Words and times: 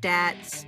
stats, 0.00 0.64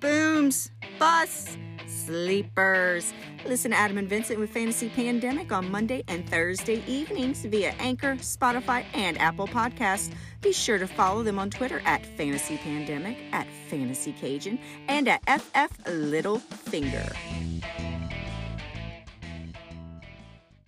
booms, 0.00 0.70
busts, 0.98 1.56
sleepers. 1.86 3.12
Listen 3.46 3.70
to 3.72 3.76
Adam 3.76 3.98
and 3.98 4.08
Vincent 4.08 4.38
with 4.38 4.50
Fantasy 4.50 4.88
Pandemic 4.88 5.52
on 5.52 5.70
Monday 5.70 6.02
and 6.08 6.28
Thursday 6.28 6.82
evenings 6.86 7.44
via 7.44 7.74
Anchor, 7.78 8.16
Spotify, 8.16 8.84
and 8.94 9.18
Apple 9.18 9.46
Podcasts. 9.46 10.12
Be 10.40 10.52
sure 10.52 10.78
to 10.78 10.86
follow 10.86 11.22
them 11.22 11.38
on 11.38 11.50
Twitter 11.50 11.82
at 11.84 12.04
Fantasy 12.04 12.56
Pandemic, 12.58 13.18
at 13.32 13.46
Fantasy 13.68 14.12
Cajun, 14.12 14.58
and 14.88 15.08
at 15.08 15.22
FF 15.40 15.86
Little 15.86 16.38
Finger. 16.38 17.12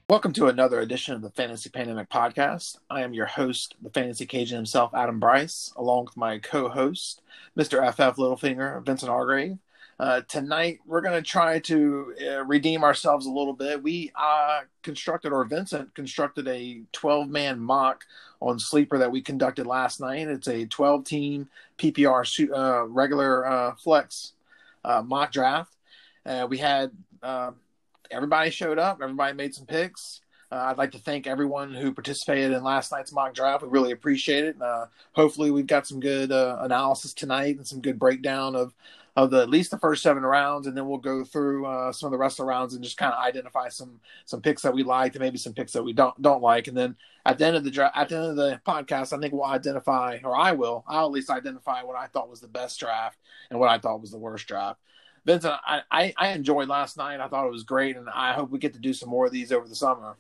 Welcome 0.09 0.33
to 0.35 0.47
another 0.47 0.79
edition 0.79 1.17
of 1.17 1.23
the 1.23 1.31
Fantasy 1.31 1.69
Pandemic 1.69 2.09
Podcast. 2.09 2.79
I 2.89 3.03
am 3.03 3.13
your 3.13 3.27
host, 3.27 3.75
the 3.83 3.91
Fantasy 3.91 4.25
Cajun 4.25 4.55
himself, 4.55 4.95
Adam 4.95 5.19
Bryce, 5.19 5.73
along 5.75 6.05
with 6.05 6.17
my 6.17 6.39
co 6.39 6.69
host, 6.69 7.23
Mr. 7.59 7.85
FF 7.93 8.17
Littlefinger, 8.17 8.87
Vincent 8.87 9.11
Hargrave. 9.11 9.59
Uh, 9.99 10.21
tonight, 10.29 10.79
we're 10.87 11.01
going 11.01 11.21
to 11.21 11.29
try 11.29 11.59
to 11.59 12.15
uh, 12.25 12.45
redeem 12.45 12.85
ourselves 12.85 13.27
a 13.27 13.31
little 13.31 13.53
bit. 13.53 13.83
We 13.83 14.13
uh, 14.15 14.61
constructed, 14.85 15.33
or 15.33 15.45
Vincent 15.45 15.93
constructed, 15.97 16.47
a 16.47 16.83
12 16.93 17.29
man 17.29 17.59
mock 17.59 18.05
on 18.41 18.61
Sleeper 18.61 18.99
that 18.99 19.11
we 19.11 19.21
conducted 19.21 19.67
last 19.67 20.01
night. 20.01 20.29
It's 20.29 20.47
a 20.47 20.67
12 20.67 21.03
team 21.03 21.49
PPR 21.79 22.57
uh, 22.57 22.87
regular 22.87 23.45
uh, 23.45 23.75
flex 23.75 24.35
uh, 24.85 25.03
mock 25.03 25.33
draft. 25.33 25.75
we 26.49 26.59
had 26.59 26.93
everybody 28.11 28.51
showed 28.51 28.79
up. 28.79 29.01
Everybody 29.03 29.35
made 29.35 29.55
some 29.55 29.67
picks. 29.67 30.21
Uh, 30.51 30.57
I'd 30.57 30.79
like 30.79 30.93
to 30.93 30.99
thank 30.99 31.27
everyone 31.27 31.75
who 31.75 31.93
participated 31.93 32.53
in 32.53 32.63
last 32.63 32.93
night's 32.93 33.13
mock 33.13 33.35
draft. 33.35 33.63
We 33.63 33.69
really 33.69 33.93
appreciate 33.93 34.45
it. 34.45 34.63
Uh, 34.63 34.87
hopefully, 35.13 35.51
we've 35.51 35.67
got 35.67 35.87
some 35.87 35.99
good 35.99 36.31
uh, 36.31 36.59
analysis 36.61 37.13
tonight 37.13 37.57
and 37.57 37.67
some 37.67 37.81
good 37.81 37.99
breakdown 37.99 38.55
of 38.55 38.73
of 39.17 39.31
the 39.31 39.41
at 39.41 39.49
least 39.49 39.71
the 39.71 39.79
first 39.79 40.03
seven 40.03 40.23
rounds, 40.23 40.67
and 40.67 40.77
then 40.77 40.87
we'll 40.87 40.99
go 40.99 41.25
through 41.25 41.65
uh, 41.65 41.91
some 41.91 42.07
of 42.07 42.11
the 42.13 42.19
rest 42.19 42.35
of 42.35 42.45
the 42.45 42.49
rounds 42.49 42.75
and 42.75 42.85
just 42.85 42.99
kind 42.99 43.15
of 43.15 43.19
identify 43.19 43.69
some 43.69 43.99
some 44.27 44.43
picks 44.43 44.63
that 44.63 44.75
we 44.75 44.83
liked 44.83 45.17
and 45.17 45.23
maybe 45.23 45.39
some 45.39 45.55
picks 45.55 45.73
that 45.73 45.83
we 45.83 45.93
don't 45.93 46.21
don't 46.21 46.43
like. 46.43 46.69
And 46.69 46.77
then 46.77 46.97
at 47.25 47.39
the 47.39 47.47
end 47.47 47.57
of 47.57 47.65
the 47.65 47.71
draft, 47.71 47.97
at 47.97 48.09
the 48.09 48.17
end 48.17 48.27
of 48.27 48.37
the 48.37 48.61
podcast, 48.65 49.17
I 49.17 49.19
think 49.19 49.33
we'll 49.33 49.45
identify, 49.45 50.19
or 50.23 50.37
I 50.37 50.53
will, 50.53 50.85
I'll 50.87 51.07
at 51.07 51.13
least 51.13 51.31
identify 51.31 51.83
what 51.83 51.97
I 51.97 52.07
thought 52.07 52.31
was 52.31 52.41
the 52.41 52.47
best 52.47 52.79
draft 52.79 53.19
and 53.51 53.59
what 53.59 53.71
I 53.71 53.79
thought 53.79 54.01
was 54.01 54.11
the 54.11 54.19
worst 54.19 54.47
draft. 54.47 54.81
Vincent, 55.27 55.55
I, 55.67 55.83
I, 55.91 56.15
I 56.17 56.29
enjoyed 56.29 56.69
last 56.69 56.97
night. 56.97 57.19
I 57.19 57.27
thought 57.27 57.47
it 57.47 57.53
was 57.53 57.65
great, 57.65 57.97
and 57.97 58.09
I 58.09 58.33
hope 58.33 58.51
we 58.51 58.61
get 58.61 58.75
to 58.75 58.79
do 58.79 58.95
some 58.95 59.09
more 59.09 59.27
of 59.27 59.33
these 59.33 59.51
over 59.51 59.67
the 59.67 59.75
summer. 59.75 60.17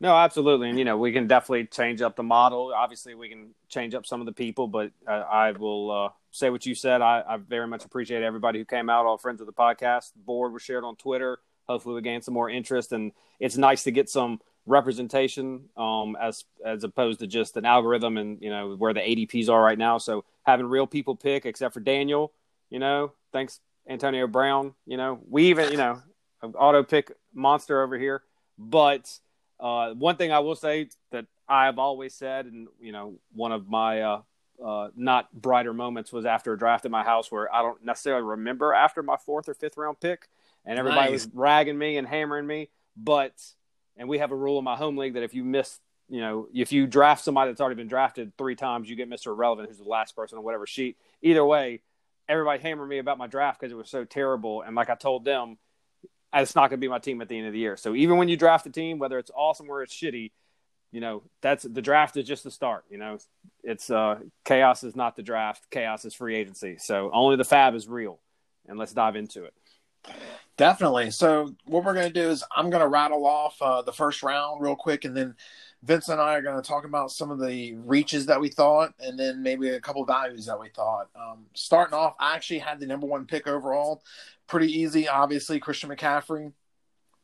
No, 0.00 0.16
absolutely, 0.16 0.70
and 0.70 0.78
you 0.78 0.84
know 0.84 0.96
we 0.96 1.10
can 1.12 1.26
definitely 1.26 1.66
change 1.66 2.00
up 2.02 2.14
the 2.14 2.22
model. 2.22 2.72
Obviously, 2.74 3.16
we 3.16 3.28
can 3.28 3.48
change 3.68 3.96
up 3.96 4.06
some 4.06 4.20
of 4.20 4.26
the 4.26 4.32
people, 4.32 4.68
but 4.68 4.92
uh, 5.08 5.10
I 5.10 5.50
will 5.50 5.90
uh, 5.90 6.08
say 6.30 6.50
what 6.50 6.64
you 6.66 6.76
said. 6.76 7.02
I, 7.02 7.24
I, 7.28 7.36
very 7.38 7.66
much 7.66 7.84
appreciate 7.84 8.22
everybody 8.22 8.60
who 8.60 8.64
came 8.64 8.88
out. 8.88 9.06
All 9.06 9.18
friends 9.18 9.40
of 9.40 9.48
the 9.48 9.52
podcast 9.52 10.12
the 10.12 10.20
board 10.20 10.52
was 10.52 10.62
shared 10.62 10.84
on 10.84 10.94
Twitter. 10.94 11.40
Hopefully, 11.68 11.96
we 11.96 12.02
gain 12.02 12.22
some 12.22 12.34
more 12.34 12.48
interest, 12.48 12.92
and 12.92 13.10
it's 13.40 13.56
nice 13.56 13.82
to 13.84 13.90
get 13.90 14.08
some 14.08 14.40
representation 14.66 15.64
um, 15.76 16.16
as 16.20 16.44
as 16.64 16.84
opposed 16.84 17.18
to 17.18 17.26
just 17.26 17.56
an 17.56 17.64
algorithm 17.64 18.18
and 18.18 18.40
you 18.40 18.50
know 18.50 18.76
where 18.76 18.94
the 18.94 19.00
ADPs 19.00 19.48
are 19.48 19.60
right 19.60 19.78
now. 19.78 19.98
So 19.98 20.24
having 20.44 20.66
real 20.66 20.86
people 20.86 21.16
pick, 21.16 21.44
except 21.44 21.74
for 21.74 21.80
Daniel, 21.80 22.32
you 22.70 22.78
know, 22.78 23.14
thanks 23.32 23.58
Antonio 23.88 24.26
Brown. 24.26 24.74
You 24.86 24.98
know, 24.98 25.20
we 25.28 25.46
even, 25.46 25.70
you 25.70 25.78
know, 25.78 26.02
auto 26.42 26.82
pick 26.82 27.10
monster 27.34 27.82
over 27.82 27.98
here. 27.98 28.22
But 28.58 29.10
uh, 29.58 29.94
one 29.94 30.16
thing 30.16 30.30
I 30.32 30.40
will 30.40 30.56
say 30.56 30.88
that 31.10 31.26
I've 31.48 31.78
always 31.78 32.14
said, 32.14 32.46
and 32.46 32.68
you 32.80 32.92
know, 32.92 33.14
one 33.32 33.52
of 33.52 33.68
my 33.68 34.02
uh, 34.02 34.22
uh, 34.64 34.88
not 34.96 35.32
brighter 35.32 35.72
moments 35.72 36.12
was 36.12 36.26
after 36.26 36.52
a 36.52 36.58
draft 36.58 36.84
at 36.84 36.90
my 36.90 37.04
house 37.04 37.32
where 37.32 37.52
I 37.52 37.62
don't 37.62 37.82
necessarily 37.84 38.24
remember 38.24 38.74
after 38.74 39.02
my 39.02 39.16
fourth 39.16 39.48
or 39.48 39.54
fifth 39.54 39.76
round 39.76 40.00
pick, 40.00 40.28
and 40.64 40.78
everybody 40.78 41.12
nice. 41.12 41.26
was 41.26 41.34
ragging 41.34 41.78
me 41.78 41.96
and 41.96 42.06
hammering 42.06 42.46
me. 42.46 42.68
But 42.96 43.32
and 43.96 44.08
we 44.08 44.18
have 44.18 44.32
a 44.32 44.36
rule 44.36 44.58
in 44.58 44.64
my 44.64 44.76
home 44.76 44.96
league 44.96 45.14
that 45.14 45.22
if 45.22 45.34
you 45.34 45.44
miss, 45.44 45.78
you 46.08 46.20
know, 46.20 46.48
if 46.52 46.72
you 46.72 46.86
draft 46.86 47.24
somebody 47.24 47.50
that's 47.50 47.60
already 47.60 47.76
been 47.76 47.88
drafted 47.88 48.36
three 48.36 48.56
times, 48.56 48.90
you 48.90 48.96
get 48.96 49.08
Mister 49.08 49.30
Irrelevant, 49.30 49.68
who's 49.68 49.78
the 49.78 49.84
last 49.84 50.16
person 50.16 50.38
on 50.38 50.44
whatever 50.44 50.66
sheet. 50.66 50.96
Either 51.22 51.44
way, 51.44 51.80
everybody 52.28 52.60
hammered 52.60 52.88
me 52.88 52.98
about 52.98 53.18
my 53.18 53.26
draft 53.26 53.60
because 53.60 53.72
it 53.72 53.76
was 53.76 53.88
so 53.88 54.04
terrible. 54.04 54.62
And 54.62 54.76
like 54.76 54.90
I 54.90 54.94
told 54.94 55.24
them, 55.24 55.58
it's 56.34 56.54
not 56.54 56.70
going 56.70 56.78
to 56.78 56.84
be 56.84 56.88
my 56.88 56.98
team 56.98 57.22
at 57.22 57.28
the 57.28 57.38
end 57.38 57.46
of 57.46 57.52
the 57.52 57.58
year. 57.58 57.76
So 57.76 57.94
even 57.94 58.18
when 58.18 58.28
you 58.28 58.36
draft 58.36 58.66
a 58.66 58.70
team, 58.70 58.98
whether 58.98 59.18
it's 59.18 59.30
awesome 59.34 59.70
or 59.70 59.82
it's 59.82 59.94
shitty, 59.94 60.32
you 60.90 61.00
know 61.00 61.22
that's 61.42 61.64
the 61.64 61.82
draft 61.82 62.16
is 62.16 62.26
just 62.26 62.44
the 62.44 62.50
start. 62.50 62.84
You 62.90 62.98
know, 62.98 63.18
it's 63.62 63.90
uh, 63.90 64.20
chaos 64.44 64.84
is 64.84 64.96
not 64.96 65.16
the 65.16 65.22
draft. 65.22 65.66
Chaos 65.70 66.04
is 66.04 66.14
free 66.14 66.36
agency. 66.36 66.76
So 66.78 67.10
only 67.12 67.36
the 67.36 67.44
fab 67.44 67.74
is 67.74 67.88
real. 67.88 68.20
And 68.66 68.78
let's 68.78 68.92
dive 68.92 69.16
into 69.16 69.44
it. 69.44 69.54
Definitely. 70.56 71.10
So 71.10 71.54
what 71.64 71.84
we're 71.84 71.94
going 71.94 72.08
to 72.08 72.12
do 72.12 72.28
is 72.28 72.44
I'm 72.54 72.70
going 72.70 72.82
to 72.82 72.88
rattle 72.88 73.26
off 73.26 73.56
uh, 73.62 73.82
the 73.82 73.92
first 73.92 74.22
round 74.22 74.60
real 74.60 74.76
quick, 74.76 75.04
and 75.04 75.16
then 75.16 75.36
Vince 75.82 76.08
and 76.08 76.20
I 76.20 76.34
are 76.34 76.42
going 76.42 76.60
to 76.60 76.68
talk 76.68 76.84
about 76.84 77.12
some 77.12 77.30
of 77.30 77.40
the 77.40 77.74
reaches 77.74 78.26
that 78.26 78.40
we 78.40 78.48
thought, 78.48 78.94
and 78.98 79.18
then 79.18 79.42
maybe 79.42 79.68
a 79.68 79.80
couple 79.80 80.04
values 80.04 80.46
that 80.46 80.58
we 80.58 80.68
thought. 80.70 81.08
Um, 81.14 81.46
starting 81.54 81.94
off, 81.94 82.14
I 82.18 82.34
actually 82.34 82.58
had 82.58 82.80
the 82.80 82.86
number 82.86 83.06
one 83.06 83.26
pick 83.26 83.46
overall. 83.46 84.02
Pretty 84.48 84.72
easy, 84.72 85.08
obviously, 85.08 85.60
Christian 85.60 85.90
McCaffrey. 85.90 86.52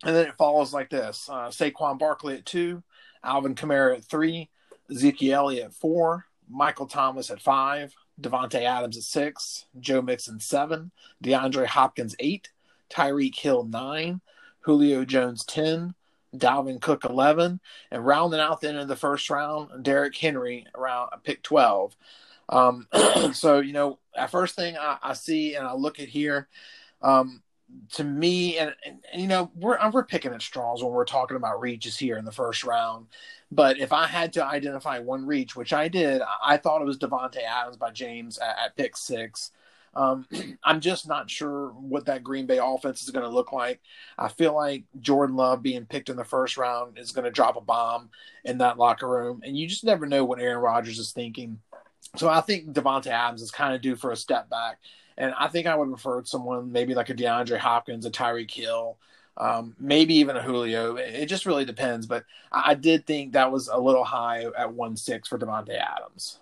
And 0.05 0.15
then 0.15 0.27
it 0.29 0.37
follows 0.37 0.73
like 0.73 0.91
this 0.91 1.29
uh, 1.31 1.49
Saquon 1.49 1.99
Barkley 1.99 2.35
at 2.35 2.47
two, 2.47 2.83
Alvin 3.25 3.55
Kamara 3.55 3.97
at 3.97 4.05
three, 4.05 4.51
Ezekiel 4.91 5.35
Elliott 5.35 5.67
at 5.67 5.75
four, 5.75 6.27
Michael 6.49 6.87
Thomas 6.87 7.31
at 7.31 7.41
five, 7.41 7.95
Davante 8.21 8.63
Adams 8.63 8.97
at 8.97 9.03
six, 9.03 9.65
Joe 9.81 10.03
Mixon 10.03 10.39
seven, 10.39 10.93
DeAndre 11.23 11.67
Hopkins 11.67 12.15
eight, 12.19 12.51
Tyreek 12.91 13.37
Hill 13.37 13.65
nine, 13.65 14.21
Julio 14.61 15.05
Jones 15.05 15.45
ten, 15.45 15.95
Dalvin 16.37 16.81
Cook 16.81 17.05
11, 17.05 17.61
and 17.91 18.07
rounding 18.07 18.41
out 18.41 18.61
the 18.61 18.69
end 18.69 18.79
of 18.79 18.89
the 18.89 18.97
first 18.97 19.31
round, 19.31 19.85
Derrick 19.85 20.17
Henry 20.17 20.67
around 20.75 21.11
pick 21.23 21.43
12. 21.43 21.97
Um, 22.49 22.89
so, 23.33 23.61
you 23.61 23.73
know, 23.73 23.99
at 24.17 24.31
first 24.31 24.55
thing 24.55 24.77
I, 24.77 24.99
I, 25.03 25.13
see 25.15 25.55
and 25.55 25.67
I 25.67 25.75
look 25.75 26.01
at 26.01 26.09
here, 26.09 26.49
um, 27.03 27.43
to 27.93 28.05
me, 28.05 28.59
and, 28.59 28.75
and, 28.85 28.99
and, 29.13 29.23
you 29.23 29.27
know, 29.27 29.51
we're 29.57 29.79
we're 29.91 30.05
picking 30.05 30.33
at 30.33 30.43
straws 30.43 30.83
when 30.83 30.93
we're 30.93 31.05
talking 31.05 31.37
about 31.37 31.61
reaches 31.61 31.99
here 31.99 32.17
in 32.17 32.25
the 32.25 32.33
first 32.33 32.63
round. 32.65 33.07
But 33.51 33.79
if 33.79 33.93
I 33.93 34.07
had 34.07 34.33
to 34.35 34.45
identify 34.45 34.99
one 34.99 35.27
reach, 35.27 35.57
which 35.57 35.73
I 35.73 35.89
did, 35.89 36.23
I 36.45 36.57
thought 36.57 36.83
it 36.83 36.87
was 36.87 36.99
Davante 36.99 37.43
Adams 37.43 37.77
by 37.77 37.91
James 37.91 38.39
at, 38.39 38.57
at 38.65 38.77
pick 38.77 38.97
six. 38.97 39.51
Um, 39.97 40.27
I'm 40.65 40.81
just 40.81 41.09
not 41.09 41.31
sure 41.31 41.69
what 41.71 42.07
that 42.07 42.25
Green 42.25 42.47
Bay 42.47 42.59
offense 42.63 43.03
is 43.03 43.11
going 43.11 43.25
to 43.25 43.35
look 43.35 43.53
like. 43.53 43.81
I 44.19 44.29
feel 44.29 44.55
like 44.55 44.85
Jordan 45.01 45.37
Love 45.37 45.63
being 45.63 45.87
picked 45.87 46.09
in 46.09 46.17
the 46.17 46.25
first 46.25 46.57
round 46.57 46.99
is 46.99 47.13
going 47.13 47.25
to 47.25 47.31
drop 47.31 47.57
a 47.57 47.61
bomb 47.61 48.11
in 48.45 48.59
that 48.59 48.79
locker 48.79 49.09
room, 49.09 49.41
and 49.45 49.57
you 49.57 49.67
just 49.67 49.85
never 49.85 50.07
know 50.07 50.25
what 50.25 50.41
Aaron 50.41 50.59
Rodgers 50.59 50.99
is 50.99 51.13
thinking. 51.13 51.61
So 52.17 52.29
I 52.29 52.41
think 52.41 52.73
Davante 52.73 53.07
Adams 53.09 53.43
is 53.43 53.51
kind 53.51 53.75
of 53.75 53.81
due 53.81 53.97
for 53.97 54.11
a 54.11 54.17
step 54.17 54.49
back, 54.51 54.79
and 55.17 55.35
I 55.39 55.49
think 55.49 55.67
I 55.67 55.77
would 55.77 55.89
prefer 55.89 56.25
someone 56.25 56.73
maybe 56.73 56.95
like 56.95 57.11
a 57.11 57.15
DeAndre 57.15 57.59
Hopkins, 57.59 58.07
a 58.07 58.11
Tyreek 58.11 58.51
Hill. 58.51 58.99
Um, 59.37 59.75
maybe 59.81 60.15
even 60.15 60.37
a 60.37 60.43
Julio. 60.43 60.95
It 60.95 61.27
just 61.27 61.45
really 61.45 61.65
depends. 61.65 62.07
But 62.07 62.25
I 62.53 62.75
did 62.75 63.05
think 63.05 63.33
that 63.33 63.51
was 63.51 63.67
a 63.67 63.77
little 63.77 64.05
high 64.05 64.45
at 64.57 64.73
one 64.73 64.97
six 64.97 65.27
for 65.27 65.39
Davante 65.39 65.77
Adams. 65.77 66.39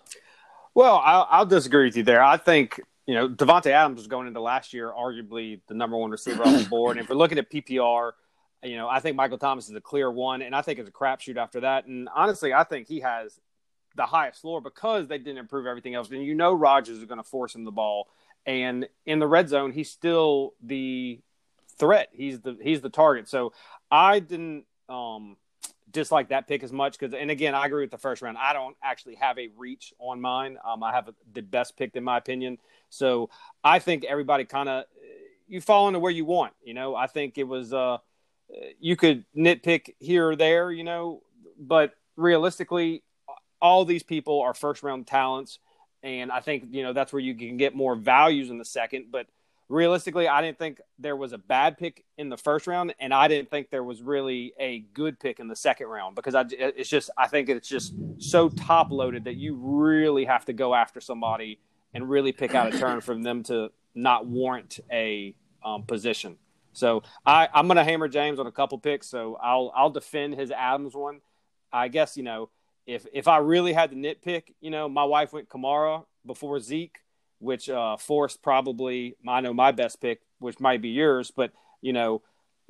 Well, 0.75 1.01
I'll, 1.03 1.27
I'll, 1.29 1.45
disagree 1.45 1.85
with 1.85 1.97
you 1.97 2.03
there. 2.03 2.23
I 2.23 2.37
think 2.37 2.79
you 3.05 3.15
know, 3.15 3.27
Davante 3.27 3.67
Adams 3.67 3.97
was 3.97 4.07
going 4.07 4.27
into 4.27 4.39
last 4.39 4.73
year 4.73 4.91
arguably 4.91 5.59
the 5.67 5.73
number 5.73 5.97
one 5.97 6.11
receiver 6.11 6.43
on 6.43 6.53
the 6.53 6.69
board. 6.69 6.97
And 6.97 7.03
if 7.03 7.09
we're 7.09 7.15
looking 7.15 7.37
at 7.37 7.51
PPR, 7.51 8.11
you 8.63 8.77
know, 8.77 8.87
I 8.87 8.99
think 8.99 9.17
Michael 9.17 9.37
Thomas 9.37 9.69
is 9.69 9.75
a 9.75 9.81
clear 9.81 10.09
one, 10.09 10.41
and 10.41 10.55
I 10.55 10.61
think 10.61 10.79
it's 10.79 10.89
a 10.89 10.91
crapshoot 10.91 11.37
after 11.37 11.61
that. 11.61 11.85
And 11.85 12.07
honestly, 12.15 12.53
I 12.53 12.63
think 12.63 12.87
he 12.87 13.01
has 13.01 13.39
the 13.95 14.05
highest 14.05 14.41
floor 14.41 14.61
because 14.61 15.07
they 15.07 15.17
didn't 15.17 15.37
improve 15.37 15.67
everything 15.67 15.95
else. 15.95 16.09
And 16.09 16.23
you 16.23 16.33
know, 16.33 16.53
Rodgers 16.53 16.97
is 16.97 17.05
going 17.05 17.17
to 17.17 17.23
force 17.23 17.55
him 17.55 17.65
the 17.65 17.71
ball, 17.71 18.07
and 18.45 18.87
in 19.05 19.19
the 19.19 19.27
red 19.27 19.49
zone, 19.49 19.71
he's 19.71 19.89
still 19.89 20.53
the 20.61 21.19
threat. 21.77 22.09
He's 22.13 22.39
the 22.39 22.57
he's 22.61 22.81
the 22.81 22.89
target. 22.89 23.27
So 23.27 23.53
I 23.91 24.19
didn't 24.19 24.65
um, 24.87 25.37
dislike 25.93 26.29
that 26.29 26.47
pick 26.47 26.63
as 26.63 26.71
much 26.71 26.97
because, 26.97 27.13
and 27.13 27.31
again, 27.31 27.55
I 27.55 27.65
agree 27.65 27.83
with 27.83 27.91
the 27.91 27.97
first 27.97 28.21
round. 28.21 28.37
I 28.37 28.51
don't 28.53 28.75
actually 28.83 29.15
have 29.15 29.37
a 29.39 29.49
reach 29.57 29.93
on 29.99 30.19
mine. 30.19 30.57
Um, 30.65 30.83
I 30.83 30.91
have 30.91 31.07
a, 31.07 31.13
the 31.33 31.41
best 31.41 31.77
pick 31.77 31.95
in 31.95 32.03
my 32.03 32.17
opinion. 32.17 32.57
So 32.89 33.29
I 33.63 33.79
think 33.79 34.03
everybody 34.03 34.45
kind 34.45 34.67
of 34.67 34.85
you 35.47 35.61
fall 35.61 35.87
into 35.87 35.99
where 35.99 36.11
you 36.11 36.25
want. 36.25 36.53
You 36.63 36.73
know, 36.73 36.95
I 36.95 37.07
think 37.07 37.37
it 37.37 37.43
was 37.43 37.73
uh, 37.73 37.97
you 38.79 38.95
could 38.95 39.25
nitpick 39.37 39.93
here 39.99 40.29
or 40.29 40.35
there. 40.35 40.71
You 40.71 40.83
know, 40.83 41.21
but 41.57 41.93
realistically, 42.15 43.03
all 43.61 43.85
these 43.85 44.03
people 44.03 44.41
are 44.41 44.53
first 44.53 44.83
round 44.83 45.07
talents, 45.07 45.59
and 46.01 46.31
I 46.31 46.41
think 46.41 46.65
you 46.71 46.83
know 46.83 46.93
that's 46.93 47.13
where 47.13 47.21
you 47.21 47.35
can 47.35 47.57
get 47.57 47.75
more 47.75 47.95
values 47.95 48.49
in 48.49 48.57
the 48.57 48.65
second. 48.65 49.07
But 49.11 49.27
realistically, 49.69 50.27
I 50.27 50.41
didn't 50.41 50.59
think 50.59 50.79
there 50.99 51.15
was 51.15 51.33
a 51.33 51.37
bad 51.37 51.77
pick 51.77 52.05
in 52.17 52.29
the 52.29 52.37
first 52.37 52.67
round, 52.67 52.93
and 52.99 53.13
I 53.13 53.27
didn't 53.27 53.49
think 53.49 53.69
there 53.69 53.83
was 53.83 54.01
really 54.01 54.53
a 54.59 54.79
good 54.93 55.19
pick 55.19 55.39
in 55.39 55.47
the 55.47 55.55
second 55.55 55.87
round 55.87 56.15
because 56.15 56.35
I, 56.35 56.45
it's 56.49 56.89
just 56.89 57.09
I 57.17 57.27
think 57.27 57.49
it's 57.49 57.67
just 57.67 57.93
so 58.17 58.49
top 58.49 58.91
loaded 58.91 59.25
that 59.25 59.35
you 59.35 59.55
really 59.55 60.25
have 60.25 60.45
to 60.45 60.53
go 60.53 60.73
after 60.73 61.01
somebody 61.01 61.59
and 61.93 62.09
really 62.09 62.31
pick 62.31 62.55
out 62.55 62.73
a 62.73 62.77
turn 62.77 63.01
for 63.01 63.15
them 63.15 63.43
to 63.43 63.69
not 63.95 64.25
warrant 64.25 64.79
a 64.91 65.35
um, 65.63 65.83
position. 65.83 66.37
So 66.73 67.03
I, 67.25 67.47
I'm 67.53 67.67
going 67.67 67.77
to 67.77 67.83
hammer 67.83 68.07
James 68.07 68.39
on 68.39 68.47
a 68.47 68.51
couple 68.51 68.79
picks. 68.79 69.07
So 69.07 69.37
I'll 69.41 69.71
I'll 69.75 69.91
defend 69.91 70.35
his 70.35 70.51
Adams 70.51 70.95
one. 70.95 71.21
I 71.71 71.87
guess 71.87 72.17
you 72.17 72.23
know 72.23 72.49
if 72.85 73.05
if 73.13 73.27
I 73.27 73.37
really 73.37 73.73
had 73.73 73.91
to 73.91 73.95
nitpick, 73.95 74.53
you 74.61 74.69
know, 74.69 74.89
my 74.89 75.03
wife 75.03 75.33
went 75.33 75.49
Kamara 75.49 76.03
before 76.25 76.59
Zeke, 76.59 76.97
which 77.43 77.69
uh, 77.69 77.97
forced 77.97 78.41
probably 78.41 79.15
I 79.27 79.41
know 79.41 79.53
my 79.53 79.71
best 79.71 80.01
pick, 80.01 80.21
which 80.39 80.59
might 80.59 80.81
be 80.81 80.89
yours, 80.89 81.31
but 81.31 81.51
you 81.81 81.93
know, 81.93 82.21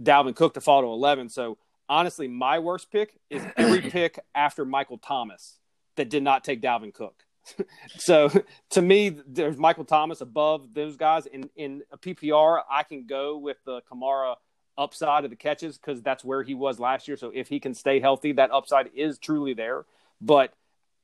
Dalvin 0.02 0.36
Cook 0.36 0.56
to 0.56 0.62
fall 0.62 0.82
to 0.82 0.88
11. 0.88 1.30
So 1.30 1.58
honestly, 1.88 2.28
my 2.28 2.60
worst 2.60 2.92
pick 2.92 3.20
is 3.30 3.44
every 3.56 3.82
pick 3.90 4.20
after 4.34 4.66
Michael 4.66 4.98
Thomas 4.98 5.60
that 5.96 6.10
did 6.10 6.24
not 6.24 6.44
take 6.44 6.62
Dalvin 6.62 6.94
Cook. 6.94 7.24
so 7.98 8.32
to 8.72 8.82
me, 8.82 9.18
there's 9.28 9.58
Michael 9.58 9.86
Thomas 9.86 10.22
above 10.22 10.74
those 10.74 10.96
guys. 10.96 11.26
In 11.28 11.50
in 11.56 11.84
a 11.92 11.98
PPR, 11.98 12.62
I 12.70 12.84
can 12.84 13.06
go 13.06 13.38
with 13.38 13.58
the 13.66 13.82
Kamara 13.92 14.36
upside 14.78 15.24
of 15.24 15.30
the 15.30 15.36
catches 15.36 15.78
because 15.78 16.02
that's 16.02 16.24
where 16.24 16.42
he 16.42 16.56
was 16.56 16.80
last 16.80 17.08
year. 17.08 17.18
So 17.18 17.32
if 17.34 17.48
he 17.48 17.60
can 17.60 17.74
stay 17.74 18.00
healthy, 18.00 18.32
that 18.34 18.52
upside 18.52 18.90
is 18.96 19.20
truly 19.20 19.54
there. 19.54 19.86
But 20.20 20.54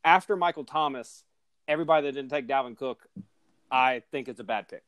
after 0.04 0.36
Michael 0.36 0.64
Thomas, 0.64 1.24
everybody 1.68 2.08
that 2.08 2.14
didn't 2.14 2.32
take 2.32 2.48
Dalvin 2.48 2.78
Cook, 2.78 3.08
I 3.72 4.04
think 4.12 4.28
it's 4.28 4.40
a 4.40 4.44
bad 4.44 4.68
pick. 4.68 4.84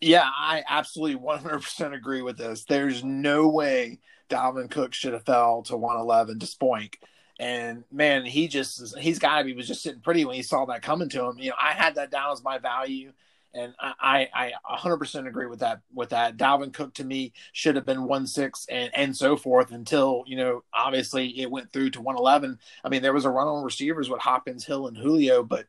Yeah, 0.00 0.28
I 0.28 0.62
absolutely 0.68 1.20
100% 1.20 1.94
agree 1.94 2.22
with 2.22 2.38
this. 2.38 2.64
There's 2.64 3.02
no 3.02 3.48
way 3.48 3.98
Dalvin 4.28 4.70
Cook 4.70 4.94
should 4.94 5.12
have 5.12 5.24
fell 5.24 5.62
to 5.64 5.76
111 5.76 6.38
to 6.38 6.46
Spoink. 6.46 6.94
And 7.40 7.84
man, 7.90 8.24
he 8.24 8.48
just 8.48 8.98
he's 8.98 9.18
got 9.18 9.38
to 9.38 9.44
be 9.44 9.54
was 9.54 9.68
just 9.68 9.82
sitting 9.82 10.00
pretty 10.00 10.24
when 10.24 10.34
he 10.34 10.42
saw 10.42 10.64
that 10.66 10.82
coming 10.82 11.08
to 11.10 11.24
him. 11.24 11.38
You 11.38 11.50
know, 11.50 11.56
I 11.60 11.72
had 11.72 11.94
that 11.94 12.10
down 12.10 12.32
as 12.32 12.42
my 12.42 12.58
value, 12.58 13.12
and 13.54 13.74
I 13.80 14.28
I 14.34 14.52
100% 14.76 15.28
agree 15.28 15.46
with 15.46 15.60
that. 15.60 15.80
With 15.94 16.10
that, 16.10 16.36
Dalvin 16.36 16.72
Cook 16.74 16.94
to 16.94 17.04
me 17.04 17.32
should 17.52 17.76
have 17.76 17.86
been 17.86 18.04
one 18.04 18.26
six 18.26 18.66
and 18.68 18.90
and 18.92 19.16
so 19.16 19.36
forth 19.36 19.70
until 19.70 20.24
you 20.26 20.36
know 20.36 20.64
obviously 20.74 21.40
it 21.40 21.50
went 21.50 21.72
through 21.72 21.90
to 21.90 22.00
111. 22.00 22.58
I 22.82 22.88
mean, 22.88 23.02
there 23.02 23.12
was 23.12 23.24
a 23.24 23.30
run 23.30 23.46
on 23.46 23.62
receivers 23.62 24.10
with 24.10 24.20
Hopkins, 24.20 24.64
Hill, 24.64 24.88
and 24.88 24.96
Julio, 24.96 25.44
but 25.44 25.66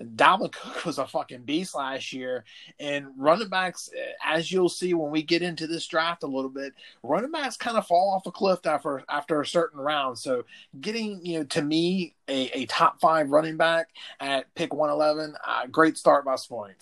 Dalvin 0.00 0.52
Cook 0.52 0.84
was 0.84 0.98
a 0.98 1.06
fucking 1.06 1.42
beast 1.42 1.74
last 1.74 2.12
year. 2.12 2.44
And 2.78 3.06
running 3.16 3.48
backs, 3.48 3.90
as 4.24 4.50
you'll 4.50 4.68
see 4.68 4.94
when 4.94 5.10
we 5.10 5.22
get 5.22 5.42
into 5.42 5.66
this 5.66 5.86
draft 5.86 6.22
a 6.22 6.26
little 6.26 6.50
bit, 6.50 6.72
running 7.02 7.30
backs 7.30 7.56
kind 7.56 7.76
of 7.76 7.86
fall 7.86 8.14
off 8.14 8.26
a 8.26 8.32
cliff 8.32 8.64
after 8.66 9.02
after 9.08 9.40
a 9.40 9.46
certain 9.46 9.80
round. 9.80 10.18
So 10.18 10.44
getting, 10.80 11.24
you 11.24 11.38
know, 11.38 11.44
to 11.44 11.62
me, 11.62 12.14
a, 12.28 12.60
a 12.60 12.66
top 12.66 13.00
five 13.00 13.30
running 13.30 13.56
back 13.56 13.88
at 14.20 14.52
pick 14.54 14.72
111, 14.72 15.36
uh, 15.46 15.66
great 15.66 15.98
start 15.98 16.24
by 16.24 16.34
Spoink. 16.34 16.74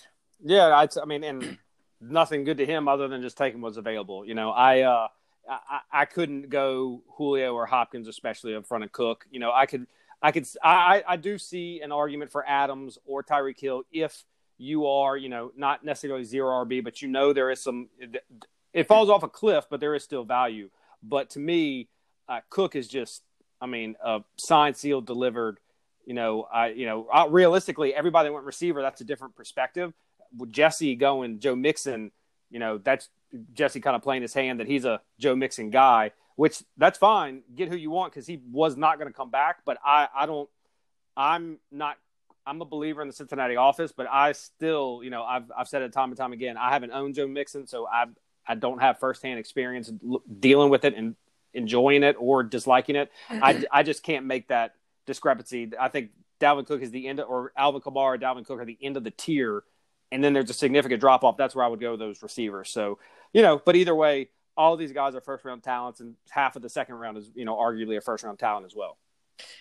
Yeah, 0.44 0.68
I, 0.68 0.88
I 1.00 1.04
mean, 1.04 1.24
and 1.24 1.58
nothing 2.00 2.44
good 2.44 2.58
to 2.58 2.66
him 2.66 2.86
other 2.86 3.08
than 3.08 3.22
just 3.22 3.36
taking 3.36 3.60
what's 3.60 3.76
available. 3.76 4.24
You 4.24 4.34
know, 4.34 4.50
I, 4.50 4.82
uh, 4.82 5.08
I, 5.48 5.80
I 5.90 6.04
couldn't 6.04 6.50
go 6.50 7.02
Julio 7.16 7.54
or 7.54 7.66
Hopkins, 7.66 8.06
especially 8.06 8.54
in 8.54 8.62
front 8.62 8.84
of 8.84 8.92
Cook. 8.92 9.26
You 9.30 9.40
know, 9.40 9.52
I 9.52 9.66
could– 9.66 9.86
I 10.20 10.32
could 10.32 10.46
I 10.62 11.02
I 11.06 11.16
do 11.16 11.38
see 11.38 11.80
an 11.80 11.92
argument 11.92 12.32
for 12.32 12.46
Adams 12.46 12.98
or 13.06 13.22
Tyreek 13.22 13.60
Hill 13.60 13.82
if 13.92 14.24
you 14.56 14.86
are 14.86 15.16
you 15.16 15.28
know 15.28 15.52
not 15.56 15.84
necessarily 15.84 16.24
zero 16.24 16.64
RB, 16.64 16.82
but 16.82 17.00
you 17.00 17.08
know 17.08 17.32
there 17.32 17.50
is 17.50 17.62
some 17.62 17.88
it 18.72 18.88
falls 18.88 19.08
off 19.08 19.22
a 19.22 19.28
cliff, 19.28 19.66
but 19.70 19.80
there 19.80 19.94
is 19.94 20.02
still 20.02 20.24
value. 20.24 20.70
But 21.02 21.30
to 21.30 21.38
me, 21.38 21.88
uh, 22.28 22.40
Cook 22.50 22.74
is 22.74 22.88
just 22.88 23.22
I 23.60 23.66
mean 23.66 23.96
uh, 24.04 24.20
signed, 24.36 24.76
sealed, 24.76 25.06
delivered. 25.06 25.58
You 26.04 26.14
know, 26.14 26.48
I 26.52 26.68
you 26.68 26.86
know 26.86 27.06
uh, 27.12 27.26
realistically, 27.28 27.94
everybody 27.94 28.30
went 28.30 28.44
receiver. 28.44 28.82
That's 28.82 29.00
a 29.00 29.04
different 29.04 29.36
perspective. 29.36 29.92
With 30.36 30.52
Jesse 30.52 30.96
going 30.96 31.38
Joe 31.38 31.54
Mixon, 31.54 32.10
you 32.50 32.58
know 32.58 32.78
that's 32.78 33.08
Jesse 33.54 33.80
kind 33.80 33.94
of 33.94 34.02
playing 34.02 34.22
his 34.22 34.34
hand 34.34 34.58
that 34.58 34.66
he's 34.66 34.84
a 34.84 35.00
Joe 35.20 35.36
Mixon 35.36 35.70
guy 35.70 36.10
which 36.38 36.62
that's 36.76 36.96
fine. 36.96 37.42
Get 37.56 37.68
who 37.68 37.74
you 37.74 37.90
want 37.90 38.12
because 38.12 38.24
he 38.24 38.40
was 38.52 38.76
not 38.76 39.00
going 39.00 39.10
to 39.10 39.12
come 39.12 39.28
back. 39.28 39.62
But 39.66 39.76
I, 39.84 40.06
I 40.14 40.26
don't. 40.26 40.48
I'm 41.16 41.58
not. 41.72 41.96
I'm 42.46 42.62
a 42.62 42.64
believer 42.64 43.02
in 43.02 43.08
the 43.08 43.12
Cincinnati 43.12 43.56
office, 43.56 43.90
but 43.90 44.06
I 44.08 44.30
still, 44.30 45.00
you 45.02 45.10
know, 45.10 45.24
I've 45.24 45.50
I've 45.54 45.66
said 45.66 45.82
it 45.82 45.92
time 45.92 46.10
and 46.10 46.16
time 46.16 46.32
again. 46.32 46.56
I 46.56 46.70
haven't 46.70 46.92
owned 46.92 47.16
Joe 47.16 47.26
Mixon, 47.26 47.66
so 47.66 47.88
I 47.88 48.04
I 48.46 48.54
don't 48.54 48.78
have 48.78 49.00
firsthand 49.00 49.40
experience 49.40 49.90
dealing 50.38 50.70
with 50.70 50.84
it 50.84 50.94
and 50.94 51.16
enjoying 51.54 52.04
it 52.04 52.14
or 52.20 52.44
disliking 52.44 52.94
it. 52.94 53.10
I 53.28 53.64
I 53.72 53.82
just 53.82 54.04
can't 54.04 54.24
make 54.24 54.46
that 54.46 54.74
discrepancy. 55.06 55.72
I 55.78 55.88
think 55.88 56.10
Dalvin 56.38 56.68
Cook 56.68 56.82
is 56.82 56.92
the 56.92 57.08
end, 57.08 57.18
of, 57.18 57.28
or 57.28 57.50
Alvin 57.56 57.80
Kamara, 57.80 58.16
Dalvin 58.22 58.46
Cook 58.46 58.60
are 58.60 58.64
the 58.64 58.78
end 58.80 58.96
of 58.96 59.02
the 59.02 59.10
tier, 59.10 59.64
and 60.12 60.22
then 60.22 60.34
there's 60.34 60.50
a 60.50 60.54
significant 60.54 61.00
drop 61.00 61.24
off. 61.24 61.36
That's 61.36 61.56
where 61.56 61.64
I 61.64 61.68
would 61.68 61.80
go 61.80 61.90
with 61.90 62.00
those 62.00 62.22
receivers. 62.22 62.70
So 62.70 63.00
you 63.32 63.42
know, 63.42 63.60
but 63.62 63.74
either 63.74 63.96
way, 63.96 64.28
all 64.58 64.76
these 64.76 64.92
guys 64.92 65.14
are 65.14 65.20
first 65.20 65.44
round 65.44 65.62
talents, 65.62 66.00
and 66.00 66.16
half 66.28 66.56
of 66.56 66.62
the 66.62 66.68
second 66.68 66.96
round 66.96 67.16
is 67.16 67.30
you 67.34 67.46
know 67.46 67.56
arguably 67.56 67.96
a 67.96 68.00
first 68.00 68.24
round 68.24 68.38
talent 68.38 68.66
as 68.66 68.74
well. 68.74 68.98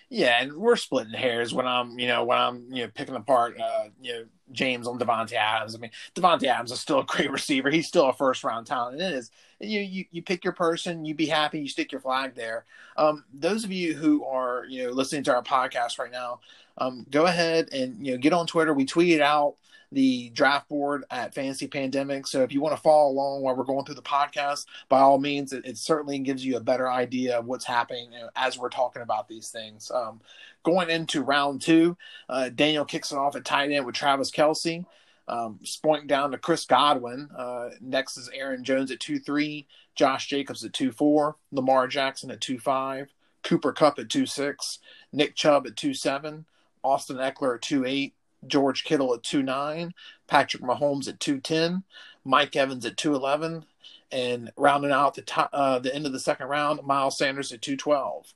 Yeah, 0.09 0.41
and 0.41 0.53
we're 0.53 0.75
splitting 0.75 1.13
hairs 1.13 1.53
when 1.53 1.67
I'm, 1.67 1.99
you 1.99 2.07
know, 2.07 2.23
when 2.23 2.39
I'm, 2.39 2.65
you 2.71 2.83
know, 2.83 2.91
picking 2.95 3.15
apart, 3.15 3.59
uh, 3.59 3.89
you 4.01 4.13
know, 4.13 4.25
James 4.51 4.87
on 4.87 4.97
Davante 4.97 5.33
Adams. 5.33 5.75
I 5.75 5.77
mean, 5.77 5.91
Davante 6.15 6.45
Adams 6.45 6.71
is 6.71 6.79
still 6.79 6.99
a 7.01 7.05
great 7.05 7.29
receiver. 7.29 7.69
He's 7.69 7.87
still 7.87 8.09
a 8.09 8.13
first 8.13 8.43
round 8.43 8.65
talent. 8.65 8.99
And 8.99 9.13
It 9.13 9.15
is. 9.15 9.31
You, 9.59 9.81
you 9.81 10.05
you 10.11 10.21
pick 10.21 10.43
your 10.43 10.53
person, 10.53 11.05
you 11.05 11.15
be 11.15 11.25
happy, 11.25 11.59
you 11.59 11.67
stick 11.67 11.91
your 11.91 12.01
flag 12.01 12.35
there. 12.35 12.65
Um, 12.95 13.23
those 13.33 13.63
of 13.63 13.71
you 13.71 13.95
who 13.95 14.23
are, 14.25 14.65
you 14.69 14.85
know, 14.85 14.91
listening 14.91 15.23
to 15.23 15.35
our 15.35 15.43
podcast 15.43 15.99
right 15.99 16.11
now, 16.11 16.39
um, 16.77 17.05
go 17.09 17.25
ahead 17.25 17.69
and 17.71 18.03
you 18.05 18.13
know 18.13 18.17
get 18.17 18.33
on 18.33 18.47
Twitter. 18.47 18.73
We 18.73 18.85
tweeted 18.85 19.21
out 19.21 19.55
the 19.91 20.29
draft 20.29 20.67
board 20.69 21.05
at 21.09 21.33
Fantasy 21.33 21.67
Pandemic. 21.67 22.27
So 22.27 22.43
if 22.43 22.51
you 22.51 22.61
want 22.61 22.75
to 22.75 22.81
follow 22.81 23.09
along 23.09 23.41
while 23.41 23.55
we're 23.55 23.63
going 23.63 23.85
through 23.85 23.95
the 23.95 24.01
podcast, 24.01 24.65
by 24.89 24.99
all 24.99 25.17
means, 25.17 25.53
it, 25.53 25.65
it 25.65 25.77
certainly 25.77 26.19
gives 26.19 26.45
you 26.45 26.57
a 26.57 26.61
better 26.61 26.91
idea 26.91 27.39
of 27.39 27.45
what's 27.45 27.65
happening 27.65 28.11
as 28.35 28.57
we're 28.57 28.69
talking 28.69 29.01
about 29.01 29.27
these 29.27 29.49
things. 29.49 29.89
Um, 29.91 30.21
going 30.63 30.89
into 30.89 31.21
round 31.21 31.61
two, 31.61 31.97
uh, 32.29 32.49
Daniel 32.49 32.85
kicks 32.85 33.11
it 33.11 33.17
off 33.17 33.35
at 33.35 33.45
tight 33.45 33.71
end 33.71 33.85
with 33.85 33.95
Travis 33.95 34.31
Kelce. 34.31 34.85
Um, 35.27 35.59
Spoink 35.63 36.07
down 36.07 36.31
to 36.31 36.37
Chris 36.37 36.65
Godwin. 36.65 37.29
Uh, 37.35 37.69
next 37.81 38.17
is 38.17 38.29
Aaron 38.33 38.63
Jones 38.63 38.91
at 38.91 38.99
2 38.99 39.19
3, 39.19 39.67
Josh 39.95 40.27
Jacobs 40.27 40.63
at 40.63 40.73
2 40.73 40.91
4, 40.91 41.35
Lamar 41.51 41.87
Jackson 41.87 42.31
at 42.31 42.41
2 42.41 42.59
5, 42.59 43.13
Cooper 43.43 43.73
Kupp 43.73 43.99
at 43.99 44.09
2 44.09 44.25
6, 44.25 44.79
Nick 45.11 45.35
Chubb 45.35 45.67
at 45.67 45.75
2 45.75 45.93
7, 45.93 46.45
Austin 46.83 47.17
Ekeler 47.17 47.55
at 47.55 47.61
2 47.61 47.85
8, 47.85 48.13
George 48.45 48.83
Kittle 48.83 49.13
at 49.13 49.23
2'9, 49.23 49.91
Patrick 50.27 50.63
Mahomes 50.63 51.07
at 51.07 51.19
2'10, 51.19 51.83
Mike 52.23 52.55
Evans 52.55 52.85
at 52.85 52.97
2'11, 52.97 53.63
and 54.11 54.51
rounding 54.55 54.91
out 54.91 55.15
the 55.15 55.21
top, 55.21 55.49
uh, 55.53 55.79
the 55.79 55.93
end 55.93 56.05
of 56.05 56.11
the 56.11 56.19
second 56.19 56.47
round, 56.47 56.83
Miles 56.83 57.17
Sanders 57.17 57.51
at 57.51 57.61
212. 57.61 58.33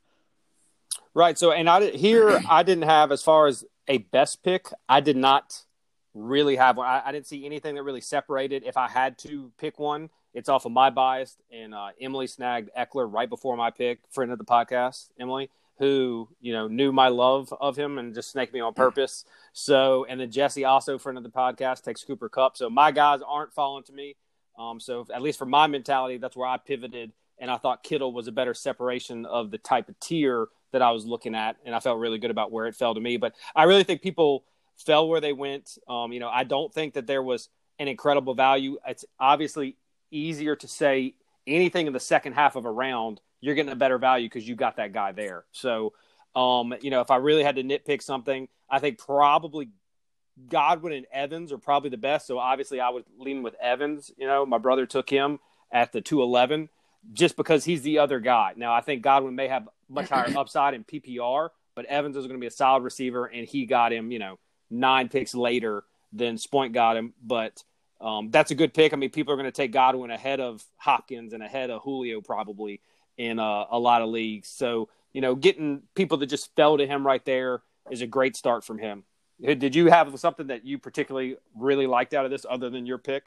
Right. 1.13 1.37
So, 1.37 1.51
and 1.51 1.69
I 1.69 1.91
here 1.91 2.41
I 2.49 2.63
didn't 2.63 2.85
have 2.85 3.11
as 3.11 3.21
far 3.21 3.47
as 3.47 3.65
a 3.87 3.97
best 3.99 4.43
pick. 4.43 4.69
I 4.87 5.01
did 5.01 5.17
not 5.17 5.63
really 6.13 6.55
have 6.55 6.77
one. 6.77 6.87
I, 6.87 7.01
I, 7.05 7.11
didn't 7.11 7.27
see 7.27 7.45
anything 7.45 7.75
that 7.75 7.83
really 7.83 8.01
separated. 8.01 8.63
If 8.63 8.77
I 8.77 8.87
had 8.87 9.17
to 9.19 9.51
pick 9.57 9.79
one, 9.79 10.09
it's 10.33 10.49
off 10.49 10.65
of 10.65 10.71
my 10.71 10.89
bias. 10.89 11.37
And 11.51 11.73
uh, 11.73 11.89
Emily 11.99 12.27
snagged 12.27 12.69
Ekeler 12.77 13.11
right 13.11 13.29
before 13.29 13.57
my 13.57 13.71
pick. 13.71 13.99
Friend 14.09 14.31
of 14.31 14.37
the 14.37 14.45
podcast, 14.45 15.09
Emily 15.19 15.49
who 15.81 16.29
you 16.39 16.53
know 16.53 16.67
knew 16.67 16.91
my 16.91 17.07
love 17.07 17.51
of 17.59 17.75
him 17.75 17.97
and 17.97 18.13
just 18.13 18.31
snaked 18.31 18.53
me 18.53 18.59
on 18.59 18.73
purpose. 18.73 19.25
So, 19.51 20.05
and 20.07 20.21
then 20.21 20.29
Jesse, 20.29 20.63
also 20.63 20.99
friend 20.99 21.17
of 21.17 21.23
the 21.23 21.29
podcast, 21.29 21.81
takes 21.83 22.03
Cooper 22.03 22.29
Kupp. 22.29 22.55
So 22.55 22.69
my 22.69 22.91
guys 22.91 23.19
aren't 23.27 23.51
falling 23.51 23.83
to 23.85 23.91
me. 23.91 24.15
Um, 24.57 24.79
so 24.79 25.07
at 25.13 25.23
least 25.23 25.39
for 25.39 25.47
my 25.47 25.65
mentality, 25.65 26.17
that's 26.17 26.37
where 26.37 26.47
I 26.47 26.57
pivoted, 26.57 27.13
and 27.39 27.49
I 27.49 27.57
thought 27.57 27.83
Kittle 27.83 28.13
was 28.13 28.27
a 28.27 28.31
better 28.31 28.53
separation 28.53 29.25
of 29.25 29.49
the 29.49 29.57
type 29.57 29.89
of 29.89 29.99
tier 29.99 30.49
that 30.71 30.83
I 30.83 30.91
was 30.91 31.05
looking 31.05 31.33
at, 31.33 31.57
and 31.65 31.73
I 31.73 31.79
felt 31.79 31.97
really 31.97 32.19
good 32.19 32.31
about 32.31 32.51
where 32.51 32.67
it 32.67 32.75
fell 32.75 32.93
to 32.93 33.01
me. 33.01 33.17
But 33.17 33.33
I 33.55 33.63
really 33.63 33.83
think 33.83 34.03
people 34.03 34.45
fell 34.77 35.09
where 35.09 35.19
they 35.19 35.33
went. 35.33 35.79
Um, 35.89 36.13
you 36.13 36.19
know, 36.19 36.29
I 36.29 36.43
don't 36.43 36.71
think 36.71 36.93
that 36.93 37.07
there 37.07 37.23
was 37.23 37.49
an 37.79 37.87
incredible 37.87 38.35
value. 38.35 38.77
It's 38.87 39.03
obviously 39.19 39.77
easier 40.11 40.55
to 40.57 40.67
say 40.67 41.15
anything 41.47 41.87
in 41.87 41.93
the 41.93 41.99
second 41.99 42.33
half 42.33 42.55
of 42.55 42.65
a 42.65 42.71
round 42.71 43.19
you're 43.41 43.55
getting 43.55 43.71
a 43.71 43.75
better 43.75 43.97
value 43.97 44.27
because 44.27 44.47
you 44.47 44.55
got 44.55 44.77
that 44.77 44.93
guy 44.93 45.11
there. 45.11 45.43
So, 45.51 45.93
um, 46.35 46.73
you 46.81 46.91
know, 46.91 47.01
if 47.01 47.11
I 47.11 47.17
really 47.17 47.43
had 47.43 47.57
to 47.57 47.63
nitpick 47.63 48.01
something, 48.01 48.47
I 48.69 48.79
think 48.79 48.99
probably 48.99 49.69
Godwin 50.47 50.93
and 50.93 51.05
Evans 51.11 51.51
are 51.51 51.57
probably 51.57 51.89
the 51.89 51.97
best. 51.97 52.27
So 52.27 52.39
obviously, 52.39 52.79
I 52.79 52.89
would 52.89 53.05
lean 53.17 53.43
with 53.43 53.55
Evans. 53.61 54.11
You 54.17 54.27
know, 54.27 54.45
my 54.45 54.57
brother 54.57 54.85
took 54.85 55.09
him 55.09 55.39
at 55.71 55.91
the 55.91 56.01
211 56.01 56.69
just 57.13 57.35
because 57.35 57.65
he's 57.65 57.81
the 57.81 57.99
other 57.99 58.19
guy. 58.19 58.53
Now, 58.55 58.73
I 58.73 58.81
think 58.81 59.01
Godwin 59.01 59.35
may 59.35 59.47
have 59.47 59.67
much 59.89 60.09
higher 60.09 60.31
upside 60.37 60.73
in 60.73 60.83
PPR, 60.83 61.49
but 61.75 61.85
Evans 61.85 62.15
is 62.15 62.27
going 62.27 62.39
to 62.39 62.41
be 62.41 62.47
a 62.47 62.51
solid 62.51 62.83
receiver, 62.83 63.25
and 63.25 63.47
he 63.47 63.65
got 63.65 63.91
him, 63.91 64.11
you 64.11 64.19
know, 64.19 64.39
nine 64.69 65.09
picks 65.09 65.33
later 65.33 65.83
than 66.13 66.35
Spoink 66.35 66.73
got 66.73 66.97
him. 66.97 67.13
But 67.23 67.63
um, 67.99 68.29
that's 68.29 68.51
a 68.51 68.55
good 68.55 68.73
pick. 68.73 68.93
I 68.93 68.97
mean, 68.97 69.09
people 69.09 69.33
are 69.33 69.37
going 69.37 69.45
to 69.45 69.51
take 69.51 69.71
Godwin 69.71 70.11
ahead 70.11 70.39
of 70.39 70.63
Hopkins 70.77 71.33
and 71.33 71.43
ahead 71.43 71.69
of 71.69 71.81
Julio 71.81 72.21
probably 72.21 72.81
in 73.17 73.39
uh, 73.39 73.65
a 73.69 73.79
lot 73.79 74.01
of 74.01 74.09
leagues. 74.09 74.47
So, 74.47 74.89
you 75.13 75.21
know, 75.21 75.35
getting 75.35 75.83
people 75.95 76.17
that 76.17 76.27
just 76.27 76.55
fell 76.55 76.77
to 76.77 76.87
him 76.87 77.05
right 77.05 77.23
there 77.25 77.61
is 77.89 78.01
a 78.01 78.07
great 78.07 78.35
start 78.35 78.63
from 78.63 78.77
him. 78.77 79.03
Did 79.41 79.75
you 79.75 79.87
have 79.87 80.17
something 80.19 80.47
that 80.47 80.65
you 80.65 80.77
particularly 80.77 81.37
really 81.55 81.87
liked 81.87 82.13
out 82.13 82.25
of 82.25 82.31
this, 82.31 82.45
other 82.47 82.69
than 82.69 82.85
your 82.85 82.99
pick? 82.99 83.23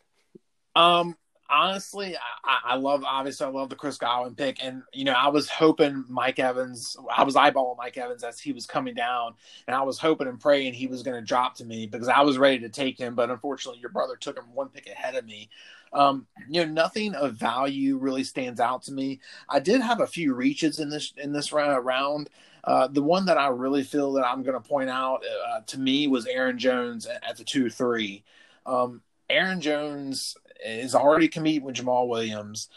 Um, 0.77 1.17
honestly, 1.51 2.17
I, 2.45 2.59
I, 2.65 2.75
love 2.77 3.05
obviously 3.05 3.47
I 3.47 3.51
love 3.51 3.69
the 3.69 3.77
Chris 3.77 3.99
Godwin 3.99 4.35
pick, 4.35 4.63
and 4.63 4.83
you 4.93 5.05
know 5.05 5.13
I 5.13 5.29
was 5.29 5.49
hoping 5.49 6.05
Mike 6.09 6.39
Evans. 6.39 6.97
I 7.15 7.23
was 7.25 7.35
eyeballing 7.35 7.77
Mike 7.77 7.97
Evans 7.97 8.25
as 8.25 8.41
he 8.41 8.53
was 8.53 8.67
coming 8.67 8.95
down, 8.95 9.35
and 9.67 9.77
I 9.77 9.83
was 9.83 9.99
hoping 9.99 10.29
and 10.29 10.41
praying 10.41 10.75
he 10.75 10.87
was 10.87 11.03
going 11.03 11.21
to 11.21 11.27
drop 11.27 11.57
to 11.57 11.65
me 11.65 11.87
because 11.87 12.09
I 12.09 12.23
was 12.23 12.39
ready 12.39 12.61
to 12.61 12.69
take 12.69 12.99
him, 12.99 13.15
but 13.15 13.31
unfortunately 13.31 13.81
your 13.81 13.91
brother 13.91 14.17
took 14.17 14.37
him 14.37 14.45
one 14.55 14.69
pick 14.69 14.87
ahead 14.87 15.15
of 15.15 15.25
me. 15.25 15.49
Um, 15.95 16.27
you 16.49 16.67
know, 16.67 16.73
nothing 16.73 17.15
of 17.15 17.35
value 17.35 17.97
really 17.97 18.25
stands 18.25 18.61
out 18.61 18.83
to 18.83 18.93
me. 18.93 19.21
I 19.49 19.61
did 19.61 19.81
have 19.81 20.01
a 20.01 20.07
few 20.07 20.35
reaches 20.35 20.81
in 20.81 20.91
this 20.91 21.15
in 21.17 21.33
this 21.33 21.53
round. 21.53 22.29
Uh, 22.65 22.89
the 22.89 23.03
one 23.03 23.27
that 23.27 23.39
I 23.39 23.49
really 23.49 23.85
feel 23.85 24.13
that 24.15 24.27
I'm 24.27 24.43
going 24.43 24.61
to 24.61 24.69
point 24.69 24.91
out 24.91 25.23
uh, 25.49 25.61
to 25.67 25.79
me 25.79 26.09
was 26.09 26.27
Aaron 26.27 26.59
Jones 26.59 27.07
at 27.07 27.37
the 27.37 27.45
two 27.45 27.71
three. 27.71 28.25
Um, 28.67 29.03
Aaron 29.31 29.61
Jones 29.61 30.37
is 30.65 30.95
already 30.95 31.29
competing 31.29 31.65
with 31.65 31.77
Jamal 31.77 32.09
Williams 32.09 32.69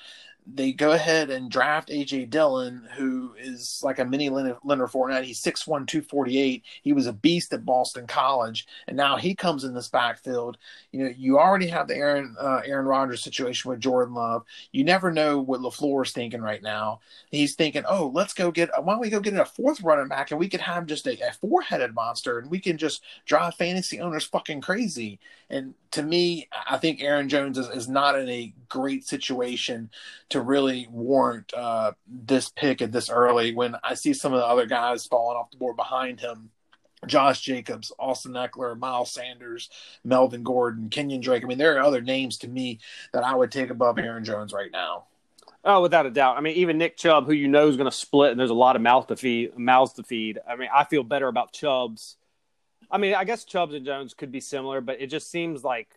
they 0.54 0.72
go 0.72 0.92
ahead 0.92 1.30
and 1.30 1.52
draft 1.52 1.90
AJ 1.90 2.30
Dillon, 2.30 2.88
who 2.96 3.34
is 3.38 3.82
like 3.84 4.00
a 4.00 4.06
mini 4.06 4.30
Leonard, 4.30 4.58
Fournette. 4.64 5.24
He's 5.24 5.42
6'1, 5.42 5.88
248. 5.88 6.64
He 6.82 6.94
was 6.94 7.06
a 7.06 7.14
beast 7.14 7.52
at 7.54 7.66
Boston 7.66 8.08
College, 8.08 8.66
and 8.88 8.96
now 8.96 9.18
he 9.18 9.36
comes 9.36 9.66
in 9.66 9.74
this 9.74 9.90
backfield. 9.90 10.58
You 10.92 11.04
know, 11.04 11.14
you 11.18 11.38
already 11.38 11.68
have 11.68 11.88
the 11.88 11.96
Aaron 11.96 12.36
uh, 12.40 12.62
Aaron 12.66 12.86
Rodgers 12.86 13.22
situation 13.22 13.70
with 13.70 13.82
Jordan 13.82 14.14
Love. 14.14 14.44
You 14.72 14.84
never 14.84 15.12
know 15.12 15.40
what 15.40 15.60
LaFleur 15.60 16.06
is 16.06 16.12
thinking 16.12 16.42
right 16.42 16.64
now. 16.64 17.02
He's 17.30 17.56
thinking, 17.56 17.84
oh, 17.88 18.12
let's 18.14 18.34
go 18.34 18.52
get 18.52 18.70
why 18.82 18.94
don't 18.94 19.02
we 19.02 19.10
go 19.10 19.20
get 19.20 19.34
a 19.34 19.46
fourth 19.46 19.82
running 19.82 20.08
back 20.08 20.32
and 20.32 20.40
we 20.40 20.50
could 20.50 20.62
have 20.62 20.86
just 20.86 21.08
a, 21.08 21.28
a 21.28 21.34
four 21.34 21.62
headed 21.62 21.94
monster 21.94 22.40
and 22.40 22.50
we 22.50 22.60
can 22.60 22.78
just 22.78 23.04
drive 23.26 23.56
fantasy 23.56 24.00
owners 24.00 24.24
fucking 24.24 24.62
crazy. 24.62 25.20
And 25.50 25.74
to 25.92 26.04
me, 26.04 26.48
I 26.70 26.78
think 26.78 27.02
Aaron 27.02 27.30
Jones 27.30 27.58
is, 27.58 27.70
is 27.70 27.88
not 27.88 28.20
in 28.20 28.30
a 28.30 28.54
great 28.70 29.08
situation 29.08 29.90
to 30.30 30.37
really 30.42 30.88
warrant 30.90 31.54
uh, 31.54 31.94
this 32.08 32.50
pick 32.50 32.82
at 32.82 32.92
this 32.92 33.10
early 33.10 33.54
when 33.54 33.76
I 33.84 33.94
see 33.94 34.14
some 34.14 34.34
of 34.34 34.40
the 34.40 34.46
other 34.46 34.66
guys 34.66 35.06
falling 35.06 35.38
off 35.38 35.52
the 35.52 35.58
board 35.58 35.76
behind 35.76 36.20
him. 36.20 36.52
Josh 37.06 37.42
Jacobs, 37.42 37.92
Austin 38.00 38.34
Ekeler, 38.34 38.78
Miles 38.78 39.12
Sanders, 39.12 39.70
Melvin 40.04 40.42
Gordon, 40.42 40.90
Kenyon 40.90 41.22
Drake. 41.22 41.44
I 41.44 41.48
mean, 41.48 41.60
there 41.60 41.78
are 41.78 41.84
other 41.84 42.02
names 42.02 42.40
to 42.40 42.48
me 42.48 42.80
that 43.14 43.24
I 43.24 43.36
would 43.36 43.52
take 43.52 43.70
above 43.70 44.00
Aaron 44.00 44.24
Jones 44.24 44.52
right 44.52 44.72
now. 44.72 45.06
Oh, 45.64 45.82
without 45.82 46.06
a 46.06 46.12
doubt. 46.12 46.38
I 46.38 46.42
mean, 46.42 46.56
even 46.56 46.78
Nick 46.78 46.98
Chubb, 46.98 47.26
who 47.26 47.34
you 47.34 47.48
know 47.48 47.68
is 47.68 47.76
going 47.76 47.90
to 47.90 47.96
split, 47.96 48.32
and 48.32 48.40
there's 48.40 48.50
a 48.50 48.56
lot 48.56 48.76
of 48.76 48.82
mouth 48.82 49.08
to 49.08 49.16
feed. 49.16 49.58
Mouths 49.58 49.94
to 49.94 50.04
feed. 50.04 50.40
I 50.50 50.56
mean, 50.56 50.70
I 50.74 50.86
feel 50.86 51.04
better 51.04 51.28
about 51.28 51.52
Chubb's. 51.52 52.16
I 52.90 52.98
mean, 52.98 53.14
I 53.14 53.26
guess 53.26 53.44
Chubbs 53.44 53.74
and 53.74 53.86
Jones 53.86 54.14
could 54.14 54.32
be 54.32 54.40
similar, 54.40 54.82
but 54.82 55.02
it 55.02 55.08
just 55.08 55.30
seems 55.30 55.64
like 55.64 55.90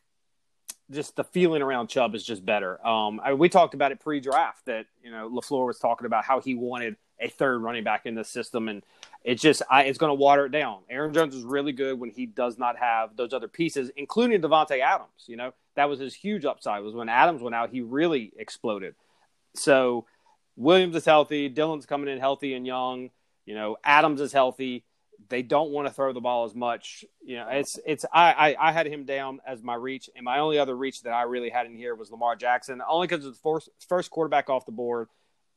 just 0.91 1.17
the 1.17 1.25
feeling 1.25 1.63
around 1.63 1.89
Chubb 1.89 2.15
is 2.15 2.25
just 2.25 2.45
better. 2.45 2.85
Um, 2.87 3.21
I, 3.23 3.35
we 3.35 3.49
talked 3.49 3.75
about 3.75 3.93
it 3.93 4.01
pre-draft 4.01 4.67
that 4.67 4.87
you 5.03 5.11
know 5.11 5.29
LaFleur 5.31 5.67
was 5.67 5.79
talking 5.79 6.07
about 6.07 6.25
how 6.25 6.41
he 6.41 6.55
wanted 6.55 6.97
a 7.21 7.29
third 7.29 7.63
running 7.63 7.85
back 7.85 8.07
in 8.07 8.15
the 8.15 8.25
system, 8.25 8.69
and 8.69 8.83
it's 9.25 9.43
just 9.43 9.63
I, 9.71 9.85
it's 9.85 9.99
going 9.99 10.11
to 10.11 10.15
water 10.15 10.47
it 10.47 10.53
down. 10.53 10.81
Aaron 10.89 11.13
Jones 11.13 11.35
is 11.35 11.45
really 11.45 11.73
good 11.73 11.99
when 11.99 12.11
he 12.11 12.27
does 12.27 12.59
not 12.59 12.79
have 12.79 13.17
those 13.17 13.33
other 13.33 13.49
pieces, 13.49 13.91
including 13.97 14.41
Davante 14.41 14.81
Adams. 14.81 15.25
You 15.27 15.37
know 15.37 15.53
that 15.77 15.89
was 15.89 16.01
his 16.01 16.15
huge 16.15 16.45
upside 16.45 16.83
was 16.83 16.95
when 16.95 17.09
Adams 17.09 17.43
went 17.43 17.55
out, 17.55 17.71
he 17.71 17.81
really 17.81 18.33
exploded. 18.37 18.95
So 19.55 20.07
Williams 20.57 20.97
is 20.97 21.05
healthy, 21.05 21.49
Dillon's 21.49 21.87
coming 21.87 22.09
in 22.09 22.19
healthy 22.19 22.55
and 22.55 22.67
young. 22.67 23.11
You 23.47 23.55
know 23.55 23.77
Adams 23.85 24.21
is 24.21 24.33
healthy 24.33 24.85
they 25.31 25.43
don't 25.43 25.71
want 25.71 25.87
to 25.89 25.95
throw 25.95 26.13
the 26.13 26.21
ball 26.21 26.45
as 26.45 26.55
much. 26.55 27.05
You 27.25 27.37
know, 27.37 27.49
it's 27.51 27.79
it's 27.87 28.05
I, 28.13 28.33
I, 28.33 28.69
I 28.69 28.73
had 28.73 28.87
him 28.87 29.05
down 29.05 29.41
as 29.47 29.63
my 29.63 29.75
reach, 29.75 30.11
and 30.15 30.25
my 30.25 30.41
only 30.41 30.59
other 30.59 30.77
reach 30.77 31.03
that 31.03 31.13
I 31.13 31.23
really 31.23 31.49
had 31.49 31.67
in 31.67 31.75
here 31.75 31.95
was 31.95 32.11
Lamar 32.11 32.37
Jackson, 32.37 32.83
only 32.87 33.07
because 33.07 33.25
it's 33.25 33.39
the 33.39 33.43
first 33.43 33.71
first 33.89 34.11
quarterback 34.11 34.51
off 34.51 34.67
the 34.67 34.73
board. 34.73 35.09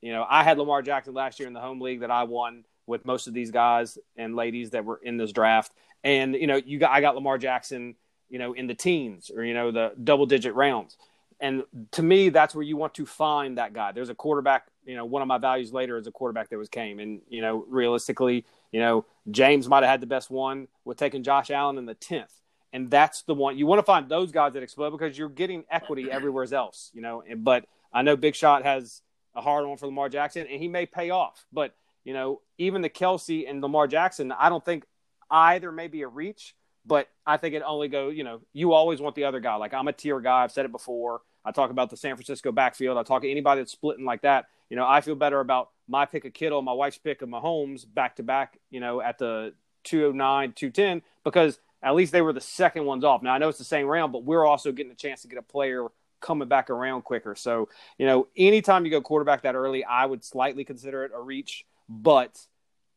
You 0.02 0.14
know, 0.14 0.26
I 0.30 0.44
had 0.44 0.58
Lamar 0.58 0.82
Jackson 0.82 1.14
last 1.14 1.40
year 1.40 1.48
in 1.48 1.54
the 1.54 1.60
home 1.60 1.82
league 1.82 2.02
that 2.02 2.12
I 2.12 2.24
won 2.24 2.64
with 2.86 3.06
most 3.06 3.28
of 3.28 3.34
these 3.34 3.52
guys 3.52 3.98
and 4.16 4.36
ladies 4.36 4.72
that 4.72 4.86
were 4.86 5.00
in 5.04 5.18
this 5.18 5.32
draft, 5.32 5.74
and 6.04 6.36
you 6.36 6.48
know, 6.48 6.62
you 6.64 6.78
got 6.78 6.92
I 6.92 7.02
got 7.02 7.16
Lamar 7.16 7.38
Jackson, 7.38 7.96
you 8.30 8.40
know, 8.40 8.54
in 8.54 8.68
the 8.68 8.76
teens 8.76 9.32
or 9.36 9.44
you 9.44 9.56
know 9.56 9.72
the 9.72 9.94
double 10.02 10.28
digit 10.28 10.54
rounds. 10.54 10.98
And 11.40 11.64
to 11.92 12.04
me, 12.04 12.30
that's 12.30 12.56
where 12.56 12.64
you 12.64 12.78
want 12.78 12.94
to 12.96 13.06
find 13.06 13.58
that 13.58 13.74
guy. 13.74 13.92
There's 13.92 14.10
a 14.10 14.16
quarterback, 14.16 14.68
you 14.86 14.96
know, 14.96 15.06
one 15.06 15.22
of 15.22 15.28
my 15.28 15.38
values 15.38 15.72
later 15.74 15.98
is 15.98 16.08
a 16.08 16.12
quarterback 16.12 16.50
that 16.50 16.58
was 16.58 16.70
came. 16.70 17.00
And, 17.00 17.22
you 17.30 17.42
know, 17.42 17.66
realistically, 17.68 18.46
you 18.72 18.80
know, 18.80 19.06
James 19.30 19.68
might 19.68 19.84
have 19.84 19.90
had 19.90 20.02
the 20.02 20.08
best 20.08 20.30
one 20.30 20.68
with 20.86 20.98
taking 20.98 21.24
Josh 21.24 21.52
Allen 21.52 21.78
in 21.78 21.86
the 21.86 21.96
10th. 21.96 22.34
And 22.72 22.90
that's 22.90 23.22
the 23.22 23.36
one 23.36 23.58
you 23.58 23.68
want 23.68 23.80
to 23.80 23.84
find 23.84 24.10
those 24.10 24.32
guys 24.32 24.54
that 24.54 24.64
explode 24.64 24.92
because 24.92 25.18
you're 25.18 25.30
getting 25.30 25.64
equity 25.70 26.10
everywhere 26.12 26.48
else, 26.52 26.90
you 26.94 27.02
know. 27.02 27.24
But 27.38 27.66
I 27.94 28.02
know 28.02 28.16
Big 28.16 28.36
Shot 28.36 28.64
has 28.64 29.02
a 29.36 29.42
hard 29.42 29.66
one 29.68 29.78
for 29.78 29.86
Lamar 29.86 30.10
Jackson 30.10 30.48
and 30.50 30.60
he 30.60 30.68
may 30.68 30.86
pay 30.86 31.12
off. 31.12 31.46
But, 31.54 31.76
you 32.04 32.14
know, 32.14 32.42
even 32.58 32.82
the 32.82 32.90
Kelce 32.90 33.48
and 33.48 33.62
Lamar 33.62 33.88
Jackson, 33.88 34.32
I 34.32 34.50
don't 34.50 34.66
think 34.66 34.86
either 35.30 35.72
may 35.72 35.88
be 35.88 36.02
a 36.02 36.08
reach, 36.08 36.56
but 36.86 37.08
I 37.26 37.38
think 37.38 37.54
it 37.54 37.62
only 37.66 37.88
go, 37.88 38.10
you 38.10 38.24
know, 38.24 38.42
you 38.54 38.74
always 38.74 39.00
want 39.00 39.16
the 39.16 39.26
other 39.26 39.40
guy. 39.40 39.56
Like 39.56 39.74
I'm 39.74 39.88
a 39.88 39.94
tier 39.94 40.20
guy. 40.20 40.44
I've 40.44 40.52
said 40.52 40.66
it 40.66 40.72
before. 40.72 41.22
I 41.46 41.52
talk 41.52 41.72
about 41.72 41.90
the 41.90 41.98
San 41.98 42.16
Francisco 42.16 42.52
backfield. 42.52 42.98
I 42.98 43.04
talk 43.04 43.24
to 43.24 43.32
anybody 43.32 43.62
that's 43.62 43.72
splitting 43.72 44.06
like 44.06 44.22
that. 44.22 44.46
You 44.70 44.78
know, 44.78 44.88
I 44.88 45.02
feel 45.02 45.16
better 45.16 45.40
about 45.40 45.70
my 45.88 46.06
pick 46.06 46.26
of 46.26 46.34
Kittle, 46.34 46.62
my 46.62 46.74
wife's 46.74 46.98
pick 46.98 47.22
of 47.22 47.30
Mahomes 47.30 47.86
back 47.92 48.16
to 48.16 48.24
back, 48.24 48.60
you 48.70 48.80
know, 48.80 49.02
at 49.02 49.18
the 49.18 49.54
209, 49.84 50.54
210, 50.54 51.02
because 51.24 51.60
at 51.82 51.96
least 51.96 52.12
they 52.14 52.22
were 52.22 52.34
the 52.34 52.42
second 52.42 52.86
ones 52.86 53.04
off. 53.04 53.22
Now, 53.22 53.34
I 53.34 53.38
know 53.38 53.50
it's 53.50 53.58
the 53.58 53.66
same 53.66 53.86
round, 53.86 54.14
but 54.14 54.24
we're 54.24 54.46
also 54.46 54.72
getting 54.72 54.92
a 54.92 54.96
chance 54.96 55.22
to 55.24 55.28
get 55.28 55.38
a 55.38 55.44
player 55.44 55.88
coming 56.22 56.48
back 56.48 56.70
around 56.70 57.04
quicker. 57.04 57.36
So, 57.36 57.68
you 57.98 58.06
know, 58.08 58.28
anytime 58.38 58.86
you 58.86 58.92
go 58.92 59.02
quarterback 59.02 59.44
that 59.44 59.56
early, 59.56 59.84
I 59.84 60.06
would 60.06 60.24
slightly 60.24 60.64
consider 60.64 61.04
it 61.04 61.12
a 61.14 61.20
reach, 61.20 61.66
but 61.90 62.40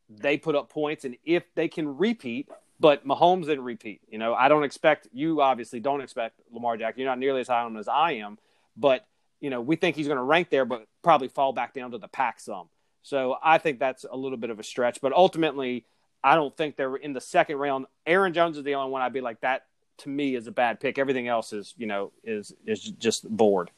they 0.08 0.36
put 0.36 0.54
up 0.54 0.70
points. 0.70 1.04
And 1.04 1.16
if 1.24 1.42
they 1.56 1.66
can 1.66 1.96
repeat, 1.96 2.48
but 2.78 3.06
Mahomes 3.06 3.46
didn't 3.46 3.64
repeat. 3.64 4.00
You 4.08 4.18
know, 4.18 4.34
I 4.34 4.48
don't 4.48 4.64
expect 4.64 5.08
you 5.12 5.40
obviously 5.40 5.80
don't 5.80 6.00
expect 6.00 6.40
Lamar 6.52 6.76
Jackson. 6.76 7.00
You're 7.00 7.10
not 7.10 7.18
nearly 7.18 7.40
as 7.40 7.48
high 7.48 7.60
on 7.60 7.72
him 7.72 7.76
as 7.78 7.88
I 7.88 8.12
am, 8.12 8.38
but 8.76 9.06
you 9.40 9.50
know, 9.50 9.60
we 9.60 9.76
think 9.76 9.96
he's 9.96 10.06
going 10.06 10.16
to 10.16 10.22
rank 10.22 10.50
there, 10.50 10.64
but 10.64 10.86
probably 11.02 11.28
fall 11.28 11.52
back 11.52 11.74
down 11.74 11.90
to 11.90 11.98
the 11.98 12.08
pack 12.08 12.40
some. 12.40 12.68
So 13.02 13.36
I 13.42 13.58
think 13.58 13.78
that's 13.78 14.04
a 14.10 14.16
little 14.16 14.38
bit 14.38 14.50
of 14.50 14.58
a 14.58 14.62
stretch. 14.62 15.00
But 15.00 15.12
ultimately, 15.12 15.84
I 16.24 16.34
don't 16.34 16.56
think 16.56 16.76
they're 16.76 16.96
in 16.96 17.12
the 17.12 17.20
second 17.20 17.58
round. 17.58 17.86
Aaron 18.06 18.32
Jones 18.32 18.56
is 18.56 18.64
the 18.64 18.74
only 18.74 18.90
one 18.90 19.02
I'd 19.02 19.12
be 19.12 19.20
like 19.20 19.40
that. 19.42 19.62
To 20.00 20.08
me, 20.10 20.34
is 20.34 20.46
a 20.46 20.52
bad 20.52 20.78
pick. 20.80 20.98
Everything 20.98 21.26
else 21.26 21.54
is, 21.54 21.72
you 21.78 21.86
know, 21.86 22.12
is 22.22 22.52
is 22.66 22.82
just 22.82 23.26
bored. 23.28 23.70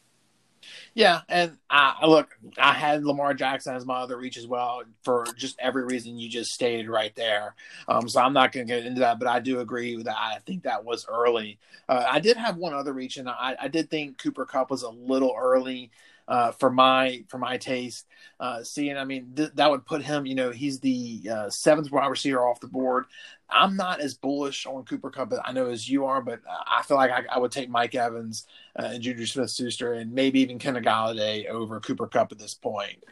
Yeah, 0.95 1.21
and 1.29 1.59
I 1.71 2.07
look, 2.07 2.37
I 2.59 2.73
had 2.73 3.05
Lamar 3.05 3.35
Jackson 3.35 3.75
as 3.75 3.87
my 3.87 3.99
other 3.99 4.17
reach 4.17 4.37
as 4.37 4.47
well 4.47 4.83
for 5.03 5.27
just 5.37 5.59
every 5.59 5.85
reason 5.85 6.19
you 6.19 6.29
just 6.29 6.51
stated 6.51 6.89
right 6.89 7.15
there. 7.15 7.55
Um, 7.87 8.09
so 8.09 8.21
I'm 8.21 8.33
not 8.33 8.53
going 8.53 8.67
to 8.67 8.73
get 8.73 8.87
into 8.87 9.01
that, 9.01 9.19
but 9.19 9.29
I 9.29 9.41
do 9.41 9.61
agree 9.61 9.97
with 9.97 10.07
that. 10.07 10.17
I 10.17 10.39
think 10.47 10.65
that 10.65 10.85
was 10.85 11.07
early. 11.09 11.59
Uh, 11.89 12.07
I 12.11 12.21
did 12.21 12.37
have 12.37 12.57
one 12.57 12.75
other 12.75 12.93
reach, 12.93 13.17
and 13.17 13.29
I, 13.29 13.57
I 13.61 13.69
did 13.69 13.91
think 13.91 14.19
Cooper 14.19 14.45
Kupp 14.45 14.71
was 14.71 14.83
a 14.83 14.91
little 14.91 15.35
early 15.39 15.91
uh, 16.29 16.53
for 16.53 16.71
my 16.71 17.25
for 17.29 17.39
my 17.39 17.57
taste. 17.57 18.07
Uh, 18.39 18.63
seeing, 18.63 18.97
I 18.97 19.05
mean, 19.05 19.33
th- 19.35 19.51
that 19.55 19.71
would 19.71 19.85
put 19.85 20.03
him. 20.03 20.27
You 20.27 20.37
know, 20.37 20.51
he's 20.51 20.79
the 20.79 21.29
uh, 21.33 21.51
seventh 21.51 21.91
wide 21.91 22.07
receiver 22.07 22.47
off 22.47 22.61
the 22.61 22.69
board. 22.69 23.07
I'm 23.51 23.77
not 23.77 24.01
as 24.01 24.15
bullish 24.15 24.67
on 24.67 24.85
Cooper 24.85 25.11
Kupp, 25.11 25.33
I 25.43 25.53
know 25.53 25.67
as 25.67 25.89
you 25.89 26.05
are, 26.05 26.21
but 26.21 26.41
I 26.47 26.83
feel 26.83 26.99
like 26.99 27.11
I, 27.11 27.25
I 27.33 27.39
would 27.39 27.51
take 27.51 27.71
Mike 27.71 27.95
Evans 27.95 28.47
uh, 28.79 28.91
and 28.93 29.03
Juju 29.03 29.25
Smith-Schuster 29.25 29.95
and 29.95 30.13
maybe 30.13 30.41
even 30.41 30.59
Kenny 30.59 30.81
Golladay 30.81 31.49
over 31.49 31.81
Cooper 31.81 32.07
Kupp 32.07 32.31
at 32.31 32.39
this 32.39 32.53
point. 32.53 33.03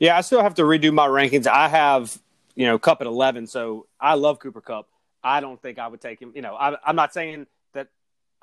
Yeah, 0.00 0.18
I 0.18 0.22
still 0.22 0.42
have 0.42 0.54
to 0.54 0.62
redo 0.62 0.92
my 0.92 1.06
rankings. 1.06 1.46
I 1.46 1.68
have 1.68 2.20
you 2.56 2.66
know 2.66 2.78
Kupp 2.78 3.00
at 3.00 3.06
11, 3.06 3.46
so 3.46 3.86
I 4.00 4.14
love 4.14 4.40
Cooper 4.40 4.60
Kupp. 4.60 4.88
I 5.22 5.40
don't 5.40 5.60
think 5.62 5.78
I 5.78 5.86
would 5.86 6.00
take 6.00 6.20
him. 6.20 6.32
You 6.34 6.42
know, 6.42 6.54
I, 6.54 6.76
I'm 6.84 6.96
not 6.96 7.14
saying 7.14 7.46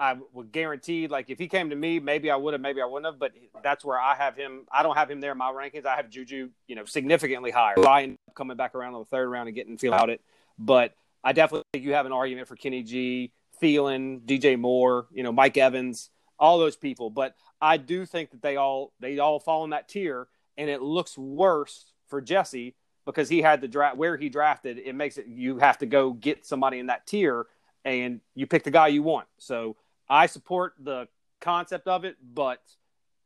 I 0.02 0.16
would 0.34 0.52
guarantee, 0.52 1.08
like, 1.08 1.30
if 1.30 1.38
he 1.38 1.48
came 1.48 1.70
to 1.70 1.76
me, 1.76 2.00
maybe 2.00 2.32
I 2.32 2.36
would 2.36 2.56
have, 2.56 2.62
maybe 2.62 2.82
I 2.82 2.86
wouldn't 2.86 3.06
have. 3.06 3.20
But 3.20 3.34
that's 3.64 3.86
where 3.86 4.00
I 4.00 4.16
have 4.16 4.36
him. 4.36 4.66
I 4.72 4.82
don't 4.82 4.98
have 4.98 5.12
him 5.12 5.22
there 5.22 5.34
in 5.34 5.38
my 5.38 5.52
rankings. 5.52 5.86
I 5.86 5.96
have 5.96 6.10
Juju, 6.10 6.50
you 6.68 6.76
know, 6.76 6.86
significantly 6.86 7.52
higher. 7.52 7.76
Ryan 7.78 8.16
coming 8.34 8.58
back 8.58 8.74
around 8.74 8.96
on 8.96 9.02
the 9.02 9.06
third 9.06 9.30
round 9.30 9.48
and 9.48 9.56
getting 9.56 9.78
feel 9.78 9.94
out 9.94 10.10
it. 10.10 10.20
But 10.58 10.96
I 11.24 11.34
definitely 11.34 11.66
think 11.72 11.86
you 11.86 11.94
have 11.94 12.08
an 12.08 12.14
argument 12.14 12.48
for 12.48 12.56
Kenny 12.56 12.82
G, 12.82 13.32
Thielen, 13.62 14.22
DJ 14.22 14.58
Moore, 14.58 15.06
you 15.12 15.22
know, 15.22 15.32
Mike 15.32 15.56
Evans, 15.56 16.10
all 16.40 16.58
those 16.58 16.76
people. 16.76 17.12
But 17.12 17.36
I 17.62 17.78
do 17.78 18.08
think 18.08 18.32
that 18.32 18.42
they 18.42 18.56
all 18.56 18.94
they 19.00 19.20
all 19.20 19.40
fall 19.40 19.64
in 19.66 19.70
that 19.70 19.88
tier, 19.88 20.28
and 20.58 20.68
it 20.68 20.82
looks 20.82 21.16
worse 21.16 21.94
for 22.08 22.22
Jesse 22.22 22.74
because 23.06 23.30
he 23.30 23.44
had 23.44 23.62
the 23.62 23.68
draft 23.68 23.98
where 23.98 24.18
he 24.18 24.30
drafted. 24.30 24.80
It 24.80 24.96
makes 24.96 25.20
it 25.20 25.28
you 25.28 25.60
have 25.60 25.78
to 25.78 25.86
go 25.86 26.12
get 26.14 26.44
somebody 26.44 26.80
in 26.80 26.88
that 26.88 27.06
tier, 27.06 27.46
and 27.86 28.20
you 28.34 28.48
pick 28.48 28.64
the 28.64 28.72
guy 28.72 28.88
you 28.88 29.04
want. 29.04 29.28
So 29.38 29.76
I 30.12 30.26
support 30.26 30.74
the 30.78 31.08
concept 31.40 31.88
of 31.88 32.04
it, 32.04 32.18
but 32.22 32.62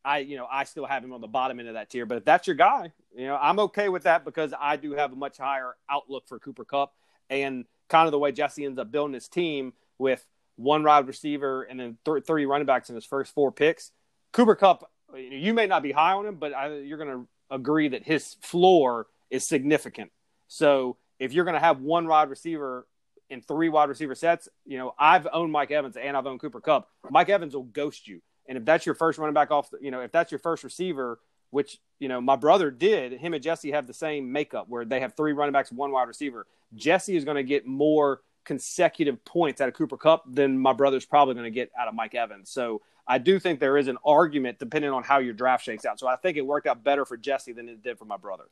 I, 0.06 0.20
you 0.20 0.38
know, 0.38 0.46
I 0.50 0.65
still 0.65 0.86
have 0.86 1.04
him 1.04 1.13
on 1.13 1.20
the 1.20 1.27
bottom 1.27 1.60
end 1.60 1.68
of 1.68 1.74
that 1.74 1.89
tier. 1.89 2.06
But 2.06 2.20
if 2.20 2.25
that's 2.25 2.46
your 2.46 2.56
guy, 2.56 2.92
you 3.18 3.25
know, 3.25 3.39
I'm 3.42 3.58
okay 3.60 3.89
with 3.89 4.04
that 4.04 4.24
because 4.24 4.54
I 4.58 4.75
do 4.75 4.92
have 4.92 5.12
a 5.12 5.15
much 5.15 5.39
higher 5.39 5.75
outlook 5.89 6.27
for 6.27 6.38
Cooper 6.38 6.63
Kupp 6.63 6.94
And 7.32 7.65
kind 7.89 8.06
of 8.06 8.12
the 8.12 8.20
way 8.20 8.32
Jesse 8.32 8.63
ends 8.63 8.77
up 8.77 8.92
building 8.92 9.15
his 9.15 9.27
team 9.27 9.74
with 9.98 10.24
one 10.58 10.84
wide 10.84 11.08
receiver 11.08 11.63
and 11.63 11.80
then 11.80 11.98
th- 12.06 12.24
30 12.24 12.46
running 12.46 12.68
backs 12.68 12.89
in 12.89 12.96
his 12.96 13.04
first 13.04 13.34
four 13.34 13.51
picks. 13.51 13.92
Cooper 14.32 14.56
Kupp, 14.56 14.88
you 15.18 15.56
may 15.56 15.65
not 15.65 15.82
be 15.82 15.92
high 15.92 16.13
on 16.13 16.27
him, 16.27 16.36
but 16.36 16.54
I, 16.54 16.77
you're 16.77 17.00
going 17.00 17.10
to 17.10 17.27
agree 17.50 17.88
that 17.88 18.04
his 18.04 18.36
floor 18.42 19.08
is 19.32 19.48
significant. 19.48 20.12
So 20.48 20.98
if 21.18 21.34
you're 21.34 21.46
going 21.46 21.56
to 21.56 21.60
have 21.60 21.82
one 21.82 22.08
wide 22.08 22.30
receiver 22.30 22.86
in 23.29 23.41
three 23.41 23.70
wide 23.70 23.89
receiver 23.89 24.15
sets, 24.15 24.48
you 24.65 24.77
know, 24.77 24.94
I've 25.00 25.27
owned 25.32 25.51
Mike 25.51 25.72
Evans 25.72 25.98
and 25.98 26.15
I've 26.15 26.27
owned 26.27 26.39
Cooper 26.39 26.62
Kupp. 26.62 26.89
Mike 27.10 27.29
Evans 27.29 27.55
will 27.55 27.63
ghost 27.63 28.08
you. 28.08 28.22
And 28.48 28.58
if 28.58 28.65
that's 28.65 28.86
your 28.86 28.96
first 28.96 29.17
running 29.17 29.34
back 29.34 29.51
off, 29.51 29.70
you 29.82 29.91
know, 29.91 30.01
if 30.01 30.12
that's 30.12 30.32
your 30.32 30.39
first 30.39 30.63
receiver, 30.63 31.20
which, 31.50 31.79
you 32.00 32.08
know, 32.08 32.22
my 32.22 32.36
brother 32.36 32.70
did, 32.70 33.13
him 33.13 33.34
and 33.34 33.41
Jesse 33.41 33.72
have 33.72 33.88
the 33.88 33.94
same 33.94 34.32
makeup 34.32 34.67
where 34.70 34.86
they 34.86 35.00
have 35.00 35.15
three 35.15 35.34
running 35.34 35.53
backs, 35.53 35.72
one 35.72 35.91
wide 35.91 36.08
receiver. 36.08 36.46
Jesse 36.75 37.15
is 37.15 37.25
going 37.25 37.38
to 37.38 37.44
get 37.44 37.65
more 37.65 38.22
consecutive 38.44 39.24
points 39.25 39.62
out 39.62 39.67
of 39.67 39.74
Cooper 39.74 39.98
Kupp 39.98 40.24
than 40.32 40.58
my 40.60 40.74
brother's 40.74 41.05
probably 41.05 41.34
going 41.34 41.46
to 41.46 41.51
get 41.51 41.72
out 41.77 41.88
of 41.88 41.96
Mike 41.96 42.13
Evans. 42.13 42.51
So 42.51 42.82
I 43.08 43.17
do 43.17 43.39
think 43.39 43.60
there 43.60 43.77
is 43.77 43.88
an 43.88 43.98
argument 44.05 44.60
depending 44.60 44.91
on 44.91 45.03
how 45.03 45.20
your 45.20 45.34
draft 45.34 45.63
shakes 45.63 45.86
out. 45.86 46.00
So 46.00 46.08
I 46.08 46.15
think 46.15 46.38
it 46.38 46.46
worked 46.46 46.67
out 46.67 46.84
better 46.84 47.05
for 47.05 47.17
Jesse 47.17 47.53
than 47.53 47.70
it 47.70 47.84
did 47.84 47.98
for 47.98 48.05
my 48.05 48.17
brother. 48.17 48.46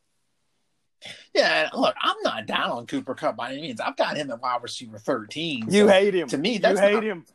Yeah, 1.34 1.70
look, 1.74 1.96
I'm 2.02 2.16
not 2.24 2.46
down 2.46 2.72
on 2.72 2.88
Cooper 2.88 3.16
Kupp 3.16 3.36
by 3.36 3.54
any 3.54 3.62
means. 3.62 3.80
I've 3.80 3.98
got 3.98 4.18
him 4.18 4.30
at 4.32 4.42
wide 4.42 4.62
receiver 4.62 4.98
13. 4.98 5.66
You 5.70 5.86
so 5.86 5.88
hate 5.88 6.16
him. 6.16 6.28
To 6.30 6.38
me, 6.38 6.58
that's 6.58 6.80
you 6.80 6.86
hate 6.86 6.94
not, 6.94 7.04
him. 7.04 7.26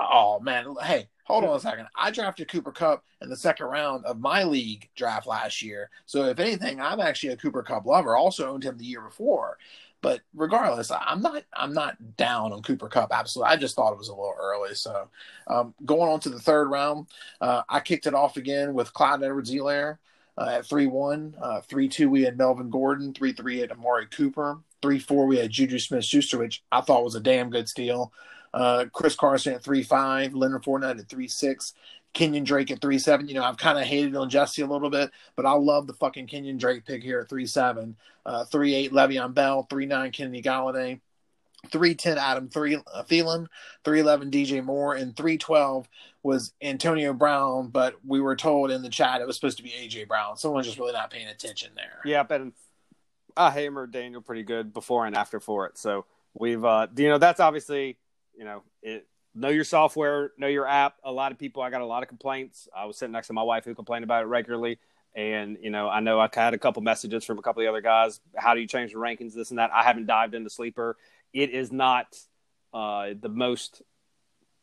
Oh 0.00 0.40
man, 0.40 0.74
hey, 0.82 1.08
hold 1.24 1.44
on 1.44 1.56
a 1.56 1.60
second. 1.60 1.86
I 1.96 2.10
drafted 2.10 2.48
Cooper 2.48 2.72
Kupp 2.72 3.04
in 3.20 3.28
the 3.28 3.36
second 3.36 3.66
round 3.66 4.04
of 4.04 4.18
my 4.18 4.44
league 4.44 4.88
draft 4.94 5.26
last 5.26 5.62
year. 5.62 5.90
So 6.06 6.24
if 6.26 6.38
anything, 6.38 6.80
I'm 6.80 7.00
actually 7.00 7.32
a 7.32 7.36
Cooper 7.36 7.62
Kupp 7.62 7.86
lover. 7.86 8.16
Also 8.16 8.50
owned 8.50 8.64
him 8.64 8.78
the 8.78 8.84
year 8.84 9.00
before. 9.00 9.58
But 10.00 10.20
regardless, 10.34 10.90
I'm 10.90 11.22
not 11.22 11.44
I'm 11.54 11.72
not 11.72 12.16
down 12.18 12.52
on 12.52 12.62
Cooper 12.62 12.88
Kupp. 12.88 13.10
Absolutely, 13.10 13.54
I 13.54 13.56
just 13.56 13.74
thought 13.74 13.92
it 13.92 13.98
was 13.98 14.08
a 14.08 14.14
little 14.14 14.34
early. 14.38 14.74
So 14.74 15.08
um, 15.46 15.74
going 15.86 16.10
on 16.10 16.20
to 16.20 16.28
the 16.28 16.38
third 16.38 16.68
round, 16.68 17.06
uh, 17.40 17.62
I 17.70 17.80
kicked 17.80 18.06
it 18.06 18.12
off 18.12 18.36
again 18.36 18.74
with 18.74 18.92
Clyde 18.92 19.22
Edwards-Helaire 19.22 19.96
uh, 20.38 20.48
at 20.58 20.66
3 20.66 20.86
1. 20.86 21.36
Uh, 21.40 21.60
3 21.62 21.88
2, 21.88 22.10
we 22.10 22.22
had 22.22 22.38
Melvin 22.38 22.70
Gordon. 22.70 23.12
3 23.12 23.32
3 23.32 23.62
at 23.62 23.72
Amari 23.72 24.06
Cooper. 24.06 24.58
3 24.82 24.98
4, 24.98 25.26
we 25.26 25.38
had 25.38 25.50
Juju 25.50 25.78
Smith 25.78 26.04
Schuster, 26.04 26.38
which 26.38 26.62
I 26.70 26.80
thought 26.80 27.04
was 27.04 27.14
a 27.14 27.20
damn 27.20 27.50
good 27.50 27.68
steal. 27.68 28.12
Uh, 28.52 28.86
Chris 28.92 29.16
Carson 29.16 29.54
at 29.54 29.62
3 29.62 29.82
5. 29.82 30.34
Leonard 30.34 30.62
Fournette 30.62 31.00
at 31.00 31.08
3 31.08 31.28
6. 31.28 31.74
Kenyon 32.12 32.44
Drake 32.44 32.70
at 32.70 32.80
3 32.80 32.98
7. 32.98 33.28
You 33.28 33.34
know, 33.34 33.44
I've 33.44 33.56
kind 33.56 33.78
of 33.78 33.84
hated 33.84 34.16
on 34.16 34.30
Jesse 34.30 34.62
a 34.62 34.66
little 34.66 34.90
bit, 34.90 35.10
but 35.36 35.46
I 35.46 35.52
love 35.52 35.86
the 35.86 35.94
fucking 35.94 36.28
Kenyon 36.28 36.56
Drake 36.56 36.84
pick 36.84 37.02
here 37.02 37.20
at 37.20 37.28
3 37.28 37.46
7. 37.46 37.96
Uh, 38.24 38.44
3 38.44 38.74
8, 38.74 38.92
Le'Veon 38.92 39.34
Bell. 39.34 39.66
3 39.68 39.86
9, 39.86 40.12
Kennedy 40.12 40.42
Golladay. 40.42 41.00
310 41.70 42.18
Adam 42.18 42.48
three 42.48 42.76
uh, 42.76 43.02
Thielen, 43.02 43.46
311 43.84 44.30
DJ 44.30 44.64
Moore, 44.64 44.94
and 44.94 45.16
312 45.16 45.88
was 46.22 46.52
Antonio 46.62 47.12
Brown. 47.12 47.68
But 47.68 47.96
we 48.06 48.20
were 48.20 48.36
told 48.36 48.70
in 48.70 48.82
the 48.82 48.88
chat 48.88 49.20
it 49.20 49.26
was 49.26 49.36
supposed 49.36 49.56
to 49.58 49.62
be 49.62 49.70
AJ 49.70 50.08
Brown. 50.08 50.36
Someone's 50.36 50.66
just 50.66 50.78
really 50.78 50.92
not 50.92 51.10
paying 51.10 51.28
attention 51.28 51.70
there. 51.76 52.00
yeah 52.04 52.24
and 52.30 52.52
I 53.36 53.50
hammered 53.50 53.90
Daniel 53.90 54.20
pretty 54.20 54.42
good 54.42 54.72
before 54.72 55.06
and 55.06 55.16
after 55.16 55.40
for 55.40 55.66
it. 55.66 55.78
So 55.78 56.04
we've, 56.34 56.64
uh, 56.64 56.86
you 56.96 57.08
know, 57.08 57.18
that's 57.18 57.40
obviously, 57.40 57.96
you 58.36 58.44
know, 58.44 58.62
it, 58.82 59.06
know 59.34 59.48
your 59.48 59.64
software, 59.64 60.32
know 60.38 60.46
your 60.46 60.66
app. 60.66 60.96
A 61.04 61.10
lot 61.10 61.32
of 61.32 61.38
people, 61.38 61.62
I 61.62 61.70
got 61.70 61.80
a 61.80 61.86
lot 61.86 62.02
of 62.02 62.08
complaints. 62.08 62.68
I 62.74 62.84
was 62.84 62.96
sitting 62.96 63.12
next 63.12 63.28
to 63.28 63.32
my 63.32 63.42
wife 63.42 63.64
who 63.64 63.74
complained 63.74 64.04
about 64.04 64.22
it 64.22 64.26
regularly. 64.26 64.78
And, 65.16 65.58
you 65.60 65.70
know, 65.70 65.88
I 65.88 66.00
know 66.00 66.18
I 66.18 66.28
had 66.32 66.54
a 66.54 66.58
couple 66.58 66.82
messages 66.82 67.24
from 67.24 67.38
a 67.38 67.42
couple 67.42 67.62
of 67.62 67.64
the 67.64 67.68
other 67.68 67.80
guys. 67.80 68.20
How 68.36 68.54
do 68.54 68.60
you 68.60 68.66
change 68.66 68.92
the 68.92 68.98
rankings, 68.98 69.34
this 69.34 69.50
and 69.50 69.58
that? 69.58 69.70
I 69.72 69.82
haven't 69.82 70.06
dived 70.06 70.34
into 70.34 70.50
Sleeper 70.50 70.96
it 71.34 71.50
is 71.50 71.70
not 71.70 72.16
uh, 72.72 73.10
the 73.20 73.28
most 73.28 73.82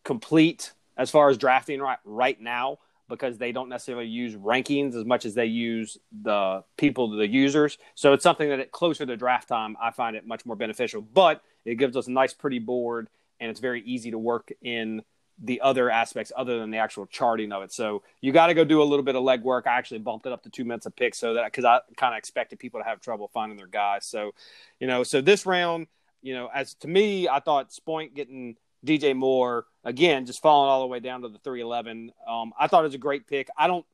complete 0.04 0.74
as 0.98 1.12
far 1.12 1.30
as 1.30 1.38
drafting 1.38 1.80
right, 1.80 2.00
right 2.04 2.40
now 2.40 2.80
because 3.08 3.38
they 3.38 3.52
don't 3.52 3.68
necessarily 3.68 4.08
use 4.08 4.36
rankings 4.36 4.96
as 4.96 5.04
much 5.04 5.26
as 5.26 5.36
they 5.36 5.46
use 5.46 5.98
the 6.24 6.64
people, 6.78 7.10
the 7.10 7.28
users. 7.28 7.78
So 7.94 8.14
it's 8.14 8.24
something 8.24 8.50
that 8.50 8.72
closer 8.72 9.06
to 9.06 9.18
draft 9.18 9.50
time, 9.50 9.76
I 9.82 9.92
find 9.92 10.16
it 10.16 10.26
much 10.26 10.46
more 10.46 10.56
beneficial. 10.56 11.02
But 11.02 11.44
it 11.66 11.76
gives 11.76 11.98
us 11.98 12.08
a 12.08 12.12
nice, 12.12 12.34
pretty 12.34 12.60
board 12.60 13.10
and 13.42 13.50
it's 13.50 13.60
very 13.60 13.82
easy 13.82 14.12
to 14.12 14.18
work 14.18 14.52
in 14.62 15.02
the 15.44 15.60
other 15.62 15.90
aspects 15.90 16.32
other 16.38 16.60
than 16.60 16.70
the 16.70 16.78
actual 16.78 17.08
charting 17.08 17.52
of 17.52 17.64
it. 17.64 17.74
So 17.74 18.04
you 18.22 18.32
got 18.32 18.48
to 18.48 18.54
go 18.54 18.64
do 18.64 18.82
a 18.82 18.86
little 18.86 19.04
bit 19.04 19.16
of 19.16 19.24
legwork. 19.24 19.66
I 19.66 19.78
actually 19.78 20.00
bumped 20.00 20.28
it 20.28 20.32
up 20.32 20.44
to 20.44 20.50
two 20.50 20.64
minutes 20.64 20.86
a 20.86 20.92
pick 20.92 21.16
so 21.16 21.34
that 21.34 21.46
because 21.46 21.66
I 21.66 21.80
kind 21.98 22.14
of 22.14 22.20
expected 22.20 22.60
people 22.60 22.80
to 22.80 22.84
have 22.86 23.02
trouble 23.02 23.28
finding 23.34 23.58
their 23.58 23.68
guys. 23.68 24.06
So, 24.06 24.34
you 24.80 24.86
know, 24.86 25.04
so 25.04 25.20
this 25.20 25.46
round, 25.46 25.88
you 26.22 26.34
know, 26.34 26.50
as 26.54 26.76
to 26.76 26.88
me, 26.88 27.28
I 27.28 27.40
thought 27.40 27.72
Spoink 27.72 28.14
getting 28.14 28.56
DJ 28.86 29.16
Moore 29.16 29.66
again, 29.84 30.26
just 30.26 30.42
falling 30.42 30.70
all 30.70 30.82
the 30.82 30.88
way 30.88 31.00
down 31.00 31.22
to 31.22 31.30
the 31.30 31.40
311. 31.40 32.12
Um, 32.28 32.54
I 32.60 32.68
thought 32.68 32.82
it 32.82 32.88
was 32.88 32.96
a 32.96 33.00
great 33.00 33.28
pick. 33.28 33.50
I 33.58 33.68
don't 33.68 33.86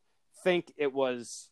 think 0.43 0.71
it 0.77 0.93
was 0.93 1.49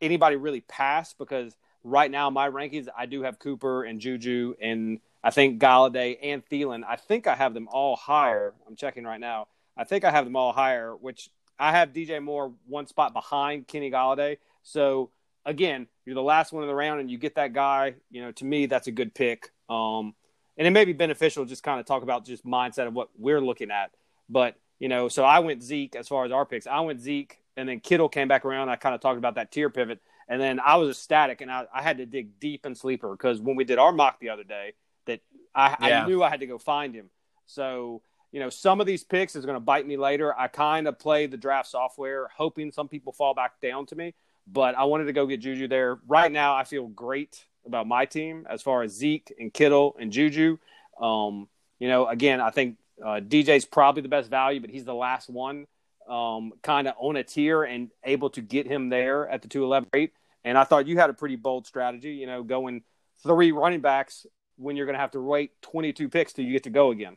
anybody 0.00 0.36
really 0.36 0.60
passed 0.60 1.18
because 1.18 1.56
right 1.82 2.10
now 2.10 2.30
my 2.30 2.48
rankings, 2.48 2.88
I 2.96 3.06
do 3.06 3.22
have 3.22 3.38
Cooper 3.38 3.84
and 3.84 4.00
Juju 4.00 4.54
and 4.60 5.00
I 5.22 5.30
think 5.30 5.60
Golladay 5.60 6.18
and 6.22 6.44
Thielen. 6.46 6.82
I 6.86 6.96
think 6.96 7.26
I 7.26 7.34
have 7.34 7.54
them 7.54 7.68
all 7.70 7.96
higher. 7.96 8.54
I'm 8.66 8.76
checking 8.76 9.04
right 9.04 9.20
now. 9.20 9.48
I 9.76 9.84
think 9.84 10.04
I 10.04 10.10
have 10.10 10.24
them 10.24 10.36
all 10.36 10.52
higher, 10.52 10.94
which 10.94 11.30
I 11.58 11.72
have 11.72 11.92
DJ 11.92 12.22
Moore 12.22 12.52
one 12.66 12.86
spot 12.86 13.12
behind 13.12 13.66
Kenny 13.66 13.90
Golladay. 13.90 14.38
So 14.62 15.10
again, 15.44 15.86
you're 16.04 16.14
the 16.14 16.22
last 16.22 16.52
one 16.52 16.62
in 16.62 16.68
the 16.68 16.74
round 16.74 17.00
and 17.00 17.10
you 17.10 17.18
get 17.18 17.36
that 17.36 17.52
guy. 17.52 17.94
You 18.10 18.22
know, 18.22 18.32
to 18.32 18.44
me, 18.44 18.66
that's 18.66 18.86
a 18.86 18.92
good 18.92 19.14
pick. 19.14 19.50
Um, 19.68 20.14
and 20.56 20.66
it 20.66 20.70
may 20.70 20.84
be 20.84 20.92
beneficial 20.92 21.44
just 21.44 21.62
kind 21.62 21.80
of 21.80 21.86
talk 21.86 22.02
about 22.02 22.24
just 22.24 22.44
mindset 22.44 22.86
of 22.86 22.94
what 22.94 23.08
we're 23.16 23.40
looking 23.40 23.70
at. 23.70 23.90
But 24.28 24.56
you 24.78 24.88
know, 24.88 25.08
so 25.08 25.24
I 25.24 25.38
went 25.38 25.62
Zeke 25.62 25.96
as 25.96 26.08
far 26.08 26.24
as 26.24 26.32
our 26.32 26.44
picks. 26.44 26.66
I 26.66 26.80
went 26.80 27.00
Zeke, 27.00 27.38
and 27.56 27.68
then 27.68 27.80
Kittle 27.80 28.08
came 28.08 28.28
back 28.28 28.44
around. 28.44 28.68
I 28.68 28.76
kind 28.76 28.94
of 28.94 29.00
talked 29.00 29.18
about 29.18 29.36
that 29.36 29.50
tier 29.52 29.70
pivot, 29.70 30.00
and 30.28 30.40
then 30.40 30.60
I 30.60 30.76
was 30.76 30.90
ecstatic, 30.90 31.40
and 31.40 31.50
I, 31.50 31.66
I 31.72 31.82
had 31.82 31.98
to 31.98 32.06
dig 32.06 32.40
deep 32.40 32.66
in 32.66 32.74
sleeper 32.74 33.10
because 33.10 33.40
when 33.40 33.56
we 33.56 33.64
did 33.64 33.78
our 33.78 33.92
mock 33.92 34.20
the 34.20 34.30
other 34.30 34.44
day, 34.44 34.74
that 35.06 35.20
I, 35.54 35.76
yeah. 35.80 36.04
I 36.04 36.06
knew 36.06 36.22
I 36.22 36.30
had 36.30 36.40
to 36.40 36.46
go 36.46 36.58
find 36.58 36.94
him. 36.94 37.10
So, 37.46 38.02
you 38.32 38.40
know, 38.40 38.50
some 38.50 38.80
of 38.80 38.86
these 38.86 39.04
picks 39.04 39.36
is 39.36 39.44
going 39.44 39.56
to 39.56 39.60
bite 39.60 39.86
me 39.86 39.96
later. 39.96 40.38
I 40.38 40.48
kind 40.48 40.88
of 40.88 40.98
play 40.98 41.26
the 41.26 41.36
draft 41.36 41.68
software, 41.68 42.28
hoping 42.34 42.72
some 42.72 42.88
people 42.88 43.12
fall 43.12 43.34
back 43.34 43.60
down 43.60 43.86
to 43.86 43.96
me. 43.96 44.14
But 44.46 44.76
I 44.76 44.84
wanted 44.84 45.04
to 45.04 45.12
go 45.12 45.26
get 45.26 45.40
Juju 45.40 45.68
there. 45.68 45.98
Right 46.06 46.30
now, 46.30 46.54
I 46.54 46.64
feel 46.64 46.88
great 46.88 47.44
about 47.66 47.86
my 47.86 48.04
team 48.04 48.46
as 48.48 48.62
far 48.62 48.82
as 48.82 48.92
Zeke 48.92 49.32
and 49.38 49.52
Kittle 49.52 49.96
and 49.98 50.12
Juju. 50.12 50.58
Um, 51.00 51.48
you 51.78 51.88
know, 51.88 52.06
again, 52.06 52.40
I 52.40 52.50
think 52.50 52.76
uh, 53.04 53.20
DJ's 53.20 53.64
probably 53.64 54.02
the 54.02 54.08
best 54.08 54.30
value, 54.30 54.60
but 54.60 54.70
he's 54.70 54.84
the 54.84 54.94
last 54.94 55.28
one 55.28 55.66
um, 56.08 56.52
kind 56.62 56.88
of 56.88 56.94
on 56.98 57.16
a 57.16 57.24
tier 57.24 57.64
and 57.64 57.90
able 58.04 58.30
to 58.30 58.40
get 58.40 58.66
him 58.66 58.88
there 58.88 59.28
at 59.28 59.42
the 59.42 59.48
211 59.48 59.88
rate. 59.92 60.12
And 60.44 60.58
I 60.58 60.64
thought 60.64 60.86
you 60.86 60.98
had 60.98 61.10
a 61.10 61.14
pretty 61.14 61.36
bold 61.36 61.66
strategy, 61.66 62.12
you 62.12 62.26
know, 62.26 62.42
going 62.42 62.82
three 63.22 63.52
running 63.52 63.80
backs 63.80 64.26
when 64.56 64.76
you're 64.76 64.86
going 64.86 64.94
to 64.94 65.00
have 65.00 65.12
to 65.12 65.20
wait 65.20 65.50
22 65.62 66.08
picks 66.08 66.32
till 66.32 66.44
you 66.44 66.52
get 66.52 66.64
to 66.64 66.70
go 66.70 66.90
again. 66.90 67.16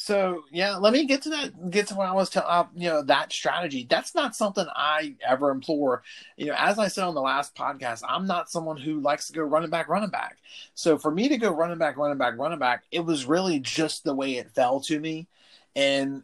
So 0.00 0.44
yeah, 0.52 0.76
let 0.76 0.92
me 0.92 1.06
get 1.06 1.22
to 1.22 1.30
that. 1.30 1.72
Get 1.72 1.88
to 1.88 1.96
what 1.96 2.08
I 2.08 2.12
was 2.12 2.30
telling. 2.30 2.48
Uh, 2.48 2.66
you 2.76 2.88
know 2.88 3.02
that 3.02 3.32
strategy. 3.32 3.84
That's 3.90 4.14
not 4.14 4.36
something 4.36 4.64
I 4.76 5.16
ever 5.26 5.50
implore. 5.50 6.04
You 6.36 6.46
know, 6.46 6.54
as 6.56 6.78
I 6.78 6.86
said 6.86 7.02
on 7.02 7.16
the 7.16 7.20
last 7.20 7.56
podcast, 7.56 8.04
I'm 8.08 8.24
not 8.24 8.48
someone 8.48 8.76
who 8.76 9.00
likes 9.00 9.26
to 9.26 9.32
go 9.32 9.42
running 9.42 9.70
back, 9.70 9.88
running 9.88 10.10
back. 10.10 10.38
So 10.74 10.98
for 10.98 11.10
me 11.10 11.28
to 11.28 11.36
go 11.36 11.50
running 11.50 11.78
back, 11.78 11.96
running 11.96 12.16
back, 12.16 12.38
running 12.38 12.60
back, 12.60 12.84
it 12.92 13.00
was 13.00 13.26
really 13.26 13.58
just 13.58 14.04
the 14.04 14.14
way 14.14 14.36
it 14.36 14.52
fell 14.52 14.78
to 14.82 15.00
me, 15.00 15.26
and 15.74 16.22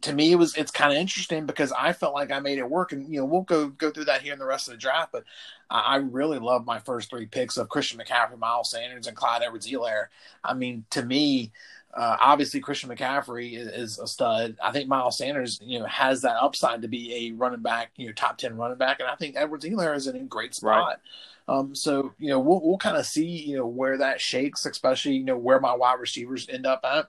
to 0.00 0.12
me 0.12 0.30
it 0.30 0.36
was 0.36 0.54
it's 0.54 0.70
kind 0.70 0.92
of 0.92 0.98
interesting 0.98 1.44
because 1.44 1.72
I 1.72 1.94
felt 1.94 2.14
like 2.14 2.30
I 2.30 2.38
made 2.38 2.58
it 2.58 2.70
work, 2.70 2.92
and 2.92 3.12
you 3.12 3.18
know 3.18 3.24
we'll 3.24 3.42
go 3.42 3.66
go 3.66 3.90
through 3.90 4.04
that 4.04 4.22
here 4.22 4.32
in 4.32 4.38
the 4.38 4.44
rest 4.46 4.68
of 4.68 4.74
the 4.74 4.78
draft. 4.78 5.10
But 5.10 5.24
I, 5.68 5.80
I 5.80 5.96
really 5.96 6.38
love 6.38 6.64
my 6.64 6.78
first 6.78 7.10
three 7.10 7.26
picks 7.26 7.56
of 7.56 7.68
Christian 7.68 7.98
McCaffrey, 7.98 8.38
Miles 8.38 8.70
Sanders, 8.70 9.08
and 9.08 9.16
Clyde 9.16 9.42
Edwards-Helaire. 9.42 10.06
I 10.44 10.54
mean, 10.54 10.84
to 10.90 11.04
me. 11.04 11.50
Uh, 11.94 12.16
obviously, 12.20 12.60
Christian 12.60 12.90
McCaffrey 12.90 13.56
is, 13.56 13.68
is, 13.68 13.98
a 13.98 14.06
stud. 14.06 14.56
I 14.62 14.72
think 14.72 14.88
Miles 14.88 15.16
Sanders, 15.16 15.58
you 15.62 15.78
know, 15.78 15.86
has 15.86 16.22
that 16.22 16.36
upside 16.36 16.82
to 16.82 16.88
be 16.88 17.14
a 17.14 17.32
running 17.32 17.62
back, 17.62 17.92
you 17.96 18.06
know, 18.06 18.12
top 18.12 18.36
ten 18.38 18.56
running 18.56 18.76
back, 18.76 19.00
and 19.00 19.08
I 19.08 19.16
think 19.16 19.36
Edwards-Helaire 19.36 19.96
is 19.96 20.06
in 20.06 20.16
a 20.16 20.20
great 20.20 20.54
spot. 20.54 20.86
Right. 20.86 20.96
Um, 21.48 21.74
so 21.74 22.12
you 22.18 22.28
know, 22.28 22.38
we'll 22.38 22.60
we'll 22.62 22.78
kind 22.78 22.96
of 22.96 23.06
see, 23.06 23.24
you 23.24 23.56
know, 23.56 23.66
where 23.66 23.96
that 23.98 24.20
shakes, 24.20 24.66
especially 24.66 25.14
you 25.14 25.24
know 25.24 25.38
where 25.38 25.60
my 25.60 25.74
wide 25.74 25.98
receivers 25.98 26.46
end 26.48 26.66
up 26.66 26.80
at. 26.84 27.08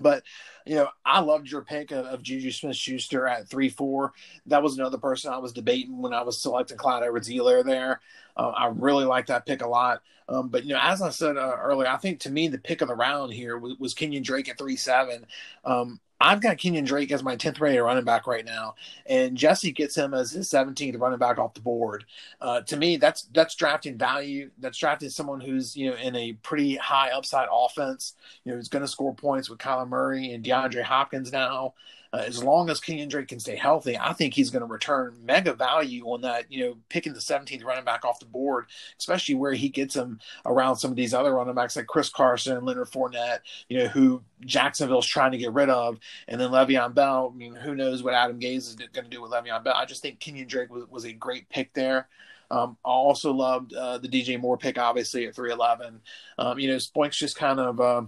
But 0.00 0.22
you 0.66 0.76
know, 0.76 0.88
I 1.04 1.20
loved 1.20 1.50
your 1.50 1.62
pick 1.62 1.90
of, 1.90 2.04
of 2.06 2.22
Juju 2.22 2.50
Smith 2.50 2.76
Schuster 2.76 3.26
at 3.26 3.48
three 3.48 3.68
four. 3.68 4.12
That 4.46 4.62
was 4.62 4.78
another 4.78 4.98
person 4.98 5.32
I 5.32 5.38
was 5.38 5.52
debating 5.52 6.02
when 6.02 6.12
I 6.12 6.22
was 6.22 6.40
selecting 6.40 6.76
Clyde 6.76 7.02
Edwards-Helaire 7.02 7.64
there. 7.64 8.00
Uh, 8.36 8.48
I 8.50 8.66
really 8.66 9.04
like 9.04 9.26
that 9.26 9.46
pick 9.46 9.62
a 9.62 9.68
lot. 9.68 10.02
Um, 10.28 10.48
but 10.48 10.64
you 10.64 10.74
know, 10.74 10.80
as 10.82 11.00
I 11.00 11.10
said 11.10 11.36
uh, 11.36 11.56
earlier, 11.60 11.88
I 11.88 11.96
think 11.96 12.20
to 12.20 12.30
me 12.30 12.48
the 12.48 12.58
pick 12.58 12.82
of 12.82 12.88
the 12.88 12.94
round 12.94 13.32
here 13.32 13.56
was, 13.56 13.78
was 13.78 13.94
Kenyon 13.94 14.22
Drake 14.22 14.48
at 14.48 14.58
three 14.58 14.76
seven. 14.76 15.26
Um, 15.64 16.00
I've 16.20 16.40
got 16.40 16.58
Kenyon 16.58 16.84
Drake 16.84 17.12
as 17.12 17.22
my 17.22 17.36
10th 17.36 17.60
rated 17.60 17.82
running 17.82 18.04
back 18.04 18.26
right 18.26 18.44
now, 18.44 18.74
and 19.06 19.36
Jesse 19.36 19.70
gets 19.70 19.96
him 19.96 20.14
as 20.14 20.32
his 20.32 20.50
17th 20.50 20.98
running 21.00 21.18
back 21.18 21.38
off 21.38 21.54
the 21.54 21.60
board. 21.60 22.04
Uh, 22.40 22.60
to 22.62 22.76
me, 22.76 22.96
that's 22.96 23.22
that's 23.32 23.54
drafting 23.54 23.96
value. 23.96 24.50
That's 24.58 24.78
drafting 24.78 25.10
someone 25.10 25.40
who's 25.40 25.76
you 25.76 25.90
know 25.90 25.96
in 25.96 26.16
a 26.16 26.32
pretty 26.32 26.76
high 26.76 27.10
upside 27.10 27.48
offense. 27.52 28.14
You 28.44 28.52
know, 28.52 28.56
who's 28.56 28.68
going 28.68 28.82
to 28.84 28.88
score 28.88 29.14
points 29.14 29.48
with 29.48 29.60
Kyler 29.60 29.88
Murray 29.88 30.32
and 30.32 30.44
DeAndre 30.44 30.82
Hopkins 30.82 31.30
now 31.30 31.74
uh, 32.12 32.24
as 32.26 32.42
long 32.42 32.70
as 32.70 32.80
Drake 32.80 33.28
can 33.28 33.40
stay 33.40 33.56
healthy, 33.56 33.98
I 33.98 34.12
think 34.14 34.32
he's 34.32 34.50
going 34.50 34.60
to 34.60 34.66
return 34.66 35.16
mega 35.24 35.52
value 35.52 36.04
on 36.06 36.22
that, 36.22 36.50
you 36.50 36.64
know, 36.64 36.76
picking 36.88 37.12
the 37.12 37.20
17th 37.20 37.64
running 37.64 37.84
back 37.84 38.04
off 38.04 38.18
the 38.18 38.26
board, 38.26 38.66
especially 38.98 39.34
where 39.34 39.52
he 39.52 39.68
gets 39.68 39.94
him 39.94 40.18
around 40.46 40.76
some 40.76 40.90
of 40.90 40.96
these 40.96 41.12
other 41.12 41.34
running 41.34 41.54
backs 41.54 41.76
like 41.76 41.86
Chris 41.86 42.08
Carson 42.08 42.64
Leonard 42.64 42.90
Fournette, 42.90 43.40
you 43.68 43.78
know, 43.78 43.88
who 43.88 44.22
Jacksonville's 44.40 45.06
trying 45.06 45.32
to 45.32 45.38
get 45.38 45.52
rid 45.52 45.68
of. 45.68 45.98
And 46.28 46.40
then 46.40 46.50
Le'Veon 46.50 46.94
Bell, 46.94 47.30
I 47.32 47.36
mean, 47.36 47.54
who 47.54 47.74
knows 47.74 48.02
what 48.02 48.14
Adam 48.14 48.40
Gase 48.40 48.68
is 48.68 48.74
going 48.74 49.04
to 49.04 49.10
do 49.10 49.20
with 49.20 49.32
Le'Veon 49.32 49.62
Bell. 49.62 49.74
I 49.76 49.84
just 49.84 50.00
think 50.00 50.18
Kenyon 50.18 50.48
Drake 50.48 50.72
was, 50.72 50.88
was 50.88 51.04
a 51.04 51.12
great 51.12 51.48
pick 51.50 51.74
there. 51.74 52.08
Um, 52.50 52.78
I 52.84 52.88
also 52.88 53.32
loved 53.32 53.74
uh, 53.74 53.98
the 53.98 54.08
DJ 54.08 54.40
Moore 54.40 54.56
pick, 54.56 54.78
obviously 54.78 55.26
at 55.26 55.34
311. 55.34 56.00
Um, 56.38 56.58
you 56.58 56.68
know, 56.68 56.76
Spoink's 56.76 57.18
just 57.18 57.36
kind 57.36 57.60
of. 57.60 57.80
Uh, 57.80 58.02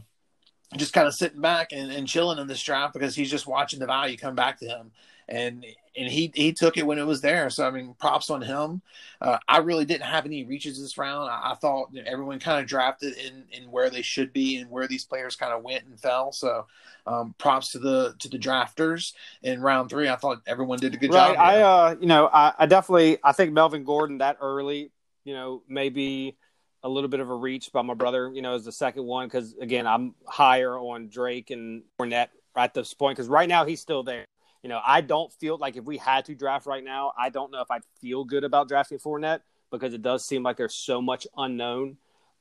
just 0.76 0.92
kind 0.92 1.06
of 1.08 1.14
sitting 1.14 1.40
back 1.40 1.72
and, 1.72 1.90
and 1.90 2.06
chilling 2.06 2.38
in 2.38 2.46
this 2.46 2.62
draft 2.62 2.94
because 2.94 3.14
he's 3.14 3.30
just 3.30 3.46
watching 3.46 3.80
the 3.80 3.86
value 3.86 4.16
come 4.16 4.34
back 4.34 4.58
to 4.60 4.66
him. 4.66 4.92
And 5.28 5.64
and 5.96 6.08
he 6.08 6.32
he 6.34 6.52
took 6.52 6.76
it 6.76 6.86
when 6.86 6.98
it 6.98 7.06
was 7.06 7.20
there. 7.20 7.50
So 7.50 7.64
I 7.66 7.70
mean, 7.70 7.94
props 8.00 8.30
on 8.30 8.42
him. 8.42 8.82
Uh, 9.20 9.38
I 9.46 9.58
really 9.58 9.84
didn't 9.84 10.04
have 10.04 10.26
any 10.26 10.44
reaches 10.44 10.80
this 10.80 10.98
round. 10.98 11.30
I, 11.30 11.52
I 11.52 11.54
thought 11.54 11.90
you 11.92 12.02
know, 12.02 12.10
everyone 12.10 12.40
kind 12.40 12.60
of 12.60 12.66
drafted 12.66 13.16
in 13.16 13.44
in 13.52 13.70
where 13.70 13.90
they 13.90 14.02
should 14.02 14.32
be 14.32 14.56
and 14.56 14.68
where 14.70 14.88
these 14.88 15.04
players 15.04 15.36
kind 15.36 15.52
of 15.52 15.62
went 15.62 15.84
and 15.84 16.00
fell. 16.00 16.32
So 16.32 16.66
um, 17.06 17.34
props 17.38 17.70
to 17.72 17.78
the 17.78 18.14
to 18.18 18.28
the 18.28 18.38
drafters 18.38 19.12
in 19.42 19.60
round 19.60 19.90
three. 19.90 20.08
I 20.08 20.16
thought 20.16 20.42
everyone 20.48 20.80
did 20.80 20.94
a 20.94 20.96
good 20.96 21.12
right. 21.12 21.34
job. 21.34 21.36
I 21.38 21.60
uh, 21.60 21.96
you 22.00 22.06
know 22.08 22.28
I, 22.32 22.52
I 22.58 22.66
definitely 22.66 23.18
I 23.22 23.30
think 23.30 23.52
Melvin 23.52 23.84
Gordon 23.84 24.18
that 24.18 24.38
early 24.40 24.90
you 25.22 25.34
know 25.34 25.62
maybe 25.68 26.36
a 26.82 26.88
little 26.88 27.08
bit 27.08 27.20
of 27.20 27.30
a 27.30 27.34
reach 27.34 27.72
by 27.72 27.82
my 27.82 27.94
brother, 27.94 28.30
you 28.32 28.42
know, 28.42 28.54
as 28.54 28.64
the 28.64 28.72
second 28.72 29.04
one 29.04 29.26
because 29.26 29.54
again, 29.60 29.86
I'm 29.86 30.14
higher 30.26 30.78
on 30.78 31.08
Drake 31.08 31.50
and 31.50 31.82
Fournette 31.98 32.28
at 32.56 32.74
this 32.74 32.94
point 32.94 33.16
because 33.16 33.28
right 33.28 33.48
now 33.48 33.64
he's 33.64 33.80
still 33.80 34.02
there. 34.02 34.24
You 34.62 34.68
know, 34.68 34.80
I 34.84 35.00
don't 35.00 35.32
feel 35.32 35.56
like 35.56 35.76
if 35.76 35.84
we 35.84 35.96
had 35.96 36.26
to 36.26 36.34
draft 36.34 36.66
right 36.66 36.84
now, 36.84 37.12
I 37.18 37.30
don't 37.30 37.50
know 37.50 37.60
if 37.60 37.70
I'd 37.70 37.82
feel 38.00 38.24
good 38.24 38.44
about 38.44 38.68
drafting 38.68 38.98
Fournette 38.98 39.40
because 39.70 39.94
it 39.94 40.02
does 40.02 40.24
seem 40.24 40.42
like 40.42 40.56
there's 40.56 40.74
so 40.74 41.00
much 41.00 41.26
unknown. 41.36 41.96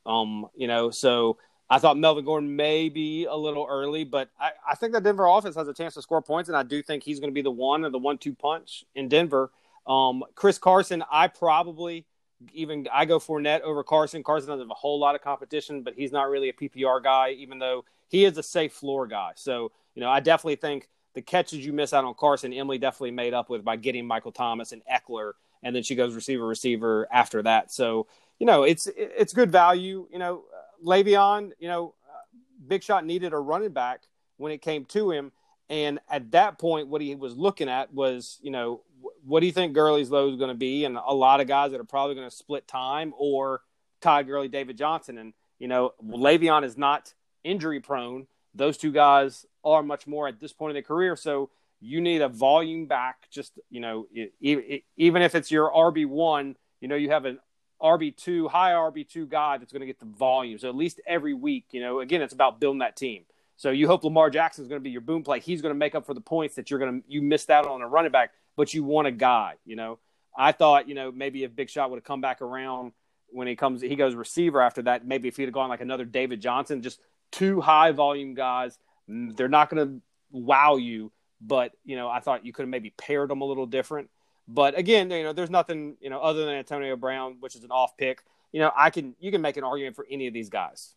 Um, 0.06 0.48
you 0.56 0.68
know, 0.68 0.90
so 0.90 1.38
I 1.70 1.80
thought 1.80 1.98
Melvin 1.98 2.26
Gordon 2.26 2.56
may 2.56 2.90
be 2.90 3.26
a 3.26 3.36
little 3.36 3.66
early, 3.70 4.04
but 4.04 4.30
I, 4.40 4.52
I 4.70 4.76
think 4.76 4.94
that 4.94 5.04
Denver 5.04 5.28
offense 5.28 5.56
has 5.56 5.68
a 5.68 5.74
chance 5.74 5.94
to 5.94 6.02
score 6.02 6.22
points, 6.22 6.50
and 6.50 6.58
I 6.58 6.64
do 6.64 6.82
think 6.82 7.04
he's 7.04 7.20
going 7.20 7.30
to 7.30 7.34
be 7.34 7.44
the 7.44 7.52
one 7.52 7.86
or 7.86 7.90
the 7.90 8.00
one-two 8.00 8.34
punch 8.34 8.84
in 8.96 9.08
Denver. 9.08 9.52
Um, 9.86 10.24
Chris 10.36 10.58
Carson, 10.58 11.04
I 11.12 11.28
probably 11.28 12.06
even 12.54 12.88
I 12.94 13.06
go 13.06 13.20
Fournette 13.20 13.62
over 13.62 13.84
Carson. 13.84 14.24
Carson 14.24 14.50
doesn't 14.50 14.66
have 14.66 14.72
a 14.72 14.76
whole 14.76 15.00
lot 15.00 15.16
of 15.16 15.22
competition, 15.22 15.84
but 15.84 15.94
he's 15.96 16.12
not 16.12 16.30
really 16.30 16.50
a 16.50 16.54
PPR 16.54 17.04
guy, 17.04 17.32
even 17.32 17.60
though 17.60 17.86
he 18.08 18.26
is 18.26 18.38
a 18.38 18.44
safe 18.44 18.74
floor 18.74 19.08
guy. 19.08 19.32
So, 19.36 19.72
you 19.96 20.02
know, 20.02 20.10
I 20.10 20.20
definitely 20.20 20.56
think 20.56 20.90
the 21.14 21.22
catches 21.22 21.66
you 21.66 21.74
miss 21.74 21.94
out 21.94 22.06
on 22.06 22.14
Carson, 22.14 22.54
Emily 22.54 22.78
definitely 22.78 23.12
made 23.12 23.34
up 23.34 23.50
with 23.50 23.64
by 23.64 23.76
getting 23.76 24.06
Michael 24.06 24.32
Thomas 24.32 24.72
and 24.72 24.82
Eckler, 24.92 25.34
and 25.64 25.76
then 25.76 25.84
she 25.84 25.96
goes 25.96 26.16
receiver 26.16 26.46
receiver 26.46 27.08
after 27.12 27.42
that. 27.44 27.72
So, 27.72 28.08
you 28.40 28.46
know, 28.46 28.64
it's 28.64 28.88
it's 28.96 29.34
good 29.34 29.52
value. 29.52 30.08
You 30.12 30.20
know, 30.20 30.44
Le'Veon, 30.84 31.52
you 31.60 31.68
know, 31.68 31.94
uh, 32.10 32.38
Big 32.68 32.84
Shot 32.84 33.06
needed 33.06 33.34
a 33.34 33.38
running 33.38 33.72
back 33.72 34.02
when 34.38 34.52
it 34.52 34.62
came 34.62 34.86
to 34.86 35.12
him, 35.12 35.32
and 35.70 36.00
at 36.10 36.32
that 36.32 36.58
point, 36.58 36.88
what 36.88 37.02
he 37.02 37.16
was 37.16 37.36
looking 37.36 37.70
at 37.70 37.94
was, 37.94 38.40
you 38.42 38.52
know, 38.52 38.82
what 39.24 39.42
do 39.42 39.46
you 39.46 39.52
think 39.52 39.74
Gurley's 39.74 40.10
low 40.10 40.30
is 40.30 40.36
going 40.36 40.50
to 40.50 40.56
be? 40.56 40.86
And 40.86 40.98
a 40.98 41.14
lot 41.14 41.42
of 41.42 41.48
guys 41.48 41.72
that 41.72 41.80
are 41.80 41.86
probably 41.86 42.16
going 42.16 42.30
to 42.30 42.36
split 42.36 42.68
time 42.68 43.14
or 43.18 43.62
Todd 44.02 44.28
Gurley, 44.28 44.48
David 44.48 44.78
Johnson. 44.78 45.18
And, 45.18 45.34
you 45.60 45.68
know, 45.68 45.94
Le'Veon 46.04 46.64
is 46.64 46.78
not 46.78 47.14
injury 47.44 47.80
prone. 47.80 48.28
Those 48.56 48.78
two 48.78 48.92
guys 48.92 49.46
are 49.64 49.84
much 49.84 50.08
more 50.08 50.28
at 50.28 50.40
this 50.40 50.54
point 50.54 50.72
in 50.72 50.74
their 50.74 50.84
career. 50.84 51.16
So 51.16 51.50
you 51.80 52.02
need 52.02 52.22
a 52.22 52.30
volume 52.30 52.88
back. 52.88 53.30
Just, 53.30 53.60
you 53.70 53.80
know, 53.80 54.08
even 54.42 55.22
if 55.22 55.36
it's 55.36 55.52
your 55.52 55.72
RB1, 55.72 56.56
you 56.82 56.88
know, 56.88 56.96
you 56.96 57.12
have 57.12 57.26
an 57.26 57.40
RB2, 57.82 58.50
high 58.50 58.72
RB2 58.72 59.30
guy 59.30 59.58
that's 59.58 59.72
going 59.72 59.82
to 59.82 59.86
get 59.86 60.00
the 60.00 60.06
volume. 60.06 60.58
So 60.58 60.68
at 60.68 60.76
least 60.76 61.00
every 61.06 61.34
week, 61.34 61.66
you 61.72 61.82
know, 61.82 62.00
again, 62.00 62.22
it's 62.22 62.34
about 62.34 62.60
building 62.60 62.80
that 62.80 62.96
team. 62.96 63.24
So 63.60 63.72
you 63.72 63.88
hope 63.88 64.04
Lamar 64.04 64.30
Jackson 64.30 64.64
is 64.64 64.68
going 64.70 64.80
to 64.80 64.84
be 64.84 64.90
your 64.90 65.02
boom 65.02 65.22
play. 65.22 65.40
He's 65.40 65.62
going 65.62 65.74
to 65.74 65.78
make 65.78 65.94
up 65.94 66.06
for 66.06 66.14
the 66.14 66.22
points 66.22 66.56
that 66.56 66.72
you're 66.72 66.80
going 66.80 67.02
to 67.02 67.08
you 67.08 67.22
missed 67.22 67.50
out 67.50 67.68
on 67.68 67.82
a 67.82 67.88
running 67.88 68.12
back 68.12 68.32
but 68.60 68.74
you 68.74 68.84
want 68.84 69.08
a 69.08 69.12
guy, 69.12 69.54
you 69.66 69.78
know. 69.78 70.00
I 70.38 70.52
thought, 70.52 70.90
you 70.90 70.94
know, 70.94 71.14
maybe 71.14 71.46
if 71.46 71.56
Big 71.56 71.70
Shot 71.70 71.90
would 71.90 71.96
have 71.96 72.04
come 72.04 72.20
back 72.20 72.42
around 72.42 72.92
when 73.30 73.48
he 73.48 73.56
comes, 73.56 73.82
he 73.82 73.96
goes 73.96 74.16
receiver 74.16 74.62
after 74.62 74.82
that. 74.82 75.08
Maybe 75.08 75.30
if 75.30 75.38
he'd 75.38 75.46
have 75.46 75.54
gone 75.54 75.70
like 75.70 75.80
another 75.80 76.04
David 76.04 76.42
Johnson, 76.42 76.82
just 76.82 77.00
two 77.32 77.62
high 77.62 77.92
volume 77.92 78.34
guys, 78.34 78.78
mm, 79.10 79.34
they're 79.38 79.48
not 79.48 79.70
going 79.70 79.88
to 79.88 80.02
wow 80.32 80.76
you. 80.76 81.14
But 81.40 81.72
you 81.86 81.96
know, 81.96 82.10
I 82.10 82.20
thought 82.20 82.46
you 82.46 82.52
could 82.52 82.64
have 82.64 82.70
maybe 82.70 82.90
paired 82.90 83.30
them 83.30 83.40
a 83.40 83.46
little 83.46 83.66
different. 83.66 84.10
But 84.46 84.78
again, 84.78 85.10
you 85.10 85.24
know, 85.24 85.32
there's 85.32 85.50
nothing, 85.50 85.96
you 86.02 86.10
know, 86.10 86.20
other 86.20 86.46
than 86.46 86.56
Antonio 86.56 86.98
Brown, 86.98 87.38
which 87.40 87.56
is 87.56 87.64
an 87.64 87.72
off 87.72 87.96
pick. 87.96 88.24
You 88.52 88.60
know, 88.60 88.74
I 88.76 88.90
can 88.90 89.16
you 89.22 89.32
can 89.32 89.42
make 89.42 89.56
an 89.56 89.64
argument 89.64 89.96
for 89.96 90.06
any 90.12 90.28
of 90.28 90.34
these 90.34 90.50
guys. 90.50 90.96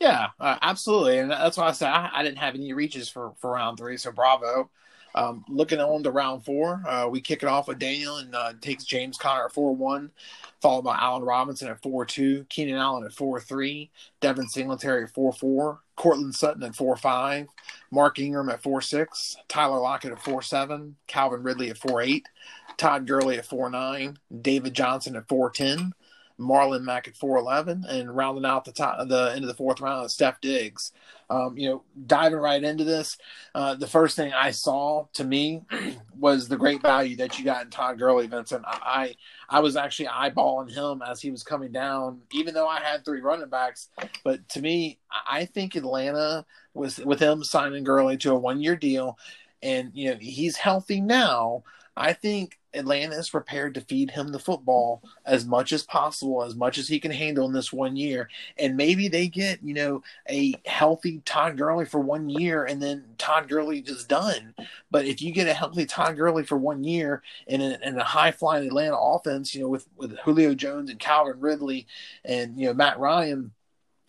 Yeah, 0.00 0.28
uh, 0.38 0.58
absolutely, 0.62 1.18
and 1.18 1.30
that's 1.30 1.56
why 1.56 1.68
I 1.68 1.72
said 1.72 1.88
I, 1.88 2.10
I, 2.12 2.22
didn't 2.22 2.38
have 2.38 2.54
any 2.54 2.72
reaches 2.72 3.08
for 3.08 3.32
for 3.40 3.52
round 3.52 3.78
three. 3.78 3.96
So 3.96 4.12
bravo. 4.12 4.70
Um, 5.14 5.44
looking 5.48 5.80
on 5.80 6.02
to 6.04 6.10
round 6.10 6.44
four, 6.44 6.82
uh, 6.86 7.08
we 7.08 7.20
kick 7.20 7.42
it 7.42 7.48
off 7.48 7.66
with 7.66 7.78
Daniel 7.78 8.18
and 8.18 8.34
uh, 8.34 8.52
takes 8.60 8.84
James 8.84 9.16
Conner 9.16 9.46
at 9.46 9.52
4 9.52 9.74
1, 9.74 10.10
followed 10.60 10.82
by 10.82 10.96
Allen 10.96 11.24
Robinson 11.24 11.68
at 11.68 11.82
4 11.82 12.04
2, 12.04 12.44
Keenan 12.48 12.76
Allen 12.76 13.04
at 13.04 13.12
4 13.12 13.40
3, 13.40 13.90
Devin 14.20 14.48
Singletary 14.48 15.04
at 15.04 15.14
4 15.14 15.32
4, 15.32 15.80
Courtland 15.96 16.34
Sutton 16.34 16.62
at 16.62 16.76
4 16.76 16.96
5, 16.96 17.48
Mark 17.90 18.18
Ingram 18.18 18.50
at 18.50 18.62
4 18.62 18.80
6, 18.80 19.36
Tyler 19.48 19.80
Lockett 19.80 20.12
at 20.12 20.22
4 20.22 20.42
7, 20.42 20.94
Calvin 21.06 21.42
Ridley 21.42 21.70
at 21.70 21.78
4 21.78 22.02
8, 22.02 22.28
Todd 22.76 23.06
Gurley 23.06 23.38
at 23.38 23.46
4 23.46 23.70
9, 23.70 24.18
David 24.40 24.74
Johnson 24.74 25.16
at 25.16 25.26
4 25.26 25.50
10. 25.50 25.94
Marlon 26.38 26.82
Mack 26.82 27.08
at 27.08 27.14
4'11, 27.14 27.84
and 27.88 28.14
rounding 28.14 28.44
out 28.44 28.64
the 28.64 28.72
top, 28.72 29.08
the 29.08 29.32
end 29.34 29.42
of 29.42 29.48
the 29.48 29.54
fourth 29.54 29.80
round, 29.80 30.10
Steph 30.10 30.40
Diggs. 30.40 30.92
Um, 31.30 31.58
you 31.58 31.68
know, 31.68 31.82
diving 32.06 32.38
right 32.38 32.62
into 32.62 32.84
this, 32.84 33.18
uh, 33.54 33.74
the 33.74 33.86
first 33.86 34.16
thing 34.16 34.32
I 34.32 34.50
saw 34.50 35.08
to 35.12 35.24
me 35.24 35.62
was 36.18 36.48
the 36.48 36.56
great 36.56 36.80
value 36.80 37.16
that 37.16 37.38
you 37.38 37.44
got 37.44 37.64
in 37.64 37.70
Todd 37.70 37.98
Gurley, 37.98 38.26
Vincent. 38.28 38.64
I, 38.66 39.14
I 39.46 39.60
was 39.60 39.76
actually 39.76 40.08
eyeballing 40.08 40.72
him 40.72 41.02
as 41.06 41.20
he 41.20 41.30
was 41.30 41.42
coming 41.42 41.70
down, 41.70 42.22
even 42.32 42.54
though 42.54 42.66
I 42.66 42.80
had 42.80 43.04
three 43.04 43.20
running 43.20 43.50
backs. 43.50 43.88
But 44.24 44.48
to 44.50 44.62
me, 44.62 45.00
I 45.28 45.44
think 45.44 45.74
Atlanta 45.74 46.46
was 46.72 46.98
with 46.98 47.20
him 47.20 47.44
signing 47.44 47.84
Gurley 47.84 48.16
to 48.18 48.32
a 48.32 48.38
one 48.38 48.62
year 48.62 48.76
deal, 48.76 49.18
and 49.62 49.90
you 49.94 50.10
know 50.10 50.16
he's 50.18 50.56
healthy 50.56 51.00
now. 51.00 51.64
I 51.98 52.12
think 52.12 52.58
Atlanta 52.74 53.16
is 53.16 53.28
prepared 53.28 53.74
to 53.74 53.80
feed 53.80 54.12
him 54.12 54.28
the 54.28 54.38
football 54.38 55.02
as 55.26 55.44
much 55.44 55.72
as 55.72 55.82
possible, 55.82 56.44
as 56.44 56.54
much 56.54 56.78
as 56.78 56.86
he 56.86 57.00
can 57.00 57.10
handle 57.10 57.46
in 57.46 57.52
this 57.52 57.72
one 57.72 57.96
year. 57.96 58.28
And 58.56 58.76
maybe 58.76 59.08
they 59.08 59.26
get, 59.26 59.62
you 59.62 59.74
know, 59.74 60.02
a 60.30 60.54
healthy 60.64 61.20
Todd 61.24 61.56
Gurley 61.56 61.86
for 61.86 61.98
one 61.98 62.28
year 62.28 62.64
and 62.64 62.80
then 62.80 63.04
Todd 63.18 63.48
Gurley 63.48 63.80
is 63.80 64.04
done. 64.04 64.54
But 64.90 65.06
if 65.06 65.20
you 65.20 65.32
get 65.32 65.48
a 65.48 65.54
healthy 65.54 65.86
Todd 65.86 66.16
Gurley 66.16 66.44
for 66.44 66.56
one 66.56 66.84
year 66.84 67.22
in 67.46 67.60
a, 67.60 67.78
in 67.82 67.98
a 67.98 68.04
high 68.04 68.30
flying 68.30 68.66
Atlanta 68.66 68.96
offense, 68.96 69.54
you 69.54 69.62
know, 69.62 69.68
with, 69.68 69.88
with 69.96 70.16
Julio 70.18 70.54
Jones 70.54 70.90
and 70.90 71.00
Calvin 71.00 71.40
Ridley 71.40 71.86
and, 72.24 72.58
you 72.60 72.66
know, 72.68 72.74
Matt 72.74 73.00
Ryan, 73.00 73.52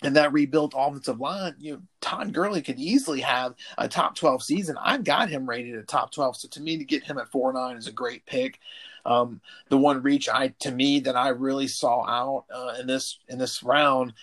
and 0.02 0.16
that 0.16 0.32
rebuilt 0.32 0.74
offensive 0.76 1.20
line, 1.20 1.56
you 1.60 1.74
know, 1.74 1.82
Todd 2.00 2.34
Gurley 2.34 2.62
could 2.62 2.80
easily 2.80 3.22
have 3.22 3.56
a 3.78 3.88
top 3.88 4.16
12 4.16 4.42
season. 4.44 4.78
I've 4.82 5.04
got 5.04 5.30
him 5.30 5.50
rated 5.50 5.76
at 5.76 5.88
top 5.88 6.12
12. 6.12 6.38
So 6.38 6.48
to 6.50 6.62
me, 6.62 6.78
to 6.78 6.86
get 6.86 7.04
him 7.04 7.18
at 7.18 7.32
4 7.32 7.52
9 7.54 7.76
is 7.76 7.88
a 7.88 7.92
great 7.92 8.26
pick. 8.26 8.60
Um, 9.06 9.42
the 9.70 9.78
one 9.78 10.02
reach 10.02 10.30
I 10.30 10.50
to 10.60 10.72
me 10.72 11.00
that 11.02 11.16
I 11.16 11.30
really 11.30 11.68
saw 11.68 12.06
out 12.06 12.46
uh, 12.54 12.76
in 12.80 12.88
this 12.88 13.20
in 13.28 13.38
this 13.38 13.64
round, 13.64 14.14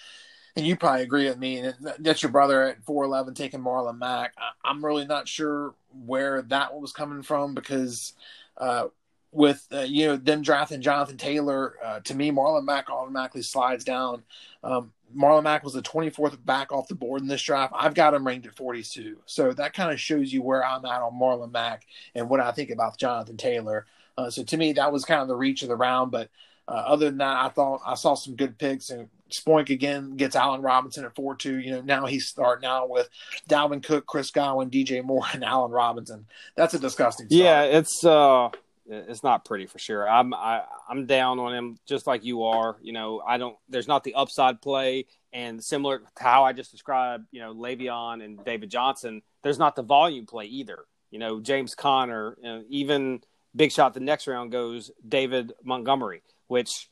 and 0.55 0.67
you 0.67 0.77
probably 0.77 1.03
agree 1.03 1.29
with 1.29 1.39
me. 1.39 1.71
That's 1.99 2.23
your 2.23 2.33
brother 2.33 2.62
at 2.62 2.85
4'11 2.85 3.35
taking 3.35 3.61
Marlon 3.61 3.99
Mack. 3.99 4.35
I, 4.39 4.71
am 4.71 4.85
really 4.85 5.07
not 5.07 5.29
sure 5.29 5.75
where 6.05 6.43
that 6.43 6.79
was 6.79 6.93
coming 6.93 7.23
from 7.23 7.55
because 7.55 8.12
uh, 8.59 8.89
with 9.33 9.67
uh, 9.73 9.81
you 9.81 10.07
know 10.07 10.17
them 10.17 10.43
drafting 10.43 10.83
Jonathan 10.83 11.17
Taylor, 11.17 11.75
uh, 11.85 12.01
to 12.01 12.15
me 12.15 12.31
Marlon 12.31 12.65
Mack 12.65 12.91
automatically 12.91 13.43
slides 13.43 13.85
down. 13.85 14.23
Um, 14.62 14.93
Marlon 15.14 15.45
Mack 15.45 15.64
was 15.64 15.75
the 15.75 15.83
24th 15.83 16.45
back 16.45 16.73
off 16.73 16.88
the 16.88 16.95
board 16.95 17.23
in 17.23 17.29
this 17.29 17.42
draft. 17.42 17.73
I've 17.77 17.95
got 17.95 18.14
him 18.14 18.27
ranked 18.27 18.47
at 18.47 18.57
42. 18.57 19.19
So 19.27 19.53
that 19.53 19.75
kind 19.75 19.92
of 19.92 20.01
shows 20.01 20.33
you 20.33 20.42
where 20.42 20.64
I'm 20.64 20.85
at 20.85 21.03
on 21.03 21.19
Marlon 21.19 21.53
Mack 21.53 21.87
and 22.14 22.29
what 22.29 22.40
I 22.40 22.53
think 22.53 22.71
about 22.71 22.99
Jonathan 22.99 23.37
Taylor. 23.37 23.87
Uh, 24.19 24.31
so 24.31 24.42
to 24.42 24.57
me, 24.57 24.73
that 24.75 24.92
was 24.92 25.05
kind 25.05 25.23
of 25.23 25.29
the 25.29 25.37
reach 25.37 25.62
of 25.62 25.69
the 25.69 25.77
round. 25.77 26.11
But 26.11 26.31
uh, 26.69 26.73
other 26.73 27.07
than 27.07 27.19
that, 27.19 27.45
I 27.45 27.49
thought 27.51 27.81
I 27.87 27.95
saw 27.95 28.14
some 28.14 28.37
good 28.37 28.59
picks 28.59 28.90
and 28.90 29.09
Spoink 29.31 29.71
again 29.71 30.16
gets 30.16 30.37
Allen 30.37 30.62
Robinson 30.62 31.05
at 31.05 31.14
four 31.14 31.35
two. 31.35 31.59
You 31.59 31.73
know 31.73 31.81
now 31.81 32.07
he's 32.07 32.29
starting 32.29 32.66
out 32.66 32.88
with 32.88 33.09
Dalvin 33.49 33.83
Cook, 33.83 34.07
Chris 34.07 34.31
Godwin, 34.31 34.71
DJ 34.71 35.05
Moore, 35.05 35.25
and 35.33 35.45
Allen 35.45 35.73
Robinson. 35.73 36.27
That's 36.55 36.75
a 36.75 36.79
disgusting. 36.79 37.27
Start. 37.27 37.40
Yeah, 37.40 37.62
it's 37.62 38.05
uh, 38.05 38.51
it's 38.88 39.22
not 39.22 39.44
pretty 39.44 39.66
for 39.66 39.79
sure. 39.79 40.09
I'm 40.09 40.33
I, 40.33 40.62
I'm 40.88 41.07
down 41.07 41.38
on 41.38 41.55
him 41.55 41.79
just 41.87 42.07
like 42.07 42.25
you 42.25 42.44
are. 42.44 42.77
You 42.81 42.92
know, 42.92 43.20
I 43.27 43.38
don't. 43.38 43.57
There's 43.68 43.88
not 43.88 44.05
the 44.05 44.14
upside 44.14 44.62
play, 44.62 45.07
and 45.33 45.62
similar 45.62 45.99
to 45.99 46.07
how 46.18 46.44
I 46.44 46.53
just 46.53 46.70
described, 46.70 47.27
you 47.31 47.40
know, 47.40 47.55
Le'Veon 47.55 48.25
and 48.25 48.44
David 48.44 48.70
Johnson. 48.70 49.22
There's 49.42 49.59
not 49.59 49.77
the 49.77 49.83
volume 49.83 50.27
play 50.27 50.46
either. 50.46 50.85
You 51.11 51.18
know, 51.18 51.40
James 51.40 51.75
Conner, 51.75 52.37
you 52.38 52.44
know, 52.44 52.64
even 52.68 53.20
big 53.55 53.72
shot. 53.72 53.94
The 53.94 54.01
next 54.01 54.27
round 54.27 54.53
goes 54.53 54.90
David 55.07 55.53
Montgomery, 55.64 56.22
which 56.46 56.88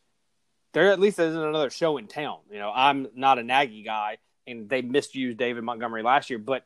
there 0.72 0.90
at 0.90 1.00
least 1.00 1.18
isn't 1.18 1.42
another 1.42 1.70
show 1.70 1.96
in 1.96 2.06
town. 2.06 2.38
You 2.50 2.58
know, 2.58 2.72
I'm 2.74 3.08
not 3.14 3.38
a 3.38 3.42
naggy 3.42 3.84
guy, 3.84 4.18
and 4.46 4.68
they 4.68 4.82
misused 4.82 5.38
David 5.38 5.62
Montgomery 5.62 6.02
last 6.02 6.30
year, 6.30 6.38
but 6.38 6.64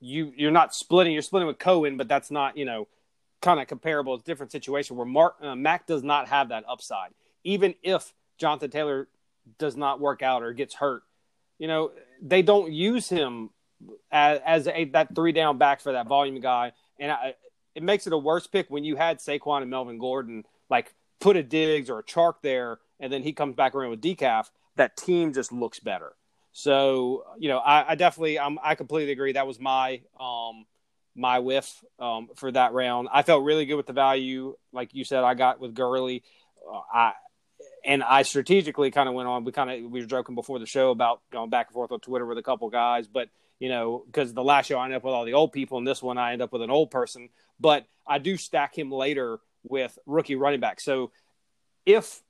you 0.00 0.32
you're 0.36 0.50
not 0.50 0.74
splitting. 0.74 1.12
You're 1.12 1.22
splitting 1.22 1.48
with 1.48 1.58
Cohen, 1.58 1.96
but 1.96 2.08
that's 2.08 2.30
not 2.30 2.56
you 2.56 2.64
know 2.64 2.88
kind 3.40 3.60
of 3.60 3.66
comparable. 3.66 4.14
It's 4.14 4.24
different 4.24 4.52
situation 4.52 4.96
where 4.96 5.06
Mark 5.06 5.36
uh, 5.42 5.54
Mac 5.54 5.86
does 5.86 6.02
not 6.02 6.28
have 6.28 6.50
that 6.50 6.64
upside, 6.68 7.10
even 7.44 7.74
if 7.82 8.12
Jonathan 8.38 8.70
Taylor 8.70 9.08
does 9.58 9.76
not 9.76 10.00
work 10.00 10.22
out 10.22 10.42
or 10.42 10.52
gets 10.52 10.74
hurt. 10.74 11.02
You 11.58 11.68
know, 11.68 11.92
they 12.22 12.42
don't 12.42 12.72
use 12.72 13.08
him 13.08 13.50
as, 14.10 14.40
as 14.44 14.68
a, 14.68 14.84
that 14.86 15.14
three 15.14 15.32
down 15.32 15.58
back 15.58 15.80
for 15.80 15.92
that 15.92 16.06
volume 16.06 16.40
guy, 16.40 16.72
and 16.98 17.10
I, 17.12 17.34
it 17.74 17.82
makes 17.82 18.06
it 18.06 18.12
a 18.12 18.18
worse 18.18 18.46
pick 18.46 18.68
when 18.68 18.84
you 18.84 18.96
had 18.96 19.18
Saquon 19.18 19.62
and 19.62 19.70
Melvin 19.70 19.98
Gordon 19.98 20.44
like 20.68 20.94
put 21.20 21.36
a 21.36 21.42
Diggs 21.42 21.90
or 21.90 21.98
a 21.98 22.02
Chark 22.02 22.34
there 22.42 22.78
and 23.00 23.12
then 23.12 23.22
he 23.22 23.32
comes 23.32 23.56
back 23.56 23.74
around 23.74 23.90
with 23.90 24.00
decaf, 24.00 24.50
that 24.76 24.96
team 24.96 25.32
just 25.32 25.52
looks 25.52 25.80
better. 25.80 26.12
So 26.52 27.24
you 27.38 27.48
know, 27.48 27.58
I, 27.58 27.92
I 27.92 27.94
definitely, 27.94 28.38
I'm, 28.38 28.58
I 28.62 28.74
completely 28.74 29.12
agree. 29.12 29.32
That 29.32 29.46
was 29.46 29.58
my 29.58 30.02
um, 30.18 30.66
my 31.14 31.38
whiff 31.38 31.82
um, 31.98 32.28
for 32.36 32.50
that 32.52 32.72
round. 32.72 33.08
I 33.12 33.22
felt 33.22 33.44
really 33.44 33.66
good 33.66 33.76
with 33.76 33.86
the 33.86 33.92
value, 33.92 34.56
like 34.72 34.94
you 34.94 35.04
said, 35.04 35.24
I 35.24 35.34
got 35.34 35.60
with 35.60 35.74
Gurley. 35.74 36.22
Uh, 36.70 36.80
I 36.92 37.12
and 37.84 38.02
I 38.02 38.22
strategically 38.22 38.90
kind 38.90 39.08
of 39.08 39.14
went 39.14 39.28
on. 39.28 39.44
We 39.44 39.52
kind 39.52 39.70
of 39.70 39.90
we 39.90 40.00
were 40.00 40.06
joking 40.06 40.34
before 40.34 40.58
the 40.58 40.66
show 40.66 40.90
about 40.90 41.20
going 41.32 41.50
back 41.50 41.68
and 41.68 41.74
forth 41.74 41.92
on 41.92 42.00
Twitter 42.00 42.26
with 42.26 42.38
a 42.38 42.42
couple 42.42 42.68
guys, 42.70 43.08
but 43.08 43.28
you 43.58 43.68
know, 43.68 44.02
because 44.06 44.32
the 44.32 44.44
last 44.44 44.66
show 44.66 44.78
I 44.78 44.84
ended 44.84 44.96
up 44.96 45.04
with 45.04 45.12
all 45.12 45.24
the 45.24 45.34
old 45.34 45.52
people, 45.52 45.78
and 45.78 45.86
this 45.86 46.02
one 46.02 46.18
I 46.18 46.32
end 46.32 46.42
up 46.42 46.52
with 46.52 46.62
an 46.62 46.70
old 46.70 46.90
person. 46.90 47.28
But 47.58 47.86
I 48.06 48.18
do 48.18 48.36
stack 48.36 48.76
him 48.76 48.90
later 48.90 49.38
with 49.62 49.98
rookie 50.06 50.36
running 50.36 50.60
back. 50.60 50.80
So 50.80 51.12
if 51.84 52.22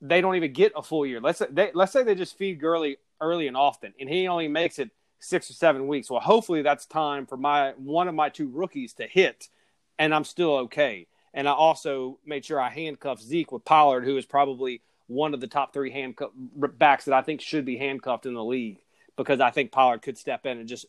they 0.00 0.20
don't 0.20 0.36
even 0.36 0.52
get 0.52 0.72
a 0.76 0.82
full 0.82 1.04
year. 1.04 1.20
Let's 1.20 1.38
say 1.40 1.46
they, 1.50 1.70
let's 1.74 1.92
say 1.92 2.02
they 2.02 2.14
just 2.14 2.38
feed 2.38 2.60
Gurley 2.60 2.98
early 3.20 3.48
and 3.48 3.56
often, 3.56 3.94
and 3.98 4.08
he 4.08 4.28
only 4.28 4.48
makes 4.48 4.78
it 4.78 4.90
six 5.20 5.50
or 5.50 5.54
seven 5.54 5.86
weeks. 5.86 6.10
Well, 6.10 6.20
hopefully 6.20 6.62
that's 6.62 6.86
time 6.86 7.26
for 7.26 7.36
my 7.36 7.72
one 7.76 8.08
of 8.08 8.14
my 8.14 8.28
two 8.28 8.48
rookies 8.48 8.94
to 8.94 9.06
hit, 9.06 9.48
and 9.98 10.14
I'm 10.14 10.24
still 10.24 10.56
okay. 10.56 11.06
And 11.34 11.48
I 11.48 11.52
also 11.52 12.18
made 12.24 12.44
sure 12.44 12.60
I 12.60 12.70
handcuffed 12.70 13.22
Zeke 13.22 13.52
with 13.52 13.64
Pollard, 13.64 14.04
who 14.04 14.16
is 14.16 14.26
probably 14.26 14.80
one 15.06 15.34
of 15.34 15.40
the 15.40 15.46
top 15.46 15.72
three 15.72 15.90
handcuff 15.90 16.30
backs 16.34 17.06
that 17.06 17.14
I 17.14 17.22
think 17.22 17.40
should 17.40 17.64
be 17.64 17.76
handcuffed 17.76 18.26
in 18.26 18.34
the 18.34 18.44
league 18.44 18.78
because 19.16 19.40
I 19.40 19.50
think 19.50 19.72
Pollard 19.72 20.02
could 20.02 20.16
step 20.16 20.46
in 20.46 20.58
and 20.58 20.68
just 20.68 20.86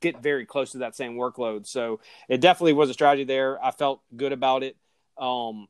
get 0.00 0.22
very 0.22 0.46
close 0.46 0.72
to 0.72 0.78
that 0.78 0.96
same 0.96 1.14
workload. 1.14 1.66
So 1.66 2.00
it 2.28 2.40
definitely 2.40 2.72
was 2.72 2.90
a 2.90 2.94
strategy 2.94 3.24
there. 3.24 3.62
I 3.62 3.70
felt 3.72 4.00
good 4.16 4.32
about 4.32 4.62
it. 4.62 4.76
Um, 5.16 5.68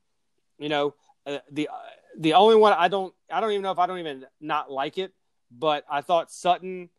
you 0.58 0.68
know, 0.68 0.94
uh, 1.26 1.38
the 1.50 1.68
the 2.16 2.34
only 2.34 2.56
one 2.56 2.72
I 2.72 2.88
don't 2.88 3.14
I 3.30 3.40
don't 3.40 3.52
even 3.52 3.62
know 3.62 3.72
if 3.72 3.78
I 3.78 3.86
don't 3.86 3.98
even 3.98 4.24
not 4.40 4.70
like 4.70 4.98
it, 4.98 5.12
but 5.50 5.84
I 5.90 6.00
thought 6.02 6.30
Sutton, 6.30 6.90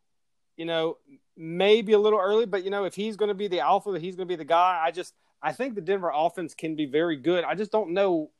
you 0.60 0.66
know, 0.66 0.98
maybe 1.38 1.94
a 1.94 1.98
little 1.98 2.20
early, 2.20 2.44
but 2.44 2.64
you 2.64 2.70
know, 2.70 2.84
if 2.84 2.94
he's 2.94 3.16
going 3.16 3.30
to 3.30 3.34
be 3.34 3.48
the 3.48 3.60
alpha, 3.60 3.98
he's 3.98 4.14
going 4.14 4.28
to 4.28 4.32
be 4.32 4.36
the 4.36 4.44
guy. 4.44 4.78
I 4.84 4.90
just 4.90 5.14
I 5.42 5.52
think 5.52 5.74
the 5.74 5.80
Denver 5.80 6.12
offense 6.14 6.52
can 6.52 6.76
be 6.76 6.84
very 6.84 7.16
good. 7.16 7.44
I 7.44 7.54
just 7.54 7.72
don't 7.72 7.94
know 7.94 8.30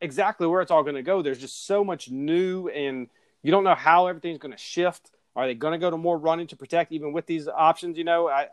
exactly 0.00 0.48
where 0.48 0.60
it's 0.62 0.72
all 0.72 0.82
going 0.82 0.96
to 0.96 1.02
go. 1.02 1.22
There's 1.22 1.38
just 1.38 1.68
so 1.68 1.84
much 1.84 2.10
new, 2.10 2.66
and 2.68 3.08
you 3.44 3.52
don't 3.52 3.62
know 3.62 3.76
how 3.76 4.08
everything's 4.08 4.38
going 4.38 4.50
to 4.50 4.58
shift. 4.58 5.12
Are 5.36 5.46
they 5.46 5.54
going 5.54 5.72
to 5.72 5.78
go 5.78 5.90
to 5.90 5.96
more 5.96 6.18
running 6.18 6.48
to 6.48 6.56
protect, 6.56 6.90
even 6.90 7.12
with 7.12 7.26
these 7.26 7.46
options? 7.46 7.96
You 7.96 8.04
know, 8.04 8.28
I 8.28 8.48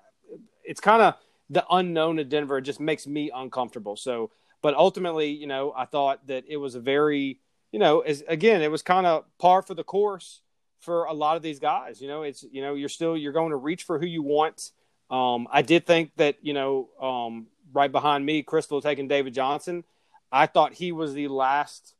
it's 0.63 0.79
kind 0.79 1.01
of 1.01 1.15
the 1.49 1.65
unknown 1.71 2.19
of 2.19 2.29
Denver. 2.29 2.59
It 2.59 2.61
just 2.61 2.79
makes 2.79 3.07
me 3.07 3.31
uncomfortable. 3.33 3.95
So, 3.95 4.29
but 4.61 4.75
ultimately, 4.75 5.31
you 5.31 5.47
know, 5.47 5.73
I 5.75 5.85
thought 5.85 6.27
that 6.27 6.43
it 6.47 6.57
was 6.57 6.75
a 6.75 6.79
very 6.79 7.39
you 7.71 7.79
know, 7.79 8.01
as 8.01 8.23
again, 8.27 8.61
it 8.61 8.69
was 8.69 8.83
kind 8.83 9.07
of 9.07 9.25
par 9.39 9.63
for 9.63 9.73
the 9.73 9.83
course 9.83 10.41
for 10.79 11.05
a 11.05 11.13
lot 11.13 11.37
of 11.37 11.41
these 11.41 11.59
guys. 11.59 12.01
You 12.01 12.07
know, 12.07 12.23
it's 12.23 12.43
you 12.51 12.61
know, 12.61 12.75
you're 12.75 12.89
still 12.89 13.17
you're 13.17 13.33
going 13.33 13.51
to 13.51 13.57
reach 13.57 13.83
for 13.83 13.99
who 13.99 14.05
you 14.05 14.23
want. 14.23 14.71
Um, 15.09 15.47
I 15.51 15.61
did 15.61 15.85
think 15.85 16.11
that 16.17 16.37
you 16.41 16.53
know, 16.53 16.89
um, 17.01 17.47
right 17.73 17.91
behind 17.91 18.25
me, 18.25 18.43
Crystal 18.43 18.81
taking 18.81 19.07
David 19.07 19.33
Johnson. 19.33 19.83
I 20.31 20.45
thought 20.45 20.73
he 20.73 20.91
was 20.91 21.13
the 21.13 21.29
last 21.29 21.93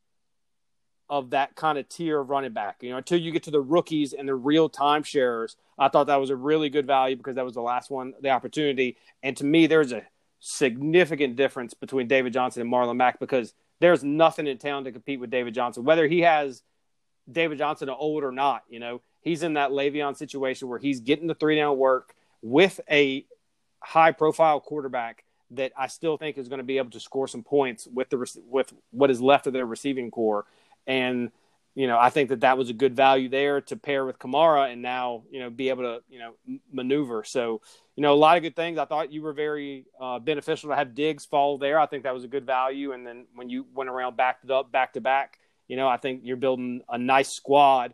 of 1.10 1.30
that 1.30 1.56
kind 1.56 1.78
of 1.78 1.88
tier 1.88 2.20
of 2.20 2.30
running 2.30 2.52
back. 2.52 2.78
You 2.82 2.92
know, 2.92 2.98
until 2.98 3.20
you 3.20 3.32
get 3.32 3.44
to 3.44 3.52
the 3.52 3.62
rookies 3.62 4.14
and 4.14 4.28
the 4.28 4.36
real 4.36 4.70
timeshares, 4.70 5.56
I 5.80 5.88
thought 5.88 6.08
that 6.08 6.18
was 6.20 6.30
a 6.30 6.36
really 6.36 6.70
good 6.70 6.86
value 6.86 7.16
because 7.16 7.36
that 7.36 7.46
was 7.46 7.54
the 7.54 7.62
last 7.62 7.90
one, 7.90 8.14
the 8.22 8.30
opportunity. 8.32 8.98
And 9.24 9.38
to 9.38 9.46
me, 9.46 9.68
there's 9.68 9.94
a 9.94 10.04
significant 10.40 11.36
difference 11.36 11.74
between 11.74 12.08
David 12.08 12.34
Johnson 12.34 12.62
and 12.62 12.72
Marlon 12.72 12.98
Mack 12.98 13.20
because 13.20 13.54
there's 13.80 14.04
nothing 14.04 14.48
in 14.48 14.58
town 14.58 14.84
to 14.84 14.92
compete 14.92 15.20
with 15.20 15.30
David 15.30 15.54
Johnson, 15.54 15.84
whether 15.84 16.08
he 16.08 16.22
has 16.22 16.64
David 17.32 17.58
Johnson 17.58 17.90
old 17.90 18.24
or 18.24 18.32
not. 18.32 18.64
You 18.70 18.80
know, 18.80 19.02
he's 19.22 19.44
in 19.44 19.54
that 19.54 19.72
Le'Veon 19.72 20.16
situation 20.16 20.68
where 20.68 20.80
he's 20.80 21.00
getting 21.00 21.28
the 21.28 21.36
three 21.36 21.56
down 21.56 21.78
work 21.78 22.16
with 22.42 22.80
a 22.90 23.26
high 23.80 24.12
profile 24.12 24.60
quarterback 24.60 25.24
that 25.52 25.72
I 25.78 25.88
still 25.88 26.18
think 26.18 26.38
is 26.38 26.50
going 26.50 26.60
to 26.60 26.64
be 26.64 26.78
able 26.78 26.92
to 26.92 27.00
score 27.00 27.28
some 27.28 27.44
points 27.44 27.88
with 27.88 28.10
the 28.10 28.42
with 28.50 28.74
what 28.92 29.10
is 29.10 29.22
left 29.22 29.48
of 29.48 29.54
their 29.54 29.66
receiving 29.66 30.12
core. 30.12 30.46
And 30.86 31.32
you 31.78 31.86
know, 31.86 32.00
I 32.00 32.10
think 32.10 32.30
that 32.30 32.40
that 32.40 32.58
was 32.58 32.72
a 32.72 32.74
good 32.74 32.96
value 32.96 33.30
there 33.30 33.62
to 33.62 33.76
pair 33.76 34.04
with 34.04 34.18
Kamara 34.18 34.74
and 34.74 34.82
now, 34.82 35.22
you 35.30 35.40
know, 35.40 35.52
be 35.52 35.70
able 35.70 35.84
to, 35.84 36.02
you 36.10 36.18
know, 36.18 36.34
maneuver. 36.74 37.24
So, 37.24 37.62
you 37.96 38.02
know, 38.02 38.14
a 38.14 38.16
lot 38.16 38.36
of 38.36 38.42
good 38.42 38.56
things. 38.56 38.80
I 38.80 38.86
thought 38.86 39.14
you 39.14 39.22
were 39.22 39.32
very 39.32 39.86
uh, 40.02 40.18
beneficial 40.18 40.72
to 40.72 40.76
have 40.76 40.96
Diggs 40.96 41.24
fall 41.24 41.60
there. 41.60 41.80
I 41.80 41.86
think 41.86 42.02
that 42.02 42.16
was 42.16 42.24
a 42.24 42.28
good 42.28 42.48
value. 42.48 42.94
And 42.94 43.06
then 43.06 43.28
when 43.36 43.48
you 43.48 43.68
went 43.76 43.92
around 43.92 44.18
backed 44.18 44.44
it 44.44 44.50
up 44.50 44.72
back 44.72 44.94
to 44.94 45.02
back, 45.02 45.38
you 45.68 45.76
know, 45.76 45.88
I 45.88 45.98
think 45.98 46.22
you're 46.24 46.38
building 46.38 46.82
a 46.90 46.98
nice 46.98 47.30
squad, 47.30 47.94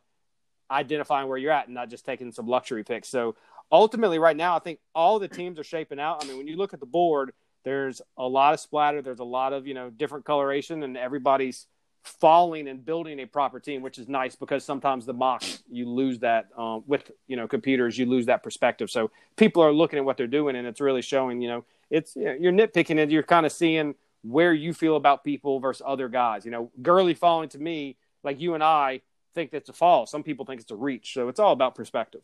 identifying 0.69 1.27
where 1.27 1.37
you're 1.37 1.51
at 1.51 1.67
and 1.67 1.75
not 1.75 1.89
just 1.89 2.05
taking 2.05 2.31
some 2.31 2.47
luxury 2.47 2.83
picks. 2.83 3.09
So 3.09 3.35
ultimately, 3.71 4.19
right 4.19 4.37
now, 4.37 4.55
I 4.55 4.59
think 4.59 4.79
all 4.93 5.19
the 5.19 5.27
teams 5.27 5.59
are 5.59 5.63
shaping 5.63 5.99
out. 5.99 6.23
I 6.23 6.27
mean, 6.27 6.37
when 6.37 6.47
you 6.47 6.55
look 6.55 6.73
at 6.73 6.79
the 6.79 6.85
board, 6.85 7.33
there's 7.63 8.01
a 8.17 8.27
lot 8.27 8.53
of 8.53 8.59
splatter, 8.59 9.01
there's 9.01 9.19
a 9.19 9.25
lot 9.25 9.53
of, 9.53 9.67
you 9.67 9.73
know, 9.73 9.89
different 9.89 10.25
coloration, 10.25 10.83
and 10.83 10.97
everybody's 10.97 11.67
falling 12.03 12.67
and 12.67 12.85
building 12.85 13.19
a 13.19 13.25
proper 13.25 13.59
team, 13.59 13.81
which 13.81 13.97
is 13.97 14.07
nice 14.07 14.35
because 14.35 14.63
sometimes 14.63 15.05
the 15.05 15.13
mock 15.13 15.43
you 15.69 15.89
lose 15.89 16.19
that 16.19 16.47
um, 16.57 16.83
with 16.85 17.09
you 17.27 17.35
know 17.35 17.47
computers, 17.47 17.97
you 17.97 18.05
lose 18.05 18.25
that 18.25 18.43
perspective. 18.43 18.89
So 18.91 19.11
people 19.37 19.63
are 19.63 19.71
looking 19.71 19.99
at 19.99 20.05
what 20.05 20.17
they're 20.17 20.27
doing, 20.27 20.55
and 20.55 20.67
it's 20.67 20.81
really 20.81 21.01
showing. 21.01 21.41
You 21.41 21.49
know, 21.49 21.65
it's 21.89 22.15
you 22.15 22.35
you're 22.39 22.51
nitpicking 22.51 23.01
and 23.01 23.11
you're 23.11 23.23
kind 23.23 23.45
of 23.45 23.51
seeing 23.51 23.95
where 24.23 24.53
you 24.53 24.73
feel 24.73 24.95
about 24.95 25.23
people 25.23 25.59
versus 25.59 25.83
other 25.85 26.09
guys. 26.09 26.45
You 26.45 26.51
know, 26.51 26.71
Gurley 26.81 27.13
falling 27.13 27.49
to 27.49 27.59
me 27.59 27.97
like 28.23 28.39
you 28.39 28.53
and 28.53 28.63
I 28.63 29.01
think 29.35 29.51
that's 29.51 29.69
a 29.69 29.73
fall. 29.73 30.05
Some 30.05 30.23
people 30.23 30.45
think 30.45 30.61
it's 30.61 30.71
a 30.71 30.75
reach. 30.75 31.13
So 31.13 31.27
it's 31.27 31.39
all 31.39 31.51
about 31.51 31.75
perspective. 31.75 32.21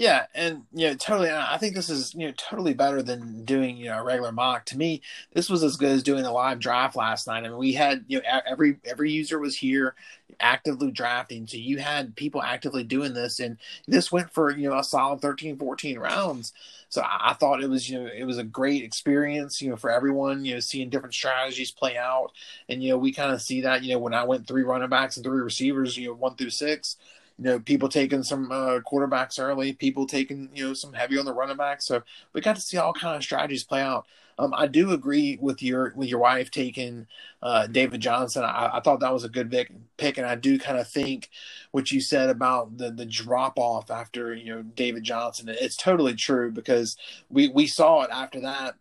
Yeah, 0.00 0.24
and 0.34 0.64
you 0.72 0.88
know, 0.88 0.94
totally. 0.94 1.30
I 1.30 1.58
think 1.58 1.74
this 1.74 1.90
is 1.90 2.14
you 2.14 2.26
know 2.26 2.32
totally 2.38 2.72
better 2.72 3.02
than 3.02 3.44
doing 3.44 3.76
you 3.76 3.84
know 3.90 3.98
a 3.98 4.02
regular 4.02 4.32
mock. 4.32 4.64
To 4.66 4.78
me, 4.78 5.02
this 5.34 5.50
was 5.50 5.62
as 5.62 5.76
good 5.76 5.90
as 5.90 6.02
doing 6.02 6.24
a 6.24 6.32
live 6.32 6.58
draft 6.58 6.96
last 6.96 7.26
night. 7.26 7.44
I 7.44 7.50
mean, 7.50 7.58
we 7.58 7.74
had 7.74 8.06
you 8.08 8.16
know 8.22 8.40
every 8.46 8.78
every 8.86 9.12
user 9.12 9.38
was 9.38 9.58
here 9.58 9.94
actively 10.40 10.90
drafting, 10.90 11.46
so 11.46 11.58
you 11.58 11.80
had 11.80 12.16
people 12.16 12.42
actively 12.42 12.82
doing 12.82 13.12
this, 13.12 13.40
and 13.40 13.58
this 13.86 14.10
went 14.10 14.30
for 14.32 14.56
you 14.56 14.70
know 14.70 14.78
a 14.78 14.82
solid 14.84 15.20
13, 15.20 15.58
14 15.58 15.98
rounds. 15.98 16.54
So 16.88 17.02
I, 17.02 17.32
I 17.32 17.34
thought 17.34 17.62
it 17.62 17.68
was 17.68 17.90
you 17.90 17.98
know 18.02 18.06
it 18.10 18.24
was 18.24 18.38
a 18.38 18.42
great 18.44 18.82
experience 18.82 19.60
you 19.60 19.68
know 19.68 19.76
for 19.76 19.90
everyone. 19.90 20.46
You 20.46 20.54
know, 20.54 20.60
seeing 20.60 20.88
different 20.88 21.14
strategies 21.14 21.72
play 21.72 21.98
out, 21.98 22.32
and 22.70 22.82
you 22.82 22.88
know 22.88 22.96
we 22.96 23.12
kind 23.12 23.34
of 23.34 23.42
see 23.42 23.60
that 23.60 23.82
you 23.82 23.92
know 23.92 23.98
when 23.98 24.14
I 24.14 24.24
went 24.24 24.46
three 24.46 24.62
running 24.62 24.88
backs 24.88 25.18
and 25.18 25.24
three 25.26 25.42
receivers, 25.42 25.98
you 25.98 26.08
know 26.08 26.14
one 26.14 26.36
through 26.36 26.48
six 26.50 26.96
you 27.40 27.46
know, 27.46 27.58
people 27.58 27.88
taking 27.88 28.22
some 28.22 28.52
uh, 28.52 28.80
quarterbacks 28.80 29.40
early, 29.40 29.72
people 29.72 30.06
taking 30.06 30.50
you 30.54 30.68
know 30.68 30.74
some 30.74 30.92
heavy 30.92 31.18
on 31.18 31.24
the 31.24 31.32
running 31.32 31.56
back. 31.56 31.80
So 31.80 32.02
we 32.34 32.42
got 32.42 32.56
to 32.56 32.62
see 32.62 32.76
all 32.76 32.92
kind 32.92 33.16
of 33.16 33.22
strategies 33.22 33.64
play 33.64 33.80
out. 33.80 34.06
Um, 34.38 34.52
I 34.54 34.66
do 34.66 34.90
agree 34.92 35.38
with 35.40 35.62
your 35.62 35.94
with 35.96 36.08
your 36.10 36.18
wife 36.18 36.50
taking 36.50 37.06
uh, 37.42 37.66
David 37.66 38.02
Johnson. 38.02 38.44
I, 38.44 38.70
I, 38.74 38.80
thought 38.80 39.00
that 39.00 39.12
was 39.12 39.24
a 39.24 39.28
good 39.28 39.50
pick, 39.50 39.72
pick, 39.96 40.18
and 40.18 40.26
I 40.26 40.34
do 40.34 40.58
kind 40.58 40.78
of 40.78 40.86
think 40.86 41.30
what 41.70 41.90
you 41.90 42.00
said 42.02 42.28
about 42.28 42.76
the 42.76 42.90
the 42.90 43.06
drop 43.06 43.58
off 43.58 43.90
after 43.90 44.34
you 44.34 44.54
know 44.54 44.62
David 44.62 45.02
Johnson. 45.02 45.48
It's 45.48 45.76
totally 45.76 46.14
true 46.14 46.52
because 46.52 46.98
we 47.30 47.48
we 47.48 47.66
saw 47.66 48.02
it 48.02 48.10
after 48.12 48.40
that 48.40 48.74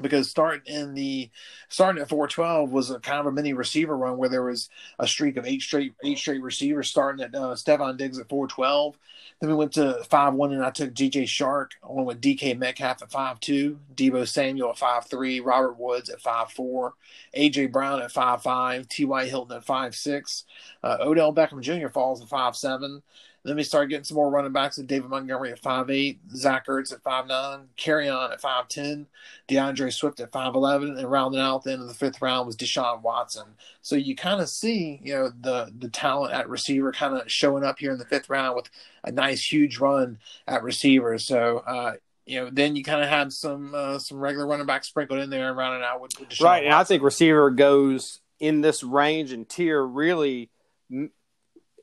because 0.00 0.30
starting 0.30 0.62
in 0.72 0.94
the 0.94 1.30
starting 1.68 2.00
at 2.00 2.08
412 2.08 2.70
was 2.70 2.90
a 2.90 3.00
kind 3.00 3.20
of 3.20 3.26
a 3.26 3.32
mini 3.32 3.52
receiver 3.52 3.96
run 3.96 4.16
where 4.16 4.28
there 4.28 4.44
was 4.44 4.68
a 4.98 5.06
streak 5.06 5.36
of 5.36 5.46
eight 5.46 5.62
straight 5.62 5.94
eight 6.04 6.18
straight 6.18 6.42
receivers 6.42 6.88
starting 6.88 7.24
at 7.24 7.34
uh, 7.34 7.54
Stefon 7.54 7.96
Diggs 7.96 8.18
at 8.18 8.28
412. 8.28 8.96
Then 9.40 9.50
we 9.50 9.56
went 9.56 9.72
to 9.72 10.04
five 10.04 10.34
one 10.34 10.52
and 10.52 10.64
I 10.64 10.70
took 10.70 10.94
DJ 10.94 11.24
Chark 11.24 11.70
went 11.82 12.06
with 12.06 12.20
DK 12.20 12.56
Metcalf 12.56 13.02
at 13.02 13.10
five 13.10 13.40
two, 13.40 13.78
Deebo 13.94 14.28
Samuel 14.28 14.70
at 14.70 14.78
five 14.78 15.06
three, 15.06 15.40
Robert 15.40 15.78
Woods 15.78 16.08
at 16.08 16.20
five 16.20 16.52
four, 16.52 16.94
AJ 17.36 17.72
Brown 17.72 18.00
at 18.00 18.12
five 18.12 18.42
five, 18.42 18.88
T.Y. 18.88 19.26
Hilton 19.26 19.56
at 19.56 19.64
five 19.64 19.94
six, 19.96 20.44
uh, 20.84 20.98
Odell 21.00 21.34
Beckham 21.34 21.60
Jr. 21.62 21.88
falls 21.88 22.22
at 22.22 22.28
five 22.28 22.54
seven. 22.54 23.02
Then 23.42 23.56
we 23.56 23.62
start 23.62 23.88
getting 23.88 24.04
some 24.04 24.16
more 24.16 24.30
running 24.30 24.52
backs 24.52 24.76
with 24.76 24.86
David 24.86 25.08
Montgomery 25.08 25.50
at 25.52 25.62
5'8, 25.62 26.18
Zach 26.34 26.66
Ertz 26.66 26.92
at 26.92 27.02
5'9, 27.02 27.30
On 27.30 28.32
at 28.32 28.42
5'10, 28.42 29.06
DeAndre 29.48 29.92
Swift 29.92 30.20
at 30.20 30.30
5'11, 30.30 30.98
and 30.98 31.10
rounding 31.10 31.40
out 31.40 31.64
the 31.64 31.72
end 31.72 31.82
of 31.82 31.88
the 31.88 31.94
fifth 31.94 32.20
round 32.20 32.46
was 32.46 32.56
Deshaun 32.56 33.02
Watson. 33.02 33.46
So 33.80 33.96
you 33.96 34.14
kind 34.14 34.40
of 34.40 34.48
see, 34.48 35.00
you 35.02 35.14
know, 35.14 35.30
the 35.40 35.72
the 35.76 35.88
talent 35.88 36.34
at 36.34 36.48
receiver 36.48 36.92
kind 36.92 37.16
of 37.16 37.30
showing 37.30 37.64
up 37.64 37.78
here 37.78 37.92
in 37.92 37.98
the 37.98 38.04
fifth 38.04 38.28
round 38.28 38.56
with 38.56 38.70
a 39.04 39.10
nice 39.10 39.50
huge 39.50 39.78
run 39.78 40.18
at 40.46 40.62
receiver. 40.62 41.18
So 41.18 41.58
uh, 41.66 41.94
you 42.26 42.40
know, 42.40 42.50
then 42.52 42.76
you 42.76 42.84
kind 42.84 43.02
of 43.02 43.08
had 43.08 43.32
some 43.32 43.74
uh, 43.74 43.98
some 43.98 44.18
regular 44.18 44.46
running 44.46 44.66
backs 44.66 44.88
sprinkled 44.88 45.20
in 45.20 45.30
there 45.30 45.48
and 45.48 45.56
rounding 45.56 45.82
out 45.82 46.00
with, 46.00 46.12
with 46.20 46.28
Deshaun 46.28 46.44
right. 46.44 46.50
Watson. 46.50 46.66
And 46.66 46.74
I 46.74 46.84
think 46.84 47.02
receiver 47.02 47.50
goes 47.50 48.20
in 48.38 48.60
this 48.60 48.82
range 48.82 49.32
and 49.32 49.48
tier 49.48 49.82
really 49.82 50.50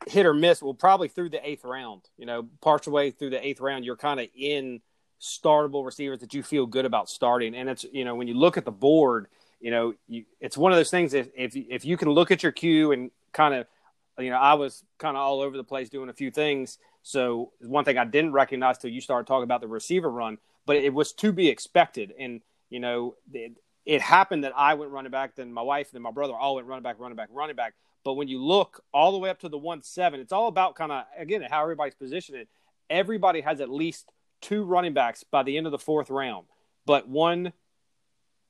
hit 0.07 0.25
or 0.25 0.33
miss. 0.33 0.61
Well, 0.61 0.73
probably 0.73 1.07
through 1.07 1.29
the 1.29 1.47
eighth 1.47 1.63
round. 1.63 2.03
You 2.17 2.25
know, 2.25 2.47
partial 2.61 2.93
way 2.93 3.11
through 3.11 3.31
the 3.31 3.45
eighth 3.45 3.61
round, 3.61 3.85
you're 3.85 3.95
kind 3.95 4.19
of 4.19 4.27
in 4.35 4.81
startable 5.19 5.85
receivers 5.85 6.19
that 6.19 6.33
you 6.33 6.43
feel 6.43 6.65
good 6.65 6.85
about 6.85 7.09
starting. 7.09 7.55
And 7.55 7.69
it's 7.69 7.85
you 7.91 8.05
know 8.05 8.15
when 8.15 8.27
you 8.27 8.35
look 8.35 8.57
at 8.57 8.65
the 8.65 8.71
board, 8.71 9.27
you 9.59 9.71
know, 9.71 9.93
you, 10.07 10.25
it's 10.39 10.57
one 10.57 10.71
of 10.71 10.77
those 10.77 10.91
things. 10.91 11.13
If 11.13 11.29
if 11.35 11.55
if 11.55 11.85
you 11.85 11.97
can 11.97 12.09
look 12.09 12.31
at 12.31 12.43
your 12.43 12.51
queue 12.51 12.91
and 12.91 13.11
kind 13.33 13.53
of, 13.53 13.67
you 14.19 14.29
know, 14.29 14.37
I 14.37 14.53
was 14.53 14.83
kind 14.97 15.15
of 15.17 15.21
all 15.21 15.41
over 15.41 15.57
the 15.57 15.63
place 15.63 15.89
doing 15.89 16.09
a 16.09 16.13
few 16.13 16.31
things. 16.31 16.77
So 17.03 17.51
one 17.61 17.85
thing 17.85 17.97
I 17.97 18.05
didn't 18.05 18.33
recognize 18.33 18.77
till 18.77 18.91
you 18.91 19.01
started 19.01 19.27
talking 19.27 19.45
about 19.45 19.61
the 19.61 19.67
receiver 19.67 20.09
run, 20.09 20.37
but 20.65 20.75
it 20.75 20.93
was 20.93 21.13
to 21.13 21.31
be 21.31 21.47
expected. 21.47 22.13
And 22.19 22.41
you 22.69 22.79
know, 22.79 23.15
it 23.87 24.01
happened 24.01 24.43
that 24.43 24.51
I 24.53 24.73
went 24.73 24.91
running 24.91 25.11
back, 25.11 25.35
then 25.35 25.51
my 25.51 25.61
wife, 25.61 25.91
then 25.91 26.01
my 26.01 26.11
brother 26.11 26.33
all 26.33 26.55
went 26.55 26.67
running 26.67 26.83
back, 26.83 26.99
running 26.99 27.15
back, 27.15 27.29
running 27.31 27.55
back. 27.55 27.73
But 28.03 28.15
when 28.15 28.27
you 28.27 28.43
look 28.43 28.83
all 28.93 29.13
the 29.13 29.17
way 29.17 29.29
up 29.29 29.39
to 29.39 29.49
the 29.49 29.57
one 29.57 29.81
seven, 29.81 30.19
it's 30.19 30.33
all 30.33 30.49
about 30.49 30.75
kind 30.75 30.91
of 30.91 31.05
again 31.17 31.41
how 31.49 31.63
everybody's 31.63 31.95
positioned. 31.95 32.45
Everybody 32.89 33.41
has 33.41 33.61
at 33.61 33.69
least 33.69 34.11
two 34.41 34.65
running 34.65 34.93
backs 34.93 35.23
by 35.23 35.43
the 35.43 35.57
end 35.57 35.67
of 35.67 35.71
the 35.71 35.79
fourth 35.79 36.09
round, 36.09 36.47
but 36.85 37.07
one, 37.07 37.53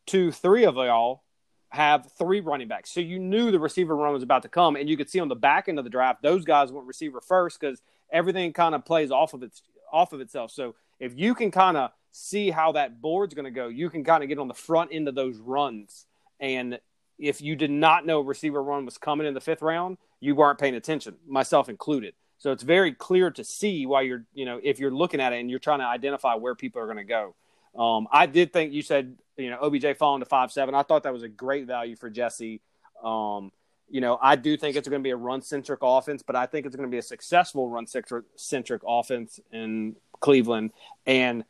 two, 0.08 0.32
three 0.32 0.65
of 0.65 0.76
y'all 0.76 1.21
have 1.69 2.12
three 2.17 2.39
running 2.39 2.67
backs. 2.67 2.91
So 2.91 3.00
you 3.00 3.19
knew 3.19 3.52
the 3.52 3.60
receiver 3.60 3.95
run 3.95 4.13
was 4.13 4.23
about 4.23 4.41
to 4.41 4.50
come, 4.50 4.76
and 4.76 4.89
you 4.89 4.97
could 4.97 5.10
see 5.10 5.19
on 5.19 5.28
the 5.28 5.36
back 5.36 5.69
end 5.69 5.78
of 5.78 5.84
the 5.84 5.91
draft 5.91 6.23
those 6.23 6.45
guys 6.45 6.71
went 6.71 6.88
receiver 6.88 7.21
first 7.21 7.60
because 7.60 7.82
everything 8.12 8.54
kind 8.54 8.73
of 8.73 8.86
plays 8.86 9.12
off 9.12 9.36
of 9.36 9.43
its 9.43 9.62
off 9.93 10.13
of 10.13 10.19
itself. 10.19 10.50
So 10.50 10.73
if 11.00 11.13
you 11.15 11.36
can 11.36 11.52
kind 11.52 11.78
of 11.78 11.91
see 12.18 12.50
how 12.50 12.74
that 12.74 13.02
board's 13.02 13.34
going 13.34 13.46
to 13.46 13.52
go, 13.52 13.68
you 13.68 13.90
can 13.90 14.04
kind 14.04 14.24
of 14.24 14.30
get 14.30 14.40
on 14.40 14.48
the 14.48 14.54
front 14.54 14.92
end 14.94 15.08
of 15.08 15.16
those 15.16 15.38
runs 15.38 16.06
and 16.40 16.80
if 17.20 17.42
you 17.42 17.56
did 17.56 17.72
not 17.72 18.06
know 18.06 18.22
receiver 18.22 18.62
run 18.62 18.86
was 18.86 18.98
coming 18.98 19.28
in 19.28 19.34
the 19.34 19.42
fifth 19.42 19.62
round, 19.62 19.98
you 20.20 20.36
weren't 20.36 20.60
paying 20.60 20.76
attention, 20.76 21.16
myself 21.28 21.70
included. 21.70 22.14
So 22.38 22.52
it's 22.52 22.64
very 22.64 22.94
clear 22.94 23.32
to 23.32 23.44
see 23.44 23.86
why 23.86 24.02
you're, 24.02 24.26
you 24.34 24.46
know, 24.46 24.60
if 24.64 24.80
you're 24.80 24.92
looking 24.92 25.20
at 25.20 25.34
it 25.34 25.40
and 25.40 25.50
you're 25.50 25.60
trying 25.60 25.80
to 25.80 25.86
identify 25.86 26.36
where 26.36 26.54
people 26.54 26.82
are 26.82 26.86
going 26.86 26.98
to 26.98 27.04
go. 27.04 27.36
Um, 27.78 28.08
I 28.12 28.28
did 28.28 28.54
think 28.54 28.74
you 28.74 28.84
said, 28.84 29.16
you 29.38 29.50
know, 29.50 29.58
OBJ 29.62 29.98
falling 29.98 30.20
to 30.20 30.26
five 30.26 30.52
seven. 30.52 30.76
I 30.76 30.84
thought 30.84 31.04
that 31.04 31.14
was 31.14 31.24
a 31.24 31.28
great 31.28 31.66
value 31.66 31.96
for 31.96 32.10
Jesse. 32.10 32.62
Um, 33.04 33.52
you 33.90 34.02
know, 34.02 34.20
I 34.22 34.36
do 34.36 34.58
think 34.58 34.76
it's 34.76 34.88
going 34.88 35.02
to 35.02 35.04
be 35.04 35.12
a 35.12 35.18
run 35.18 35.42
centric 35.42 35.80
offense, 35.82 36.22
but 36.22 36.36
I 36.36 36.46
think 36.46 36.66
it's 36.66 36.76
going 36.76 36.90
to 36.90 36.92
be 36.92 36.98
a 36.98 37.04
successful 37.04 37.70
run 37.70 37.88
centric 37.88 38.82
offense 38.88 39.40
in 39.52 39.96
Cleveland. 40.20 40.72
And 41.06 41.46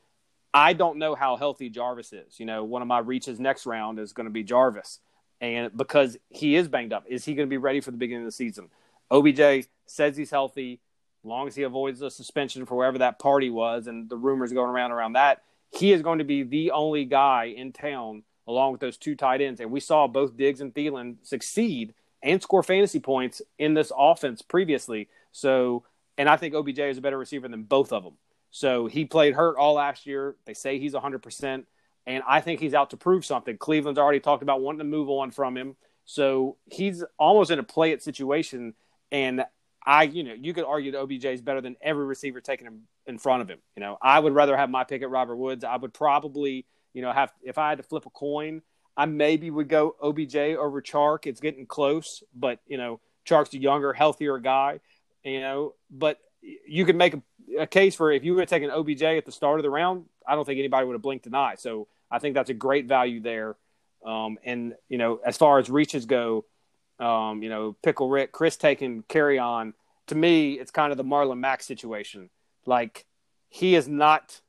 I 0.54 0.74
don't 0.74 0.98
know 0.98 1.14
how 1.14 1.36
healthy 1.36 1.70
Jarvis 1.70 2.14
is. 2.14 2.40
You 2.40 2.46
know, 2.46 2.64
one 2.64 2.82
of 2.82 2.88
my 2.88 3.00
reaches 3.00 3.40
next 3.40 3.66
round 3.66 4.00
is 4.00 4.14
going 4.14 4.26
to 4.26 4.32
be 4.32 4.44
Jarvis 4.44 5.00
and 5.40 5.76
because 5.76 6.18
he 6.30 6.56
is 6.56 6.68
banged 6.68 6.94
up, 6.94 7.06
is 7.08 7.26
he 7.26 7.36
going 7.36 7.48
to 7.48 7.50
be 7.50 7.58
ready 7.58 7.82
for 7.82 7.92
the 7.92 7.98
beginning 7.98 8.24
of 8.24 8.28
the 8.28 8.32
season? 8.32 8.70
OBJ 9.12 9.68
says 9.86 10.18
he's 10.18 10.32
healthy, 10.32 10.80
long 11.24 11.48
as 11.48 11.56
he 11.56 11.64
avoids 11.64 12.00
the 12.00 12.10
suspension 12.10 12.66
for 12.66 12.76
wherever 12.76 12.98
that 12.98 13.20
party 13.20 13.50
was, 13.50 13.88
and 13.88 14.10
the 14.10 14.18
rumors 14.18 14.52
going 14.52 14.70
around 14.70 14.92
around 14.92 15.14
that. 15.14 15.44
He 15.72 15.92
is 15.92 16.02
going 16.02 16.20
to 16.20 16.24
be 16.24 16.44
the 16.44 16.72
only 16.72 17.06
guy 17.06 17.54
in 17.56 17.72
town, 17.72 18.24
along 18.48 18.72
with 18.72 18.82
those 18.82 18.98
two 18.98 19.16
tight 19.16 19.42
ends. 19.42 19.60
And 19.60 19.70
we 19.70 19.80
saw 19.80 20.08
both 20.08 20.38
Diggs 20.38 20.62
and 20.62 20.74
Thielen 20.74 21.18
succeed 21.22 21.94
and 22.24 22.42
score 22.42 22.64
fantasy 22.64 23.00
points 23.00 23.42
in 23.60 23.74
this 23.74 23.92
offense 23.96 24.42
previously. 24.42 25.08
So, 25.32 25.84
and 26.18 26.28
I 26.28 26.38
think 26.38 26.56
OBJ 26.56 26.80
is 26.80 26.98
a 26.98 27.02
better 27.02 27.18
receiver 27.18 27.48
than 27.48 27.64
both 27.64 27.94
of 27.94 28.04
them. 28.04 28.14
So 28.52 28.88
he 28.88 29.06
played 29.06 29.34
hurt 29.34 29.58
all 29.58 29.74
last 29.74 30.06
year. 30.06 30.36
They 30.46 30.54
say 30.54 30.80
he's 30.80 30.94
100% 30.94 31.66
and 32.08 32.24
I 32.26 32.40
think 32.40 32.62
he's 32.62 32.74
out 32.74 32.92
to 32.92 32.98
prove 32.98 33.26
something. 33.26 33.58
Cleveland's 33.58 34.00
already 34.00 34.22
talked 34.22 34.42
about 34.42 34.62
wanting 34.62 34.80
to 34.80 34.86
move 34.86 35.10
on 35.10 35.30
from 35.30 35.56
him, 35.56 35.76
so 36.06 36.56
he's 36.66 37.04
almost 37.20 37.52
in 37.52 37.60
a 37.60 37.64
play 37.64 37.92
it 37.92 38.02
situation. 38.02 38.74
And 39.12 39.44
I, 39.86 40.04
you 40.04 40.24
know, 40.24 40.34
you 40.34 40.54
could 40.54 40.64
argue 40.64 40.94
that 40.94 41.02
OBJ 41.02 41.26
is 41.26 41.42
better 41.42 41.62
than 41.62 41.76
every 41.82 42.06
receiver 42.06 42.40
taking 42.40 42.66
him 42.66 42.84
in 43.06 43.18
front 43.18 43.42
of 43.42 43.50
him. 43.50 43.60
You 43.76 43.82
know, 43.82 43.98
I 44.02 44.20
would 44.20 44.34
rather 44.34 44.56
have 44.56 44.70
my 44.70 44.86
pick 44.86 45.02
at 45.02 45.10
Robert 45.10 45.36
Woods. 45.36 45.66
I 45.66 45.76
would 45.76 45.94
probably, 45.94 46.66
you 46.94 47.02
know, 47.02 47.12
have 47.12 47.32
if 47.44 47.58
I 47.58 47.70
had 47.70 47.78
to 47.80 47.84
flip 47.84 48.06
a 48.06 48.10
coin, 48.10 48.62
I 48.96 49.06
maybe 49.06 49.52
would 49.52 49.68
go 49.68 49.96
OBJ 50.02 50.36
over 50.36 50.82
Chark. 50.82 51.28
It's 51.28 51.42
getting 51.42 51.66
close, 51.66 52.24
but 52.34 52.60
you 52.68 52.78
know, 52.78 53.02
Chark's 53.28 53.54
a 53.54 53.60
younger, 53.60 53.92
healthier 53.92 54.38
guy. 54.40 54.80
You 55.26 55.42
know, 55.42 55.74
but 55.92 56.20
you 56.68 56.86
could 56.86 56.96
make 56.96 57.14
a, 57.14 57.22
a 57.60 57.68
case 57.68 57.96
for 57.96 58.12
if 58.12 58.24
you 58.24 58.34
would 58.36 58.42
have 58.42 58.50
taken 58.50 58.70
OBJ 58.70 59.04
at 59.04 59.26
the 59.26 59.32
start 59.32 59.60
of 59.60 59.64
the 59.64 59.70
round, 59.70 60.06
I 60.28 60.36
don't 60.36 60.46
think 60.46 60.60
anybody 60.60 60.86
would 60.86 60.94
have 60.94 61.02
blinked 61.02 61.28
an 61.28 61.36
eye. 61.36 61.56
So 61.58 61.88
I 62.10 62.20
think 62.20 62.36
that's 62.36 62.50
a 62.50 62.54
great 62.54 62.88
value 62.88 63.22
there. 63.22 63.56
Um, 64.06 64.38
and 64.44 64.76
you 64.90 64.98
know, 64.98 65.20
as 65.26 65.38
far 65.38 65.60
as 65.60 65.70
reaches 65.70 66.06
go, 66.06 66.46
um, 67.00 67.44
you 67.44 67.50
know, 67.50 67.76
Pickle 67.84 68.10
Rick, 68.10 68.32
Chris 68.32 68.58
taking 68.58 69.04
Kerryon. 69.04 69.74
To 70.08 70.16
me, 70.16 70.54
it's 70.54 70.72
kind 70.72 70.92
of 70.92 70.98
the 70.98 71.04
Marlon 71.04 71.40
Mack 71.40 71.62
situation. 71.62 72.30
Like 72.66 73.06
he 73.50 73.76
is 73.76 73.88
not 73.88 74.42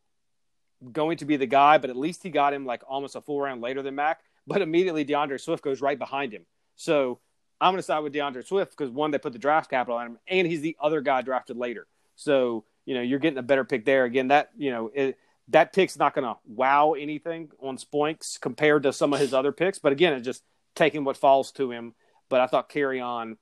going 0.93 1.19
to 1.19 1.25
be 1.25 1.37
the 1.37 1.47
guy, 1.47 1.79
but 1.79 1.91
at 1.91 1.97
least 1.97 2.23
he 2.23 2.31
got 2.31 2.55
him 2.55 2.65
like 2.65 2.83
almost 2.89 3.17
a 3.17 3.21
full 3.21 3.41
round 3.41 3.61
later 3.61 3.83
than 3.83 3.95
Mack. 3.95 4.21
But 4.47 4.63
immediately 4.63 5.05
DeAndre 5.05 5.41
Swift 5.41 5.63
goes 5.63 5.81
right 5.81 5.99
behind 5.99 6.33
him. 6.33 6.47
So 6.77 7.19
I'm 7.61 7.73
going 7.73 7.79
to 7.79 7.83
side 7.83 8.01
with 8.01 8.13
DeAndre 8.13 8.47
Swift 8.47 8.77
because 8.77 8.91
one, 8.91 9.11
they 9.11 9.19
put 9.19 9.33
the 9.33 9.39
draft 9.39 9.71
capital 9.71 9.99
on 9.99 10.07
him, 10.07 10.19
and 10.29 10.47
he's 10.47 10.61
the 10.61 10.77
other 10.81 11.01
guy 11.01 11.23
drafted 11.23 11.57
later. 11.57 11.87
So 12.17 12.65
you 12.85 12.95
know 12.95 13.03
you're 13.03 13.19
getting 13.19 13.39
a 13.39 13.43
better 13.43 13.65
pick 13.65 13.85
there. 13.85 14.05
Again, 14.05 14.29
that 14.29 14.51
you 14.57 14.71
know 14.71 14.91
it, 14.95 15.19
that 15.49 15.73
pick's 15.73 15.99
not 15.99 16.15
going 16.15 16.25
to 16.25 16.37
wow 16.47 16.93
anything 16.93 17.51
on 17.61 17.79
Spoinks 17.79 18.41
compared 18.41 18.83
to 18.85 18.93
some 18.93 19.13
of 19.13 19.21
his 19.21 19.33
other 19.33 19.53
picks. 19.53 19.79
But 19.79 19.93
again, 19.93 20.13
it's 20.13 20.25
just 20.25 20.43
taking 20.75 21.05
what 21.05 21.17
falls 21.17 21.53
to 21.53 21.71
him. 21.71 21.95
But 22.29 22.41
I 22.41 22.47
thought 22.47 22.69
Kerryon 22.69 23.37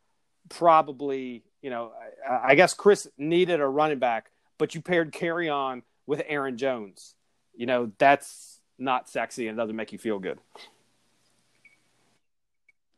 probably, 0.49 1.43
you 1.63 1.71
know, 1.71 1.93
I, 2.29 2.53
I 2.53 2.55
guess 2.55 2.75
Chris 2.75 3.09
needed 3.19 3.61
a 3.61 3.67
running 3.67 3.99
back, 3.99 4.31
but 4.59 4.75
you 4.75 4.81
paired 4.81 5.13
Kerryon 5.13 5.83
with 6.07 6.23
Aaron 6.27 6.57
Jones. 6.57 7.15
You 7.55 7.67
know, 7.67 7.91
that's 7.99 8.61
not 8.79 9.09
sexy 9.09 9.49
and 9.49 9.57
doesn't 9.57 9.75
make 9.75 9.93
you 9.93 9.99
feel 9.99 10.19
good. 10.19 10.39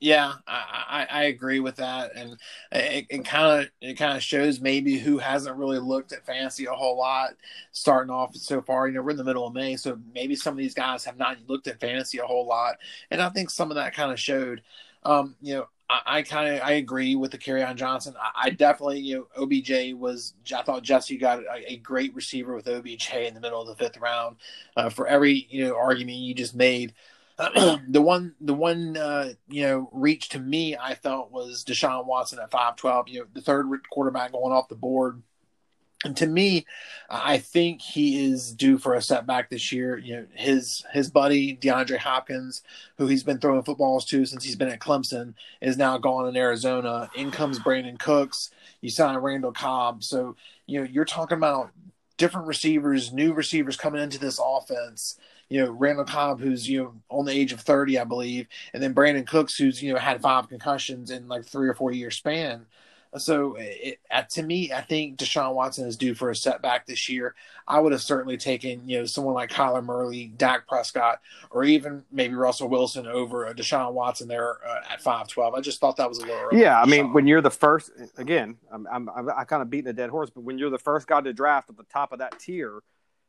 Yeah, 0.01 0.35
I, 0.47 1.07
I, 1.11 1.19
I, 1.19 1.23
agree 1.25 1.59
with 1.59 1.77
that, 1.77 2.13
and 2.15 2.37
it 2.71 3.25
kind 3.25 3.63
of 3.63 3.71
it 3.81 3.95
kind 3.95 4.17
of 4.17 4.23
shows 4.23 4.61
maybe 4.61 4.97
who 4.97 5.19
hasn't 5.19 5.57
really 5.57 5.81
looked 5.81 6.13
at 6.13 6.25
fantasy 6.25 6.67
a 6.67 6.73
whole 6.73 6.97
lot 6.97 7.31
starting 7.73 8.11
off 8.11 8.37
so 8.37 8.63
far. 8.63 8.87
You 8.87 8.95
know, 8.95 9.03
we're 9.03 9.11
in 9.11 9.17
the 9.17 9.25
middle 9.25 9.49
of 9.49 9.55
May, 9.55 9.75
so 9.75 9.99
maybe 10.15 10.37
some 10.37 10.55
of 10.55 10.59
these 10.59 10.75
guys 10.75 11.05
have 11.05 11.19
not 11.19 11.39
looked 11.49 11.67
at 11.67 11.81
fantasy 11.81 12.19
a 12.19 12.27
whole 12.27 12.47
lot, 12.47 12.77
and 13.11 13.21
I 13.21 13.29
think 13.31 13.51
some 13.51 13.73
of 13.73 13.75
that 13.75 13.95
kind 13.95 14.13
of 14.13 14.21
showed. 14.21 14.63
Um, 15.03 15.35
you 15.41 15.55
know, 15.55 15.69
I, 15.91 16.01
I 16.07 16.23
kind 16.23 16.55
of 16.55 16.63
I 16.63 16.73
agree 16.73 17.17
with 17.17 17.33
the 17.33 17.39
Kerryon 17.39 17.75
Johnson. 17.75 18.15
I, 18.21 18.47
I, 18.47 18.51
definitely 18.51 19.01
you 19.01 19.17
know 19.17 19.43
OBJ 19.43 19.95
was 19.95 20.35
I 20.57 20.63
thought 20.63 20.85
Jesse 20.85 21.17
got 21.17 21.41
a, 21.41 21.73
a, 21.73 21.77
great 21.79 22.15
receiver 22.15 22.55
with 22.55 22.69
OBJ 22.69 23.15
in 23.15 23.35
the 23.35 23.41
middle 23.41 23.61
of 23.61 23.67
the 23.67 23.75
fifth 23.75 23.99
round. 23.99 24.37
Uh, 24.77 24.91
for 24.91 25.09
every 25.09 25.49
you 25.51 25.65
know 25.65 25.77
argument 25.77 26.19
you 26.19 26.35
just 26.35 26.55
made. 26.55 26.95
the 27.89 28.03
one 28.03 28.35
the 28.41 28.55
one 28.55 28.97
uh, 28.97 29.33
you 29.49 29.63
know 29.63 29.89
reach 29.93 30.31
to 30.31 30.41
me 30.41 30.77
I 30.77 30.95
felt 30.95 31.31
was 31.31 31.65
Deshaun 31.65 32.05
Watson 32.05 32.41
at 32.41 32.51
five 32.51 32.75
twelve. 32.75 33.09
You 33.09 33.21
know 33.21 33.27
the 33.33 33.41
third 33.41 33.69
quarterback 33.91 34.33
going 34.33 34.53
off 34.53 34.69
the 34.69 34.75
board. 34.75 35.23
And 36.05 36.17
to 36.19 36.27
me, 36.29 36.65
I 37.11 37.39
think 37.39 37.81
he 37.81 38.25
is 38.25 38.53
due 38.53 38.79
for 38.79 38.95
a 38.95 39.03
setback 39.03 39.51
this 39.51 39.73
year. 39.73 39.99
You 39.99 40.17
know, 40.17 40.27
his 40.35 40.85
his 40.93 41.11
buddy 41.11 41.57
DeAndre 41.57 41.99
Hopkins, 41.99 42.63
who 42.97 43.07
he's 43.07 43.25
been 43.25 43.39
throwing 43.39 43.63
footballs 43.63 44.05
to 44.07 44.25
since 44.25 44.45
he's 44.45 44.57
been 44.57 44.69
at 44.69 44.81
Clemson, 44.81 45.35
is 45.61 45.77
now 45.77 45.99
gone 45.99 46.29
in 46.29 46.37
Arizona. 46.37 47.09
In 47.15 47.31
comes 47.31 47.61
Brandin 47.61 47.99
Cooks. 47.99 48.51
You 48.81 48.91
sign 48.91 49.17
Randall 49.17 49.53
Cobb. 49.53 50.03
So 50.03 50.35
you 50.67 50.81
know 50.81 50.89
you're 50.91 51.05
talking 51.05 51.39
about 51.39 51.71
different 52.17 52.49
receivers, 52.49 53.13
new 53.13 53.33
receivers 53.33 53.77
coming 53.77 54.03
into 54.03 54.19
this 54.19 54.41
offense 54.43 55.17
you 55.49 55.65
know 55.65 55.71
Randall 55.71 56.05
Cobb, 56.05 56.41
who's 56.41 56.69
you 56.69 56.83
know 56.83 56.95
on 57.09 57.25
the 57.25 57.33
age 57.33 57.53
of 57.53 57.61
thirty, 57.61 57.99
I 57.99 58.05
believe, 58.05 58.47
and 58.73 58.83
then 58.83 58.95
Brandin 58.95 59.27
Cooks, 59.27 59.57
who's 59.57 59.83
you 59.83 59.93
know 59.93 59.99
had 59.99 60.21
five 60.21 60.49
concussions 60.49 61.11
in 61.11 61.29
like 61.29 61.45
three 61.45 61.69
or 61.69 61.75
four 61.75 61.93
year 61.93 62.11
span. 62.11 62.67
So 63.17 63.57
it, 63.59 64.01
to 64.33 64.43
me, 64.43 64.71
I 64.71 64.83
think 64.83 65.19
Deshaun 65.19 65.55
Watson 65.55 65.87
is 65.87 65.97
due 65.97 66.15
for 66.15 66.29
a 66.29 66.37
setback 66.37 66.87
this 66.87 67.09
year. 67.09 67.35
I 67.67 67.81
would 67.81 67.93
have 67.93 68.03
certainly 68.03 68.37
taken 68.37 68.87
you 68.87 68.99
know 68.99 69.05
someone 69.07 69.33
like 69.33 69.51
Kyler 69.51 69.83
Murray, 69.83 70.31
Dak 70.37 70.69
Prescott, 70.69 71.21
or 71.51 71.65
even 71.65 72.05
maybe 72.13 72.35
Russell 72.35 72.69
Wilson 72.69 73.07
over 73.07 73.47
a 73.47 73.55
Deshaun 73.55 73.95
Watson 73.95 74.29
there 74.29 74.59
uh, 74.67 74.93
at 74.93 75.01
five 75.01 75.29
twelve. 75.29 75.55
I 75.55 75.61
just 75.61 75.81
thought 75.81 75.97
that 75.97 76.09
was 76.09 76.19
a 76.19 76.27
little. 76.27 76.53
Yeah, 76.53 76.79
I 76.79 76.85
mean, 76.85 77.15
when 77.15 77.27
you're 77.27 77.41
the 77.41 77.51
first, 77.51 77.91
again, 78.19 78.59
I'm, 78.71 78.87
I'm, 78.93 79.09
I'm 79.09 79.31
I 79.31 79.45
kind 79.45 79.63
of 79.63 79.71
beating 79.71 79.89
a 79.89 79.95
dead 79.95 80.11
horse, 80.11 80.29
but 80.29 80.43
when 80.43 80.59
you're 80.59 80.71
the 80.71 80.79
first 80.79 81.07
guy 81.07 81.23
to 81.23 81.33
draft 81.33 81.71
at 81.71 81.79
the 81.79 81.85
top 81.85 82.13
of 82.13 82.19
that 82.19 82.39
tier, 82.39 82.83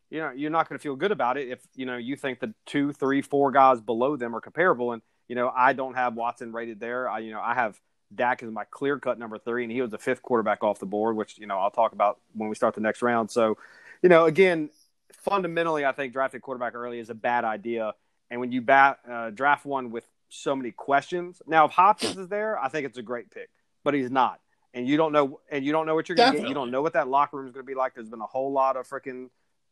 you 0.10 0.20
know 0.20 0.32
you're 0.32 0.52
not 0.52 0.68
going 0.68 0.78
to 0.78 0.82
feel 0.82 0.96
good 0.96 1.12
about 1.12 1.38
it 1.38 1.50
if 1.50 1.60
you 1.76 1.86
know 1.86 1.98
you 1.98 2.16
think 2.16 2.40
the 2.40 2.54
two, 2.66 2.94
three, 2.94 3.22
four 3.22 3.52
guys 3.52 3.82
below 3.82 4.16
them 4.16 4.36
are 4.36 4.42
comparable, 4.42 4.92
and 4.92 5.02
you 5.28 5.36
know 5.36 5.52
I 5.56 5.74
don't 5.74 5.96
have 5.96 6.16
Watson 6.16 6.52
rated 6.52 6.80
there. 6.80 7.10
I 7.10 7.20
you 7.20 7.32
know 7.32 7.42
I 7.42 7.54
have 7.54 7.80
Dak 8.14 8.42
is 8.42 8.52
my 8.52 8.64
clear 8.66 8.98
cut 9.00 9.20
number 9.20 9.38
three, 9.38 9.64
and 9.64 9.72
he 9.72 9.82
was 9.82 9.92
the 9.92 9.98
fifth 9.98 10.22
quarterback 10.22 10.64
off 10.64 10.80
the 10.80 10.86
board, 10.86 11.16
which 11.16 11.38
you 11.38 11.48
know 11.48 11.58
I'll 11.60 11.72
talk 11.72 11.92
about 11.94 12.20
when 12.34 12.50
we 12.50 12.56
start 12.56 12.76
the 12.76 12.82
next 12.82 13.02
round. 13.02 13.30
So, 13.30 13.58
you 14.02 14.10
know, 14.10 14.26
again, 14.26 14.70
fundamentally, 15.14 15.86
I 15.86 15.92
think 15.92 16.14
drafting 16.14 16.42
quarterback 16.42 16.74
early 16.74 17.00
is 17.00 17.10
a 17.10 17.16
bad 17.16 17.46
idea. 17.46 17.94
And 18.32 18.40
when 18.40 18.52
you 18.52 18.62
bat, 18.62 19.00
uh, 19.10 19.30
draft 19.32 19.66
one 19.66 19.92
with 19.92 20.06
so 20.30 20.56
many 20.56 20.72
questions, 20.72 21.42
now 21.48 21.66
if 21.66 21.72
Hopkins 21.72 22.18
is 22.18 22.28
there, 22.28 22.60
I 22.60 22.70
think 22.70 22.86
it's 22.86 22.98
a 22.98 23.02
great 23.02 23.32
pick, 23.32 23.50
but 23.84 23.94
he's 23.94 24.12
not, 24.12 24.40
and 24.74 24.88
you 24.88 24.98
don't 24.98 25.12
know, 25.12 25.40
and 25.52 25.66
you 25.66 25.72
don't 25.72 25.86
know 25.86 25.96
what 25.96 26.10
you're 26.10 26.16
going 26.16 26.34
to 26.34 26.40
get. 26.40 26.48
You 26.48 26.54
don't 26.54 26.72
know 26.72 26.82
what 26.82 26.94
that 26.94 27.08
locker 27.08 27.38
room 27.38 27.48
is 27.48 27.54
going 27.54 27.66
to 27.66 27.68
be 27.68 27.76
like. 27.76 27.96
There's 27.96 28.10
been 28.10 28.22
a 28.22 28.28
whole 28.28 28.52
lot 28.52 28.78
of 28.78 28.88
freaking 28.88 29.30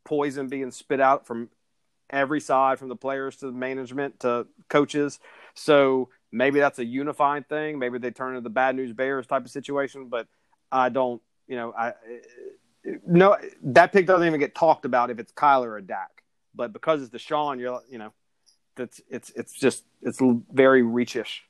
poison 0.08 0.48
being 0.48 0.72
spit 0.72 1.02
out 1.02 1.28
from 1.28 1.50
every 2.10 2.40
side, 2.40 2.80
from 2.80 2.88
the 2.88 2.96
players 2.96 3.36
to 3.36 3.48
the 3.48 3.52
management 3.52 4.22
to 4.22 4.48
coaches. 4.70 5.20
So 5.54 6.10
maybe 6.32 6.60
that's 6.60 6.80
a 6.80 6.86
unifying 6.86 7.44
thing. 7.44 7.78
Maybe 7.78 7.98
they 8.00 8.12
turn 8.12 8.30
into 8.30 8.42
the 8.42 8.50
bad 8.50 8.76
news 8.78 8.94
bears 8.94 9.28
type 9.28 9.44
of 9.44 9.52
situation. 9.52 10.08
But 10.08 10.28
I 10.72 10.88
don't, 10.88 11.22
you 11.48 11.58
know, 11.58 11.74
I 11.78 11.94
no 13.06 13.38
that 13.64 13.92
pick 13.92 14.08
doesn't 14.08 14.26
even 14.26 14.40
get 14.40 14.56
talked 14.56 14.86
about 14.86 15.10
if 15.10 15.20
it's 15.20 15.34
Kyler 15.34 15.68
or 15.68 15.82
Dak. 15.82 16.24
But 16.56 16.72
because 16.72 17.02
it's 17.02 17.12
Deshaun, 17.12 17.60
you're 17.60 17.82
you 17.92 17.98
know, 17.98 18.14
that's 18.78 19.02
it's 19.10 19.30
it's 19.36 19.54
just 19.54 19.84
it's 20.02 20.20
very 20.52 20.84
reachish. 20.84 21.42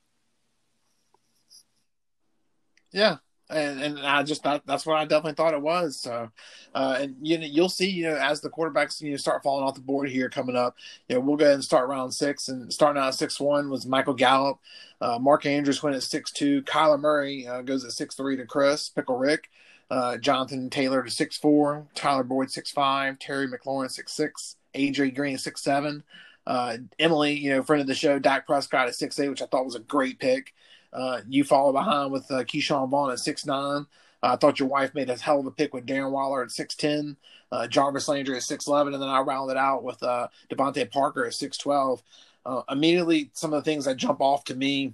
Yeah, 2.91 3.17
and, 3.49 3.81
and 3.81 3.99
I 3.99 4.23
just 4.23 4.43
thought 4.43 4.65
that's 4.65 4.85
what 4.85 4.97
I 4.97 5.05
definitely 5.05 5.33
thought 5.33 5.53
it 5.53 5.61
was. 5.61 5.97
So, 5.97 6.29
uh, 6.75 6.97
and 6.99 7.15
you 7.21 7.37
know, 7.37 7.45
you'll 7.45 7.69
see, 7.69 7.89
you 7.89 8.03
know, 8.03 8.15
as 8.15 8.41
the 8.41 8.49
quarterbacks 8.49 9.01
you 9.01 9.11
know 9.11 9.17
start 9.17 9.43
falling 9.43 9.63
off 9.63 9.75
the 9.75 9.81
board 9.81 10.09
here 10.09 10.29
coming 10.29 10.55
up, 10.55 10.75
you 11.07 11.15
know, 11.15 11.21
we'll 11.21 11.37
go 11.37 11.45
ahead 11.45 11.55
and 11.55 11.63
start 11.63 11.87
round 11.87 12.13
six. 12.13 12.49
And 12.49 12.71
starting 12.71 13.01
out 13.01 13.07
at 13.07 13.15
six 13.15 13.39
one 13.39 13.69
was 13.69 13.85
Michael 13.85 14.13
Gallup, 14.13 14.59
uh, 14.99 15.17
Mark 15.19 15.45
Andrews 15.45 15.81
went 15.81 15.95
at 15.95 16.03
six 16.03 16.31
two, 16.31 16.61
Kyler 16.63 16.99
Murray 16.99 17.47
uh, 17.47 17.61
goes 17.61 17.85
at 17.85 17.91
six 17.91 18.15
three 18.15 18.35
to 18.35 18.45
Chris 18.45 18.89
Pickle 18.89 19.17
Rick, 19.17 19.49
uh, 19.89 20.17
Jonathan 20.17 20.69
Taylor 20.69 21.03
to 21.03 21.09
six 21.11 21.37
four, 21.37 21.87
Tyler 21.95 22.23
Boyd 22.23 22.51
six 22.51 22.71
five, 22.71 23.17
Terry 23.17 23.47
McLaurin 23.47 23.89
six 23.89 24.11
six, 24.11 24.57
AJ 24.75 25.15
Green 25.15 25.37
six 25.37 25.61
seven. 25.61 26.03
Uh, 26.45 26.77
Emily, 26.97 27.33
you 27.33 27.49
know, 27.49 27.61
friend 27.61 27.81
of 27.81 27.87
the 27.87 27.95
show, 27.95 28.19
Dak 28.19 28.45
Prescott 28.45 28.87
at 28.87 28.95
six 28.95 29.19
eight, 29.19 29.29
which 29.29 29.41
I 29.41 29.45
thought 29.45 29.65
was 29.65 29.75
a 29.75 29.79
great 29.79 30.19
pick. 30.19 30.53
Uh, 30.97 31.21
you 31.29 31.43
follow 31.43 31.71
behind 31.71 32.11
with 32.11 32.29
uh, 32.31 32.43
Ke'Shawn 32.43 32.89
Vaughn 32.89 33.11
at 33.11 33.19
six 33.19 33.45
nine. 33.45 33.85
I 34.23 34.35
thought 34.35 34.59
your 34.59 34.67
wife 34.67 34.95
made 34.95 35.11
a 35.11 35.15
hell 35.15 35.39
of 35.39 35.45
a 35.45 35.51
pick 35.51 35.73
with 35.73 35.85
Darren 35.85 36.09
Waller 36.09 36.41
at 36.43 36.49
six 36.49 36.73
ten, 36.73 37.17
uh, 37.51 37.67
Jarvis 37.67 38.07
Landry 38.07 38.35
at 38.35 38.41
six 38.41 38.65
eleven, 38.65 38.95
and 38.95 39.01
then 39.01 39.09
I 39.09 39.19
rounded 39.19 39.57
out 39.57 39.83
with 39.83 40.01
uh, 40.01 40.27
DeVante 40.49 40.89
Parker 40.89 41.25
at 41.25 41.35
six 41.35 41.55
twelve. 41.55 42.01
Uh, 42.43 42.63
immediately, 42.69 43.29
some 43.33 43.53
of 43.53 43.63
the 43.63 43.69
things 43.69 43.85
that 43.85 43.97
jump 43.97 44.21
off 44.21 44.43
to 44.45 44.55
me. 44.55 44.93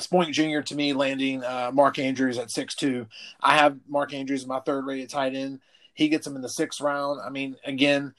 Spoink 0.00 0.32
Jr. 0.32 0.62
to 0.62 0.74
me 0.74 0.92
landing 0.92 1.40
Mark 1.72 2.00
Andrews 2.00 2.36
at 2.38 2.50
six 2.50 2.74
two. 2.74 3.06
I 3.40 3.56
have 3.56 3.78
Mark 3.86 4.12
Andrews 4.12 4.44
my 4.44 4.58
third 4.58 4.84
rated 4.84 5.10
tight 5.10 5.36
end. 5.36 5.60
He 5.92 6.08
gets 6.08 6.26
him 6.26 6.34
in 6.34 6.42
the 6.42 6.48
sixth 6.48 6.80
round. 6.80 7.20
I 7.24 7.30
mean, 7.30 7.56
again, 7.64 8.14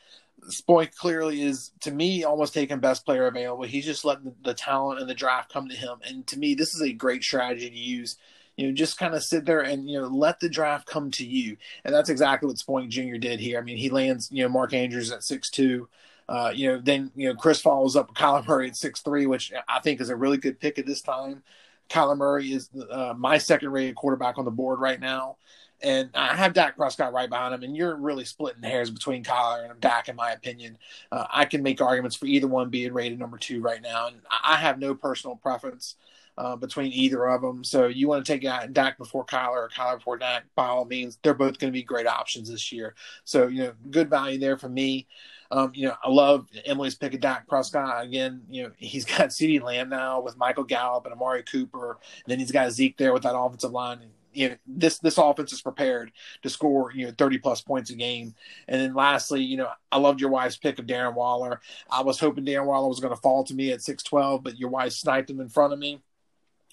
Spoink 0.49 0.95
clearly 0.95 1.41
is 1.41 1.71
to 1.81 1.91
me 1.91 2.23
almost 2.23 2.53
taking 2.53 2.79
best 2.79 3.05
player 3.05 3.27
available. 3.27 3.63
He's 3.63 3.85
just 3.85 4.05
letting 4.05 4.25
the, 4.25 4.33
the, 4.43 4.53
talent 4.53 4.99
and 4.99 5.09
the 5.09 5.15
draft 5.15 5.51
come 5.51 5.67
to 5.69 5.75
him. 5.75 5.97
And 6.05 6.25
to 6.27 6.37
me, 6.37 6.53
this 6.53 6.75
is 6.75 6.81
a 6.81 6.93
great 6.93 7.23
strategy 7.23 7.69
to 7.69 7.75
use. 7.75 8.17
You 8.55 8.67
know, 8.67 8.73
just 8.73 8.97
kind 8.97 9.15
of 9.15 9.23
sit 9.23 9.45
there 9.45 9.61
and 9.61 9.89
you 9.89 9.99
know 9.99 10.07
let 10.07 10.39
the 10.39 10.49
draft 10.49 10.87
come 10.87 11.11
to 11.11 11.25
you. 11.25 11.57
And 11.83 11.93
that's 11.93 12.09
exactly 12.09 12.47
what 12.47 12.57
Spoink 12.57 12.89
Jr. 12.89 13.17
did 13.17 13.39
here. 13.39 13.59
I 13.59 13.61
mean, 13.61 13.77
he 13.77 13.89
lands 13.89 14.29
you 14.31 14.43
know 14.43 14.49
Mark 14.49 14.73
Andrews 14.73 15.11
at 15.11 15.23
six 15.23 15.49
two. 15.49 15.89
Uh, 16.27 16.51
you 16.55 16.71
know, 16.71 16.79
then 16.81 17.11
you 17.15 17.27
know 17.27 17.35
Chris 17.35 17.61
follows 17.61 17.95
up 17.95 18.09
with 18.09 18.17
Kyler 18.17 18.47
Murray 18.47 18.69
at 18.69 18.75
six 18.75 19.01
three, 19.01 19.25
which 19.25 19.51
I 19.67 19.79
think 19.79 19.99
is 19.99 20.09
a 20.09 20.15
really 20.15 20.37
good 20.37 20.59
pick 20.59 20.79
at 20.79 20.85
this 20.85 21.01
time. 21.01 21.43
Kyler 21.89 22.17
Murray 22.17 22.51
is 22.51 22.69
uh, 22.89 23.13
my 23.17 23.37
second 23.37 23.71
rated 23.71 23.95
quarterback 23.95 24.37
on 24.37 24.45
the 24.45 24.51
board 24.51 24.79
right 24.79 24.99
now. 24.99 25.37
And 25.85 26.09
I 26.15 26.35
have 26.35 26.53
Dak 26.53 26.75
Prescott 26.75 27.13
right 27.13 27.29
behind 27.29 27.53
him, 27.53 27.61
and 27.61 27.77
you're 27.77 27.95
really 27.95 28.25
splitting 28.25 28.63
hairs 28.63 28.89
between 28.89 29.23
Kyler 29.23 29.69
and 29.69 29.79
Dak, 29.79 30.09
in 30.09 30.15
my 30.15 30.31
opinion. 30.31 30.79
Uh, 31.11 31.27
I 31.31 31.45
can 31.45 31.61
make 31.61 31.79
arguments 31.79 32.15
for 32.15 32.25
either 32.25 32.47
one 32.47 32.71
being 32.71 32.91
rated 32.91 33.19
number 33.19 33.37
two 33.37 33.61
right 33.61 33.83
now, 33.83 34.07
and 34.07 34.17
I 34.43 34.55
have 34.55 34.79
no 34.79 34.95
personal 34.95 35.35
preference 35.35 35.95
uh, 36.39 36.55
between 36.55 36.91
either 36.91 37.27
of 37.27 37.43
them. 37.43 37.63
So 37.63 37.85
you 37.85 38.07
want 38.07 38.25
to 38.25 38.31
take 38.33 38.41
Dak 38.73 38.97
before 38.97 39.27
Kyler 39.27 39.57
or 39.57 39.69
Kyler 39.69 39.97
before 39.97 40.17
Dak, 40.17 40.45
by 40.55 40.65
all 40.65 40.85
means, 40.85 41.19
they're 41.21 41.35
both 41.35 41.59
going 41.59 41.71
to 41.71 41.77
be 41.77 41.83
great 41.83 42.07
options 42.07 42.49
this 42.49 42.71
year. 42.71 42.95
So 43.23 43.45
you 43.45 43.65
know, 43.65 43.73
good 43.91 44.09
value 44.09 44.39
there 44.39 44.57
for 44.57 44.69
me. 44.69 45.05
Um, 45.51 45.71
you 45.75 45.87
know, 45.87 45.95
I 46.03 46.09
love 46.09 46.47
Emily's 46.65 46.95
pick 46.95 47.13
of 47.13 47.19
Dak 47.19 47.47
Prescott. 47.47 48.03
Again, 48.03 48.41
you 48.49 48.63
know, 48.63 48.71
he's 48.77 49.05
got 49.05 49.29
CeeDee 49.29 49.61
Lamb 49.61 49.89
now 49.89 50.19
with 50.19 50.35
Michael 50.35 50.63
Gallup 50.63 51.05
and 51.05 51.13
Amari 51.13 51.43
Cooper. 51.43 51.91
And 51.91 52.31
then 52.31 52.39
he's 52.39 52.51
got 52.51 52.71
Zeke 52.71 52.97
there 52.97 53.13
with 53.13 53.21
that 53.21 53.37
offensive 53.37 53.71
line 53.71 53.99
you 54.35 54.49
know 54.49 54.55
this 54.67 54.99
this 54.99 55.17
offense 55.17 55.53
is 55.53 55.61
prepared 55.61 56.11
to 56.43 56.49
score 56.49 56.91
you 56.93 57.05
know 57.05 57.13
30 57.17 57.37
plus 57.39 57.61
points 57.61 57.89
a 57.89 57.95
game. 57.95 58.35
And 58.67 58.81
then 58.81 58.93
lastly 58.93 59.41
you 59.43 59.57
know 59.57 59.69
i 59.91 59.97
loved 59.97 60.21
your 60.21 60.29
wife's 60.29 60.57
pick 60.57 60.79
of 60.79 60.85
darren 60.85 61.15
waller. 61.15 61.61
I 61.89 62.01
was 62.01 62.19
hoping 62.19 62.45
darren 62.45 62.65
waller 62.65 62.87
was 62.87 62.99
going 62.99 63.15
to 63.15 63.21
fall 63.21 63.43
to 63.45 63.53
me 63.53 63.71
at 63.71 63.81
612 63.81 64.43
but 64.43 64.59
your 64.59 64.69
wife 64.69 64.93
sniped 64.93 65.29
him 65.29 65.39
in 65.39 65.49
front 65.49 65.73
of 65.73 65.79
me. 65.79 66.01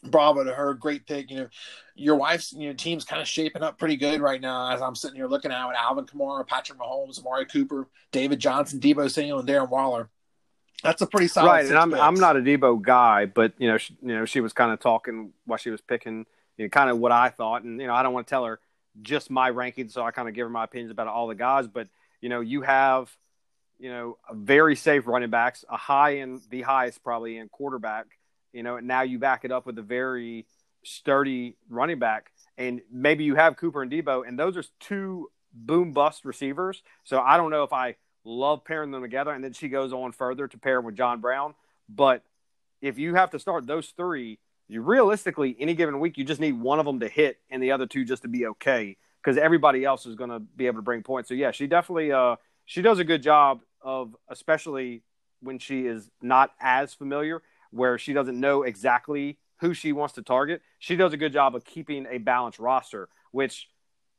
Bravo 0.04 0.42
to 0.42 0.52
her. 0.52 0.74
Great 0.74 1.06
pick. 1.06 1.30
You 1.30 1.36
know 1.36 1.48
your 1.94 2.16
wife's 2.16 2.52
you 2.52 2.68
know 2.68 2.74
team's 2.74 3.04
kind 3.04 3.20
of 3.20 3.28
shaping 3.28 3.62
up 3.62 3.78
pretty 3.78 3.96
good 3.96 4.20
right 4.20 4.40
now 4.40 4.72
as 4.72 4.80
i'm 4.80 4.94
sitting 4.94 5.16
here 5.16 5.26
looking 5.26 5.50
at 5.50 5.74
alvin 5.74 6.04
kamara 6.04 6.46
patrick 6.46 6.78
mahomes 6.78 7.20
amari 7.20 7.44
cooper 7.44 7.86
david 8.10 8.38
johnson 8.38 8.80
deebo 8.80 9.10
samuel 9.10 9.38
and 9.38 9.48
darren 9.48 9.68
waller. 9.68 10.08
That's 10.82 11.00
a 11.00 11.06
pretty 11.06 11.28
solid 11.28 11.48
right 11.48 11.66
and 11.66 11.78
i'm 11.78 11.94
i'm 11.94 12.14
not 12.14 12.36
a 12.36 12.40
deebo 12.40 12.80
guy 12.80 13.26
but 13.26 13.52
you 13.58 13.68
know 13.68 13.78
she, 13.78 13.96
you 14.02 14.14
know 14.14 14.24
she 14.24 14.40
was 14.40 14.52
kind 14.52 14.72
of 14.72 14.80
talking 14.80 15.32
while 15.44 15.58
she 15.58 15.70
was 15.70 15.80
picking 15.80 16.26
you 16.62 16.68
know, 16.68 16.70
kind 16.70 16.90
of 16.90 16.98
what 16.98 17.10
I 17.10 17.28
thought. 17.28 17.64
And, 17.64 17.80
you 17.80 17.88
know, 17.88 17.94
I 17.94 18.04
don't 18.04 18.12
want 18.12 18.28
to 18.28 18.30
tell 18.30 18.44
her 18.44 18.60
just 19.02 19.30
my 19.30 19.50
rankings, 19.50 19.90
so 19.90 20.04
I 20.04 20.12
kind 20.12 20.28
of 20.28 20.34
give 20.34 20.46
her 20.46 20.50
my 20.50 20.64
opinions 20.64 20.92
about 20.92 21.08
all 21.08 21.26
the 21.26 21.34
guys. 21.34 21.66
But, 21.66 21.88
you 22.20 22.28
know, 22.28 22.40
you 22.40 22.62
have, 22.62 23.10
you 23.80 23.90
know, 23.90 24.16
a 24.28 24.34
very 24.34 24.76
safe 24.76 25.08
running 25.08 25.30
backs, 25.30 25.64
a 25.68 25.76
high 25.76 26.18
in 26.18 26.40
the 26.50 26.62
highest 26.62 27.02
probably 27.02 27.36
in 27.36 27.48
quarterback, 27.48 28.06
you 28.52 28.62
know, 28.62 28.76
and 28.76 28.86
now 28.86 29.02
you 29.02 29.18
back 29.18 29.44
it 29.44 29.50
up 29.50 29.66
with 29.66 29.76
a 29.78 29.82
very 29.82 30.46
sturdy 30.84 31.56
running 31.68 31.98
back. 31.98 32.30
And 32.56 32.80
maybe 32.92 33.24
you 33.24 33.34
have 33.34 33.56
Cooper 33.56 33.82
and 33.82 33.90
Deebo, 33.90 34.26
and 34.26 34.38
those 34.38 34.56
are 34.56 34.64
two 34.78 35.30
boom 35.52 35.92
bust 35.92 36.24
receivers. 36.24 36.82
So 37.02 37.18
I 37.20 37.36
don't 37.38 37.50
know 37.50 37.64
if 37.64 37.72
I 37.72 37.96
love 38.24 38.64
pairing 38.64 38.92
them 38.92 39.02
together. 39.02 39.32
And 39.32 39.42
then 39.42 39.52
she 39.52 39.68
goes 39.68 39.92
on 39.92 40.12
further 40.12 40.46
to 40.46 40.58
pair 40.58 40.80
with 40.80 40.96
John 40.96 41.20
Brown. 41.20 41.54
But 41.88 42.22
if 42.80 42.98
you 42.98 43.14
have 43.16 43.30
to 43.30 43.40
start 43.40 43.66
those 43.66 43.88
three, 43.96 44.38
you 44.72 44.82
realistically 44.82 45.56
any 45.58 45.74
given 45.74 46.00
week 46.00 46.16
you 46.16 46.24
just 46.24 46.40
need 46.40 46.52
one 46.52 46.78
of 46.78 46.86
them 46.86 47.00
to 47.00 47.08
hit 47.08 47.38
and 47.50 47.62
the 47.62 47.72
other 47.72 47.86
two 47.86 48.04
just 48.04 48.22
to 48.22 48.28
be 48.28 48.46
okay 48.46 48.96
because 49.22 49.36
everybody 49.36 49.84
else 49.84 50.06
is 50.06 50.14
going 50.14 50.30
to 50.30 50.40
be 50.40 50.66
able 50.66 50.78
to 50.78 50.82
bring 50.82 51.02
points. 51.02 51.28
So 51.28 51.34
yeah, 51.34 51.50
she 51.50 51.66
definitely 51.66 52.12
uh, 52.12 52.36
she 52.64 52.82
does 52.82 52.98
a 52.98 53.04
good 53.04 53.22
job 53.22 53.60
of 53.80 54.16
especially 54.28 55.02
when 55.40 55.58
she 55.58 55.86
is 55.86 56.10
not 56.20 56.52
as 56.60 56.94
familiar 56.94 57.42
where 57.70 57.98
she 57.98 58.12
doesn't 58.12 58.38
know 58.38 58.62
exactly 58.62 59.38
who 59.60 59.74
she 59.74 59.92
wants 59.92 60.14
to 60.14 60.22
target. 60.22 60.60
She 60.78 60.96
does 60.96 61.12
a 61.12 61.16
good 61.16 61.32
job 61.32 61.54
of 61.54 61.64
keeping 61.64 62.06
a 62.10 62.18
balanced 62.18 62.58
roster, 62.58 63.08
which 63.30 63.68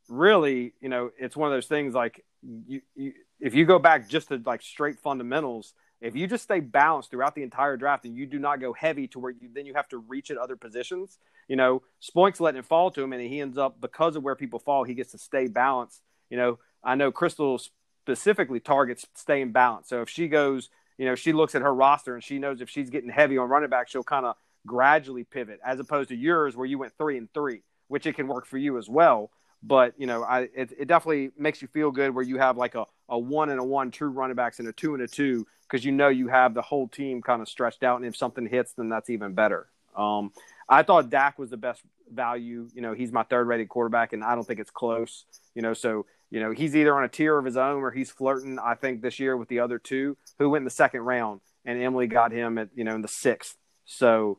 really, 0.10 0.74
you 0.82 0.90
know, 0.90 1.12
it's 1.18 1.36
one 1.36 1.52
of 1.52 1.56
those 1.56 1.68
things 1.68 1.94
like 1.94 2.24
you, 2.68 2.82
you 2.96 3.14
if 3.40 3.54
you 3.54 3.66
go 3.66 3.80
back 3.80 4.10
just 4.10 4.30
to 4.30 4.42
like 4.46 4.62
straight 4.62 5.00
fundamentals, 5.00 5.74
if 6.04 6.16
you 6.18 6.28
just 6.28 6.44
stay 6.44 6.60
balanced 6.60 7.10
throughout 7.10 7.34
the 7.34 7.44
entire 7.44 7.78
draft 7.78 8.06
and 8.06 8.16
you 8.16 8.26
do 8.26 8.38
not 8.38 8.60
go 8.60 8.74
heavy 8.74 9.08
to 9.08 9.20
where 9.20 9.32
you 9.32 9.50
then 9.54 9.66
you 9.66 9.74
have 9.74 9.88
to 9.88 9.98
reach 9.98 10.30
at 10.30 10.38
other 10.38 10.58
positions, 10.58 11.18
you 11.48 11.56
know, 11.56 11.82
Spoink's 12.02 12.42
letting 12.42 12.60
it 12.60 12.66
fall 12.66 12.92
to 12.92 13.02
him 13.02 13.14
and 13.14 13.22
he 13.22 13.40
ends 13.40 13.58
up 13.58 13.80
because 13.80 14.16
of 14.18 14.24
where 14.24 14.36
people 14.36 14.60
fall, 14.60 14.84
he 14.84 14.94
gets 14.94 15.14
to 15.14 15.18
stay 15.18 15.48
balanced. 15.48 16.02
You 16.30 16.38
know, 16.38 16.60
I 16.84 16.96
know 16.96 17.12
Crystal 17.12 17.60
specifically 18.04 18.60
targets 18.60 19.08
staying 19.16 19.54
balanced. 19.54 19.90
So 19.90 20.02
if 20.02 20.10
she 20.10 20.28
goes, 20.28 20.70
you 20.98 21.06
know, 21.06 21.16
she 21.16 21.32
looks 21.32 21.56
at 21.56 21.62
her 21.62 21.74
roster 21.74 22.14
and 22.14 22.24
she 22.24 22.38
knows 22.38 22.60
if 22.60 22.70
she's 22.70 22.90
getting 22.90 23.10
heavy 23.10 23.38
on 23.38 23.48
running 23.48 23.70
back, 23.70 23.88
she'll 23.88 24.04
kind 24.04 24.26
of 24.26 24.36
gradually 24.68 25.24
pivot 25.24 25.60
as 25.66 25.80
opposed 25.80 26.10
to 26.10 26.16
yours 26.16 26.56
where 26.56 26.66
you 26.66 26.78
went 26.78 26.94
three 26.98 27.18
and 27.18 27.34
three, 27.34 27.62
which 27.88 28.06
it 28.06 28.16
can 28.16 28.28
work 28.28 28.46
for 28.46 28.58
you 28.58 28.78
as 28.78 28.90
well. 28.90 29.32
but 29.64 29.94
you 29.98 30.06
know, 30.06 30.24
I 30.24 30.42
it, 30.54 30.74
it 30.78 30.88
definitely 30.88 31.32
makes 31.38 31.62
you 31.62 31.68
feel 31.70 31.90
good 31.92 32.14
where 32.14 32.24
you 32.24 32.38
have 32.38 32.58
like 32.58 32.76
a, 32.76 32.86
a 33.10 33.18
one 33.18 33.50
and 33.50 33.60
a 33.60 33.64
one 33.64 33.92
true 33.92 34.10
running 34.10 34.36
backs 34.36 34.60
and 34.60 34.68
a 34.68 34.74
two 34.74 34.94
and 34.94 35.04
a 35.04 35.08
two 35.08 35.48
because 35.74 35.84
you 35.84 35.92
know 35.92 36.08
you 36.08 36.28
have 36.28 36.54
the 36.54 36.62
whole 36.62 36.88
team 36.88 37.20
kind 37.24 37.42
of 37.42 37.50
stretched 37.50 37.82
out, 37.82 37.98
and 37.98 38.06
if 38.06 38.16
something 38.16 38.46
hits, 38.46 38.74
then 38.74 38.90
that's 38.90 39.10
even 39.10 39.34
better. 39.34 39.66
Um, 39.98 40.32
I 40.70 40.84
thought 40.84 41.10
Dak 41.10 41.40
was 41.40 41.50
the 41.50 41.58
best 41.58 41.82
value. 42.12 42.70
You 42.76 42.84
know, 42.84 42.94
he's 42.94 43.12
my 43.12 43.24
third 43.24 43.48
rated 43.48 43.70
quarterback, 43.70 44.14
and 44.14 44.24
I 44.24 44.36
don't 44.36 44.46
think 44.46 44.60
it's 44.60 44.70
close. 44.70 45.26
You 45.56 45.64
know, 45.64 45.74
so 45.74 46.06
you 46.30 46.40
know 46.40 46.52
he's 46.52 46.76
either 46.76 46.96
on 46.96 47.04
a 47.04 47.08
tier 47.08 47.40
of 47.40 47.46
his 47.46 47.58
own 47.58 47.82
or 47.82 47.90
he's 47.90 48.12
flirting. 48.12 48.60
I 48.64 48.76
think 48.76 49.02
this 49.02 49.20
year 49.20 49.36
with 49.36 49.50
the 49.50 49.62
other 49.62 49.80
two 49.80 50.16
who 50.38 50.52
went 50.52 50.62
in 50.62 50.66
the 50.66 50.70
second 50.70 51.02
round, 51.02 51.42
and 51.66 51.82
Emily 51.82 52.06
got 52.06 52.32
him 52.32 52.60
at 52.60 52.70
you 52.76 52.84
know 52.84 52.94
in 52.94 53.02
the 53.02 53.08
sixth. 53.08 53.58
So 53.86 54.38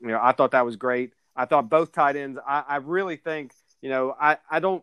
you 0.00 0.08
know, 0.08 0.18
I 0.20 0.32
thought 0.32 0.50
that 0.50 0.64
was 0.64 0.74
great. 0.74 1.12
I 1.36 1.44
thought 1.44 1.70
both 1.70 1.92
tight 1.92 2.16
ends. 2.16 2.40
I, 2.44 2.64
I 2.66 2.76
really 2.78 3.16
think 3.16 3.52
you 3.82 3.88
know 3.88 4.16
I 4.20 4.38
I 4.50 4.58
don't. 4.58 4.82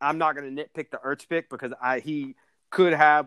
I'm 0.00 0.18
not 0.18 0.34
going 0.34 0.56
to 0.56 0.62
nitpick 0.62 0.90
the 0.90 0.98
Ertz 0.98 1.28
pick 1.28 1.48
because 1.48 1.72
I 1.80 2.00
he 2.00 2.34
could 2.70 2.92
have. 2.92 3.26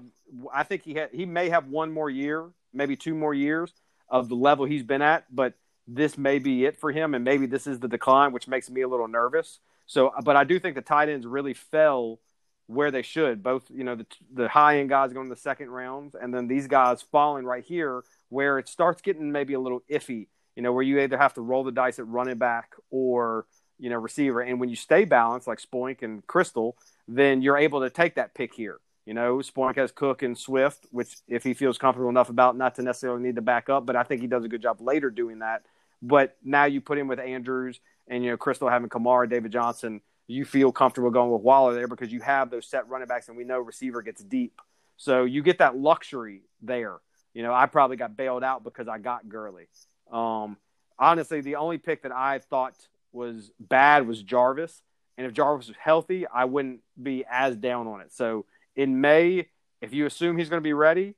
I 0.53 0.63
think 0.63 0.83
he 0.83 0.93
had 0.93 1.09
he 1.11 1.25
may 1.25 1.49
have 1.49 1.67
one 1.67 1.91
more 1.91 2.09
year, 2.09 2.49
maybe 2.73 2.95
two 2.95 3.15
more 3.15 3.33
years 3.33 3.73
of 4.09 4.29
the 4.29 4.35
level 4.35 4.65
he's 4.65 4.83
been 4.83 5.01
at, 5.01 5.25
but 5.33 5.53
this 5.87 6.17
may 6.17 6.39
be 6.39 6.65
it 6.65 6.77
for 6.77 6.91
him, 6.91 7.13
and 7.13 7.23
maybe 7.23 7.45
this 7.45 7.67
is 7.67 7.79
the 7.79 7.87
decline, 7.87 8.31
which 8.31 8.47
makes 8.47 8.69
me 8.69 8.81
a 8.81 8.87
little 8.87 9.07
nervous. 9.07 9.59
So, 9.85 10.13
but 10.23 10.35
I 10.35 10.43
do 10.43 10.59
think 10.59 10.75
the 10.75 10.81
tight 10.81 11.09
ends 11.09 11.25
really 11.25 11.53
fell 11.53 12.19
where 12.67 12.91
they 12.91 13.01
should. 13.01 13.43
Both, 13.43 13.69
you 13.69 13.83
know, 13.83 13.95
the, 13.95 14.05
the 14.33 14.47
high 14.47 14.79
end 14.79 14.89
guys 14.89 15.11
going 15.13 15.27
to 15.27 15.35
the 15.35 15.41
second 15.41 15.69
rounds, 15.69 16.15
and 16.15 16.33
then 16.33 16.47
these 16.47 16.67
guys 16.67 17.01
falling 17.01 17.45
right 17.45 17.63
here 17.63 18.03
where 18.29 18.59
it 18.59 18.67
starts 18.67 19.01
getting 19.01 19.31
maybe 19.31 19.53
a 19.53 19.59
little 19.59 19.81
iffy. 19.89 20.27
You 20.55 20.63
know, 20.63 20.73
where 20.73 20.83
you 20.83 20.99
either 20.99 21.17
have 21.17 21.33
to 21.35 21.41
roll 21.41 21.63
the 21.63 21.71
dice 21.71 21.97
at 21.97 22.07
running 22.07 22.37
back 22.37 22.73
or 22.89 23.45
you 23.79 23.89
know 23.89 23.97
receiver, 23.97 24.41
and 24.41 24.59
when 24.59 24.69
you 24.69 24.75
stay 24.75 25.05
balanced 25.05 25.47
like 25.47 25.61
Spoink 25.61 26.01
and 26.03 26.25
Crystal, 26.27 26.77
then 27.07 27.41
you're 27.41 27.57
able 27.57 27.81
to 27.81 27.89
take 27.89 28.15
that 28.15 28.33
pick 28.33 28.53
here. 28.53 28.79
You 29.05 29.15
know, 29.15 29.37
Spoink 29.37 29.77
has 29.77 29.91
Cook 29.91 30.21
and 30.21 30.37
Swift, 30.37 30.85
which 30.91 31.17
if 31.27 31.43
he 31.43 31.53
feels 31.53 31.77
comfortable 31.77 32.09
enough 32.09 32.29
about, 32.29 32.55
not 32.55 32.75
to 32.75 32.83
necessarily 32.83 33.21
need 33.21 33.35
to 33.35 33.41
back 33.41 33.69
up, 33.69 33.85
but 33.85 33.95
I 33.95 34.03
think 34.03 34.21
he 34.21 34.27
does 34.27 34.45
a 34.45 34.47
good 34.47 34.61
job 34.61 34.79
later 34.79 35.09
doing 35.09 35.39
that. 35.39 35.63
But 36.01 36.37
now 36.43 36.65
you 36.65 36.81
put 36.81 36.97
him 36.97 37.07
with 37.07 37.19
Andrews 37.19 37.79
and 38.07 38.23
you 38.23 38.31
know 38.31 38.37
Crystal 38.37 38.69
having 38.69 38.89
Kamara, 38.89 39.29
David 39.29 39.51
Johnson. 39.51 40.01
You 40.27 40.45
feel 40.45 40.71
comfortable 40.71 41.09
going 41.09 41.31
with 41.31 41.41
Waller 41.41 41.73
there 41.73 41.87
because 41.87 42.11
you 42.11 42.21
have 42.21 42.49
those 42.49 42.67
set 42.67 42.87
running 42.89 43.07
backs, 43.07 43.27
and 43.27 43.37
we 43.37 43.43
know 43.43 43.59
receiver 43.59 44.01
gets 44.01 44.23
deep, 44.23 44.61
so 44.97 45.25
you 45.25 45.41
get 45.41 45.57
that 45.57 45.77
luxury 45.77 46.43
there. 46.61 46.97
You 47.33 47.43
know, 47.43 47.53
I 47.53 47.65
probably 47.65 47.97
got 47.97 48.15
bailed 48.15 48.43
out 48.43 48.63
because 48.63 48.87
I 48.87 48.97
got 48.97 49.27
Gurley. 49.27 49.67
Um, 50.11 50.57
honestly, 50.99 51.41
the 51.41 51.55
only 51.55 51.77
pick 51.77 52.03
that 52.03 52.11
I 52.11 52.39
thought 52.39 52.75
was 53.11 53.51
bad 53.59 54.07
was 54.07 54.21
Jarvis, 54.21 54.81
and 55.17 55.27
if 55.27 55.33
Jarvis 55.33 55.67
was 55.67 55.77
healthy, 55.77 56.27
I 56.27 56.45
wouldn't 56.45 56.81
be 57.01 57.25
as 57.29 57.57
down 57.57 57.87
on 57.87 58.01
it. 58.01 58.13
So 58.13 58.45
in 58.76 59.01
May, 59.01 59.47
if 59.82 59.93
you 59.93 60.05
assume 60.05 60.38
he's 60.38 60.49
going 60.49 60.61
to 60.61 60.63
be 60.63 60.74
ready, 60.74 61.15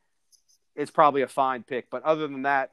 it's 0.76 0.91
probably 0.91 1.22
a 1.22 1.28
fine 1.28 1.64
pick. 1.64 1.89
But 1.89 2.04
other 2.04 2.28
than 2.28 2.43
that, 2.43 2.72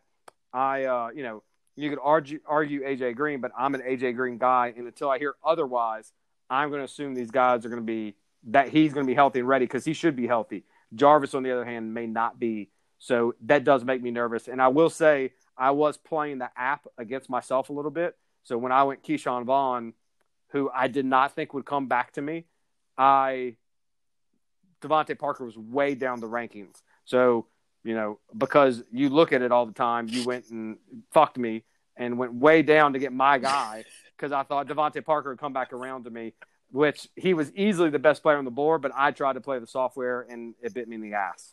I 0.52 0.84
uh, 0.84 1.10
you 1.14 1.22
know 1.22 1.42
you 1.76 1.90
could 1.90 1.98
argue 2.02 2.40
argue 2.46 2.82
AJ 2.82 3.16
Green, 3.16 3.40
but 3.40 3.52
I'm 3.58 3.74
an 3.74 3.82
AJ 3.82 4.16
Green 4.16 4.38
guy, 4.38 4.72
and 4.76 4.86
until 4.86 5.10
I 5.10 5.18
hear 5.18 5.34
otherwise, 5.44 6.12
I'm 6.48 6.68
going 6.68 6.80
to 6.80 6.84
assume 6.84 7.14
these 7.14 7.30
guys 7.30 7.64
are 7.64 7.68
going 7.68 7.82
to 7.82 7.86
be 7.86 8.14
that 8.48 8.68
he's 8.68 8.92
going 8.92 9.04
to 9.04 9.10
be 9.10 9.14
healthy 9.14 9.40
and 9.40 9.48
ready 9.48 9.66
because 9.66 9.84
he 9.84 9.92
should 9.92 10.16
be 10.16 10.26
healthy. 10.26 10.64
Jarvis, 10.94 11.34
on 11.34 11.42
the 11.42 11.52
other 11.52 11.64
hand, 11.64 11.92
may 11.94 12.06
not 12.06 12.38
be. 12.38 12.70
So 12.98 13.34
that 13.42 13.64
does 13.64 13.84
make 13.84 14.02
me 14.02 14.10
nervous. 14.10 14.48
And 14.48 14.60
I 14.60 14.68
will 14.68 14.90
say 14.90 15.32
I 15.56 15.70
was 15.70 15.96
playing 15.96 16.38
the 16.38 16.50
app 16.56 16.86
against 16.98 17.30
myself 17.30 17.70
a 17.70 17.72
little 17.72 17.90
bit. 17.90 18.16
So 18.42 18.58
when 18.58 18.72
I 18.72 18.82
went 18.84 19.02
Ke'Shawn 19.02 19.44
Vaughn, 19.44 19.94
who 20.48 20.70
I 20.74 20.88
did 20.88 21.04
not 21.04 21.34
think 21.34 21.54
would 21.54 21.64
come 21.64 21.86
back 21.86 22.12
to 22.12 22.22
me, 22.22 22.46
I 22.98 23.56
DeVante 24.80 25.18
Parker 25.18 25.44
was 25.44 25.56
way 25.56 25.94
down 25.94 26.20
the 26.20 26.28
rankings. 26.28 26.82
So 27.04 27.46
you 27.82 27.94
know, 27.94 28.18
because 28.36 28.82
you 28.92 29.08
look 29.08 29.32
at 29.32 29.42
it 29.42 29.52
all 29.52 29.66
the 29.66 29.72
time, 29.72 30.08
you 30.08 30.24
went 30.24 30.50
and 30.50 30.76
fucked 31.12 31.38
me 31.38 31.64
and 31.96 32.18
went 32.18 32.34
way 32.34 32.62
down 32.62 32.92
to 32.92 32.98
get 32.98 33.12
my 33.12 33.38
guy 33.38 33.84
because 34.16 34.32
I 34.32 34.42
thought 34.42 34.68
DeVante 34.68 35.04
Parker 35.04 35.30
would 35.30 35.38
come 35.38 35.52
back 35.52 35.72
around 35.72 36.04
to 36.04 36.10
me, 36.10 36.34
which 36.70 37.08
he 37.16 37.34
was 37.34 37.52
easily 37.54 37.90
the 37.90 37.98
best 37.98 38.22
player 38.22 38.36
on 38.36 38.44
the 38.44 38.50
board, 38.50 38.82
but 38.82 38.92
I 38.94 39.12
tried 39.12 39.34
to 39.34 39.40
play 39.40 39.58
the 39.58 39.66
software 39.66 40.26
and 40.28 40.54
it 40.62 40.74
bit 40.74 40.88
me 40.88 40.96
in 40.96 41.02
the 41.02 41.14
ass. 41.14 41.52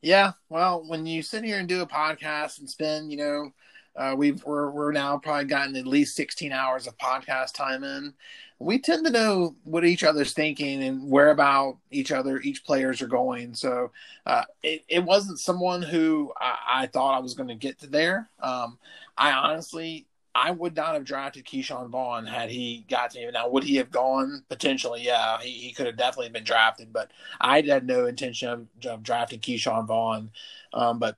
Yeah, 0.00 0.32
well, 0.48 0.84
when 0.86 1.06
you 1.06 1.22
sit 1.22 1.42
here 1.42 1.58
and 1.58 1.68
do 1.68 1.82
a 1.82 1.86
podcast 1.86 2.60
and 2.60 2.70
spend, 2.70 3.10
you 3.10 3.18
know, 3.18 3.50
uh, 3.98 4.14
we've 4.16 4.42
we're 4.44 4.70
we're 4.70 4.92
now 4.92 5.18
probably 5.18 5.44
gotten 5.44 5.76
at 5.76 5.86
least 5.86 6.16
sixteen 6.16 6.52
hours 6.52 6.86
of 6.86 6.96
podcast 6.98 7.52
time 7.52 7.84
in. 7.84 8.14
We 8.60 8.78
tend 8.78 9.06
to 9.06 9.12
know 9.12 9.54
what 9.64 9.84
each 9.84 10.02
other's 10.02 10.32
thinking 10.32 10.82
and 10.82 11.08
where 11.08 11.30
about 11.30 11.78
each 11.90 12.10
other, 12.10 12.40
each 12.40 12.64
players 12.64 13.00
are 13.02 13.06
going. 13.06 13.54
So 13.54 13.90
uh, 14.26 14.44
it 14.62 14.84
it 14.88 15.04
wasn't 15.04 15.40
someone 15.40 15.82
who 15.82 16.32
I, 16.40 16.82
I 16.82 16.86
thought 16.86 17.16
I 17.16 17.20
was 17.20 17.34
going 17.34 17.48
to 17.48 17.54
get 17.54 17.78
to 17.80 17.86
there. 17.86 18.30
Um, 18.40 18.78
I 19.16 19.32
honestly 19.32 20.06
I 20.34 20.52
would 20.52 20.76
not 20.76 20.94
have 20.94 21.04
drafted 21.04 21.46
Ke'Shawn 21.46 21.88
Vaughn 21.88 22.24
had 22.24 22.48
he 22.48 22.86
got 22.88 23.10
to 23.10 23.18
me. 23.18 23.30
Now, 23.32 23.48
would 23.48 23.64
he 23.64 23.76
have 23.76 23.90
gone? 23.90 24.44
Potentially, 24.48 25.02
yeah. 25.02 25.38
He, 25.40 25.50
he 25.50 25.72
could 25.72 25.86
have 25.86 25.96
definitely 25.96 26.28
been 26.28 26.44
drafted, 26.44 26.92
but 26.92 27.10
I 27.40 27.60
had 27.62 27.86
no 27.86 28.06
intention 28.06 28.48
of, 28.48 28.86
of 28.86 29.02
drafting 29.02 29.40
Ke'Shawn 29.40 29.86
Vaughn. 29.86 30.30
Um, 30.72 31.00
but 31.00 31.16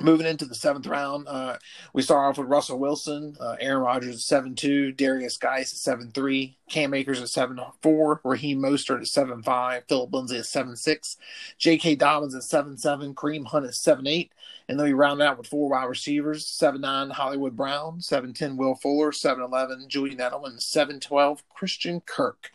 Moving 0.00 0.26
into 0.26 0.44
the 0.44 0.56
seventh 0.56 0.88
round, 0.88 1.28
uh, 1.28 1.56
we 1.92 2.02
start 2.02 2.28
off 2.28 2.38
with 2.38 2.48
Russell 2.48 2.80
Wilson, 2.80 3.36
uh, 3.38 3.54
Aaron 3.60 3.80
Rodgers 3.80 4.16
at 4.16 4.20
seven 4.22 4.56
two, 4.56 4.90
Darius 4.90 5.36
Guice 5.36 5.72
at 5.72 5.78
seven 5.78 6.10
three, 6.10 6.56
Cam 6.68 6.92
Akers 6.94 7.22
at 7.22 7.28
seven 7.28 7.60
four, 7.80 8.20
Raheem 8.24 8.58
Mostert 8.60 9.02
at 9.02 9.06
seven 9.06 9.40
five, 9.44 9.84
Philip 9.88 10.12
Lindsay 10.12 10.38
at 10.38 10.46
seven 10.46 10.74
six, 10.74 11.16
J.K. 11.58 11.94
Dobbins 11.94 12.34
at 12.34 12.42
seven 12.42 12.76
seven, 12.76 13.14
Kareem 13.14 13.46
Hunt 13.46 13.66
at 13.66 13.74
seven 13.76 14.08
eight, 14.08 14.32
and 14.68 14.80
then 14.80 14.86
we 14.86 14.92
round 14.94 15.22
out 15.22 15.38
with 15.38 15.46
four 15.46 15.70
wide 15.70 15.84
receivers: 15.84 16.44
seven 16.44 16.80
nine 16.80 17.10
Hollywood 17.10 17.54
Brown, 17.54 18.00
seven 18.00 18.32
ten 18.32 18.56
Will 18.56 18.74
Fuller, 18.74 19.12
seven 19.12 19.44
eleven 19.44 19.88
Julian 19.88 20.18
Edelman, 20.18 20.60
seven 20.60 20.98
twelve 20.98 21.48
Christian 21.50 22.00
Kirk. 22.00 22.50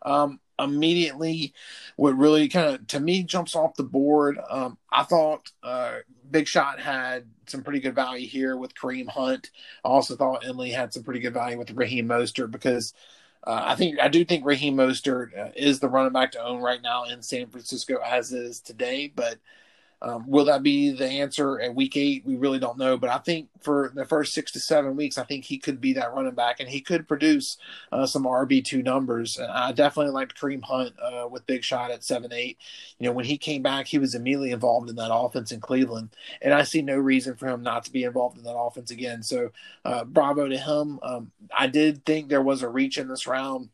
Um, 0.00 0.40
immediately 0.58 1.52
what 1.96 2.16
really 2.16 2.48
kind 2.48 2.74
of 2.74 2.86
to 2.88 3.00
me 3.00 3.22
jumps 3.22 3.54
off 3.54 3.74
the 3.74 3.82
board. 3.84 4.38
Um, 4.50 4.78
I 4.92 5.04
thought 5.04 5.50
uh, 5.62 5.98
Big 6.30 6.46
Shot 6.46 6.80
had 6.80 7.26
some 7.46 7.62
pretty 7.62 7.80
good 7.80 7.94
value 7.94 8.26
here 8.26 8.56
with 8.56 8.74
Kareem 8.74 9.08
Hunt. 9.08 9.50
I 9.84 9.88
also 9.88 10.16
thought 10.16 10.46
Emily 10.46 10.70
had 10.70 10.92
some 10.92 11.02
pretty 11.02 11.20
good 11.20 11.34
value 11.34 11.58
with 11.58 11.70
Raheem 11.70 12.08
Mostert 12.08 12.50
because 12.50 12.94
uh, 13.44 13.62
I 13.64 13.74
think 13.76 13.98
I 14.00 14.08
do 14.08 14.24
think 14.24 14.44
Raheem 14.44 14.76
Mostert 14.76 15.36
uh, 15.38 15.50
is 15.56 15.80
the 15.80 15.88
running 15.88 16.12
back 16.12 16.32
to 16.32 16.44
own 16.44 16.60
right 16.60 16.82
now 16.82 17.04
in 17.04 17.22
San 17.22 17.48
Francisco 17.48 17.98
as 18.04 18.32
is 18.32 18.60
today, 18.60 19.12
but 19.14 19.38
um, 20.00 20.24
will 20.28 20.44
that 20.44 20.62
be 20.62 20.90
the 20.90 21.06
answer 21.06 21.60
at 21.60 21.74
week 21.74 21.96
eight? 21.96 22.24
We 22.24 22.36
really 22.36 22.60
don't 22.60 22.78
know. 22.78 22.96
But 22.96 23.10
I 23.10 23.18
think 23.18 23.48
for 23.60 23.90
the 23.94 24.04
first 24.04 24.32
six 24.32 24.52
to 24.52 24.60
seven 24.60 24.94
weeks, 24.94 25.18
I 25.18 25.24
think 25.24 25.44
he 25.44 25.58
could 25.58 25.80
be 25.80 25.92
that 25.94 26.14
running 26.14 26.34
back 26.34 26.60
and 26.60 26.68
he 26.68 26.80
could 26.80 27.08
produce 27.08 27.56
uh, 27.90 28.06
some 28.06 28.24
RB2 28.24 28.84
numbers. 28.84 29.38
And 29.38 29.50
I 29.50 29.72
definitely 29.72 30.12
liked 30.12 30.40
Kareem 30.40 30.62
Hunt 30.62 30.94
uh, 31.00 31.26
with 31.28 31.46
Big 31.46 31.64
Shot 31.64 31.90
at 31.90 32.04
7 32.04 32.32
8. 32.32 32.58
You 32.98 33.06
know, 33.06 33.12
when 33.12 33.24
he 33.24 33.36
came 33.36 33.62
back, 33.62 33.86
he 33.86 33.98
was 33.98 34.14
immediately 34.14 34.52
involved 34.52 34.88
in 34.88 34.96
that 34.96 35.12
offense 35.12 35.50
in 35.50 35.60
Cleveland. 35.60 36.10
And 36.40 36.54
I 36.54 36.62
see 36.62 36.82
no 36.82 36.96
reason 36.96 37.34
for 37.34 37.48
him 37.48 37.62
not 37.62 37.84
to 37.84 37.92
be 37.92 38.04
involved 38.04 38.38
in 38.38 38.44
that 38.44 38.56
offense 38.56 38.92
again. 38.92 39.24
So 39.24 39.50
uh, 39.84 40.04
bravo 40.04 40.48
to 40.48 40.58
him. 40.58 41.00
Um, 41.02 41.32
I 41.56 41.66
did 41.66 42.04
think 42.04 42.28
there 42.28 42.42
was 42.42 42.62
a 42.62 42.68
reach 42.68 42.98
in 42.98 43.08
this 43.08 43.26
round 43.26 43.70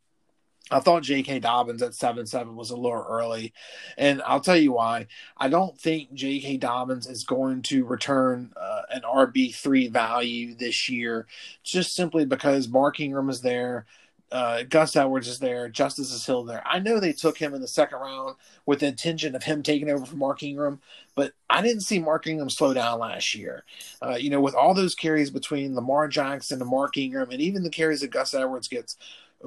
I 0.71 0.81
thought 0.81 1.03
J.K. 1.03 1.41
Dobbins 1.41 1.83
at 1.83 1.95
seven 1.95 2.27
seven 2.27 2.57
was 2.57 2.71
a 2.71 2.77
little 2.77 3.05
early, 3.09 3.53
and 3.99 4.23
I'll 4.23 4.41
tell 4.41 4.57
you 4.57 4.73
why. 4.73 5.07
I 5.37 5.49
don't 5.49 5.79
think 5.79 6.15
J.K. 6.15 6.57
Dobbins 6.57 7.07
is 7.07 7.25
going 7.25 7.63
to 7.63 7.85
return 7.85 8.53
uh, 8.57 8.83
an 8.91 9.03
RB 9.03 9.55
three 9.55 9.89
value 9.89 10.55
this 10.55 10.89
year, 10.89 11.27
just 11.63 11.95
simply 11.95 12.25
because 12.25 12.67
Mark 12.69 12.99
Ingram 12.99 13.29
is 13.29 13.43
there. 13.43 13.85
Uh, 14.33 14.65
Gus 14.65 14.97
Edwards 14.97 15.29
is 15.29 15.39
there. 15.39 15.69
Justice 15.69 16.11
is 16.11 16.23
still 16.23 16.45
there. 16.45 16.63
I 16.67 16.79
know 16.81 16.99
they 16.99 17.13
took 17.13 17.39
him 17.39 17.55
in 17.55 17.61
the 17.61 17.69
second 17.69 17.99
round 18.01 18.35
with 18.67 18.81
the 18.81 18.87
intention 18.87 19.37
of 19.37 19.45
him 19.45 19.63
taking 19.63 19.89
over 19.91 20.05
from 20.07 20.19
Mark 20.19 20.43
Ingram, 20.43 20.81
but 21.15 21.35
I 21.49 21.63
didn't 21.63 21.83
see 21.83 22.01
Mark 22.01 22.27
Ingram 22.27 22.51
slow 22.51 22.75
down 22.75 22.99
last 22.99 23.35
year. 23.35 23.65
Uh, 24.03 24.17
you 24.17 24.31
know, 24.31 24.41
with 24.41 24.55
all 24.55 24.75
those 24.75 24.97
carries 24.97 25.31
between 25.31 25.77
Lamar 25.77 26.09
Jackson 26.09 26.61
and 26.61 26.69
Mark 26.69 26.97
Ingram, 26.97 27.31
and 27.31 27.41
even 27.41 27.63
the 27.63 27.71
carries 27.71 28.01
that 28.01 28.11
Gus 28.11 28.35
Edwards 28.35 28.67
gets, 28.67 28.97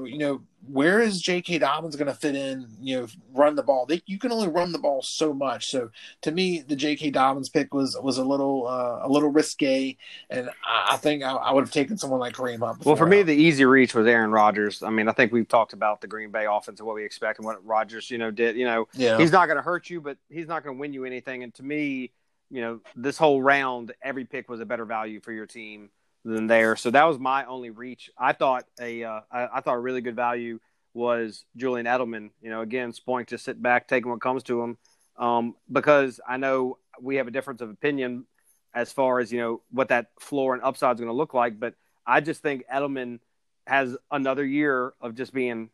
you 0.05 0.17
know, 0.17 0.41
where 0.67 0.99
is 0.99 1.21
J.K. 1.21 1.59
Dobbins 1.59 1.95
going 1.95 2.07
to 2.07 2.13
fit 2.13 2.35
in? 2.35 2.67
You 2.81 3.01
know, 3.01 3.07
run 3.33 3.55
the 3.55 3.63
ball. 3.63 3.85
They, 3.85 4.01
you 4.05 4.19
can 4.19 4.31
only 4.31 4.47
run 4.47 4.71
the 4.71 4.79
ball 4.79 5.01
so 5.01 5.33
much. 5.33 5.69
So 5.69 5.91
to 6.21 6.31
me, 6.31 6.61
the 6.61 6.75
J.K. 6.75 7.11
Dobbins 7.11 7.49
pick 7.49 7.73
was 7.73 7.97
was 8.01 8.17
a 8.17 8.23
little 8.23 8.67
uh, 8.67 8.99
a 9.03 9.09
little 9.09 9.29
risque, 9.29 9.97
and 10.29 10.49
I, 10.65 10.97
think 10.97 11.23
I, 11.23 11.31
I, 11.31 11.53
would 11.53 11.61
have 11.63 11.71
taken 11.71 11.97
someone 11.97 12.19
like 12.19 12.35
Kareem 12.35 12.59
Hunt. 12.59 12.85
Well, 12.85 12.95
for 12.95 13.05
me, 13.05 13.23
the 13.23 13.33
easy 13.33 13.65
reach 13.65 13.93
was 13.93 14.07
Aaron 14.07 14.31
Rodgers. 14.31 14.83
I 14.83 14.89
mean, 14.89 15.07
I 15.07 15.13
think 15.13 15.31
we've 15.31 15.47
talked 15.47 15.73
about 15.73 16.01
the 16.01 16.07
Green 16.07 16.31
Bay 16.31 16.45
offense 16.49 16.79
and 16.79 16.87
what 16.87 16.95
we 16.95 17.05
expect 17.05 17.39
and 17.39 17.45
what 17.45 17.65
Rodgers, 17.65 18.11
you 18.11 18.17
know, 18.17 18.31
did. 18.31 18.55
You 18.55 18.65
know, 18.65 18.87
yeah. 18.93 19.17
he's 19.17 19.31
not 19.31 19.45
going 19.45 19.57
to 19.57 19.63
hurt 19.63 19.89
you, 19.89 20.01
but 20.01 20.17
he's 20.29 20.47
not 20.47 20.63
going 20.63 20.75
to 20.75 20.79
win 20.79 20.93
you 20.93 21.05
anything. 21.05 21.43
And 21.43 21.53
to 21.55 21.63
me, 21.63 22.11
you 22.49 22.61
know, 22.61 22.79
this 22.95 23.17
whole 23.17 23.41
round, 23.41 23.93
every 24.01 24.25
pick 24.25 24.49
was 24.49 24.59
a 24.59 24.65
better 24.65 24.85
value 24.85 25.19
for 25.21 25.31
your 25.31 25.45
team 25.45 25.89
than 26.27 26.47
there. 26.47 26.75
So 26.75 26.91
that 26.91 27.05
was 27.05 27.19
my 27.19 27.45
only 27.45 27.69
reach. 27.69 28.09
I 28.17 28.33
thought 28.33 28.65
a 28.79 29.03
uh, 29.03 29.21
I, 29.31 29.47
I, 29.55 29.61
thought 29.61 29.75
a 29.75 29.79
really 29.79 30.01
good 30.01 30.15
value 30.15 30.59
was 30.93 31.45
Julian 31.55 31.85
Edelman. 31.85 32.31
You 32.41 32.49
know, 32.49 32.61
again, 32.61 32.91
Spoink 32.91 33.27
just 33.27 33.45
sit 33.45 33.61
back, 33.61 33.87
taking 33.87 34.11
what 34.11 34.21
comes 34.21 34.43
to 34.43 34.61
him, 34.61 34.77
um, 35.17 35.55
because 35.71 36.19
I 36.27 36.37
know 36.37 36.77
we 37.01 37.15
have 37.15 37.27
a 37.27 37.31
difference 37.31 37.61
of 37.61 37.69
opinion 37.69 38.25
as 38.73 38.91
far 38.91 39.19
as 39.19 39.31
you 39.31 39.39
know 39.39 39.61
what 39.71 39.89
that 39.89 40.07
floor 40.19 40.53
and 40.53 40.63
upside 40.63 40.95
is 40.95 40.99
going 40.99 41.11
to 41.11 41.17
look 41.17 41.33
like. 41.33 41.59
But 41.59 41.75
I 42.05 42.19
just 42.21 42.41
think 42.41 42.63
Edelman 42.71 43.19
has 43.65 43.95
another 44.11 44.45
year 44.45 44.93
of 45.01 45.15
just 45.15 45.33
being 45.33 45.69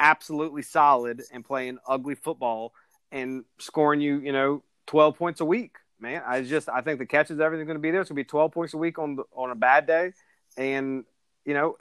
absolutely 0.00 0.62
solid 0.62 1.22
and 1.32 1.44
playing 1.44 1.78
ugly 1.86 2.14
football 2.14 2.72
and 3.10 3.44
scoring 3.58 4.00
you, 4.00 4.20
you 4.20 4.32
know, 4.32 4.62
12 4.86 5.16
points 5.16 5.40
a 5.40 5.44
week 5.44 5.76
man. 6.00 6.22
I 6.26 6.42
just 6.42 6.68
I 6.68 6.80
think 6.80 6.98
the 6.98 7.06
catches 7.06 7.40
everything's 7.40 7.66
going 7.66 7.78
to 7.78 7.82
be 7.82 7.90
there. 7.90 8.00
It's 8.00 8.10
going 8.10 8.16
to 8.16 8.24
be 8.24 8.28
12 8.28 8.52
points 8.52 8.74
a 8.74 8.78
week 8.78 8.98
on 8.98 9.16
the, 9.16 9.24
on 9.32 9.50
a 9.50 9.54
bad 9.54 9.86
day, 9.86 10.12
and 10.56 11.04
you 11.44 11.54
know 11.54 11.76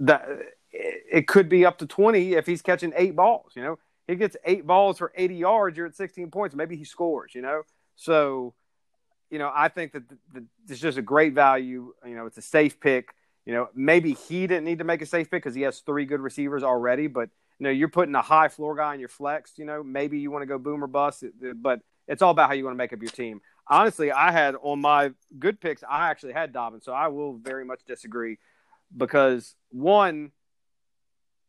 that 0.00 0.26
it 0.72 1.26
could 1.26 1.48
be 1.48 1.64
up 1.64 1.78
to 1.78 1.86
20 1.86 2.34
if 2.34 2.46
he's 2.46 2.62
catching 2.62 2.92
eight 2.96 3.16
balls. 3.16 3.52
You 3.54 3.62
know, 3.62 3.78
he 4.06 4.16
gets 4.16 4.36
eight 4.44 4.66
balls 4.66 4.98
for 4.98 5.12
80 5.16 5.36
yards, 5.36 5.76
you're 5.76 5.86
at 5.86 5.96
16 5.96 6.30
points. 6.30 6.54
Maybe 6.54 6.76
he 6.76 6.84
scores. 6.84 7.34
You 7.34 7.42
know, 7.42 7.62
so 7.96 8.54
you 9.30 9.38
know 9.38 9.50
I 9.54 9.68
think 9.68 9.92
that 9.92 10.02
it's 10.68 10.80
just 10.80 10.98
a 10.98 11.02
great 11.02 11.34
value. 11.34 11.92
You 12.04 12.16
know, 12.16 12.26
it's 12.26 12.38
a 12.38 12.42
safe 12.42 12.80
pick. 12.80 13.10
You 13.44 13.52
know, 13.52 13.68
maybe 13.74 14.12
he 14.12 14.46
didn't 14.48 14.64
need 14.64 14.78
to 14.78 14.84
make 14.84 15.02
a 15.02 15.06
safe 15.06 15.30
pick 15.30 15.42
because 15.44 15.54
he 15.54 15.62
has 15.62 15.78
three 15.80 16.04
good 16.04 16.20
receivers 16.20 16.64
already, 16.64 17.06
but 17.06 17.30
you 17.58 17.64
know, 17.64 17.70
you're 17.70 17.88
putting 17.88 18.14
a 18.14 18.22
high 18.22 18.48
floor 18.48 18.74
guy 18.74 18.92
in 18.94 19.00
your 19.00 19.08
flex. 19.08 19.52
You 19.56 19.64
know, 19.64 19.82
maybe 19.82 20.18
you 20.18 20.30
want 20.30 20.42
to 20.42 20.46
go 20.46 20.58
boomer 20.58 20.86
bust, 20.86 21.24
but 21.54 21.80
it's 22.08 22.22
all 22.22 22.30
about 22.30 22.48
how 22.48 22.54
you 22.54 22.64
want 22.64 22.74
to 22.74 22.78
make 22.78 22.92
up 22.92 23.02
your 23.02 23.10
team. 23.10 23.40
Honestly, 23.68 24.12
I 24.12 24.30
had 24.30 24.54
on 24.62 24.80
my 24.80 25.12
good 25.38 25.60
picks, 25.60 25.82
I 25.82 26.10
actually 26.10 26.32
had 26.32 26.52
Dobbins, 26.52 26.84
so 26.84 26.92
I 26.92 27.08
will 27.08 27.34
very 27.34 27.64
much 27.64 27.80
disagree 27.86 28.38
because 28.96 29.54
one, 29.70 30.30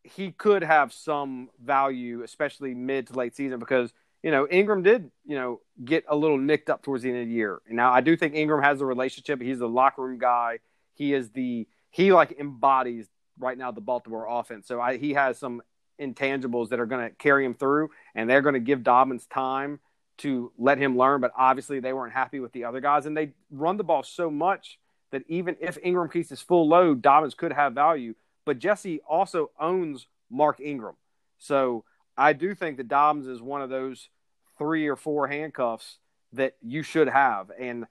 he 0.04 0.32
could 0.32 0.64
have 0.64 0.94
some 0.94 1.50
value, 1.64 2.24
especially 2.24 2.74
mid 2.74 3.08
to 3.08 3.14
late 3.14 3.36
season, 3.36 3.60
because 3.60 3.94
you 4.24 4.32
know 4.32 4.48
Ingram 4.50 4.82
did 4.82 5.12
you 5.26 5.36
know 5.36 5.62
get 5.84 6.06
a 6.08 6.16
little 6.16 6.38
nicked 6.38 6.70
up 6.70 6.82
towards 6.82 7.04
the 7.04 7.10
end 7.10 7.20
of 7.20 7.28
the 7.28 7.34
year. 7.34 7.62
Now 7.70 7.92
I 7.92 8.02
do 8.02 8.16
think 8.18 8.34
Ingram 8.34 8.64
has 8.64 8.82
a 8.82 8.86
relationship. 8.86 9.42
He's 9.42 9.60
the 9.60 9.70
locker 9.70 10.02
room 10.02 10.18
guy. 10.18 10.60
He 10.96 11.14
is 11.14 11.30
the 11.32 11.68
he 11.92 12.12
like 12.12 12.40
embodies 12.40 13.08
right 13.40 13.58
now 13.58 13.72
the 13.72 13.82
Baltimore 13.82 14.28
offense. 14.28 14.68
So 14.68 14.82
I, 14.82 14.98
he 14.98 15.14
has 15.14 15.38
some 15.38 15.62
intangibles 16.00 16.70
that 16.70 16.80
are 16.80 16.86
going 16.86 17.10
to 17.10 17.16
carry 17.16 17.46
him 17.46 17.54
through, 17.54 17.90
and 18.16 18.30
they're 18.30 18.42
going 18.42 18.54
to 18.54 18.60
give 18.60 18.84
Dobbins 18.84 19.26
time 19.28 19.80
to 20.20 20.52
let 20.58 20.78
him 20.78 20.98
learn, 20.98 21.22
but 21.22 21.32
obviously 21.38 21.80
they 21.80 21.94
weren't 21.94 22.14
happy 22.14 22.40
with 22.40 22.52
the 22.52 22.64
other 22.64 22.82
guys, 22.82 23.06
and 23.06 23.16
they 23.16 23.34
run 23.52 23.78
the 23.78 23.84
ball 23.84 24.04
so 24.04 24.30
much 24.30 24.80
that 25.12 25.24
even 25.28 25.56
if 25.60 25.78
Ingram 25.84 26.10
keeps 26.10 26.30
his 26.30 26.42
full 26.42 26.68
load, 26.68 27.02
Dobbins 27.02 27.34
could 27.34 27.54
have 27.54 27.74
value. 27.74 28.16
But 28.46 28.60
Jesse 28.60 29.02
also 29.08 29.52
owns 29.60 30.08
Mark 30.30 30.60
Ingram, 30.60 30.96
so 31.38 31.84
I 32.18 32.34
do 32.34 32.56
think 32.56 32.78
that 32.78 32.88
Dobbins 32.88 33.28
is 33.28 33.42
one 33.42 33.62
of 33.62 33.70
those 33.70 34.10
three 34.58 34.88
or 34.88 34.96
four 34.96 35.28
handcuffs 35.28 36.00
that 36.34 36.56
you 36.62 36.82
should 36.84 37.08
have, 37.08 37.52
and 37.58 37.86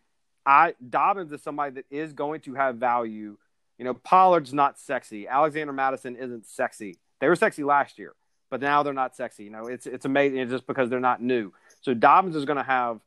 I 0.45 0.75
Dobbins 0.89 1.33
is 1.33 1.43
somebody 1.43 1.75
that 1.75 1.87
is 1.91 2.13
going 2.13 2.41
to 2.43 2.55
have 2.55 2.77
value. 2.77 3.37
You 3.79 3.85
know, 3.85 3.95
Pollard's 3.95 4.55
not 4.55 4.79
sexy. 4.79 5.29
Alexander 5.29 5.73
Mattison 5.73 6.17
isn't 6.17 6.47
sexy. 6.47 6.99
They 7.21 7.29
were 7.29 7.37
sexy 7.37 7.65
last 7.65 7.99
year, 7.99 8.15
but 8.51 8.61
now 8.61 8.83
they're 8.83 8.93
not 8.93 9.17
sexy. 9.17 9.45
You 9.45 9.51
know, 9.51 9.67
it's 9.67 9.87
it's 9.87 10.05
amazing 10.05 10.49
just 10.49 10.67
because 10.67 10.89
they're 10.89 11.01
not 11.01 11.23
new. 11.23 11.53
So 11.81 11.95
Dobbins 11.95 12.37
is 12.37 12.45
going 12.45 12.57
to 12.57 12.63
have 12.63 13.01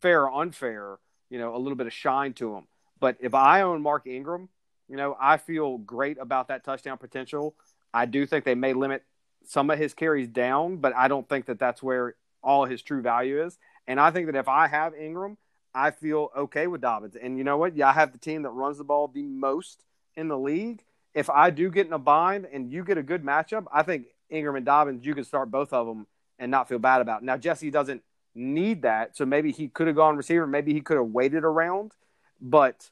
fair 0.00 0.24
or 0.24 0.42
unfair, 0.42 0.98
you 1.30 1.38
know, 1.38 1.54
a 1.54 1.58
little 1.58 1.76
bit 1.76 1.86
of 1.86 1.92
shine 1.92 2.32
to 2.34 2.54
him. 2.54 2.66
But 3.00 3.16
if 3.20 3.34
I 3.34 3.62
own 3.62 3.82
Mark 3.82 4.06
Ingram, 4.06 4.48
you 4.88 4.96
know, 4.96 5.16
I 5.20 5.36
feel 5.36 5.78
great 5.78 6.18
about 6.18 6.48
that 6.48 6.64
touchdown 6.64 6.98
potential. 6.98 7.54
I 7.92 8.06
do 8.06 8.26
think 8.26 8.44
they 8.44 8.54
may 8.54 8.72
limit 8.72 9.02
some 9.46 9.70
of 9.70 9.78
his 9.78 9.94
carries 9.94 10.28
down, 10.28 10.76
but 10.76 10.94
I 10.94 11.08
don't 11.08 11.28
think 11.28 11.46
that 11.46 11.58
that's 11.58 11.82
where 11.82 12.14
all 12.42 12.64
his 12.64 12.82
true 12.82 13.02
value 13.02 13.42
is. 13.44 13.58
And 13.86 14.00
I 14.00 14.10
think 14.10 14.26
that 14.26 14.36
if 14.36 14.48
I 14.48 14.66
have 14.68 14.94
Ingram, 14.94 15.36
I 15.74 15.90
feel 15.90 16.30
okay 16.36 16.66
with 16.66 16.80
Dobbins. 16.80 17.16
And 17.16 17.36
you 17.36 17.44
know 17.44 17.56
what? 17.56 17.76
Yeah, 17.76 17.88
I 17.88 17.92
have 17.92 18.12
the 18.12 18.18
team 18.18 18.42
that 18.42 18.50
runs 18.50 18.78
the 18.78 18.84
ball 18.84 19.08
the 19.08 19.22
most 19.22 19.84
in 20.16 20.28
the 20.28 20.38
league. 20.38 20.82
If 21.14 21.30
I 21.30 21.50
do 21.50 21.70
get 21.70 21.86
in 21.86 21.92
a 21.92 21.98
bind 21.98 22.46
and 22.52 22.70
you 22.70 22.84
get 22.84 22.98
a 22.98 23.02
good 23.02 23.24
matchup, 23.24 23.66
I 23.72 23.82
think 23.82 24.06
Ingram 24.30 24.56
and 24.56 24.66
Dobbins, 24.66 25.04
you 25.04 25.14
can 25.14 25.24
start 25.24 25.50
both 25.50 25.72
of 25.72 25.86
them 25.86 26.06
and 26.38 26.50
not 26.50 26.68
feel 26.68 26.78
bad 26.78 27.00
about. 27.00 27.22
It. 27.22 27.26
Now 27.26 27.36
Jesse 27.36 27.70
doesn't 27.70 28.02
need 28.34 28.82
that, 28.82 29.16
so 29.16 29.24
maybe 29.24 29.52
he 29.52 29.68
could 29.68 29.86
have 29.86 29.96
gone 29.96 30.16
receiver, 30.16 30.46
maybe 30.46 30.72
he 30.72 30.80
could 30.80 30.96
have 30.96 31.06
waited 31.06 31.44
around, 31.44 31.92
but 32.40 32.90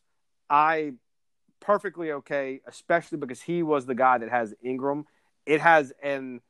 I 0.49 0.95
perfectly 1.61 2.13
okay, 2.13 2.61
especially 2.67 3.19
because 3.19 3.41
he 3.41 3.63
was 3.63 3.87
the 3.87 3.95
guy 3.95 4.19
that 4.19 4.31
has 4.31 4.55
Ingram. 4.63 5.07
It 5.47 5.61
has 5.61 5.93
an 6.03 6.41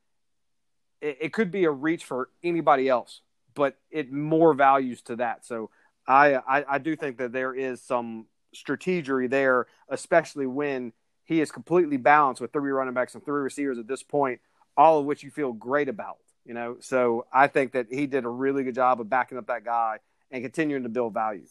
it, 1.00 1.18
it 1.20 1.32
could 1.32 1.50
be 1.50 1.64
a 1.64 1.70
reach 1.70 2.04
for 2.04 2.30
anybody 2.42 2.88
else, 2.88 3.20
but 3.54 3.76
it 3.90 4.10
more 4.10 4.54
values 4.54 5.02
to 5.02 5.16
that. 5.16 5.44
So 5.44 5.70
I, 6.06 6.34
I, 6.34 6.64
I 6.68 6.78
do 6.78 6.96
think 6.96 7.18
that 7.18 7.32
there 7.32 7.54
is 7.54 7.82
some 7.82 8.26
strategery 8.54 9.28
there, 9.28 9.66
especially 9.88 10.46
when 10.46 10.92
he 11.24 11.40
is 11.40 11.52
completely 11.52 11.96
balanced 11.96 12.40
with 12.40 12.52
three 12.52 12.70
running 12.70 12.94
backs 12.94 13.14
and 13.14 13.24
three 13.24 13.42
receivers 13.42 13.78
at 13.78 13.86
this 13.86 14.02
point, 14.02 14.40
all 14.76 14.98
of 14.98 15.06
which 15.06 15.22
you 15.22 15.30
feel 15.30 15.52
great 15.52 15.88
about. 15.88 16.18
You 16.44 16.54
know, 16.54 16.76
so 16.80 17.26
I 17.32 17.46
think 17.46 17.72
that 17.72 17.86
he 17.90 18.06
did 18.06 18.24
a 18.24 18.28
really 18.28 18.64
good 18.64 18.74
job 18.74 19.00
of 19.00 19.08
backing 19.08 19.38
up 19.38 19.46
that 19.46 19.64
guy 19.64 19.98
and 20.30 20.42
continuing 20.42 20.82
to 20.82 20.88
build 20.88 21.14
value. 21.14 21.46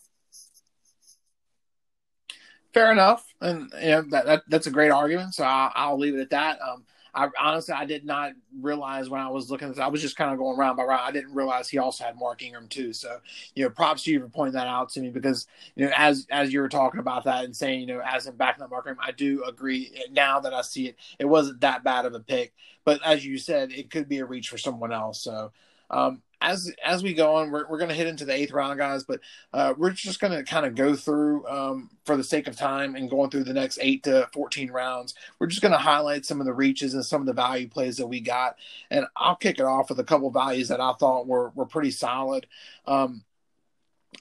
Fair 2.74 2.92
enough, 2.92 3.26
and 3.42 3.72
you 3.82 3.90
know 3.90 4.02
that, 4.12 4.26
that 4.26 4.44
that's 4.48 4.68
a 4.68 4.72
great 4.72 4.92
argument. 4.92 5.34
So 5.34 5.44
I'll, 5.44 5.72
I'll 5.76 6.00
leave 6.00 6.16
it 6.16 6.22
at 6.22 6.30
that. 6.30 6.60
Um, 6.62 6.86
I 7.14 7.30
honestly 7.40 7.74
I 7.74 7.86
did 7.86 8.06
not 8.06 8.34
realize 8.60 9.10
when 9.10 9.20
I 9.20 9.30
was 9.30 9.52
looking 9.52 9.78
I 9.80 9.88
was 9.88 10.02
just 10.02 10.16
kind 10.16 10.32
of 10.32 10.38
going 10.38 10.58
round 10.58 10.78
by 10.78 10.84
round. 10.84 11.02
I 11.04 11.12
didn't 11.12 11.34
realize 11.34 11.70
he 11.70 11.78
also 11.78 12.04
had 12.04 12.18
Mark 12.18 12.42
Ingram 12.42 12.68
too. 12.68 12.94
So, 12.94 13.20
you 13.56 13.64
know, 13.64 13.70
props 13.70 14.04
to 14.04 14.12
you 14.12 14.20
for 14.22 14.30
pointing 14.30 14.54
that 14.54 14.68
out 14.68 14.90
to 14.90 15.02
me 15.02 15.10
because, 15.10 15.48
you 15.76 15.86
know, 15.86 15.92
as 15.96 16.28
as 16.32 16.54
you 16.54 16.62
were 16.62 16.70
talking 16.70 17.00
about 17.00 17.26
that 17.26 17.44
and 17.44 17.56
saying, 17.56 17.82
you 17.82 17.88
know, 17.88 18.02
as 18.06 18.28
in 18.28 18.36
backing 18.36 18.64
up 18.64 18.70
Mark 18.70 18.88
Ingram, 18.88 19.06
I 19.06 19.12
do 19.12 19.44
agree 19.44 19.92
now 20.12 20.40
that 20.40 20.54
I 20.54 20.62
see 20.62 20.88
it, 20.88 20.96
it 21.20 21.26
wasn't 21.26 21.62
that 21.62 21.84
bad 21.84 22.06
of 22.06 22.14
a 22.14 22.20
pick. 22.20 22.54
But 22.86 23.02
as 23.06 23.26
you 23.26 23.38
said, 23.38 23.72
it 23.72 23.90
could 23.90 24.08
be 24.08 24.20
a 24.20 24.26
reach 24.26 24.50
for 24.50 24.58
someone 24.58 24.94
else. 24.94 25.22
So 25.22 25.52
um, 25.90 26.22
as 26.42 26.74
as 26.84 27.04
we 27.04 27.14
go 27.14 27.36
on, 27.36 27.52
we're, 27.52 27.68
we're 27.70 27.78
going 27.78 27.90
to 27.90 27.96
hit 27.96 28.08
into 28.08 28.26
the 28.26 28.34
eighth 28.34 28.52
round, 28.52 28.78
guys. 28.80 29.04
But 29.04 29.22
uh, 29.54 29.74
we're 29.78 29.92
just 29.92 30.20
going 30.20 30.34
to 30.34 30.44
kind 30.44 30.66
of 30.66 30.76
go 30.76 30.96
through, 30.96 31.48
um, 31.48 31.90
for 32.06 32.18
the 32.18 32.24
sake 32.24 32.48
of 32.48 32.56
time, 32.56 32.96
and 32.96 33.10
going 33.10 33.30
through 33.30 33.44
the 33.44 33.54
next 33.54 33.78
eight 33.82 34.04
to 34.04 34.28
fourteen 34.34 34.72
rounds. 34.72 35.14
We're 35.40 35.48
just 35.48 35.62
going 35.62 35.74
to 35.74 35.78
highlight 35.78 36.26
some 36.26 36.40
of 36.40 36.46
the 36.46 36.54
reaches 36.54 36.94
and 36.94 37.06
some 37.06 37.22
of 37.22 37.28
the 37.28 37.34
value 37.34 37.70
plays 37.70 37.98
that 37.98 38.08
we 38.08 38.20
got, 38.20 38.58
and 38.90 39.06
I'll 39.16 39.36
kick 39.36 39.60
it 39.60 39.66
off 39.66 39.90
with 39.90 40.00
a 40.00 40.04
couple 40.04 40.30
values 40.32 40.70
that 40.70 40.82
I 40.82 40.94
thought 40.94 41.28
were 41.28 41.50
were 41.56 41.66
pretty 41.66 41.92
solid. 41.92 42.48
Um, 42.86 43.24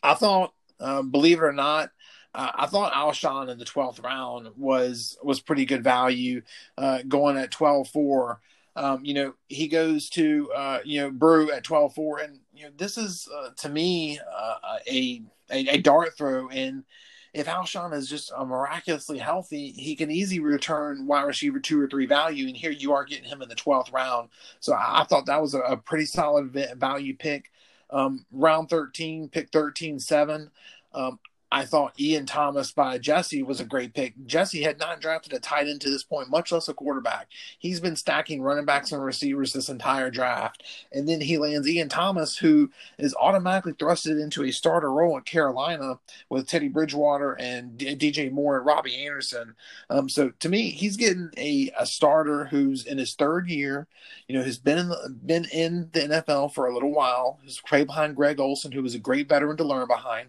I 0.02 0.14
thought, 0.14 0.52
uh, 0.78 1.02
believe 1.02 1.38
it 1.38 1.44
or 1.44 1.52
not. 1.52 1.90
Uh, 2.32 2.52
I 2.54 2.66
thought 2.66 2.92
Alshon 2.92 3.48
in 3.48 3.58
the 3.58 3.64
12th 3.64 4.04
round 4.04 4.50
was 4.56 5.18
was 5.22 5.40
pretty 5.40 5.64
good 5.64 5.82
value, 5.82 6.42
uh, 6.78 7.02
going 7.08 7.36
at 7.36 7.50
12-4. 7.50 8.36
Um, 8.76 9.04
you 9.04 9.14
know, 9.14 9.34
he 9.48 9.68
goes 9.68 10.08
to 10.10 10.50
uh, 10.54 10.78
you 10.84 11.00
know 11.00 11.10
Brew 11.10 11.50
at 11.50 11.64
12-4, 11.64 12.24
and 12.24 12.38
you 12.54 12.64
know 12.64 12.70
this 12.76 12.96
is 12.96 13.28
uh, 13.34 13.50
to 13.58 13.68
me 13.68 14.18
uh, 14.18 14.78
a, 14.88 15.22
a, 15.50 15.68
a 15.68 15.78
dart 15.78 16.16
throw. 16.16 16.48
And 16.48 16.84
if 17.32 17.46
Alshon 17.46 17.92
is 17.92 18.08
just 18.08 18.32
a 18.36 18.44
miraculously 18.44 19.18
healthy, 19.18 19.70
he 19.72 19.94
can 19.94 20.10
easily 20.10 20.40
return 20.40 21.06
wide 21.06 21.22
receiver 21.22 21.60
two 21.60 21.80
or 21.80 21.88
three 21.88 22.06
value. 22.06 22.46
And 22.46 22.56
here 22.56 22.72
you 22.72 22.92
are 22.92 23.04
getting 23.04 23.28
him 23.28 23.42
in 23.42 23.48
the 23.48 23.54
12th 23.54 23.92
round. 23.92 24.30
So 24.60 24.72
I, 24.72 25.02
I 25.02 25.04
thought 25.04 25.26
that 25.26 25.40
was 25.40 25.54
a, 25.54 25.60
a 25.60 25.76
pretty 25.76 26.06
solid 26.06 26.52
value 26.76 27.16
pick. 27.16 27.50
Um, 27.90 28.24
round 28.30 28.68
13, 28.68 29.28
pick 29.28 29.50
13 29.50 29.98
7. 29.98 30.50
Um, 30.92 31.18
I 31.52 31.64
thought 31.64 31.98
Ian 31.98 32.26
Thomas 32.26 32.70
by 32.70 32.98
Jesse 32.98 33.42
was 33.42 33.60
a 33.60 33.64
great 33.64 33.92
pick. 33.92 34.14
Jesse 34.24 34.62
had 34.62 34.78
not 34.78 35.00
drafted 35.00 35.32
a 35.32 35.40
tight 35.40 35.66
end 35.66 35.80
to 35.80 35.90
this 35.90 36.04
point, 36.04 36.30
much 36.30 36.52
less 36.52 36.68
a 36.68 36.74
quarterback. 36.74 37.26
He's 37.58 37.80
been 37.80 37.96
stacking 37.96 38.40
running 38.40 38.64
backs 38.64 38.92
and 38.92 39.02
receivers 39.02 39.52
this 39.52 39.68
entire 39.68 40.10
draft. 40.10 40.62
And 40.92 41.08
then 41.08 41.20
he 41.20 41.38
lands 41.38 41.68
Ian 41.68 41.88
Thomas, 41.88 42.38
who 42.38 42.70
is 42.98 43.16
automatically 43.20 43.72
thrusted 43.72 44.22
into 44.22 44.44
a 44.44 44.52
starter 44.52 44.92
role 44.92 45.16
in 45.16 45.24
Carolina 45.24 45.98
with 46.28 46.46
Teddy 46.46 46.68
Bridgewater 46.68 47.32
and 47.32 47.76
DJ 47.76 48.30
Moore 48.30 48.58
and 48.58 48.66
Robbie 48.66 49.04
Anderson. 49.04 49.56
Um, 49.88 50.08
so 50.08 50.30
to 50.30 50.48
me, 50.48 50.70
he's 50.70 50.96
getting 50.96 51.30
a, 51.36 51.72
a 51.76 51.84
starter 51.84 52.44
who's 52.44 52.86
in 52.86 52.98
his 52.98 53.14
third 53.14 53.50
year, 53.50 53.88
you 54.28 54.38
know, 54.38 54.44
has 54.44 54.58
been 54.58 54.78
in 54.78 54.88
the, 54.88 55.16
been 55.26 55.46
in 55.52 55.90
the 55.92 56.00
NFL 56.00 56.54
for 56.54 56.66
a 56.66 56.72
little 56.74 56.92
while. 56.92 57.40
He's 57.42 57.60
right 57.72 57.86
behind 57.86 58.14
Greg 58.14 58.38
Olsen, 58.38 58.70
who 58.70 58.82
was 58.82 58.94
a 58.94 59.00
great 59.00 59.28
veteran 59.28 59.56
to 59.56 59.64
learn 59.64 59.88
behind 59.88 60.28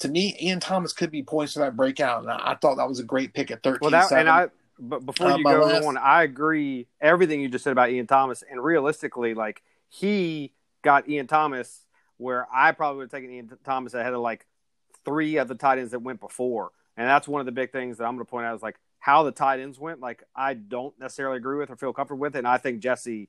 to 0.00 0.08
me, 0.08 0.36
Ian 0.40 0.60
Thomas 0.60 0.92
could 0.92 1.10
be 1.10 1.22
poised 1.22 1.54
for 1.54 1.60
that 1.60 1.76
breakout, 1.76 2.22
and 2.22 2.30
I, 2.30 2.52
I 2.52 2.54
thought 2.54 2.76
that 2.76 2.88
was 2.88 3.00
a 3.00 3.04
great 3.04 3.34
pick 3.34 3.50
at 3.50 3.62
thirteen. 3.62 3.78
Well, 3.82 3.90
that, 3.90 4.12
and 4.12 4.28
I, 4.28 4.48
but 4.78 5.04
before 5.04 5.28
uh, 5.28 5.36
you 5.36 5.44
go 5.44 5.64
last... 5.64 5.84
on, 5.84 5.96
I 5.96 6.22
agree 6.22 6.86
everything 7.00 7.40
you 7.40 7.48
just 7.48 7.64
said 7.64 7.72
about 7.72 7.90
Ian 7.90 8.06
Thomas, 8.06 8.42
and 8.48 8.62
realistically, 8.62 9.34
like 9.34 9.62
he 9.88 10.52
got 10.82 11.08
Ian 11.08 11.26
Thomas 11.26 11.84
where 12.18 12.46
I 12.52 12.72
probably 12.72 12.98
would 12.98 13.04
have 13.04 13.10
taken 13.12 13.30
Ian 13.32 13.50
Thomas 13.64 13.94
ahead 13.94 14.12
of 14.12 14.20
like 14.20 14.44
three 15.04 15.36
of 15.36 15.48
the 15.48 15.54
tight 15.54 15.78
ends 15.78 15.92
that 15.92 16.00
went 16.00 16.20
before. 16.20 16.72
And 16.96 17.06
that's 17.06 17.28
one 17.28 17.40
of 17.40 17.46
the 17.46 17.52
big 17.52 17.70
things 17.70 17.98
that 17.98 18.04
I'm 18.04 18.16
going 18.16 18.26
to 18.26 18.30
point 18.30 18.44
out 18.44 18.56
is 18.56 18.62
like 18.62 18.76
how 18.98 19.22
the 19.22 19.30
tight 19.30 19.60
ends 19.60 19.78
went. 19.78 20.00
Like 20.00 20.24
I 20.34 20.54
don't 20.54 20.98
necessarily 20.98 21.38
agree 21.38 21.56
with 21.56 21.70
or 21.70 21.76
feel 21.76 21.92
comfortable 21.92 22.20
with, 22.20 22.36
and 22.36 22.46
I 22.46 22.58
think 22.58 22.80
Jesse 22.80 23.28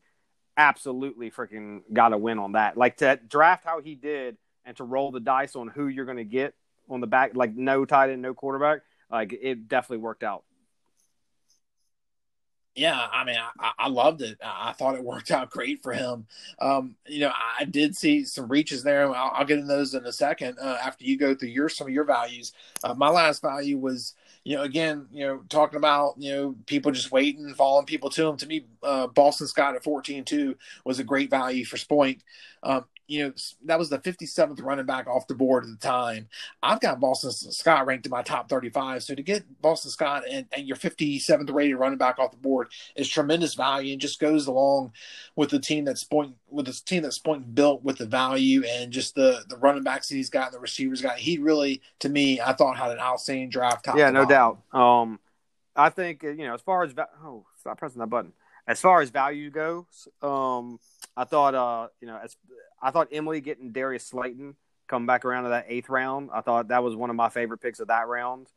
absolutely 0.58 1.32
freaking 1.32 1.82
got 1.94 2.14
a 2.14 2.18
win 2.18 2.40
on 2.40 2.54
that. 2.54 2.76
Like 2.76 2.98
to 2.98 3.20
draft 3.28 3.64
how 3.64 3.80
he 3.80 3.96
did 3.96 4.38
and 4.66 4.76
to 4.78 4.84
roll 4.84 5.12
the 5.12 5.20
dice 5.20 5.56
on 5.56 5.68
who 5.68 5.88
you're 5.88 6.06
going 6.06 6.18
to 6.18 6.24
get 6.24 6.54
on 6.90 7.02
the 7.02 7.08
back, 7.08 7.36
like 7.36 7.56
no 7.56 7.86
tight 7.86 8.10
end, 8.10 8.22
no 8.22 8.34
quarterback. 8.34 8.82
Like 9.12 9.34
it 9.34 9.68
definitely 9.68 10.04
worked 10.04 10.24
out 10.24 10.44
yeah, 12.80 13.08
I 13.12 13.26
mean, 13.26 13.36
I, 13.60 13.72
I, 13.78 13.90
loved 13.90 14.22
it. 14.22 14.38
I 14.42 14.72
thought 14.72 14.96
it 14.96 15.04
worked 15.04 15.32
out 15.32 15.50
great 15.50 15.84
for 15.84 15.92
him. 15.92 16.28
Um, 16.60 16.96
you 17.06 17.20
know, 17.20 17.32
I 17.60 17.66
did 17.66 17.96
see 17.96 18.24
some 18.24 18.48
reaches 18.48 18.84
there. 18.84 19.14
I'll, 19.14 19.32
I'll 19.36 19.46
get 19.46 19.58
into 19.58 19.68
those 19.68 19.94
in 19.94 20.06
a 20.06 20.14
second 20.14 20.58
uh, 20.62 20.78
after 20.82 21.04
you 21.04 21.18
go 21.18 21.36
through 21.36 21.50
your 21.50 21.68
some 21.68 21.88
of 21.88 21.94
your 21.94 22.06
values. 22.06 22.54
Uh, 22.84 22.94
my 22.94 23.10
last 23.10 23.42
value 23.42 23.78
was, 23.78 24.16
you 24.46 24.56
know, 24.56 24.64
again, 24.64 25.08
you 25.12 25.26
know, 25.26 25.42
talking 25.50 25.78
about 25.78 26.16
you 26.18 26.32
know 26.32 26.56
people 26.68 26.92
just 26.92 27.12
waiting, 27.12 27.54
following 27.54 27.86
people 27.86 28.10
to 28.12 28.28
him. 28.28 28.38
To 28.38 28.48
me, 28.48 28.66
uh, 28.82 29.08
Boston 29.08 29.48
Scott 29.48 29.76
at 29.76 29.84
fourteen 29.84 30.24
two 30.24 30.56
was 30.86 31.00
a 31.00 31.04
great 31.04 31.30
value 31.30 31.66
for 31.66 31.78
Spoink. 31.78 32.22
Um, 32.64 32.86
you 33.10 33.24
know, 33.24 33.34
that 33.66 33.80
was 33.80 33.90
the 33.90 33.98
57th 33.98 34.62
running 34.64 34.86
back 34.86 35.08
off 35.08 35.26
the 35.26 35.34
board 35.34 35.64
at 35.64 35.72
the 35.72 35.78
time. 35.78 36.28
I've 36.62 36.80
got 36.80 37.00
Boston 37.00 37.32
Scott 37.32 37.88
ranked 37.88 38.06
in 38.06 38.12
my 38.12 38.22
top 38.22 38.48
35. 38.48 39.02
So 39.02 39.16
to 39.16 39.24
get 39.24 39.44
Boston 39.62 39.90
Scott 39.90 40.24
and, 40.30 40.46
and 40.56 40.68
your 40.68 40.78
57th 40.78 41.52
rated 41.52 41.78
running 41.78 41.98
back 41.98 42.20
off 42.20 42.30
the 42.30 42.38
board 42.38 42.68
is 42.96 43.10
tremendous 43.10 43.56
value 43.56 43.94
and 43.94 44.02
just 44.02 44.20
goes 44.20 44.46
along 44.46 44.94
with 45.36 45.50
the 45.50 45.60
team 45.60 45.86
that's 45.86 46.04
point 46.04 46.36
with 46.52 46.68
the 46.68 46.74
team 46.74 47.02
that's 47.02 47.18
point 47.18 47.56
built 47.56 47.84
with 47.84 47.98
the 47.98 48.06
value 48.06 48.64
and 48.64 48.92
just 48.92 49.16
the 49.16 49.44
the 49.50 49.58
running 49.58 49.84
backs 49.84 50.10
that 50.10 50.16
he's 50.16 50.30
got 50.30 50.48
and 50.48 50.54
the 50.54 50.60
receivers 50.60 51.02
got. 51.02 51.18
He 51.18 51.40
really, 51.40 51.82
to 52.00 52.10
me, 52.10 52.40
I 52.40 52.54
thought 52.54 52.78
had 52.78 52.92
an 52.92 53.00
outstanding 53.00 53.50
draft. 53.50 53.88
yeah, 53.96 54.12
no 54.12 54.26
doubt. 54.26 54.60
Um, 54.72 55.20
I 55.76 55.90
think 55.90 56.22
you 56.22 56.36
know 56.36 56.54
as 56.54 56.62
far 56.62 56.84
as 56.84 56.94
oh, 57.24 57.46
stop 57.58 57.80
pressing 57.80 58.02
that 58.02 58.08
button. 58.08 58.34
As 58.70 58.80
far 58.80 59.02
as 59.02 59.10
value 59.10 59.50
goes, 59.50 60.08
um, 60.22 60.80
I 61.18 61.26
thought 61.26 61.56
uh, 61.56 61.88
you 62.00 62.08
know 62.08 62.18
as 62.24 62.38
I 62.82 62.92
thought 62.92 63.10
Emily 63.12 63.42
getting 63.42 63.72
Darius 63.72 64.06
Slayton 64.06 64.56
come 64.90 65.06
back 65.06 65.24
around 65.24 65.44
to 65.44 65.50
that 65.50 65.66
eighth 65.70 65.88
round. 65.88 66.30
I 66.34 66.42
thought 66.42 66.70
that 66.70 66.84
was 66.84 66.96
one 66.96 67.10
of 67.10 67.16
my 67.16 67.30
favorite 67.30 67.60
picks 67.60 67.80
of 67.80 67.88
that 67.88 68.08
round. 68.08 68.48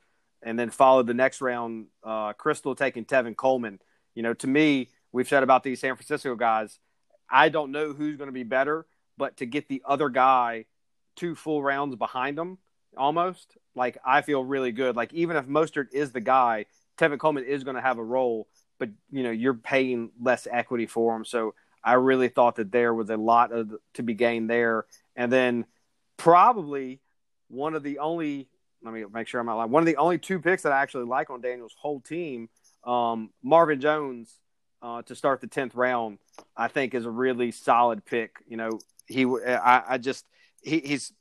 And 0.43 0.59
then 0.59 0.71
followed 0.71 1.07
the 1.07 1.15
next 1.15 1.41
round, 1.41 1.87
uh, 2.03 2.33
Crystal 2.33 2.75
taking 2.75 3.05
Tevin 3.05 3.37
Coleman. 3.37 3.79
You 4.15 4.23
know, 4.25 4.35
to 4.35 4.47
me, 4.49 4.89
we've 5.13 5.29
said 5.29 5.45
about 5.45 5.63
these 5.63 5.79
San 5.79 5.95
Francisco 5.95 6.35
guys, 6.35 6.81
I 7.31 7.49
don't 7.49 7.71
know 7.71 7.93
who's 7.93 8.17
going 8.17 8.29
to 8.29 8.33
be 8.33 8.43
better, 8.43 8.87
but 9.17 9.37
to 9.37 9.47
get 9.47 9.69
the 9.69 9.83
other 9.85 10.09
guy 10.09 10.65
two 11.15 11.35
full 11.35 11.63
rounds 11.63 11.95
behind 11.95 12.37
them, 12.37 12.59
almost 12.97 13.57
like 13.77 13.99
I 14.05 14.23
feel 14.23 14.43
really 14.43 14.73
good. 14.73 14.97
Like 14.97 15.13
even 15.13 15.37
if 15.37 15.47
Mostert 15.47 15.93
is 15.93 16.11
the 16.11 16.21
guy, 16.21 16.67
Tevin 16.99 17.19
Coleman 17.19 17.45
is 17.45 17.63
going 17.63 17.77
to 17.77 17.83
have 17.83 17.99
a 17.99 18.05
role, 18.05 18.49
but 18.83 18.91
you 19.13 19.23
know 19.23 19.31
you're 19.31 19.55
paying 19.55 20.11
less 20.21 20.49
equity 20.51 20.87
for 20.87 21.15
them. 21.15 21.25
So 21.25 21.55
I 21.85 21.93
really 21.95 22.29
thought 22.29 22.57
that 22.57 22.73
there 22.73 22.93
was 22.93 23.11
a 23.11 23.17
lot 23.17 23.53
of, 23.53 23.73
to 23.95 24.03
be 24.03 24.15
gained 24.15 24.51
there. 24.51 24.87
And 25.15 25.31
then 25.31 25.67
probably 26.17 27.01
one 27.47 27.75
of 27.75 27.85
the 27.85 28.01
only, 28.01 28.49
let 28.83 28.93
me 28.93 29.05
make 29.13 29.29
sure 29.29 29.39
I'm 29.39 29.47
not 29.47 29.57
lying, 29.57 29.71
one 29.71 29.85
of 29.85 29.87
the 29.87 29.99
only 29.99 30.19
two 30.19 30.41
picks 30.41 30.63
that 30.63 30.73
I 30.73 30.83
actually 30.83 31.05
like 31.05 31.31
on 31.31 31.41
Daniel's 31.41 31.77
whole 31.79 32.01
team, 32.01 32.49
um, 32.85 33.31
Marvin 33.41 33.81
Jones 33.81 34.33
uh, 34.83 35.03
to 35.03 35.15
start 35.15 35.41
the 35.41 35.47
10th 35.47 35.73
round, 35.75 36.19
I 36.57 36.67
think 36.67 36.93
is 36.93 37.05
a 37.05 37.11
really 37.11 37.53
solid 37.53 38.05
pick. 38.05 38.37
You 38.49 38.57
know, 38.57 38.81
he, 39.07 39.27
I, 39.27 39.83
I 39.91 39.99
just, 39.99 40.25
he, 40.61 40.81
he's 40.81 41.13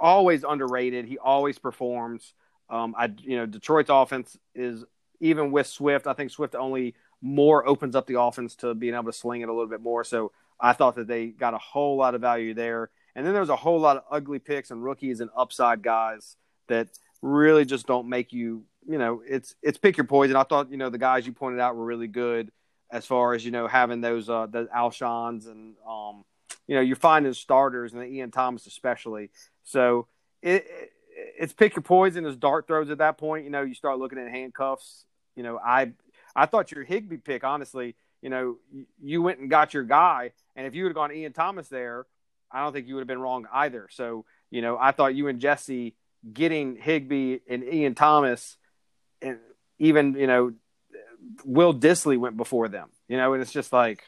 always 0.00 0.42
underrated. 0.42 1.04
He 1.04 1.18
always 1.18 1.60
performs. 1.60 2.34
Um, 2.68 2.94
I, 2.98 3.12
you 3.18 3.36
know, 3.36 3.46
Detroit's 3.46 3.90
offense 3.90 4.36
is 4.52 4.84
even 5.22 5.52
with 5.52 5.68
Swift. 5.68 6.06
I 6.06 6.12
think 6.12 6.30
Swift 6.30 6.54
only 6.54 6.94
more 7.22 7.66
opens 7.66 7.94
up 7.94 8.06
the 8.06 8.20
offense 8.20 8.56
to 8.56 8.74
being 8.74 8.92
able 8.92 9.04
to 9.04 9.12
sling 9.12 9.40
it 9.40 9.48
a 9.48 9.52
little 9.52 9.68
bit 9.68 9.80
more. 9.80 10.04
So 10.04 10.32
I 10.60 10.72
thought 10.74 10.96
that 10.96 11.06
they 11.06 11.28
got 11.28 11.54
a 11.54 11.58
whole 11.58 11.96
lot 11.96 12.14
of 12.14 12.20
value 12.20 12.52
there. 12.52 12.90
And 13.14 13.24
then 13.24 13.32
there's 13.32 13.48
a 13.48 13.56
whole 13.56 13.78
lot 13.78 13.96
of 13.96 14.02
ugly 14.10 14.40
picks 14.40 14.70
and 14.70 14.82
rookies 14.82 15.20
and 15.20 15.30
upside 15.36 15.80
guys 15.82 16.36
that 16.66 16.88
really 17.22 17.64
just 17.64 17.86
don't 17.86 18.08
make 18.08 18.32
you, 18.32 18.64
you 18.86 18.98
know, 18.98 19.22
it's 19.26 19.54
it's 19.62 19.78
pick 19.78 19.96
your 19.96 20.06
poison. 20.06 20.34
I 20.34 20.42
thought, 20.42 20.70
you 20.70 20.76
know, 20.76 20.90
the 20.90 20.98
guys 20.98 21.24
you 21.24 21.32
pointed 21.32 21.60
out 21.60 21.76
were 21.76 21.84
really 21.84 22.08
good 22.08 22.50
as 22.90 23.06
far 23.06 23.32
as, 23.32 23.44
you 23.44 23.52
know, 23.52 23.68
having 23.68 24.00
those 24.00 24.28
uh 24.28 24.46
the 24.46 24.68
Alshons 24.74 25.46
and 25.46 25.76
um 25.88 26.24
you 26.66 26.74
know, 26.74 26.80
you're 26.80 26.96
finding 26.96 27.32
starters 27.32 27.92
and 27.92 28.02
the 28.02 28.06
Ian 28.06 28.30
Thomas 28.30 28.66
especially. 28.66 29.30
So 29.62 30.08
it, 30.42 30.66
it 30.66 30.92
it's 31.38 31.52
pick 31.52 31.76
your 31.76 31.82
poison 31.82 32.26
as 32.26 32.36
dart 32.36 32.66
throws 32.66 32.90
at 32.90 32.98
that 32.98 33.18
point. 33.18 33.44
You 33.44 33.50
know, 33.50 33.62
you 33.62 33.74
start 33.74 33.98
looking 33.98 34.18
at 34.18 34.28
handcuffs. 34.28 35.04
You 35.36 35.42
know, 35.42 35.58
I 35.58 35.92
I 36.34 36.46
thought 36.46 36.72
your 36.72 36.84
Higbee 36.84 37.18
pick, 37.18 37.44
honestly, 37.44 37.94
you 38.20 38.30
know, 38.30 38.56
you 39.02 39.22
went 39.22 39.40
and 39.40 39.50
got 39.50 39.74
your 39.74 39.82
guy, 39.82 40.32
and 40.56 40.66
if 40.66 40.74
you 40.74 40.84
would 40.84 40.90
have 40.90 40.96
gone 40.96 41.12
Ian 41.12 41.32
Thomas 41.32 41.68
there, 41.68 42.06
I 42.50 42.62
don't 42.62 42.72
think 42.72 42.86
you 42.86 42.94
would 42.94 43.00
have 43.00 43.08
been 43.08 43.20
wrong 43.20 43.46
either. 43.52 43.88
So, 43.90 44.24
you 44.50 44.62
know, 44.62 44.78
I 44.78 44.92
thought 44.92 45.14
you 45.14 45.28
and 45.28 45.40
Jesse 45.40 45.94
getting 46.32 46.76
Higbee 46.76 47.38
and 47.48 47.64
Ian 47.64 47.94
Thomas, 47.94 48.56
and 49.20 49.38
even 49.78 50.14
you 50.14 50.26
know, 50.26 50.52
Will 51.44 51.74
Dissly 51.74 52.18
went 52.18 52.36
before 52.36 52.68
them. 52.68 52.88
You 53.08 53.16
know, 53.16 53.32
and 53.32 53.42
it's 53.42 53.52
just 53.52 53.72
like 53.72 54.04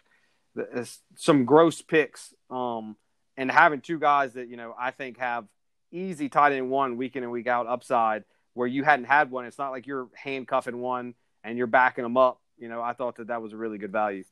it's 0.54 1.00
some 1.16 1.44
gross 1.44 1.82
picks. 1.82 2.34
Um, 2.50 2.96
and 3.36 3.50
having 3.50 3.80
two 3.80 3.98
guys 3.98 4.34
that 4.34 4.48
you 4.48 4.56
know 4.56 4.74
I 4.78 4.90
think 4.90 5.18
have 5.18 5.46
easy 5.90 6.28
tight 6.28 6.52
end 6.52 6.70
one 6.70 6.96
week 6.96 7.16
in 7.16 7.22
and 7.22 7.32
week 7.32 7.46
out 7.46 7.66
upside 7.66 8.24
where 8.54 8.66
you 8.66 8.82
hadn't 8.84 9.06
had 9.06 9.30
one. 9.30 9.44
It's 9.44 9.58
not 9.58 9.70
like 9.70 9.86
you're 9.86 10.08
handcuffing 10.14 10.78
one 10.78 11.14
and 11.42 11.58
you're 11.58 11.66
backing 11.66 12.04
them 12.04 12.16
up, 12.16 12.40
you 12.58 12.68
know, 12.68 12.80
I 12.80 12.92
thought 12.94 13.16
that 13.16 13.28
that 13.28 13.42
was 13.42 13.52
a 13.52 13.56
really 13.56 13.78
good 13.78 13.92
value. 13.92 14.24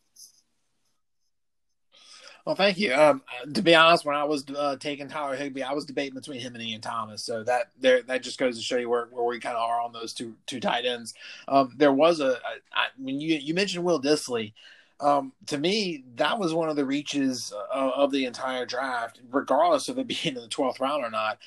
Well, 2.45 2.57
thank 2.57 2.79
you. 2.79 2.93
Um, 2.93 3.23
to 3.55 3.63
be 3.63 3.75
honest, 3.75 4.05
when 4.05 4.17
I 4.17 4.25
was 4.25 4.45
uh, 4.57 4.77
taking 4.77 5.07
Tyler 5.07 5.37
Higbee, 5.37 5.63
I 5.63 5.75
was 5.75 5.85
debating 5.85 6.15
between 6.15 6.41
him 6.41 6.55
and 6.55 6.65
Ian 6.65 6.81
Thomas. 6.81 7.23
So 7.23 7.45
that 7.45 7.71
there, 7.81 8.03
that 8.03 8.25
just 8.25 8.39
goes 8.39 8.57
to 8.57 8.63
show 8.63 8.79
you 8.79 8.89
where, 8.89 9.07
where 9.13 9.25
we 9.25 9.39
kind 9.39 9.57
of 9.57 9.63
are 9.63 9.81
on 9.81 9.93
those 9.93 10.13
two 10.13 10.35
two 10.47 10.59
tight 10.59 10.85
ends. 10.85 11.15
Um, 11.47 11.73
there 11.77 11.93
was 11.93 12.19
a, 12.19 12.31
a 12.31 12.59
I, 12.73 12.87
when 12.99 13.21
you 13.21 13.37
you 13.37 13.55
mentioned 13.55 13.85
Will 13.85 14.03
Dissly. 14.03 14.55
Um, 14.99 15.33
to 15.47 15.59
me, 15.59 16.05
that 16.17 16.39
was 16.39 16.55
one 16.55 16.69
of 16.69 16.77
the 16.77 16.85
reaches 16.85 17.53
uh, 17.53 17.91
of 17.95 18.13
the 18.13 18.25
entire 18.25 18.67
draft, 18.67 19.21
regardless 19.31 19.89
of 19.89 19.99
it 19.99 20.07
being 20.09 20.35
in 20.35 20.43
the 20.43 20.49
twelfth 20.49 20.81
round 20.81 21.05
or 21.05 21.11
not. 21.11 21.39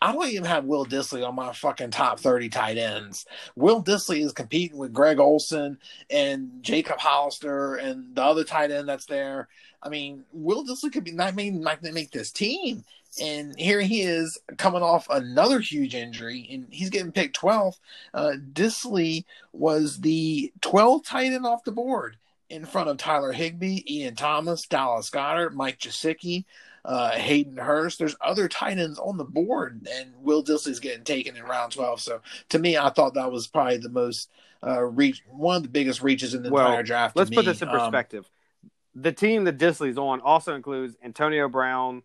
I 0.00 0.12
don't 0.12 0.28
even 0.28 0.44
have 0.44 0.64
Will 0.64 0.84
Dissly 0.84 1.26
on 1.26 1.34
my 1.34 1.52
fucking 1.52 1.90
top 1.90 2.20
30 2.20 2.48
tight 2.50 2.76
ends. 2.76 3.24
Will 3.56 3.82
Dissly 3.82 4.24
is 4.24 4.32
competing 4.32 4.76
with 4.76 4.92
Greg 4.92 5.18
Olsen 5.18 5.78
and 6.10 6.50
Jacob 6.62 6.98
Hollister 6.98 7.76
and 7.76 8.14
the 8.14 8.22
other 8.22 8.44
tight 8.44 8.70
end 8.70 8.88
that's 8.88 9.06
there. 9.06 9.48
I 9.82 9.88
mean, 9.88 10.24
Will 10.32 10.64
Dissly 10.64 10.92
could 10.92 11.04
be 11.04 11.12
not 11.12 11.34
mean 11.34 11.62
might 11.62 11.82
make 11.82 12.10
this 12.10 12.30
team. 12.30 12.84
And 13.20 13.58
here 13.58 13.80
he 13.80 14.02
is 14.02 14.38
coming 14.58 14.82
off 14.82 15.08
another 15.08 15.58
huge 15.58 15.94
injury, 15.94 16.46
and 16.50 16.66
he's 16.70 16.90
getting 16.90 17.12
picked 17.12 17.40
12th. 17.40 17.78
Uh, 18.12 18.32
Dissly 18.52 19.24
was 19.52 20.00
the 20.00 20.52
12th 20.60 21.06
tight 21.06 21.32
end 21.32 21.46
off 21.46 21.64
the 21.64 21.72
board 21.72 22.18
in 22.50 22.66
front 22.66 22.90
of 22.90 22.98
Tyler 22.98 23.32
Higbee, 23.32 23.84
Ian 23.88 24.16
Thomas, 24.16 24.66
Dallas 24.66 25.10
Goedert, 25.10 25.54
Mike 25.54 25.78
Gesicki, 25.78 26.44
uh, 26.86 27.10
Hayden 27.10 27.56
Hurst. 27.56 27.98
There's 27.98 28.16
other 28.20 28.48
tight 28.48 28.78
ends 28.78 28.98
on 28.98 29.16
the 29.16 29.24
board, 29.24 29.86
and 29.92 30.14
Will 30.22 30.42
Dissly's 30.42 30.78
getting 30.78 31.04
taken 31.04 31.36
in 31.36 31.42
round 31.42 31.72
12. 31.72 32.00
So 32.00 32.20
to 32.50 32.58
me, 32.58 32.78
I 32.78 32.90
thought 32.90 33.14
that 33.14 33.30
was 33.30 33.48
probably 33.48 33.78
the 33.78 33.88
most 33.88 34.30
uh, 34.64 34.82
reach, 34.82 35.22
one 35.28 35.56
of 35.56 35.62
the 35.64 35.68
biggest 35.68 36.00
reaches 36.00 36.32
in 36.32 36.44
the 36.44 36.50
well, 36.50 36.66
entire 36.66 36.84
draft. 36.84 37.16
Let's 37.16 37.30
put 37.30 37.44
this 37.44 37.60
in 37.60 37.68
um, 37.68 37.78
perspective. 37.78 38.24
Um, 38.24 38.70
the 39.02 39.12
team 39.12 39.44
that 39.44 39.58
Dissly's 39.58 39.98
on 39.98 40.20
also 40.20 40.54
includes 40.54 40.96
Antonio 41.02 41.48
Brown, 41.48 42.02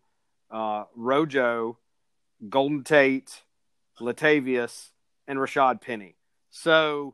uh, 0.49 0.85
Rojo, 0.95 1.77
Golden 2.49 2.83
Tate, 2.83 3.43
Latavius, 3.99 4.89
and 5.27 5.37
Rashad 5.37 5.79
Penny. 5.79 6.15
So 6.49 7.13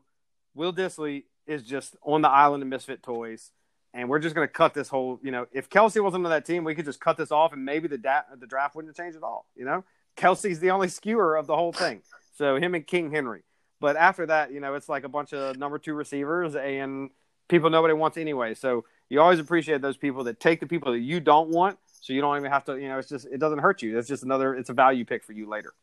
Will 0.54 0.72
Dissly 0.72 1.24
is 1.46 1.62
just 1.62 1.96
on 2.02 2.22
the 2.22 2.30
island 2.30 2.62
of 2.62 2.68
misfit 2.68 3.02
toys 3.02 3.52
and 3.98 4.08
we're 4.08 4.20
just 4.20 4.34
going 4.34 4.46
to 4.46 4.52
cut 4.52 4.74
this 4.74 4.88
whole. 4.88 5.18
You 5.22 5.32
know, 5.32 5.46
if 5.52 5.68
Kelce 5.68 6.02
wasn't 6.02 6.24
on 6.24 6.30
that 6.30 6.44
team, 6.44 6.62
we 6.62 6.74
could 6.74 6.84
just 6.84 7.00
cut 7.00 7.16
this 7.16 7.32
off, 7.32 7.52
and 7.52 7.64
maybe 7.64 7.88
the 7.88 7.98
da- 7.98 8.22
the 8.38 8.46
draft 8.46 8.76
wouldn't 8.76 8.96
have 8.96 9.04
changed 9.04 9.16
at 9.16 9.24
all. 9.24 9.46
You 9.56 9.64
know, 9.64 9.84
Kelce's 10.16 10.60
the 10.60 10.70
only 10.70 10.88
skewer 10.88 11.36
of 11.36 11.46
the 11.46 11.56
whole 11.56 11.72
thing. 11.72 12.02
So 12.36 12.56
him 12.56 12.74
and 12.74 12.86
King 12.86 13.10
Henry. 13.10 13.42
But 13.80 13.96
after 13.96 14.26
that, 14.26 14.52
you 14.52 14.60
know, 14.60 14.74
it's 14.74 14.88
like 14.88 15.04
a 15.04 15.08
bunch 15.08 15.32
of 15.32 15.56
number 15.56 15.78
two 15.78 15.94
receivers 15.94 16.54
and 16.56 17.10
people 17.48 17.70
nobody 17.70 17.94
wants 17.94 18.16
anyway. 18.16 18.54
So 18.54 18.84
you 19.08 19.20
always 19.20 19.40
appreciate 19.40 19.80
those 19.80 19.96
people 19.96 20.24
that 20.24 20.38
take 20.38 20.60
the 20.60 20.66
people 20.66 20.92
that 20.92 21.00
you 21.00 21.20
don't 21.20 21.50
want, 21.50 21.78
so 22.00 22.12
you 22.12 22.20
don't 22.20 22.36
even 22.36 22.50
have 22.50 22.64
to. 22.66 22.76
You 22.76 22.88
know, 22.88 22.98
it's 22.98 23.08
just 23.08 23.26
it 23.26 23.38
doesn't 23.38 23.58
hurt 23.58 23.82
you. 23.82 23.98
It's 23.98 24.08
just 24.08 24.22
another. 24.22 24.54
It's 24.54 24.70
a 24.70 24.74
value 24.74 25.04
pick 25.04 25.24
for 25.24 25.32
you 25.32 25.48
later. 25.48 25.74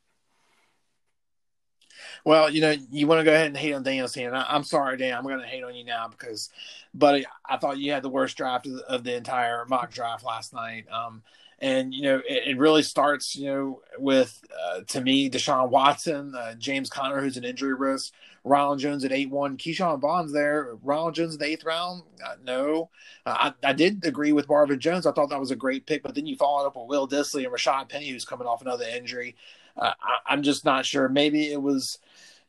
Well, 2.24 2.50
you 2.50 2.62
know, 2.62 2.76
you 2.92 3.08
want 3.08 3.20
to 3.20 3.26
go 3.26 3.34
ahead 3.34 3.48
and 3.48 3.58
hate 3.58 3.74
on 3.74 3.84
Daniel 3.84 4.08
Sanders. 4.08 4.46
I'm 4.48 4.64
sorry, 4.64 4.98
Dan. 4.98 5.18
I'm 5.18 5.24
going 5.24 5.40
to 5.40 5.46
hate 5.46 5.64
on 5.64 5.76
you 5.76 5.84
now 5.84 6.08
because, 6.08 6.50
buddy, 6.94 7.26
I 7.48 7.58
thought 7.58 7.78
you 7.78 7.92
had 7.92 8.04
the 8.04 8.10
worst 8.10 8.38
draft 8.38 8.68
of 8.68 8.74
the, 8.74 8.86
of 8.88 9.04
the 9.04 9.16
entire 9.16 9.66
mock 9.66 9.92
draft 9.92 10.24
last 10.24 10.54
night. 10.54 10.86
Um, 10.92 11.22
And 11.62 11.94
you 11.94 12.04
know, 12.04 12.18
it, 12.28 12.50
it 12.50 12.58
really 12.58 12.84
starts, 12.84 13.36
you 13.36 13.48
know, 13.48 13.82
with 13.98 14.44
uh, 14.54 14.82
to 14.88 15.02
me 15.02 15.30
Deshaun 15.30 15.70
Watson, 15.70 16.36
uh, 16.36 16.54
James 16.56 16.90
Conner, 16.90 17.22
who's 17.22 17.38
an 17.38 17.46
injury 17.46 17.74
risk, 17.74 18.14
Ronald 18.44 18.80
Jones 18.80 19.06
at 19.06 19.14
eight 19.14 19.30
one, 19.30 19.58
Ke'Shawn 19.58 20.02
Bonds 20.02 20.34
there, 20.34 20.76
Ronald 20.84 21.16
Jones 21.16 21.34
in 21.34 21.40
the 21.40 21.46
eighth 21.46 21.64
round. 21.64 22.04
Uh, 22.24 22.36
no, 22.44 22.90
I, 23.26 23.54
I 23.64 23.74
did 23.74 24.06
agree 24.06 24.34
with 24.34 24.50
Marvin 24.50 24.80
Jones. 24.80 25.06
I 25.08 25.14
thought 25.14 25.30
that 25.30 25.40
was 25.40 25.52
a 25.52 25.56
great 25.56 25.86
pick, 25.86 26.04
but 26.04 26.14
then 26.14 26.26
you 26.26 26.36
followed 26.36 26.68
up 26.68 26.76
with 26.76 26.88
Will 26.88 27.08
Dissly 27.08 27.46
and 27.46 27.54
Rashaad 27.54 27.90
Penny, 27.90 28.10
who's 28.10 28.26
coming 28.26 28.48
off 28.48 28.62
another 28.62 28.86
injury. 28.86 29.36
Uh, 29.78 29.94
I, 30.00 30.34
I'm 30.34 30.44
just 30.44 30.66
not 30.66 30.86
sure. 30.86 31.08
Maybe 31.10 31.52
it 31.52 31.62
was 31.62 32.00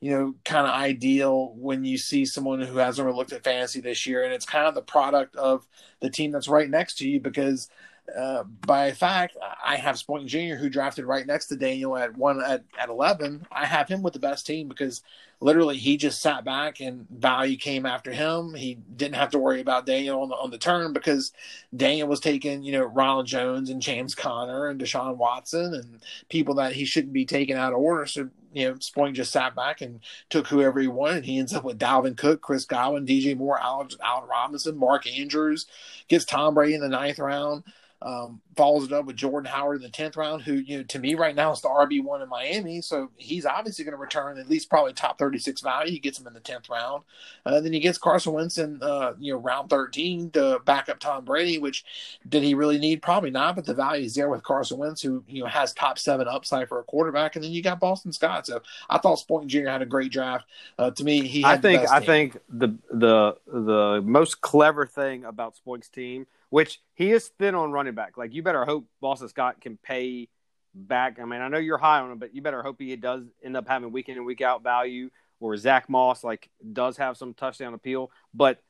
you 0.00 0.10
know, 0.10 0.34
kind 0.44 0.66
of 0.66 0.74
ideal 0.74 1.52
when 1.56 1.84
you 1.84 1.98
see 1.98 2.24
someone 2.24 2.60
who 2.60 2.76
hasn't 2.78 3.04
really 3.04 3.16
looked 3.16 3.32
at 3.32 3.44
fantasy 3.44 3.80
this 3.80 4.06
year, 4.06 4.24
and 4.24 4.32
it's 4.32 4.46
kind 4.46 4.66
of 4.66 4.74
the 4.74 4.82
product 4.82 5.36
of 5.36 5.66
the 6.00 6.10
team 6.10 6.30
that's 6.30 6.48
right 6.48 6.68
next 6.68 6.98
to 6.98 7.08
you 7.08 7.20
because 7.20 7.68
uh, 8.14 8.44
by 8.66 8.92
fact, 8.92 9.36
I 9.64 9.76
have 9.76 9.96
Spoink 9.96 10.26
Jr., 10.26 10.56
who 10.56 10.68
drafted 10.68 11.04
right 11.06 11.26
next 11.26 11.46
to 11.46 11.56
Daniel 11.56 11.96
at 11.96 12.16
one 12.16 12.40
at, 12.42 12.64
at 12.78 12.88
eleven. 12.88 13.46
I 13.50 13.66
have 13.66 13.88
him 13.88 14.02
with 14.02 14.12
the 14.12 14.20
best 14.20 14.46
team 14.46 14.68
because 14.68 15.02
literally 15.40 15.76
he 15.76 15.96
just 15.96 16.22
sat 16.22 16.44
back 16.44 16.80
and 16.80 17.06
value 17.10 17.56
came 17.56 17.84
after 17.84 18.12
him. 18.12 18.54
He 18.54 18.78
didn't 18.96 19.16
have 19.16 19.30
to 19.30 19.38
worry 19.38 19.60
about 19.60 19.86
Daniel 19.86 20.22
on 20.22 20.28
the 20.28 20.36
on 20.36 20.50
the 20.50 20.58
turn 20.58 20.92
because 20.92 21.32
Daniel 21.74 22.08
was 22.08 22.20
taking 22.20 22.62
you 22.62 22.72
know 22.72 22.84
Ronald 22.84 23.26
Jones 23.26 23.70
and 23.70 23.82
James 23.82 24.14
Conner 24.14 24.68
and 24.68 24.80
Deshaun 24.80 25.16
Watson 25.16 25.74
and 25.74 26.00
people 26.28 26.54
that 26.56 26.72
he 26.72 26.84
shouldn't 26.84 27.12
be 27.12 27.26
taking 27.26 27.56
out 27.56 27.72
of 27.72 27.78
order. 27.80 28.06
So 28.06 28.28
you 28.56 28.68
know 28.68 28.74
Spoink 28.74 29.14
just 29.14 29.32
sat 29.32 29.54
back 29.54 29.82
and 29.82 30.00
took 30.30 30.46
whoever 30.46 30.80
he 30.80 30.88
wanted. 30.88 31.24
He 31.24 31.38
ends 31.38 31.52
up 31.52 31.62
with 31.62 31.78
Dalvin 31.78 32.16
Cook, 32.16 32.40
Chris 32.40 32.64
Godwin, 32.64 33.06
DJ 33.06 33.36
Moore, 33.36 33.60
Allen 33.60 33.88
Robinson, 34.02 34.76
Mark 34.78 35.06
Andrews, 35.06 35.66
gets 36.08 36.24
Tom 36.24 36.54
Brady 36.54 36.74
in 36.74 36.80
the 36.80 36.88
ninth 36.88 37.18
round. 37.18 37.64
Um, 38.02 38.42
follows 38.56 38.84
it 38.84 38.92
up 38.92 39.06
with 39.06 39.16
Jordan 39.16 39.50
Howard 39.50 39.76
in 39.76 39.82
the 39.82 39.88
tenth 39.88 40.16
round, 40.16 40.42
who 40.42 40.54
you 40.54 40.78
know 40.78 40.84
to 40.84 40.98
me 40.98 41.14
right 41.14 41.34
now 41.34 41.50
is 41.52 41.62
the 41.62 41.68
RB 41.68 42.04
one 42.04 42.20
in 42.20 42.28
Miami. 42.28 42.82
So 42.82 43.10
he's 43.16 43.46
obviously 43.46 43.84
going 43.84 43.96
to 43.96 44.00
return 44.00 44.38
at 44.38 44.50
least 44.50 44.68
probably 44.68 44.92
top 44.92 45.18
thirty 45.18 45.38
six 45.38 45.62
value. 45.62 45.92
He 45.92 45.98
gets 45.98 46.20
him 46.20 46.26
in 46.26 46.34
the 46.34 46.40
tenth 46.40 46.68
round, 46.68 47.04
uh, 47.46 47.60
then 47.60 47.72
he 47.72 47.80
gets 47.80 47.96
Carson 47.96 48.34
Wentz 48.34 48.58
in 48.58 48.82
uh, 48.82 49.14
you 49.18 49.32
know 49.32 49.38
round 49.38 49.70
thirteen 49.70 50.30
to 50.32 50.60
back 50.66 50.90
up 50.90 50.98
Tom 50.98 51.24
Brady. 51.24 51.58
Which 51.58 51.84
did 52.28 52.42
he 52.42 52.54
really 52.54 52.78
need? 52.78 53.00
Probably 53.00 53.30
not. 53.30 53.56
But 53.56 53.64
the 53.64 53.74
value 53.74 54.04
is 54.04 54.14
there 54.14 54.28
with 54.28 54.42
Carson 54.42 54.76
Wentz, 54.76 55.00
who 55.00 55.24
you 55.26 55.42
know 55.42 55.48
has 55.48 55.72
top 55.72 55.98
seven 55.98 56.28
upside 56.28 56.68
for 56.68 56.78
a 56.78 56.84
quarterback. 56.84 57.36
And 57.36 57.44
then 57.44 57.52
you 57.52 57.62
got 57.62 57.80
Boston 57.80 58.12
Scott. 58.12 58.46
So 58.46 58.60
I 58.90 58.98
thought 58.98 59.18
Spoink 59.26 59.46
Jr. 59.46 59.68
had 59.68 59.82
a 59.82 59.86
great 59.86 60.12
draft. 60.12 60.44
Uh, 60.78 60.90
to 60.90 61.02
me, 61.02 61.26
he. 61.26 61.44
I 61.44 61.56
think 61.56 61.88
I 61.90 62.00
team. 62.00 62.06
think 62.06 62.38
the 62.50 62.76
the 62.90 63.36
the 63.46 64.02
most 64.04 64.42
clever 64.42 64.86
thing 64.86 65.24
about 65.24 65.56
Spoink's 65.56 65.88
team 65.88 66.26
which 66.56 66.80
he 66.94 67.12
is 67.12 67.28
thin 67.38 67.54
on 67.54 67.70
running 67.70 67.94
back. 67.94 68.16
Like 68.16 68.32
you 68.32 68.42
better 68.42 68.64
hope 68.64 68.86
Boston 69.02 69.28
Scott 69.28 69.60
can 69.60 69.76
pay 69.76 70.26
back. 70.74 71.18
I 71.20 71.26
mean, 71.26 71.42
I 71.42 71.48
know 71.48 71.58
you're 71.58 71.76
high 71.76 72.00
on 72.00 72.10
him, 72.10 72.18
but 72.18 72.34
you 72.34 72.40
better 72.40 72.62
hope 72.62 72.76
he 72.78 72.96
does 72.96 73.24
end 73.44 73.58
up 73.58 73.68
having 73.68 73.92
week 73.92 74.08
in 74.08 74.16
and 74.16 74.24
week 74.24 74.40
out 74.40 74.62
value. 74.62 75.10
Or 75.38 75.54
Zach 75.58 75.90
Moss 75.90 76.24
like 76.24 76.48
does 76.72 76.96
have 76.96 77.18
some 77.18 77.34
touchdown 77.34 77.74
appeal, 77.74 78.10
but 78.32 78.62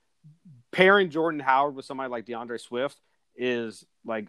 pairing 0.73 1.11
Jordan 1.11 1.39
Howard 1.39 1.77
with 1.77 1.85
somebody 1.85 2.11
like 2.11 2.27
DeAndre 2.27 2.61
Swift 2.61 2.99
is 3.37 3.87
like 4.05 4.27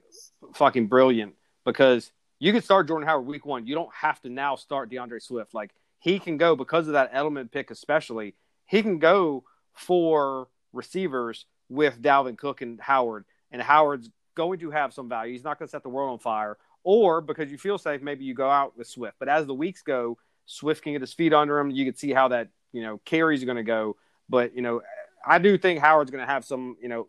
fucking 0.53 0.85
brilliant 0.85 1.33
because 1.65 2.11
you 2.37 2.53
can 2.53 2.61
start 2.61 2.87
Jordan 2.87 3.07
Howard 3.07 3.25
week 3.25 3.47
one. 3.47 3.65
You 3.65 3.73
don't 3.73 3.91
have 3.91 4.21
to 4.21 4.29
now 4.29 4.55
start 4.55 4.91
DeAndre 4.91 5.19
Swift. 5.19 5.55
Like 5.55 5.71
he 5.97 6.19
can 6.19 6.37
go 6.37 6.55
because 6.55 6.85
of 6.85 6.93
that 6.93 7.09
element 7.11 7.51
pick, 7.51 7.71
especially 7.71 8.35
he 8.67 8.83
can 8.83 8.99
go 8.99 9.45
for 9.73 10.47
receivers 10.73 11.47
with 11.69 11.99
Dalvin 11.99 12.37
Cook 12.37 12.61
and 12.61 12.79
Howard 12.79 13.25
and 13.51 13.61
Howard's 13.61 14.09
going 14.35 14.59
to 14.59 14.71
have 14.71 14.93
some 14.93 15.09
value. 15.09 15.33
He's 15.33 15.43
not 15.43 15.59
going 15.59 15.67
to 15.67 15.71
set 15.71 15.83
the 15.83 15.89
world 15.89 16.11
on 16.11 16.19
fire. 16.19 16.57
Or 16.83 17.21
because 17.21 17.51
you 17.51 17.57
feel 17.57 17.77
safe, 17.77 18.01
maybe 18.01 18.23
you 18.23 18.33
go 18.33 18.49
out 18.49 18.77
with 18.77 18.87
Swift. 18.87 19.17
But 19.19 19.27
as 19.27 19.45
the 19.45 19.53
weeks 19.53 19.81
go, 19.81 20.17
Swift 20.45 20.83
can 20.83 20.93
get 20.93 21.01
his 21.01 21.13
feet 21.13 21.33
under 21.33 21.59
him. 21.59 21.69
You 21.69 21.85
can 21.85 21.95
see 21.95 22.13
how 22.13 22.29
that 22.29 22.49
you 22.71 22.81
know 22.81 22.99
carries 23.03 23.43
going 23.43 23.57
to 23.57 23.63
go. 23.63 23.97
But 24.29 24.55
you 24.55 24.61
know, 24.61 24.81
I 25.25 25.39
do 25.39 25.57
think 25.57 25.79
Howard's 25.79 26.11
going 26.11 26.25
to 26.25 26.31
have 26.31 26.45
some 26.45 26.77
you 26.81 26.87
know 26.87 27.07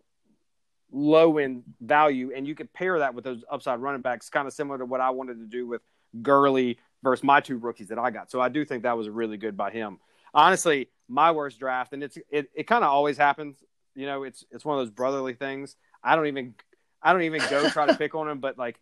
low 0.90 1.38
end 1.38 1.62
value, 1.80 2.32
and 2.34 2.46
you 2.46 2.54
could 2.54 2.72
pair 2.72 2.98
that 2.98 3.14
with 3.14 3.24
those 3.24 3.44
upside 3.50 3.78
running 3.78 4.02
backs, 4.02 4.28
kind 4.28 4.48
of 4.48 4.52
similar 4.52 4.78
to 4.78 4.84
what 4.84 5.00
I 5.00 5.10
wanted 5.10 5.38
to 5.38 5.46
do 5.46 5.66
with 5.66 5.82
Gurley 6.22 6.78
versus 7.02 7.22
my 7.22 7.40
two 7.40 7.58
rookies 7.58 7.88
that 7.88 7.98
I 7.98 8.10
got. 8.10 8.30
So 8.30 8.40
I 8.40 8.48
do 8.48 8.64
think 8.64 8.82
that 8.82 8.96
was 8.96 9.08
really 9.08 9.36
good 9.36 9.56
by 9.56 9.70
him. 9.70 9.98
Honestly, 10.34 10.88
my 11.08 11.30
worst 11.30 11.58
draft, 11.58 11.92
and 11.92 12.02
it's 12.02 12.18
it, 12.30 12.50
it 12.54 12.66
kind 12.66 12.84
of 12.84 12.90
always 12.90 13.16
happens. 13.16 13.62
You 13.94 14.06
know, 14.06 14.24
it's 14.24 14.44
it's 14.50 14.64
one 14.64 14.78
of 14.78 14.84
those 14.84 14.94
brotherly 14.94 15.34
things. 15.34 15.76
I 16.02 16.16
don't 16.16 16.26
even 16.26 16.54
I 17.02 17.12
don't 17.12 17.22
even 17.22 17.40
go 17.48 17.68
try 17.70 17.86
to 17.86 17.94
pick 17.94 18.14
on 18.14 18.28
him, 18.28 18.40
but 18.40 18.58
like 18.58 18.78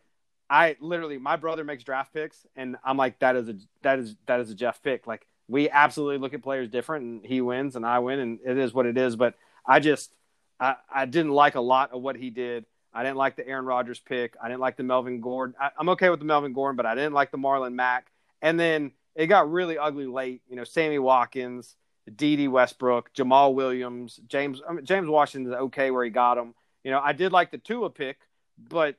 I 0.48 0.76
literally 0.80 1.18
my 1.18 1.36
brother 1.36 1.64
makes 1.64 1.84
draft 1.84 2.12
picks 2.12 2.46
and 2.56 2.76
I'm 2.84 2.96
like 2.96 3.18
that 3.20 3.36
is 3.36 3.48
a 3.48 3.56
that 3.82 3.98
is 3.98 4.16
that 4.26 4.40
is 4.40 4.50
a 4.50 4.54
Jeff 4.54 4.82
pick. 4.82 5.06
Like 5.06 5.26
we 5.48 5.68
absolutely 5.70 6.18
look 6.18 6.34
at 6.34 6.42
players 6.42 6.68
different 6.68 7.04
and 7.04 7.24
he 7.24 7.40
wins 7.40 7.76
and 7.76 7.84
I 7.84 7.98
win 8.00 8.18
and 8.18 8.38
it 8.44 8.58
is 8.58 8.72
what 8.74 8.86
it 8.86 8.96
is. 8.96 9.16
But 9.16 9.34
I 9.66 9.80
just 9.80 10.12
I, 10.58 10.76
I 10.92 11.06
didn't 11.06 11.32
like 11.32 11.54
a 11.54 11.60
lot 11.60 11.92
of 11.92 12.02
what 12.02 12.16
he 12.16 12.30
did. 12.30 12.64
I 12.92 13.02
didn't 13.02 13.16
like 13.16 13.36
the 13.36 13.46
Aaron 13.46 13.66
Rodgers 13.66 14.00
pick. 14.00 14.36
I 14.42 14.48
didn't 14.48 14.60
like 14.60 14.76
the 14.76 14.82
Melvin 14.82 15.20
Gordon. 15.20 15.54
I, 15.60 15.70
am 15.78 15.90
okay 15.90 16.08
with 16.08 16.18
the 16.18 16.24
Melvin 16.24 16.54
Gordon, 16.54 16.76
but 16.76 16.86
I 16.86 16.94
didn't 16.94 17.12
like 17.12 17.30
the 17.30 17.36
Marlon 17.36 17.74
Mack. 17.74 18.10
And 18.40 18.58
then 18.58 18.92
it 19.14 19.26
got 19.26 19.50
really 19.50 19.76
ugly 19.76 20.06
late. 20.06 20.40
You 20.48 20.56
know, 20.56 20.64
Sammy 20.64 20.98
Watkins, 20.98 21.76
Dede 22.14 22.48
Westbrook, 22.48 23.12
Jamaal 23.12 23.54
Williams, 23.54 24.18
James 24.26 24.62
I 24.66 24.72
mean, 24.72 24.84
James 24.86 25.08
Washington 25.08 25.52
is 25.52 25.58
okay 25.64 25.90
where 25.90 26.04
he 26.04 26.10
got 26.10 26.38
him. 26.38 26.54
You 26.87 26.93
know, 26.93 27.01
I 27.03 27.14
did 27.14 27.32
like 27.32 27.51
the 27.51 27.59
Tua 27.59 27.91
pick, 27.91 28.16
but 28.57 28.95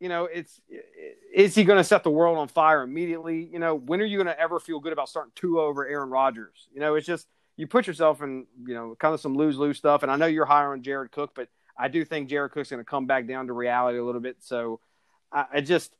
you 0.00 0.08
know, 0.08 0.24
it's 0.24 0.62
is 1.34 1.54
he 1.54 1.62
going 1.62 1.76
to 1.76 1.84
set 1.84 2.02
the 2.02 2.10
world 2.10 2.38
on 2.38 2.48
fire 2.48 2.82
immediately? 2.82 3.50
You 3.52 3.58
know, 3.58 3.74
when 3.74 4.00
are 4.00 4.06
you 4.06 4.16
going 4.16 4.34
to 4.34 4.40
ever 4.40 4.58
feel 4.58 4.80
good 4.80 4.94
about 4.94 5.10
starting 5.10 5.32
Tua 5.34 5.62
over 5.62 5.86
Aaron 5.86 6.08
Rodgers? 6.08 6.68
You 6.72 6.80
know, 6.80 6.94
it's 6.94 7.06
just 7.06 7.26
you 7.58 7.66
put 7.66 7.86
yourself 7.86 8.22
in 8.22 8.46
you 8.64 8.72
know 8.72 8.96
kind 8.98 9.12
of 9.12 9.20
some 9.20 9.34
lose 9.34 9.58
lose 9.58 9.76
stuff. 9.76 10.02
And 10.02 10.10
I 10.10 10.16
know 10.16 10.24
you're 10.24 10.46
higher 10.46 10.72
on 10.72 10.82
Jared 10.82 11.12
Cook, 11.12 11.32
but 11.34 11.50
I 11.76 11.88
do 11.88 12.02
think 12.02 12.30
Jared 12.30 12.52
Cook's 12.52 12.70
going 12.70 12.80
to 12.80 12.90
come 12.90 13.04
back 13.04 13.28
down 13.28 13.48
to 13.48 13.52
reality 13.52 13.98
a 13.98 14.04
little 14.04 14.22
bit. 14.22 14.38
So 14.40 14.80
I, 15.30 15.44
I 15.52 15.60
just 15.60 15.92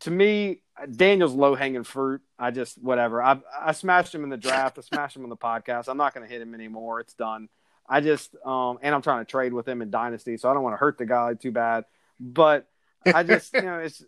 to 0.00 0.10
me, 0.10 0.60
Daniel's 0.94 1.32
low 1.32 1.54
hanging 1.54 1.84
fruit. 1.84 2.20
I 2.38 2.50
just 2.50 2.76
whatever. 2.82 3.22
I 3.22 3.40
I 3.58 3.72
smashed 3.72 4.14
him 4.14 4.24
in 4.24 4.28
the 4.28 4.36
draft. 4.36 4.76
I 4.76 4.82
smashed 4.82 5.16
him 5.16 5.22
on 5.22 5.30
the 5.30 5.38
podcast. 5.38 5.88
I'm 5.88 5.96
not 5.96 6.12
going 6.12 6.26
to 6.26 6.30
hit 6.30 6.42
him 6.42 6.52
anymore. 6.52 7.00
It's 7.00 7.14
done. 7.14 7.48
I 7.88 8.00
just 8.00 8.34
um, 8.44 8.78
and 8.82 8.94
I'm 8.94 9.02
trying 9.02 9.24
to 9.24 9.30
trade 9.30 9.52
with 9.52 9.66
him 9.66 9.82
in 9.82 9.90
Dynasty, 9.90 10.36
so 10.36 10.50
I 10.50 10.54
don't 10.54 10.62
want 10.62 10.74
to 10.74 10.78
hurt 10.78 10.98
the 10.98 11.06
guy 11.06 11.34
too 11.34 11.52
bad. 11.52 11.84
But 12.18 12.66
I 13.04 13.22
just 13.22 13.54
you 13.54 13.62
know 13.62 13.78
it's 13.78 14.02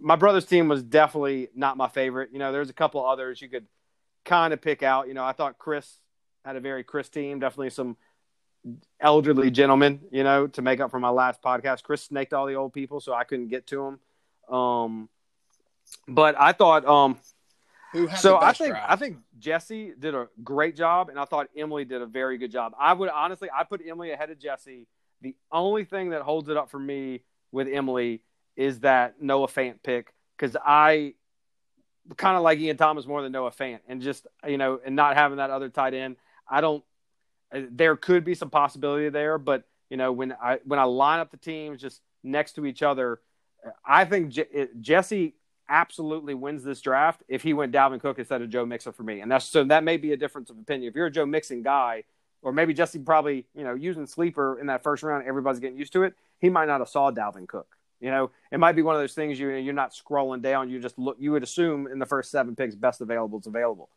my 0.00 0.16
brother's 0.16 0.44
team 0.44 0.68
was 0.68 0.82
definitely 0.82 1.48
not 1.54 1.76
my 1.76 1.88
favorite. 1.88 2.30
You 2.32 2.38
know, 2.38 2.52
there's 2.52 2.70
a 2.70 2.74
couple 2.74 3.04
others 3.04 3.40
you 3.40 3.48
could 3.48 3.66
kind 4.24 4.52
of 4.52 4.60
pick 4.60 4.82
out. 4.82 5.08
You 5.08 5.14
know, 5.14 5.24
I 5.24 5.32
thought 5.32 5.58
Chris 5.58 5.98
had 6.44 6.56
a 6.56 6.60
very 6.60 6.84
Chris 6.84 7.08
team, 7.08 7.40
definitely 7.40 7.70
some 7.70 7.96
elderly 9.00 9.50
gentlemen. 9.50 10.00
You 10.10 10.24
know, 10.24 10.46
to 10.48 10.62
make 10.62 10.80
up 10.80 10.90
for 10.90 11.00
my 11.00 11.10
last 11.10 11.42
podcast, 11.42 11.82
Chris 11.82 12.02
snaked 12.02 12.32
all 12.32 12.46
the 12.46 12.54
old 12.54 12.72
people, 12.72 13.00
so 13.00 13.12
I 13.12 13.24
couldn't 13.24 13.48
get 13.48 13.66
to 13.68 13.98
them. 14.48 14.54
Um, 14.54 15.08
but 16.06 16.38
I 16.38 16.52
thought 16.52 16.84
um, 16.86 17.18
so 18.16 18.38
I 18.38 18.52
think 18.52 18.70
draft? 18.70 18.90
I 18.90 18.96
think 18.96 19.18
Jesse 19.38 19.92
did 19.98 20.14
a 20.14 20.28
great 20.44 20.76
job, 20.76 21.08
and 21.08 21.18
I 21.18 21.24
thought 21.24 21.48
Emily 21.56 21.84
did 21.84 22.02
a 22.02 22.06
very 22.06 22.38
good 22.38 22.50
job. 22.50 22.72
I 22.78 22.92
would 22.92 23.08
honestly, 23.08 23.48
I 23.54 23.64
put 23.64 23.80
Emily 23.86 24.10
ahead 24.10 24.30
of 24.30 24.38
Jesse. 24.38 24.86
The 25.20 25.34
only 25.50 25.84
thing 25.84 26.10
that 26.10 26.22
holds 26.22 26.48
it 26.48 26.56
up 26.56 26.70
for 26.70 26.78
me 26.78 27.22
with 27.50 27.68
Emily 27.68 28.22
is 28.56 28.80
that 28.80 29.20
Noah 29.22 29.48
Fant 29.48 29.76
pick 29.82 30.12
because 30.36 30.56
I 30.64 31.14
kind 32.16 32.36
of 32.36 32.42
like 32.42 32.58
Ian 32.58 32.76
Thomas 32.76 33.06
more 33.06 33.22
than 33.22 33.32
Noah 33.32 33.50
Fant, 33.50 33.80
and 33.88 34.02
just 34.02 34.26
you 34.46 34.58
know, 34.58 34.80
and 34.84 34.94
not 34.94 35.16
having 35.16 35.38
that 35.38 35.50
other 35.50 35.68
tight 35.68 35.94
end, 35.94 36.16
I 36.48 36.60
don't. 36.60 36.84
There 37.50 37.96
could 37.96 38.24
be 38.24 38.34
some 38.34 38.50
possibility 38.50 39.08
there, 39.08 39.38
but 39.38 39.64
you 39.88 39.96
know, 39.96 40.12
when 40.12 40.34
I 40.42 40.58
when 40.64 40.78
I 40.78 40.84
line 40.84 41.20
up 41.20 41.30
the 41.30 41.38
teams 41.38 41.80
just 41.80 42.02
next 42.22 42.52
to 42.54 42.66
each 42.66 42.82
other, 42.82 43.20
I 43.84 44.04
think 44.04 44.30
J- 44.30 44.68
Jesse 44.80 45.34
absolutely 45.68 46.34
wins 46.34 46.62
this 46.64 46.80
draft 46.80 47.22
if 47.28 47.42
he 47.42 47.52
went 47.52 47.72
Dalvin 47.72 48.00
Cook 48.00 48.18
instead 48.18 48.42
of 48.42 48.50
Joe 48.50 48.66
Mixon 48.66 48.92
for 48.92 49.02
me. 49.02 49.20
And 49.20 49.30
that's 49.30 49.44
so 49.44 49.64
that 49.64 49.84
may 49.84 49.96
be 49.96 50.12
a 50.12 50.16
difference 50.16 50.50
of 50.50 50.58
opinion. 50.58 50.88
If 50.88 50.96
you're 50.96 51.06
a 51.06 51.10
Joe 51.10 51.26
Mixon 51.26 51.62
guy, 51.62 52.04
or 52.42 52.52
maybe 52.52 52.72
Jesse 52.72 52.98
probably, 53.00 53.46
you 53.54 53.64
know, 53.64 53.74
using 53.74 54.06
sleeper 54.06 54.58
in 54.60 54.66
that 54.66 54.82
first 54.82 55.02
round, 55.02 55.26
everybody's 55.26 55.60
getting 55.60 55.78
used 55.78 55.92
to 55.94 56.04
it. 56.04 56.14
He 56.38 56.48
might 56.48 56.66
not 56.66 56.80
have 56.80 56.88
saw 56.88 57.10
Dalvin 57.10 57.48
Cook. 57.48 57.76
You 58.00 58.10
know, 58.10 58.30
it 58.52 58.60
might 58.60 58.76
be 58.76 58.82
one 58.82 58.94
of 58.94 59.00
those 59.00 59.14
things 59.14 59.40
you 59.40 59.50
you're 59.50 59.74
not 59.74 59.92
scrolling 59.92 60.40
down. 60.40 60.70
You 60.70 60.78
just 60.78 60.98
look. 60.98 61.16
You 61.18 61.32
would 61.32 61.42
assume 61.42 61.88
in 61.88 61.98
the 61.98 62.06
first 62.06 62.30
seven 62.30 62.54
picks, 62.54 62.76
best 62.76 63.00
available 63.00 63.40
is 63.40 63.46
available. 63.46 63.90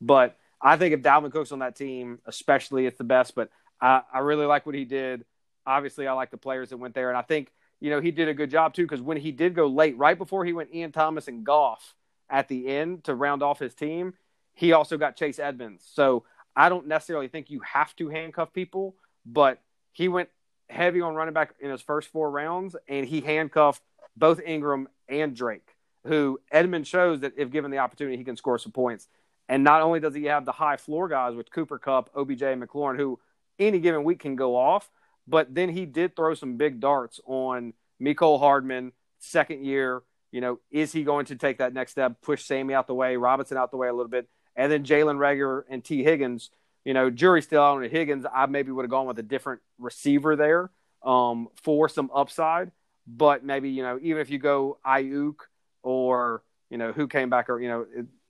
But 0.00 0.36
I 0.62 0.76
think 0.76 0.94
if 0.94 1.02
Dalvin 1.02 1.32
Cook's 1.32 1.50
on 1.50 1.58
that 1.58 1.74
team, 1.74 2.20
especially, 2.24 2.86
it's 2.86 2.98
the 2.98 3.04
best. 3.04 3.34
But 3.34 3.50
I, 3.80 4.02
I 4.12 4.20
really 4.20 4.46
like 4.46 4.64
what 4.64 4.76
he 4.76 4.84
did. 4.84 5.24
Obviously, 5.66 6.06
I 6.06 6.12
like 6.12 6.30
the 6.30 6.36
players 6.36 6.70
that 6.70 6.76
went 6.76 6.94
there, 6.94 7.08
and 7.08 7.18
I 7.18 7.22
think 7.22 7.50
you 7.80 7.90
know, 7.90 8.00
he 8.00 8.10
did 8.10 8.28
a 8.28 8.34
good 8.34 8.50
job 8.50 8.74
too 8.74 8.82
because 8.82 9.00
when 9.00 9.16
he 9.16 9.32
did 9.32 9.54
go 9.54 9.66
late, 9.66 9.96
right 9.96 10.18
before 10.18 10.44
he 10.44 10.52
went 10.52 10.74
Ian 10.74 10.92
Thomas 10.92 11.28
and 11.28 11.44
Goff 11.44 11.94
at 12.28 12.48
the 12.48 12.68
end 12.68 13.04
to 13.04 13.14
round 13.14 13.42
off 13.42 13.58
his 13.58 13.74
team, 13.74 14.14
he 14.54 14.72
also 14.72 14.96
got 14.96 15.16
Chase 15.16 15.38
Edmonds. 15.38 15.84
So 15.92 16.24
I 16.56 16.68
don't 16.68 16.88
necessarily 16.88 17.28
think 17.28 17.50
you 17.50 17.60
have 17.60 17.94
to 17.96 18.08
handcuff 18.08 18.52
people, 18.52 18.96
but 19.24 19.62
he 19.92 20.08
went 20.08 20.28
heavy 20.68 21.00
on 21.00 21.14
running 21.14 21.34
back 21.34 21.54
in 21.60 21.70
his 21.70 21.80
first 21.80 22.08
four 22.08 22.30
rounds 22.30 22.76
and 22.88 23.06
he 23.06 23.20
handcuffed 23.20 23.82
both 24.16 24.40
Ingram 24.44 24.88
and 25.08 25.34
Drake, 25.34 25.76
who 26.04 26.40
Edmond 26.50 26.86
shows 26.86 27.20
that 27.20 27.34
if 27.36 27.50
given 27.50 27.70
the 27.70 27.78
opportunity, 27.78 28.16
he 28.16 28.24
can 28.24 28.36
score 28.36 28.58
some 28.58 28.72
points. 28.72 29.08
And 29.48 29.64
not 29.64 29.80
only 29.80 30.00
does 30.00 30.14
he 30.14 30.24
have 30.24 30.44
the 30.44 30.52
high 30.52 30.76
floor 30.76 31.08
guys 31.08 31.34
with 31.34 31.50
Cooper 31.50 31.78
Kupp, 31.78 32.10
OBJ, 32.14 32.42
and 32.42 32.62
McLaurin, 32.62 32.96
who 32.96 33.18
any 33.58 33.78
given 33.78 34.04
week 34.04 34.20
can 34.20 34.36
go 34.36 34.56
off, 34.56 34.90
but 35.28 35.54
then 35.54 35.68
he 35.68 35.84
did 35.84 36.16
throw 36.16 36.34
some 36.34 36.56
big 36.56 36.80
darts 36.80 37.20
on 37.26 37.74
Mecole 38.00 38.38
Hardman, 38.38 38.92
second 39.18 39.64
year. 39.64 40.02
You 40.32 40.40
know, 40.40 40.58
is 40.70 40.92
he 40.92 41.04
going 41.04 41.26
to 41.26 41.36
take 41.36 41.58
that 41.58 41.74
next 41.74 41.92
step, 41.92 42.20
push 42.22 42.44
Sammy 42.44 42.74
out 42.74 42.86
the 42.86 42.94
way, 42.94 43.16
Robinson 43.16 43.56
out 43.56 43.70
the 43.70 43.76
way 43.76 43.88
a 43.88 43.92
little 43.92 44.10
bit, 44.10 44.28
and 44.56 44.70
then 44.70 44.84
Jalen 44.84 45.16
Reagor 45.16 45.64
and 45.68 45.84
Tee 45.84 46.02
Higgins? 46.02 46.50
You 46.84 46.94
know, 46.94 47.10
jury 47.10 47.42
still 47.42 47.62
out 47.62 47.76
on 47.76 47.88
Higgins. 47.88 48.24
I 48.32 48.46
maybe 48.46 48.72
would 48.72 48.84
have 48.84 48.90
gone 48.90 49.06
with 49.06 49.18
a 49.18 49.22
different 49.22 49.60
receiver 49.78 50.36
there 50.36 50.70
um, 51.02 51.48
for 51.62 51.88
some 51.88 52.10
upside, 52.14 52.72
but 53.06 53.44
maybe 53.44 53.70
you 53.70 53.82
know, 53.82 53.98
even 54.00 54.20
if 54.22 54.30
you 54.30 54.38
go 54.38 54.78
Aiyuk 54.86 55.36
or 55.82 56.42
you 56.70 56.78
know 56.78 56.92
who 56.92 57.06
came 57.06 57.28
back, 57.28 57.50
or 57.50 57.60
you 57.60 57.68
know, 57.68 57.86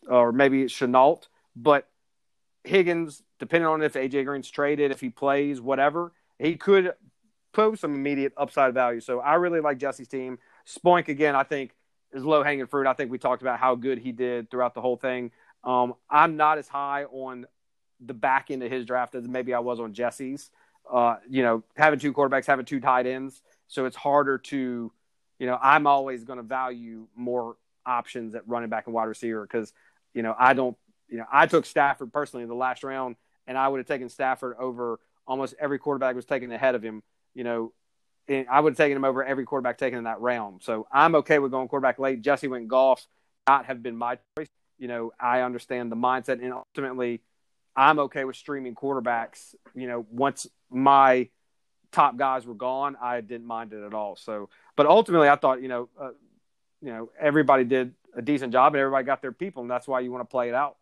or 0.08 0.32
maybe 0.32 0.62
it's 0.62 0.74
Shenault, 0.74 1.26
but 1.54 1.88
Higgins, 2.64 3.22
depending 3.38 3.66
on 3.66 3.82
if 3.82 3.94
AJ 3.94 4.24
Green's 4.24 4.50
traded, 4.50 4.90
if 4.90 5.00
he 5.00 5.10
plays, 5.10 5.60
whatever, 5.60 6.12
he 6.38 6.56
could 6.56 6.92
pose 7.52 7.80
some 7.80 7.94
immediate 7.94 8.32
upside 8.36 8.74
value. 8.74 9.00
So 9.00 9.20
I 9.20 9.34
really 9.34 9.60
like 9.60 9.78
Jesse's 9.78 10.08
team. 10.08 10.38
Spoink 10.66 11.08
again, 11.08 11.34
I 11.34 11.42
think 11.42 11.74
is 12.12 12.24
low 12.24 12.42
hanging 12.42 12.66
fruit. 12.66 12.86
I 12.86 12.92
think 12.92 13.10
we 13.10 13.18
talked 13.18 13.42
about 13.42 13.58
how 13.58 13.74
good 13.74 13.98
he 13.98 14.12
did 14.12 14.50
throughout 14.50 14.74
the 14.74 14.80
whole 14.80 14.96
thing. 14.96 15.30
Um, 15.64 15.94
I'm 16.08 16.36
not 16.36 16.58
as 16.58 16.68
high 16.68 17.04
on 17.04 17.46
the 18.00 18.14
back 18.14 18.50
end 18.50 18.62
of 18.62 18.70
his 18.70 18.86
draft 18.86 19.14
as 19.14 19.26
maybe 19.26 19.52
I 19.54 19.58
was 19.58 19.80
on 19.80 19.92
Jesse's. 19.92 20.50
Uh, 20.90 21.16
you 21.28 21.42
know, 21.42 21.64
having 21.76 21.98
two 21.98 22.14
quarterbacks, 22.14 22.46
having 22.46 22.64
two 22.64 22.80
tight 22.80 23.06
ends, 23.06 23.42
so 23.66 23.84
it's 23.84 23.96
harder 23.96 24.38
to, 24.38 24.90
you 25.38 25.46
know, 25.46 25.58
I'm 25.60 25.86
always 25.86 26.24
going 26.24 26.38
to 26.38 26.42
value 26.42 27.08
more 27.14 27.56
options 27.84 28.34
at 28.34 28.48
running 28.48 28.70
back 28.70 28.86
and 28.86 28.94
wide 28.94 29.04
receiver 29.04 29.42
because, 29.42 29.74
you 30.14 30.22
know, 30.22 30.34
I 30.38 30.54
don't, 30.54 30.76
you 31.08 31.18
know, 31.18 31.26
I 31.30 31.46
took 31.46 31.66
Stafford 31.66 32.10
personally 32.10 32.42
in 32.42 32.48
the 32.48 32.54
last 32.54 32.84
round, 32.84 33.16
and 33.46 33.58
I 33.58 33.68
would 33.68 33.78
have 33.78 33.86
taken 33.86 34.08
Stafford 34.08 34.56
over 34.58 34.98
almost 35.28 35.54
every 35.60 35.78
quarterback 35.78 36.16
was 36.16 36.24
taken 36.24 36.50
ahead 36.50 36.74
of 36.74 36.82
him. 36.82 37.02
You 37.34 37.44
know, 37.44 37.72
I 38.28 38.60
would 38.60 38.72
have 38.72 38.76
taken 38.76 38.96
him 38.96 39.04
over 39.04 39.22
every 39.22 39.44
quarterback 39.44 39.78
taken 39.78 39.98
in 39.98 40.04
that 40.04 40.20
round. 40.20 40.62
So 40.62 40.86
I'm 40.90 41.14
okay 41.16 41.38
with 41.38 41.52
going 41.52 41.68
quarterback 41.68 41.98
late. 41.98 42.22
Jesse 42.22 42.48
went 42.48 42.66
Goff. 42.66 43.06
not 43.46 43.66
have 43.66 43.82
been 43.82 43.96
my 43.96 44.18
choice. 44.36 44.48
You 44.78 44.88
know, 44.88 45.12
I 45.20 45.42
understand 45.42 45.92
the 45.92 45.96
mindset, 45.96 46.42
and 46.42 46.52
ultimately, 46.52 47.20
I'm 47.76 47.98
okay 48.00 48.24
with 48.24 48.36
streaming 48.36 48.74
quarterbacks. 48.74 49.54
You 49.74 49.88
know, 49.88 50.06
once 50.10 50.46
my 50.70 51.28
top 51.90 52.16
guys 52.16 52.46
were 52.46 52.54
gone, 52.54 52.96
I 53.00 53.20
didn't 53.20 53.46
mind 53.46 53.72
it 53.72 53.84
at 53.84 53.94
all. 53.94 54.14
So, 54.16 54.50
but 54.76 54.86
ultimately, 54.86 55.28
I 55.28 55.36
thought 55.36 55.62
you 55.62 55.68
know, 55.68 55.88
uh, 56.00 56.10
you 56.80 56.92
know, 56.92 57.10
everybody 57.18 57.64
did 57.64 57.92
a 58.14 58.22
decent 58.22 58.52
job, 58.52 58.74
and 58.74 58.80
everybody 58.80 59.04
got 59.04 59.20
their 59.20 59.32
people, 59.32 59.62
and 59.62 59.70
that's 59.70 59.88
why 59.88 60.00
you 60.00 60.12
want 60.12 60.22
to 60.22 60.30
play 60.30 60.48
it 60.48 60.54
out. 60.54 60.76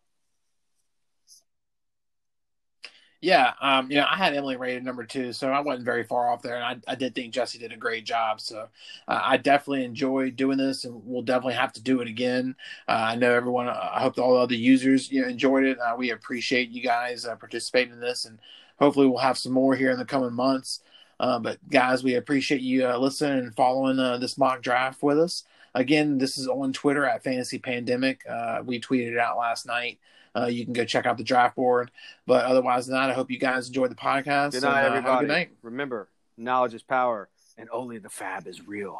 Yeah, 3.19 3.53
um, 3.61 3.89
you 3.89 3.97
know, 3.97 4.05
I 4.09 4.15
had 4.15 4.35
Emily 4.35 4.57
rated 4.57 4.85
number 4.85 5.03
two, 5.03 5.33
so 5.33 5.49
I 5.49 5.59
wasn't 5.61 5.85
very 5.85 6.03
far 6.03 6.29
off 6.29 6.43
there, 6.43 6.55
and 6.55 6.63
I, 6.63 6.91
I 6.91 6.93
did 6.93 7.15
think 7.15 7.33
Jesse 7.33 7.57
did 7.57 7.73
a 7.73 7.77
great 7.77 8.05
job. 8.05 8.39
So 8.39 8.67
uh, 9.07 9.21
I 9.23 9.37
definitely 9.37 9.85
enjoyed 9.85 10.35
doing 10.35 10.59
this, 10.59 10.85
and 10.85 11.01
we'll 11.03 11.23
definitely 11.23 11.55
have 11.55 11.73
to 11.73 11.81
do 11.81 11.99
it 12.01 12.07
again. 12.07 12.55
Uh, 12.87 12.91
I 12.91 13.15
know 13.15 13.33
everyone. 13.33 13.69
Uh, 13.69 13.89
I 13.91 14.01
hope 14.01 14.19
all 14.19 14.35
the 14.35 14.41
other 14.41 14.53
users 14.53 15.11
you 15.11 15.23
know, 15.23 15.27
enjoyed 15.27 15.63
it. 15.63 15.79
Uh, 15.79 15.95
we 15.97 16.11
appreciate 16.11 16.69
you 16.69 16.83
guys 16.83 17.25
uh, 17.25 17.35
participating 17.35 17.93
in 17.93 17.99
this, 17.99 18.25
and 18.25 18.37
hopefully 18.79 19.07
we'll 19.07 19.17
have 19.17 19.37
some 19.39 19.51
more 19.53 19.75
here 19.75 19.89
in 19.89 19.97
the 19.97 20.05
coming 20.05 20.33
months. 20.33 20.81
Uh, 21.19 21.39
but 21.39 21.57
guys, 21.69 22.03
we 22.03 22.13
appreciate 22.13 22.61
you 22.61 22.87
listening 22.97 23.39
and 23.39 23.55
following 23.55 23.97
this 24.19 24.37
mock 24.37 24.61
draft 24.61 25.01
with 25.01 25.17
us. 25.17 25.43
Again, 25.73 26.19
this 26.19 26.37
is 26.37 26.47
on 26.47 26.71
Twitter 26.71 27.05
at 27.05 27.23
Fantasy 27.23 27.57
Pandemic. 27.57 28.21
we 28.65 28.79
tweeted 28.79 29.13
it 29.13 29.17
out 29.17 29.39
last 29.39 29.65
night 29.65 29.97
uh, 30.37 30.45
you 30.47 30.63
can 30.63 30.73
go 30.73 30.85
check 30.85 31.05
out 31.05 31.17
the 31.17 31.23
draft 31.23 31.55
board. 31.55 31.91
But 32.25 32.45
otherwise 32.45 32.87
than 32.87 32.95
that, 32.95 33.09
I 33.09 33.13
hope 33.13 33.31
you 33.31 33.39
guys 33.39 33.67
enjoyed 33.67 33.91
the 33.91 33.95
podcast. 33.95 34.51
Good 34.51 34.63
night, 34.63 34.85
and, 34.85 34.93
uh, 34.93 34.97
everybody. 34.97 35.27
good 35.27 35.33
night. 35.33 35.49
Remember, 35.61 36.09
knowledge 36.37 36.73
is 36.73 36.83
power, 36.83 37.29
and 37.57 37.69
only 37.71 37.97
the 37.97 38.09
fab 38.09 38.47
is 38.47 38.67
real. 38.67 38.99